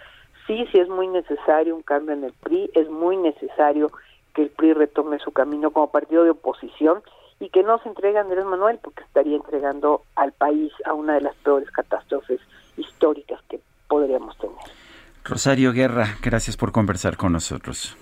sí, 0.46 0.66
sí 0.72 0.78
es 0.78 0.88
muy 0.88 1.06
necesario 1.08 1.76
un 1.76 1.82
cambio 1.82 2.14
en 2.14 2.24
el 2.24 2.32
PRI, 2.32 2.70
es 2.74 2.88
muy 2.88 3.16
necesario 3.16 3.90
que 4.34 4.42
el 4.42 4.50
PRI 4.50 4.72
retome 4.72 5.18
su 5.18 5.32
camino 5.32 5.70
como 5.70 5.90
partido 5.90 6.24
de 6.24 6.30
oposición 6.30 7.02
y 7.40 7.50
que 7.50 7.62
no 7.62 7.78
se 7.78 7.88
entregue 7.88 8.18
a 8.18 8.22
Andrés 8.22 8.44
Manuel 8.44 8.78
porque 8.82 9.02
estaría 9.02 9.36
entregando 9.36 10.02
al 10.16 10.32
país 10.32 10.72
a 10.84 10.94
una 10.94 11.14
de 11.14 11.20
las 11.20 11.34
peores 11.36 11.70
catástrofes 11.70 12.40
históricas 12.76 13.40
que 13.48 13.60
podríamos 13.88 14.36
tener. 14.38 14.56
Rosario 15.24 15.72
Guerra, 15.72 16.18
gracias 16.22 16.56
por 16.56 16.72
conversar 16.72 17.16
con 17.16 17.32
nosotros. 17.32 17.96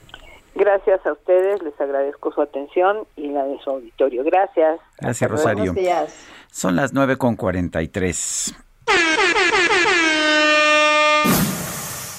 Gracias 0.55 1.05
a 1.07 1.13
ustedes, 1.13 1.63
les 1.63 1.81
agradezco 1.81 2.31
su 2.33 2.43
atención 2.43 3.07
y 3.17 3.29
la 3.29 3.45
de 3.45 3.59
su 3.63 3.71
auditorio. 3.71 4.23
Gracias. 4.25 4.81
Gracias, 5.01 5.31
Rosario. 5.31 5.75
Son 6.51 6.77
las 6.77 6.93
9.43. 6.93 8.55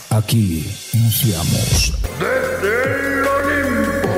Aquí 0.10 0.66
iniciamos. 0.94 1.94
Desde 2.20 3.20
el 3.20 3.28
Olimpo. 3.28 4.10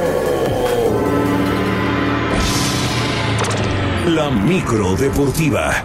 La 4.08 4.30
micro 4.30 4.96
deportiva. 4.96 5.84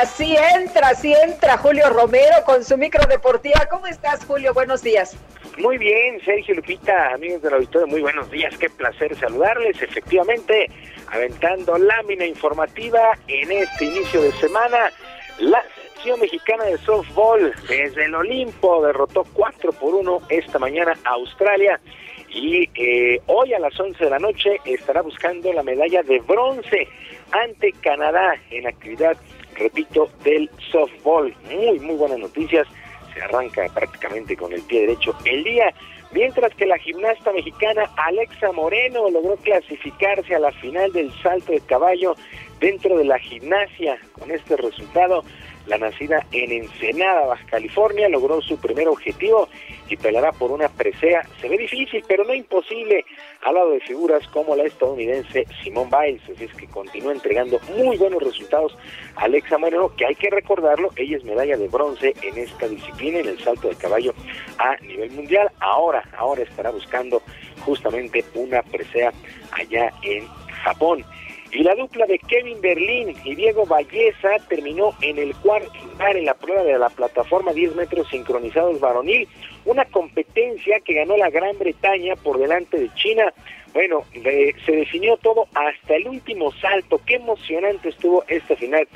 Así 0.00 0.36
entra, 0.54 0.88
así 0.88 1.12
entra 1.12 1.58
Julio 1.58 1.88
Romero 1.90 2.36
con 2.44 2.64
su 2.64 2.76
micro 2.76 3.04
deportiva. 3.06 3.66
¿Cómo 3.70 3.86
estás, 3.86 4.24
Julio? 4.24 4.54
Buenos 4.54 4.82
días. 4.82 5.16
Muy 5.58 5.76
bien, 5.76 6.20
Sergio 6.24 6.54
Lupita, 6.54 7.14
amigos 7.14 7.42
del 7.42 7.54
auditorio, 7.54 7.88
muy 7.88 8.00
buenos 8.00 8.30
días, 8.30 8.56
qué 8.58 8.70
placer 8.70 9.16
saludarles. 9.16 9.82
Efectivamente, 9.82 10.70
aventando 11.08 11.76
lámina 11.78 12.24
informativa 12.24 13.18
en 13.26 13.50
este 13.50 13.86
inicio 13.86 14.22
de 14.22 14.30
semana, 14.32 14.92
la 15.38 15.62
selección 15.74 16.20
mexicana 16.20 16.64
de 16.64 16.78
softball 16.78 17.52
desde 17.68 18.04
el 18.04 18.14
Olimpo 18.14 18.86
derrotó 18.86 19.24
4 19.32 19.72
por 19.72 19.94
1 19.96 20.22
esta 20.28 20.60
mañana 20.60 20.94
a 21.04 21.10
Australia 21.10 21.80
y 22.28 22.70
eh, 22.74 23.20
hoy 23.26 23.52
a 23.52 23.58
las 23.58 23.78
11 23.78 24.04
de 24.04 24.10
la 24.10 24.18
noche 24.20 24.60
estará 24.64 25.02
buscando 25.02 25.52
la 25.52 25.64
medalla 25.64 26.02
de 26.02 26.20
bronce 26.20 26.86
ante 27.32 27.72
Canadá 27.72 28.36
en 28.50 28.66
actividad, 28.66 29.16
repito, 29.58 30.10
del 30.24 30.50
softball. 30.70 31.34
Muy, 31.50 31.78
muy 31.80 31.96
buenas 31.96 32.18
noticias 32.18 32.66
se 33.12 33.22
arranca 33.22 33.66
prácticamente 33.74 34.36
con 34.36 34.52
el 34.52 34.62
pie 34.62 34.82
derecho 34.82 35.16
el 35.24 35.44
día, 35.44 35.72
mientras 36.12 36.54
que 36.54 36.66
la 36.66 36.78
gimnasta 36.78 37.32
mexicana 37.32 37.90
Alexa 37.96 38.52
Moreno 38.52 39.10
logró 39.10 39.36
clasificarse 39.36 40.34
a 40.34 40.38
la 40.38 40.52
final 40.52 40.92
del 40.92 41.12
salto 41.22 41.52
de 41.52 41.60
caballo 41.60 42.14
dentro 42.60 42.96
de 42.96 43.04
la 43.04 43.18
gimnasia. 43.18 43.98
Con 44.12 44.30
este 44.30 44.56
resultado, 44.56 45.24
la 45.68 45.78
nacida 45.78 46.26
en 46.32 46.50
Ensenada, 46.50 47.26
Baja 47.26 47.46
California, 47.46 48.08
logró 48.08 48.40
su 48.40 48.58
primer 48.58 48.88
objetivo 48.88 49.48
y 49.88 49.96
peleará 49.96 50.32
por 50.32 50.50
una 50.50 50.68
presea. 50.68 51.26
Se 51.40 51.48
ve 51.48 51.58
difícil, 51.58 52.02
pero 52.08 52.24
no 52.24 52.34
imposible, 52.34 53.04
al 53.42 53.54
lado 53.54 53.70
de 53.70 53.80
figuras 53.80 54.26
como 54.28 54.56
la 54.56 54.64
estadounidense 54.64 55.46
Simone 55.62 55.90
Biles. 55.90 56.22
Así 56.24 56.44
es 56.44 56.54
que 56.54 56.66
continúa 56.66 57.12
entregando 57.12 57.60
muy 57.76 57.96
buenos 57.96 58.22
resultados 58.22 58.76
Alexa 59.16 59.58
Moreno, 59.58 59.92
que 59.96 60.06
hay 60.06 60.14
que 60.14 60.30
recordarlo, 60.30 60.90
ella 60.96 61.16
es 61.16 61.24
medalla 61.24 61.56
de 61.56 61.68
bronce 61.68 62.14
en 62.22 62.38
esta 62.38 62.68
disciplina, 62.68 63.18
en 63.18 63.28
el 63.28 63.38
salto 63.40 63.68
de 63.68 63.76
caballo 63.76 64.14
a 64.58 64.76
nivel 64.76 65.10
mundial. 65.10 65.50
Ahora, 65.60 66.02
ahora 66.16 66.42
estará 66.42 66.70
buscando 66.70 67.22
justamente 67.64 68.24
una 68.34 68.62
presea 68.62 69.12
allá 69.52 69.92
en 70.02 70.26
Japón. 70.64 71.04
Y 71.50 71.62
la 71.62 71.74
dupla 71.74 72.04
de 72.06 72.18
Kevin 72.18 72.60
Berlín 72.60 73.14
y 73.24 73.34
Diego 73.34 73.64
Valleza 73.64 74.36
terminó 74.48 74.94
en 75.00 75.18
el 75.18 75.34
cuarto 75.36 75.72
lugar 75.92 76.16
en 76.16 76.26
la 76.26 76.34
prueba 76.34 76.62
de 76.62 76.78
la 76.78 76.90
plataforma 76.90 77.52
10 77.52 77.74
metros 77.74 78.06
sincronizados 78.08 78.80
varonil, 78.80 79.26
una 79.64 79.86
competencia 79.86 80.80
que 80.80 80.94
ganó 80.94 81.16
la 81.16 81.30
Gran 81.30 81.58
Bretaña 81.58 82.16
por 82.16 82.38
delante 82.38 82.78
de 82.78 82.92
China. 82.94 83.32
Bueno, 83.72 84.02
se 84.12 84.72
definió 84.72 85.16
todo 85.18 85.46
hasta 85.54 85.96
el 85.96 86.08
último 86.08 86.52
salto. 86.52 87.00
Qué 87.06 87.14
emocionante 87.16 87.88
estuvo 87.88 88.24
esta 88.28 88.54
final 88.56 88.86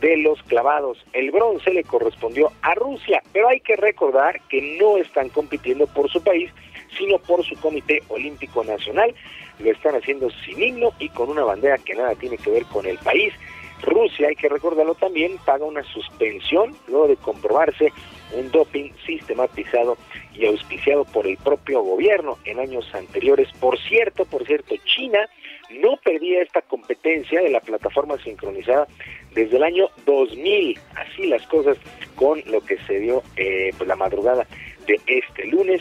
de 0.00 0.16
los 0.16 0.42
clavados. 0.44 1.04
El 1.12 1.30
bronce 1.30 1.72
le 1.72 1.84
correspondió 1.84 2.50
a 2.62 2.74
Rusia, 2.74 3.22
pero 3.32 3.48
hay 3.48 3.60
que 3.60 3.76
recordar 3.76 4.40
que 4.48 4.78
no 4.80 4.96
están 4.96 5.28
compitiendo 5.28 5.86
por 5.86 6.10
su 6.10 6.22
país, 6.22 6.50
sino 6.96 7.18
por 7.18 7.44
su 7.44 7.54
Comité 7.56 8.02
Olímpico 8.08 8.64
Nacional. 8.64 9.14
Lo 9.62 9.70
están 9.70 9.94
haciendo 9.94 10.28
sin 10.44 10.62
himno 10.62 10.92
y 10.98 11.08
con 11.10 11.28
una 11.28 11.44
bandera 11.44 11.78
que 11.78 11.94
nada 11.94 12.14
tiene 12.14 12.38
que 12.38 12.50
ver 12.50 12.64
con 12.66 12.86
el 12.86 12.98
país. 12.98 13.32
Rusia, 13.82 14.28
hay 14.28 14.36
que 14.36 14.48
recordarlo 14.48 14.94
también, 14.94 15.38
paga 15.44 15.64
una 15.64 15.82
suspensión 15.84 16.76
luego 16.86 17.08
de 17.08 17.16
comprobarse 17.16 17.92
un 18.34 18.50
doping 18.50 18.90
sistematizado 19.06 19.96
y 20.34 20.46
auspiciado 20.46 21.04
por 21.04 21.26
el 21.26 21.36
propio 21.36 21.82
gobierno 21.82 22.38
en 22.44 22.60
años 22.60 22.88
anteriores. 22.94 23.48
Por 23.60 23.78
cierto, 23.78 24.24
por 24.24 24.46
cierto, 24.46 24.74
China 24.84 25.28
no 25.70 25.96
perdía 26.02 26.42
esta 26.42 26.62
competencia 26.62 27.40
de 27.40 27.50
la 27.50 27.60
plataforma 27.60 28.16
sincronizada 28.18 28.86
desde 29.34 29.56
el 29.56 29.62
año 29.62 29.88
2000. 30.06 30.78
Así 30.96 31.26
las 31.26 31.46
cosas 31.46 31.78
con 32.16 32.42
lo 32.46 32.60
que 32.60 32.78
se 32.86 32.98
dio 32.98 33.22
eh, 33.36 33.70
pues, 33.76 33.88
la 33.88 33.96
madrugada 33.96 34.46
de 34.86 35.00
este 35.06 35.46
lunes. 35.46 35.80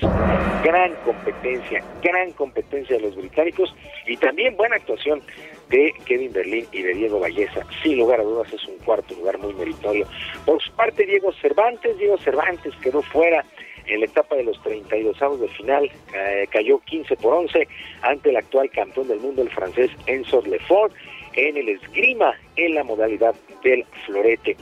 Gran 0.63 0.93
competencia, 1.05 1.83
gran 2.01 2.31
competencia 2.33 2.97
de 2.97 3.01
los 3.03 3.15
británicos 3.15 3.73
y 4.05 4.17
también 4.17 4.55
buena 4.55 4.75
actuación 4.75 5.21
de 5.69 5.93
Kevin 6.05 6.33
Berlín 6.33 6.65
y 6.71 6.81
de 6.81 6.93
Diego 6.93 7.19
Valleza. 7.19 7.65
Sin 7.83 7.97
lugar 7.97 8.19
a 8.19 8.23
dudas 8.23 8.51
es 8.51 8.63
un 8.65 8.77
cuarto 8.79 9.13
lugar 9.15 9.37
muy 9.37 9.53
meritorio. 9.53 10.05
Por 10.45 10.61
su 10.61 10.71
parte, 10.73 11.05
Diego 11.05 11.31
Cervantes, 11.33 11.97
Diego 11.97 12.17
Cervantes 12.17 12.73
quedó 12.81 13.01
fuera 13.01 13.45
en 13.85 13.99
la 14.01 14.05
etapa 14.05 14.35
de 14.35 14.43
los 14.43 14.61
32 14.63 15.21
avos 15.21 15.41
de 15.41 15.47
final, 15.49 15.91
eh, 16.13 16.47
cayó 16.51 16.79
15 16.79 17.15
por 17.17 17.33
11 17.33 17.67
ante 18.01 18.29
el 18.29 18.37
actual 18.37 18.69
campeón 18.69 19.07
del 19.07 19.19
mundo, 19.19 19.41
el 19.41 19.49
francés 19.49 19.91
Enzo 20.05 20.41
Lefort. 20.41 20.93
en 21.35 21.57
el 21.57 21.69
esgrima 21.69 22.33
en 22.55 22.73
la 22.73 22.83
modalidad 22.83 23.35
del 23.63 23.85
florete. 24.05 24.57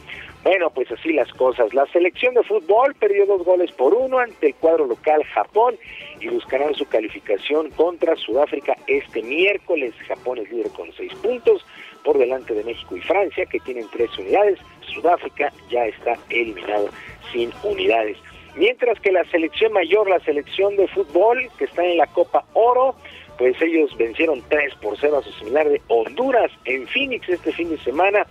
Bueno, 0.48 0.70
pues 0.70 0.90
así 0.90 1.12
las 1.12 1.30
cosas. 1.34 1.74
La 1.74 1.86
selección 1.88 2.34
de 2.34 2.42
fútbol 2.42 2.96
perdió 2.96 3.26
dos 3.26 3.44
goles 3.44 3.70
por 3.74 3.94
uno 3.94 4.18
ante 4.18 4.48
el 4.48 4.56
cuadro 4.56 4.86
local 4.86 5.22
Japón 5.26 5.76
y 6.22 6.30
buscarán 6.30 6.74
su 6.74 6.88
calificación 6.88 7.70
contra 7.72 8.16
Sudáfrica 8.16 8.78
este 8.88 9.22
miércoles. 9.24 9.94
Japón 10.08 10.38
es 10.38 10.50
líder 10.50 10.70
con 10.70 10.90
seis 10.94 11.14
puntos 11.16 11.66
por 12.06 12.18
delante 12.18 12.54
de 12.54 12.64
México 12.64 12.96
y 12.96 13.02
Francia, 13.02 13.46
que 13.46 13.60
tienen 13.60 13.90
tres 13.92 14.10
unidades. 14.18 14.58
Sudáfrica 14.94 15.52
ya 15.70 15.86
está 15.86 16.14
eliminado 16.30 16.88
sin 17.34 17.52
unidades. 17.64 18.16
Mientras 18.56 18.98
que 19.02 19.12
la 19.12 19.26
selección 19.26 19.74
mayor, 19.74 20.10
la 20.10 20.22
selección 20.22 20.78
de 20.78 20.88
fútbol, 20.88 21.50
que 21.58 21.66
está 21.66 21.84
en 21.84 21.98
la 21.98 22.08
Copa 22.08 22.46
Oro, 22.54 22.96
pues 23.38 23.62
ellos 23.62 23.96
vencieron 23.98 24.42
3 24.48 24.76
por 24.76 24.98
0 24.98 25.18
a 25.18 25.24
su 25.24 25.32
similar 25.34 25.68
de 25.68 25.82
Honduras 25.90 26.52
en 26.64 26.88
Phoenix 26.88 27.28
este 27.28 27.52
fin 27.52 27.70
de 27.70 27.78
semana 27.80 28.26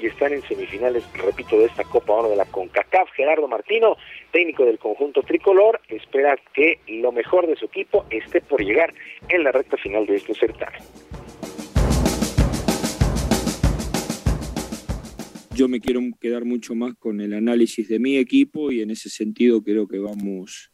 y 0.00 0.06
están 0.06 0.32
en 0.32 0.42
semifinales, 0.42 1.04
repito, 1.14 1.58
de 1.58 1.66
esta 1.66 1.84
Copa 1.84 2.12
Oro 2.12 2.30
de 2.30 2.36
la 2.36 2.44
CONCACAF. 2.46 3.10
Gerardo 3.16 3.48
Martino, 3.48 3.96
técnico 4.32 4.64
del 4.64 4.78
conjunto 4.78 5.22
tricolor, 5.22 5.80
espera 5.88 6.36
que 6.54 6.80
lo 6.86 7.12
mejor 7.12 7.46
de 7.46 7.56
su 7.56 7.66
equipo 7.66 8.04
esté 8.10 8.40
por 8.40 8.62
llegar 8.62 8.92
en 9.28 9.44
la 9.44 9.52
recta 9.52 9.76
final 9.76 10.06
de 10.06 10.16
este 10.16 10.34
certamen. 10.34 10.80
Yo 15.54 15.68
me 15.68 15.80
quiero 15.80 16.00
quedar 16.20 16.44
mucho 16.44 16.74
más 16.74 16.94
con 16.96 17.20
el 17.22 17.32
análisis 17.32 17.88
de 17.88 17.98
mi 17.98 18.18
equipo 18.18 18.70
y 18.70 18.82
en 18.82 18.90
ese 18.90 19.08
sentido 19.08 19.62
creo 19.62 19.88
que 19.88 19.98
vamos, 19.98 20.70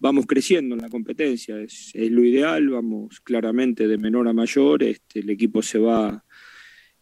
vamos 0.00 0.26
creciendo 0.26 0.74
en 0.74 0.80
la 0.80 0.88
competencia. 0.88 1.60
Es, 1.60 1.92
es 1.94 2.10
lo 2.10 2.24
ideal, 2.24 2.68
vamos 2.68 3.20
claramente 3.20 3.86
de 3.86 3.96
menor 3.96 4.26
a 4.26 4.32
mayor. 4.32 4.82
Este, 4.82 5.20
el 5.20 5.30
equipo 5.30 5.62
se 5.62 5.78
va 5.78 6.24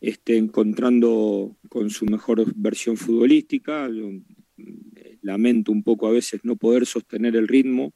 este, 0.01 0.37
encontrando 0.37 1.57
con 1.69 1.91
su 1.91 2.07
mejor 2.07 2.45
versión 2.55 2.97
futbolística. 2.97 3.89
Eh, 3.89 5.19
lamento 5.23 5.73
un 5.73 5.83
poco 5.83 6.07
a 6.07 6.13
veces 6.13 6.41
no 6.45 6.57
poder 6.57 6.87
sostener 6.87 7.37
el 7.37 7.49
ritmo. 7.49 7.95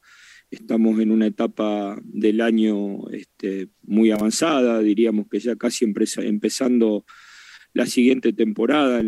Estamos 0.51 0.99
en 0.99 1.13
una 1.13 1.27
etapa 1.27 2.01
del 2.03 2.41
año 2.41 3.09
este, 3.11 3.69
muy 3.83 4.11
avanzada, 4.11 4.81
diríamos 4.81 5.29
que 5.31 5.39
ya 5.39 5.55
casi 5.55 5.85
empezando 5.85 7.05
la 7.73 7.87
siguiente 7.87 8.33
temporada. 8.33 9.01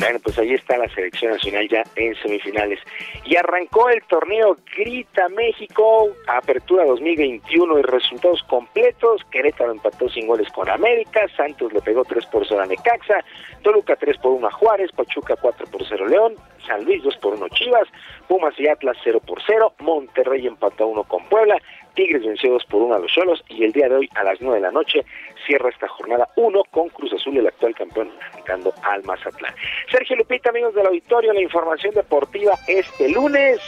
Bueno, 0.00 0.18
pues 0.22 0.38
ahí 0.38 0.54
está 0.54 0.78
la 0.78 0.88
selección 0.94 1.32
nacional 1.32 1.68
ya 1.68 1.84
en 1.96 2.14
semifinales. 2.16 2.80
Y 3.26 3.36
arrancó 3.36 3.90
el 3.90 4.02
torneo 4.04 4.56
Grita 4.74 5.28
México, 5.28 6.08
Apertura 6.26 6.86
2021 6.86 7.78
y 7.78 7.82
resultados 7.82 8.42
completos. 8.44 9.20
Querétaro 9.30 9.72
empató 9.72 10.08
sin 10.08 10.26
goles 10.26 10.48
con 10.52 10.70
América, 10.70 11.20
Santos 11.36 11.74
le 11.74 11.82
pegó 11.82 12.04
3 12.04 12.24
por 12.26 12.46
0 12.48 12.62
a 12.62 12.66
Necaxa, 12.66 13.22
Toluca 13.62 13.94
3 13.94 14.16
por 14.18 14.32
1 14.32 14.46
a 14.46 14.50
Juárez, 14.50 14.90
Pachuca 14.92 15.36
4 15.36 15.66
por 15.66 15.86
0 15.86 16.06
León, 16.08 16.34
San 16.66 16.82
Luis 16.84 17.02
2 17.02 17.16
por 17.18 17.34
1 17.34 17.48
Chivas, 17.50 17.86
Pumas 18.26 18.58
y 18.58 18.68
Atlas 18.68 18.96
0 19.04 19.20
por 19.26 19.38
0, 19.46 19.74
Monterrey 19.80 20.46
empató 20.46 20.86
1 20.86 21.04
con 21.04 21.28
Puebla, 21.28 21.60
Tigres 22.00 22.24
venció 22.24 22.52
2 22.52 22.64
por 22.64 22.80
1 22.80 22.94
a 22.94 22.98
los 22.98 23.12
Cholos 23.12 23.44
y 23.50 23.62
el 23.62 23.72
día 23.72 23.86
de 23.86 23.96
hoy 23.96 24.08
a 24.14 24.24
las 24.24 24.40
9 24.40 24.56
de 24.56 24.62
la 24.62 24.70
noche 24.70 25.04
cierra 25.46 25.68
esta 25.68 25.86
jornada 25.86 26.26
1 26.34 26.62
con 26.70 26.88
Cruz 26.88 27.12
Azul, 27.12 27.36
el 27.36 27.46
actual 27.46 27.74
campeón, 27.74 28.10
enfrentando 28.24 28.72
al 28.82 29.04
Mazatlán. 29.04 29.54
Sergio 29.90 30.16
Lupita, 30.16 30.48
amigos 30.48 30.74
del 30.74 30.86
auditorio, 30.86 31.34
la 31.34 31.42
información 31.42 31.92
deportiva 31.92 32.54
este 32.66 33.10
lunes. 33.10 33.60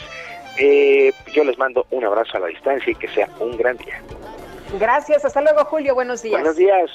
Eh, 0.57 1.11
yo 1.31 1.43
les 1.43 1.59
mando 1.59 1.85
un 1.91 2.05
abrazo 2.05 2.37
a 2.37 2.39
la 2.39 2.47
distancia 2.47 2.91
y 2.91 2.95
que 2.95 3.07
sea 3.09 3.29
un 3.39 3.55
gran 3.55 3.77
día. 3.77 4.01
Gracias, 4.79 5.23
hasta 5.23 5.39
luego 5.39 5.63
Julio, 5.65 5.93
buenos 5.93 6.23
días. 6.23 6.41
Buenos 6.41 6.57
días. 6.57 6.89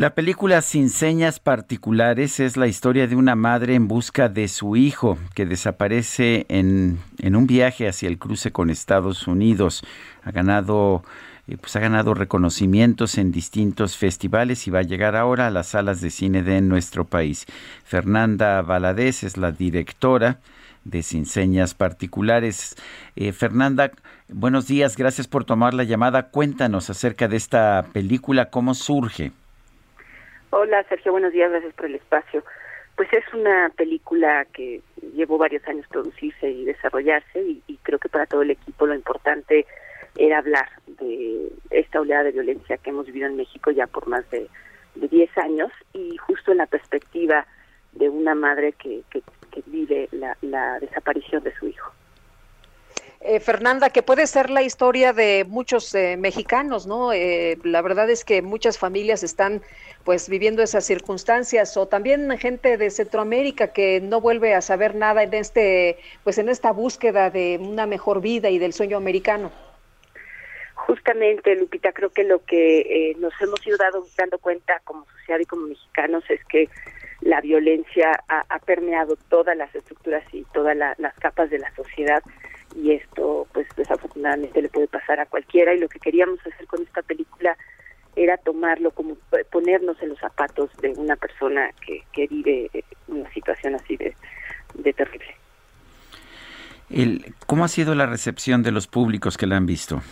La 0.00 0.14
película 0.14 0.62
Sin 0.62 0.88
Señas 0.88 1.40
Particulares 1.40 2.40
es 2.40 2.56
la 2.56 2.66
historia 2.66 3.06
de 3.06 3.16
una 3.16 3.34
madre 3.34 3.74
en 3.74 3.86
busca 3.86 4.30
de 4.30 4.48
su 4.48 4.74
hijo 4.74 5.18
que 5.34 5.44
desaparece 5.44 6.46
en, 6.48 6.98
en 7.18 7.36
un 7.36 7.46
viaje 7.46 7.86
hacia 7.86 8.08
el 8.08 8.16
cruce 8.16 8.50
con 8.50 8.70
Estados 8.70 9.28
Unidos. 9.28 9.82
Ha 10.24 10.30
ganado, 10.30 11.04
eh, 11.48 11.58
pues 11.60 11.76
ha 11.76 11.80
ganado 11.80 12.14
reconocimientos 12.14 13.18
en 13.18 13.30
distintos 13.30 13.98
festivales 13.98 14.66
y 14.66 14.70
va 14.70 14.78
a 14.78 14.84
llegar 14.84 15.16
ahora 15.16 15.48
a 15.48 15.50
las 15.50 15.66
salas 15.66 16.00
de 16.00 16.08
cine 16.08 16.42
de 16.42 16.62
nuestro 16.62 17.04
país. 17.04 17.44
Fernanda 17.84 18.62
Valadez 18.62 19.22
es 19.22 19.36
la 19.36 19.52
directora 19.52 20.38
de 20.82 21.02
Sin 21.02 21.26
Señas 21.26 21.74
Particulares. 21.74 22.74
Eh, 23.16 23.32
Fernanda, 23.32 23.90
buenos 24.30 24.66
días, 24.66 24.96
gracias 24.96 25.28
por 25.28 25.44
tomar 25.44 25.74
la 25.74 25.84
llamada. 25.84 26.30
Cuéntanos 26.30 26.88
acerca 26.88 27.28
de 27.28 27.36
esta 27.36 27.84
película, 27.92 28.48
cómo 28.48 28.72
surge. 28.72 29.32
Hola 30.52 30.82
Sergio, 30.88 31.12
buenos 31.12 31.32
días, 31.32 31.48
gracias 31.48 31.72
por 31.74 31.86
el 31.86 31.94
espacio. 31.94 32.42
Pues 32.96 33.08
es 33.12 33.22
una 33.32 33.70
película 33.76 34.44
que 34.52 34.82
llevó 35.14 35.38
varios 35.38 35.66
años 35.68 35.86
producirse 35.88 36.50
y 36.50 36.64
desarrollarse 36.64 37.40
y, 37.40 37.78
creo 37.84 38.00
que 38.00 38.08
para 38.08 38.26
todo 38.26 38.42
el 38.42 38.50
equipo 38.50 38.84
lo 38.84 38.96
importante 38.96 39.64
era 40.16 40.38
hablar 40.38 40.68
de 40.88 41.52
esta 41.70 42.00
oleada 42.00 42.24
de 42.24 42.32
violencia 42.32 42.78
que 42.78 42.90
hemos 42.90 43.06
vivido 43.06 43.28
en 43.28 43.36
México 43.36 43.70
ya 43.70 43.86
por 43.86 44.08
más 44.08 44.28
de, 44.30 44.48
de 44.96 45.06
10 45.06 45.38
años 45.38 45.70
y 45.92 46.16
justo 46.16 46.50
en 46.50 46.58
la 46.58 46.66
perspectiva 46.66 47.46
de 47.92 48.08
una 48.08 48.34
madre 48.34 48.72
que, 48.72 49.04
que, 49.08 49.22
que 49.52 49.62
vive 49.66 50.08
la, 50.10 50.36
la 50.40 50.80
desaparición 50.80 51.44
de 51.44 51.54
su 51.54 51.68
hijo. 51.68 51.92
Eh, 53.22 53.38
Fernanda, 53.38 53.90
que 53.90 54.02
puede 54.02 54.26
ser 54.26 54.48
la 54.48 54.62
historia 54.62 55.12
de 55.12 55.44
muchos 55.46 55.94
eh, 55.94 56.16
mexicanos, 56.16 56.86
¿no? 56.86 57.12
Eh, 57.12 57.58
la 57.64 57.82
verdad 57.82 58.08
es 58.08 58.24
que 58.24 58.40
muchas 58.40 58.78
familias 58.78 59.22
están 59.22 59.60
pues 60.04 60.30
viviendo 60.30 60.62
esas 60.62 60.86
circunstancias 60.86 61.76
o 61.76 61.86
también 61.86 62.30
gente 62.38 62.78
de 62.78 62.88
Centroamérica 62.88 63.74
que 63.74 64.00
no 64.00 64.22
vuelve 64.22 64.54
a 64.54 64.62
saber 64.62 64.94
nada 64.94 65.22
en 65.22 65.34
este 65.34 65.98
pues 66.24 66.38
en 66.38 66.48
esta 66.48 66.72
búsqueda 66.72 67.28
de 67.28 67.58
una 67.60 67.86
mejor 67.86 68.22
vida 68.22 68.48
y 68.48 68.58
del 68.58 68.72
sueño 68.72 68.96
americano. 68.96 69.52
Justamente, 70.74 71.54
Lupita, 71.56 71.92
creo 71.92 72.08
que 72.08 72.24
lo 72.24 72.42
que 72.46 72.80
eh, 72.80 73.16
nos 73.18 73.34
hemos 73.42 73.64
ido 73.66 73.76
dado, 73.76 74.06
dando 74.16 74.38
cuenta 74.38 74.80
como 74.84 75.04
sociedad 75.18 75.40
y 75.40 75.44
como 75.44 75.66
mexicanos 75.66 76.24
es 76.30 76.42
que 76.46 76.70
la 77.20 77.42
violencia 77.42 78.24
ha, 78.28 78.58
permeado 78.60 79.16
todas 79.28 79.54
las 79.54 79.74
estructuras 79.74 80.24
y 80.32 80.44
todas 80.54 80.74
la, 80.74 80.94
las 80.96 81.14
capas 81.16 81.50
de 81.50 81.58
la 81.58 81.70
sociedad 81.74 82.22
y 82.74 82.92
esto 82.92 83.46
pues 83.52 83.66
desafortunadamente 83.76 84.62
le 84.62 84.68
puede 84.68 84.88
pasar 84.88 85.20
a 85.20 85.26
cualquiera 85.26 85.74
y 85.74 85.78
lo 85.78 85.88
que 85.88 85.98
queríamos 85.98 86.38
hacer 86.40 86.66
con 86.66 86.82
esta 86.82 87.02
película 87.02 87.56
era 88.16 88.36
tomarlo 88.36 88.90
como 88.90 89.16
ponernos 89.50 90.00
en 90.02 90.10
los 90.10 90.18
zapatos 90.18 90.70
de 90.78 90.90
una 90.90 91.16
persona 91.16 91.70
que, 91.84 92.02
que 92.12 92.26
vive 92.26 92.70
una 93.08 93.30
situación 93.32 93.76
así 93.76 93.96
de, 93.96 94.14
de 94.74 94.92
terrible. 94.92 95.34
El, 96.90 97.34
¿Cómo 97.46 97.64
ha 97.64 97.68
sido 97.68 97.94
la 97.94 98.06
recepción 98.06 98.62
de 98.62 98.72
los 98.72 98.88
públicos 98.88 99.36
que 99.36 99.46
la 99.46 99.56
han 99.56 99.66
visto? 99.66 100.02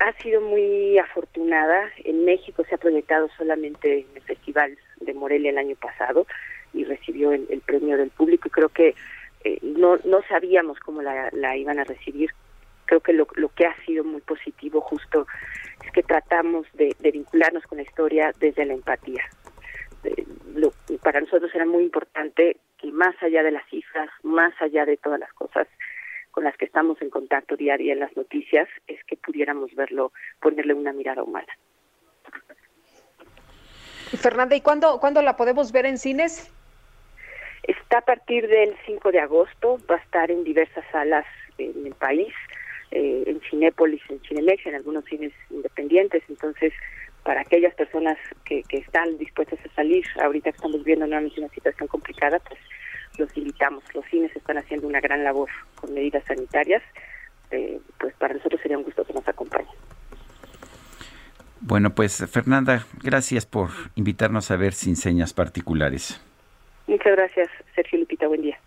Ha 0.00 0.12
sido 0.22 0.40
muy 0.40 0.98
afortunada. 0.98 1.90
En 2.04 2.24
México 2.24 2.64
se 2.68 2.76
ha 2.76 2.78
proyectado 2.78 3.28
solamente 3.36 4.00
en 4.00 4.06
el 4.14 4.22
Festival 4.22 4.78
de 5.00 5.14
Morelia 5.14 5.50
el 5.50 5.58
año 5.58 5.76
pasado 5.76 6.26
y 6.72 6.84
recibió 6.84 7.32
el, 7.32 7.46
el 7.50 7.60
premio 7.60 7.96
del 7.96 8.10
público 8.10 8.48
y 8.48 8.50
creo 8.50 8.68
que 8.68 8.94
eh, 9.44 9.58
no, 9.62 9.98
no 10.04 10.22
sabíamos 10.28 10.78
cómo 10.80 11.02
la, 11.02 11.56
iban 11.56 11.78
a 11.78 11.84
recibir. 11.84 12.30
Creo 12.86 13.00
que 13.00 13.12
lo, 13.12 13.26
que 13.26 13.66
ha 13.66 13.76
sido 13.84 14.04
muy 14.04 14.20
positivo 14.20 14.80
justo 14.80 15.26
es 15.84 15.90
que 15.92 16.02
tratamos 16.02 16.66
de, 16.74 16.94
vincularnos 17.00 17.64
con 17.64 17.78
la 17.78 17.84
historia 17.84 18.32
desde 18.38 18.64
la 18.64 18.74
empatía. 18.74 19.22
Eh, 20.04 20.26
lo, 20.54 20.72
para 21.02 21.20
nosotros 21.20 21.50
era 21.54 21.64
muy 21.64 21.84
importante 21.84 22.56
que 22.78 22.90
más 22.92 23.14
allá 23.22 23.42
de 23.42 23.52
las 23.52 23.66
cifras, 23.68 24.10
más 24.22 24.52
allá 24.60 24.84
de 24.84 24.96
todas 24.96 25.20
las 25.20 25.32
cosas 25.32 25.68
con 26.32 26.44
las 26.44 26.56
que 26.56 26.64
estamos 26.64 27.00
en 27.02 27.10
contacto 27.10 27.56
día 27.56 27.74
en 27.74 28.00
las 28.00 28.16
noticias, 28.16 28.68
es 28.86 29.04
que 29.04 29.16
pudiéramos 29.16 29.74
verlo, 29.74 30.12
ponerle 30.40 30.74
una 30.74 30.92
mirada 30.92 31.22
humana. 31.22 31.52
Fernanda, 34.18 34.56
¿y 34.56 34.60
cuándo, 34.60 34.98
cuándo 34.98 35.22
la 35.22 35.36
podemos 35.36 35.72
ver 35.72 35.86
en 35.86 35.98
cines? 35.98 36.52
A 37.94 38.00
partir 38.00 38.48
del 38.48 38.74
5 38.86 39.12
de 39.12 39.20
agosto, 39.20 39.78
va 39.90 39.96
a 39.96 39.98
estar 39.98 40.30
en 40.30 40.44
diversas 40.44 40.84
salas 40.90 41.26
en 41.58 41.86
el 41.86 41.94
país, 41.94 42.32
eh, 42.90 43.24
en 43.26 43.40
Cinépolis, 43.50 44.00
en 44.08 44.18
Cinemex, 44.20 44.64
en 44.64 44.76
algunos 44.76 45.04
cines 45.04 45.32
independientes. 45.50 46.22
Entonces, 46.28 46.72
para 47.22 47.42
aquellas 47.42 47.74
personas 47.74 48.16
que, 48.46 48.62
que 48.62 48.78
están 48.78 49.18
dispuestas 49.18 49.58
a 49.66 49.74
salir, 49.74 50.04
ahorita 50.22 50.50
estamos 50.50 50.82
viendo 50.84 51.06
nuevamente 51.06 51.38
una 51.38 51.50
situación 51.50 51.86
complicada, 51.86 52.38
pues 52.38 52.58
los 53.18 53.36
invitamos. 53.36 53.84
Los 53.94 54.06
cines 54.06 54.34
están 54.34 54.56
haciendo 54.56 54.86
una 54.86 55.00
gran 55.00 55.22
labor 55.22 55.50
con 55.74 55.92
medidas 55.92 56.24
sanitarias. 56.24 56.82
Eh, 57.50 57.78
pues 58.00 58.14
para 58.14 58.32
nosotros 58.32 58.58
sería 58.62 58.78
un 58.78 58.84
gusto 58.84 59.04
que 59.04 59.12
nos 59.12 59.28
acompañen. 59.28 59.68
Bueno, 61.60 61.94
pues 61.94 62.24
Fernanda, 62.30 62.86
gracias 63.02 63.44
por 63.44 63.68
invitarnos 63.94 64.50
a 64.50 64.56
ver 64.56 64.72
sin 64.72 64.96
señas 64.96 65.34
particulares. 65.34 66.20
Muchas 66.92 67.16
gracias, 67.16 67.48
Sergio 67.74 68.00
Lupita. 68.00 68.26
Buen 68.26 68.42
día. 68.42 68.58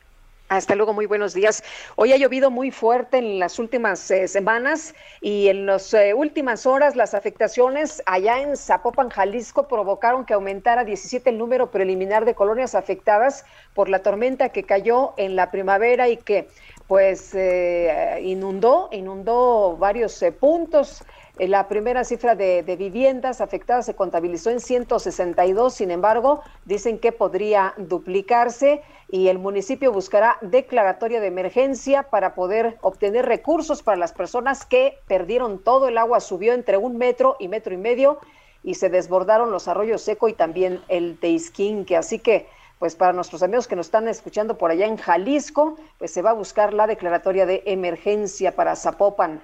Hasta 0.49 0.73
luego, 0.73 0.93
muy 0.93 1.05
buenos 1.05 1.35
días. 1.35 1.63
Hoy 1.95 2.11
ha 2.11 2.17
llovido 2.17 2.49
muy 2.49 2.71
fuerte 2.71 3.19
en 3.19 3.37
las 3.37 3.59
últimas 3.59 4.09
eh, 4.09 4.27
semanas 4.27 4.95
y 5.21 5.47
en 5.47 5.67
las 5.67 5.93
eh, 5.93 6.15
últimas 6.15 6.65
horas 6.65 6.95
las 6.95 7.13
afectaciones 7.13 8.01
allá 8.07 8.41
en 8.41 8.57
Zapopan, 8.57 9.09
Jalisco, 9.09 9.67
provocaron 9.67 10.25
que 10.25 10.33
aumentara 10.33 10.83
17 10.83 11.29
el 11.29 11.37
número 11.37 11.69
preliminar 11.69 12.25
de 12.25 12.33
colonias 12.33 12.73
afectadas 12.73 13.45
por 13.75 13.89
la 13.89 13.99
tormenta 13.99 14.49
que 14.49 14.63
cayó 14.63 15.13
en 15.17 15.35
la 15.35 15.51
primavera 15.51 16.09
y 16.09 16.17
que 16.17 16.47
pues 16.87 17.33
eh, 17.33 18.19
inundó, 18.23 18.89
inundó 18.91 19.75
varios 19.77 20.23
puntos. 20.39 21.03
Eh, 21.37 21.47
La 21.47 21.67
primera 21.67 22.03
cifra 22.03 22.35
de, 22.35 22.63
de 22.63 22.75
viviendas 22.75 23.41
afectadas 23.41 23.85
se 23.85 23.95
contabilizó 23.95 24.51
en 24.51 24.59
162, 24.59 25.73
sin 25.73 25.91
embargo, 25.91 26.41
dicen 26.65 26.99
que 26.99 27.11
podría 27.11 27.73
duplicarse 27.77 28.83
y 29.09 29.27
el 29.27 29.39
municipio 29.39 29.91
buscará 29.91 30.37
declaratoria 30.41 31.19
de 31.19 31.27
emergencia 31.27 32.03
para 32.03 32.35
poder 32.35 32.77
obtener 32.81 33.25
recursos 33.25 33.83
para 33.83 33.97
las 33.97 34.13
personas 34.13 34.65
que 34.65 34.99
perdieron 35.07 35.59
todo. 35.59 35.87
El 35.87 35.97
agua 35.97 36.19
subió 36.19 36.53
entre 36.53 36.77
un 36.77 36.97
metro 36.97 37.35
y 37.39 37.47
metro 37.47 37.73
y 37.73 37.77
medio 37.77 38.19
y 38.63 38.75
se 38.75 38.89
desbordaron 38.89 39.51
los 39.51 39.67
arroyos 39.67 40.01
seco 40.01 40.27
y 40.27 40.33
también 40.33 40.81
el 40.87 41.19
Teisquinque. 41.19 41.95
Así 41.95 42.17
que, 42.19 42.47
pues 42.79 42.95
para 42.95 43.13
nuestros 43.13 43.41
amigos 43.43 43.67
que 43.67 43.75
nos 43.75 43.87
están 43.87 44.07
escuchando 44.07 44.57
por 44.57 44.71
allá 44.71 44.85
en 44.85 44.97
Jalisco, 44.97 45.77
pues 45.97 46.11
se 46.11 46.21
va 46.21 46.31
a 46.31 46.33
buscar 46.33 46.73
la 46.73 46.87
declaratoria 46.87 47.45
de 47.45 47.63
emergencia 47.65 48.55
para 48.55 48.75
Zapopan. 48.75 49.41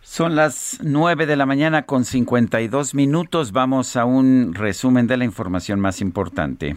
Son 0.00 0.34
las 0.34 0.78
9 0.82 1.26
de 1.26 1.36
la 1.36 1.46
mañana 1.46 1.82
con 1.86 2.04
52 2.04 2.94
minutos. 2.94 3.52
Vamos 3.52 3.96
a 3.96 4.04
un 4.04 4.52
resumen 4.52 5.06
de 5.06 5.16
la 5.16 5.24
información 5.24 5.78
más 5.80 6.00
importante. 6.00 6.76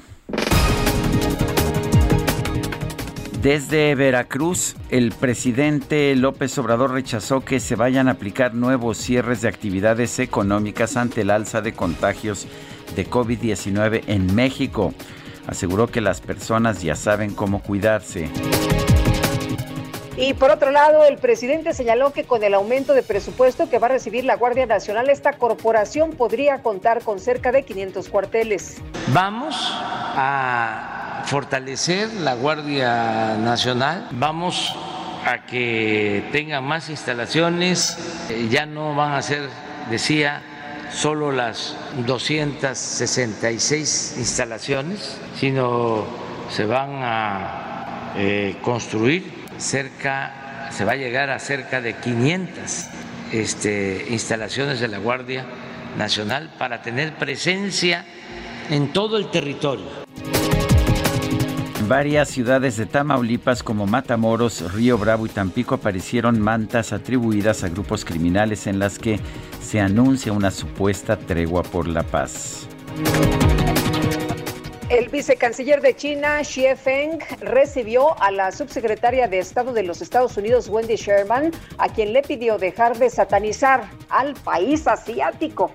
Desde 3.41 3.93
Veracruz, 3.93 4.75
el 4.89 5.11
presidente 5.11 6.15
López 6.15 6.57
Obrador 6.57 6.91
rechazó 6.93 7.41
que 7.41 7.59
se 7.59 7.75
vayan 7.75 8.07
a 8.07 8.11
aplicar 8.11 8.55
nuevos 8.55 8.97
cierres 8.97 9.41
de 9.41 9.49
actividades 9.49 10.17
económicas 10.17 10.97
ante 10.97 11.21
el 11.21 11.29
alza 11.29 11.61
de 11.61 11.73
contagios 11.73 12.47
de 12.95 13.09
COVID-19 13.09 14.03
en 14.07 14.33
México. 14.35 14.93
Aseguró 15.47 15.87
que 15.87 16.01
las 16.01 16.21
personas 16.21 16.81
ya 16.81 16.95
saben 16.95 17.33
cómo 17.33 17.61
cuidarse. 17.61 18.29
Y 20.17 20.33
por 20.33 20.49
otro 20.49 20.71
lado, 20.71 21.03
el 21.03 21.17
presidente 21.17 21.73
señaló 21.73 22.13
que 22.13 22.23
con 22.23 22.41
el 22.43 22.53
aumento 22.53 22.93
de 22.93 23.03
presupuesto 23.03 23.69
que 23.69 23.79
va 23.79 23.87
a 23.87 23.89
recibir 23.89 24.23
la 24.23 24.37
Guardia 24.37 24.65
Nacional, 24.65 25.09
esta 25.09 25.33
corporación 25.33 26.11
podría 26.11 26.63
contar 26.63 27.01
con 27.01 27.19
cerca 27.19 27.51
de 27.51 27.63
500 27.63 28.07
cuarteles. 28.07 28.77
Vamos 29.07 29.55
a 29.71 31.23
fortalecer 31.25 32.13
la 32.13 32.33
Guardia 32.35 33.35
Nacional, 33.37 34.07
vamos 34.11 34.73
a 35.25 35.45
que 35.45 36.23
tengan 36.31 36.63
más 36.63 36.89
instalaciones, 36.89 37.97
eh, 38.29 38.47
ya 38.49 38.65
no 38.65 38.95
van 38.95 39.13
a 39.13 39.21
ser, 39.21 39.49
decía, 39.89 40.41
solo 40.95 41.31
las 41.31 41.77
266 42.07 44.15
instalaciones, 44.17 45.15
sino 45.37 46.03
se 46.49 46.65
van 46.65 47.03
a 47.03 48.13
eh, 48.15 48.55
construir 48.61 49.45
cerca, 49.57 50.69
se 50.71 50.85
va 50.85 50.93
a 50.93 50.95
llegar 50.95 51.29
a 51.29 51.37
cerca 51.39 51.81
de 51.81 51.95
500 51.95 52.85
este, 53.33 54.05
instalaciones 54.09 54.79
de 54.79 54.87
la 54.87 54.99
Guardia 54.99 55.45
Nacional 55.97 56.53
para 56.57 56.81
tener 56.81 57.15
presencia 57.15 58.05
en 58.69 58.93
todo 58.93 59.17
el 59.17 59.29
territorio. 59.29 60.05
Varias 61.87 62.29
ciudades 62.29 62.77
de 62.77 62.87
Tamaulipas 62.87 63.61
como 63.61 63.85
Matamoros, 63.85 64.73
Río 64.73 64.97
Bravo 64.97 65.27
y 65.27 65.29
Tampico 65.29 65.75
aparecieron 65.75 66.39
mantas 66.39 66.91
atribuidas 66.93 67.63
a 67.63 67.69
grupos 67.69 68.05
criminales 68.05 68.65
en 68.65 68.79
las 68.79 68.97
que 68.97 69.19
se 69.65 69.79
anuncia 69.79 70.31
una 70.31 70.51
supuesta 70.51 71.17
tregua 71.17 71.63
por 71.63 71.87
la 71.87 72.03
paz. 72.03 72.67
El 74.89 75.09
vicecanciller 75.09 75.81
de 75.81 75.95
China, 75.95 76.43
Xie 76.43 76.75
Feng, 76.75 77.17
recibió 77.39 78.21
a 78.21 78.29
la 78.29 78.51
subsecretaria 78.51 79.27
de 79.27 79.39
Estado 79.39 79.73
de 79.73 79.81
los 79.81 80.03
Estados 80.03 80.37
Unidos, 80.37 80.69
Wendy 80.69 80.95
Sherman, 80.95 81.51
a 81.79 81.89
quien 81.89 82.13
le 82.13 82.21
pidió 82.21 82.59
dejar 82.59 82.95
de 82.99 83.09
satanizar 83.09 83.89
al 84.09 84.35
país 84.35 84.87
asiático. 84.87 85.71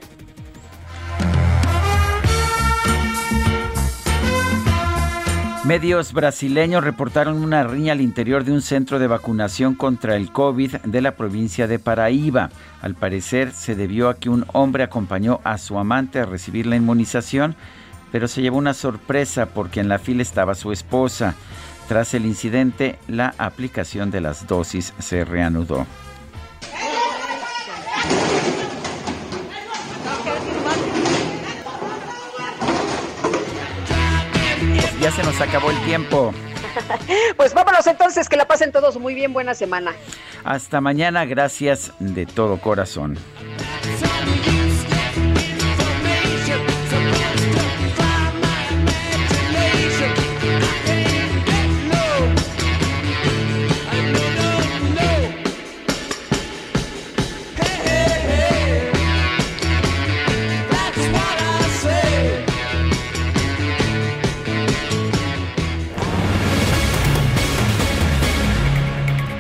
Medios 5.65 6.15
brasileños 6.15 6.83
reportaron 6.83 7.37
una 7.43 7.63
riña 7.65 7.93
al 7.93 8.01
interior 8.01 8.45
de 8.45 8.53
un 8.53 8.63
centro 8.63 8.99
de 8.99 9.07
vacunación 9.07 9.75
contra 9.75 10.17
el 10.17 10.33
COVID 10.33 10.77
de 10.77 11.03
la 11.03 11.17
provincia 11.17 11.67
de 11.67 11.79
Paraíba. 11.79 12.49
Al 12.81 12.95
parecer 12.95 13.53
se 13.53 13.75
debió 13.75 14.09
a 14.09 14.17
que 14.17 14.31
un 14.31 14.47
hombre 14.55 14.85
acompañó 14.85 15.39
a 15.45 15.59
su 15.59 15.79
amante 15.79 16.19
a 16.19 16.25
recibir 16.25 16.67
la 16.67 16.77
inmunización, 16.77 17.57
pero 18.11 18.27
se 18.27 18.41
llevó 18.41 18.57
una 18.57 18.73
sorpresa 18.73 19.47
porque 19.47 19.81
en 19.81 19.91
la 19.91 19.99
fila 19.99 20.23
estaba 20.23 20.55
su 20.55 20.73
esposa. 20.73 21.35
Tras 21.89 22.15
el 22.15 22.25
incidente, 22.25 22.99
la 23.07 23.35
aplicación 23.37 24.11
de 24.11 24.23
las 24.23 24.47
dosis 24.47 24.95
se 24.99 25.27
reanudó. 25.27 25.87
Ya 35.01 35.11
se 35.11 35.23
nos 35.23 35.41
acabó 35.41 35.71
el 35.71 35.81
tiempo. 35.85 36.33
Pues 37.37 37.53
vámonos 37.53 37.87
entonces, 37.89 38.29
que 38.29 38.37
la 38.37 38.47
pasen 38.47 38.71
todos 38.71 38.97
muy 38.99 39.13
bien, 39.13 39.33
buena 39.33 39.55
semana. 39.55 39.93
Hasta 40.45 40.81
mañana, 40.81 41.25
gracias 41.25 41.93
de 41.99 42.27
todo 42.27 42.61
corazón. 42.61 43.19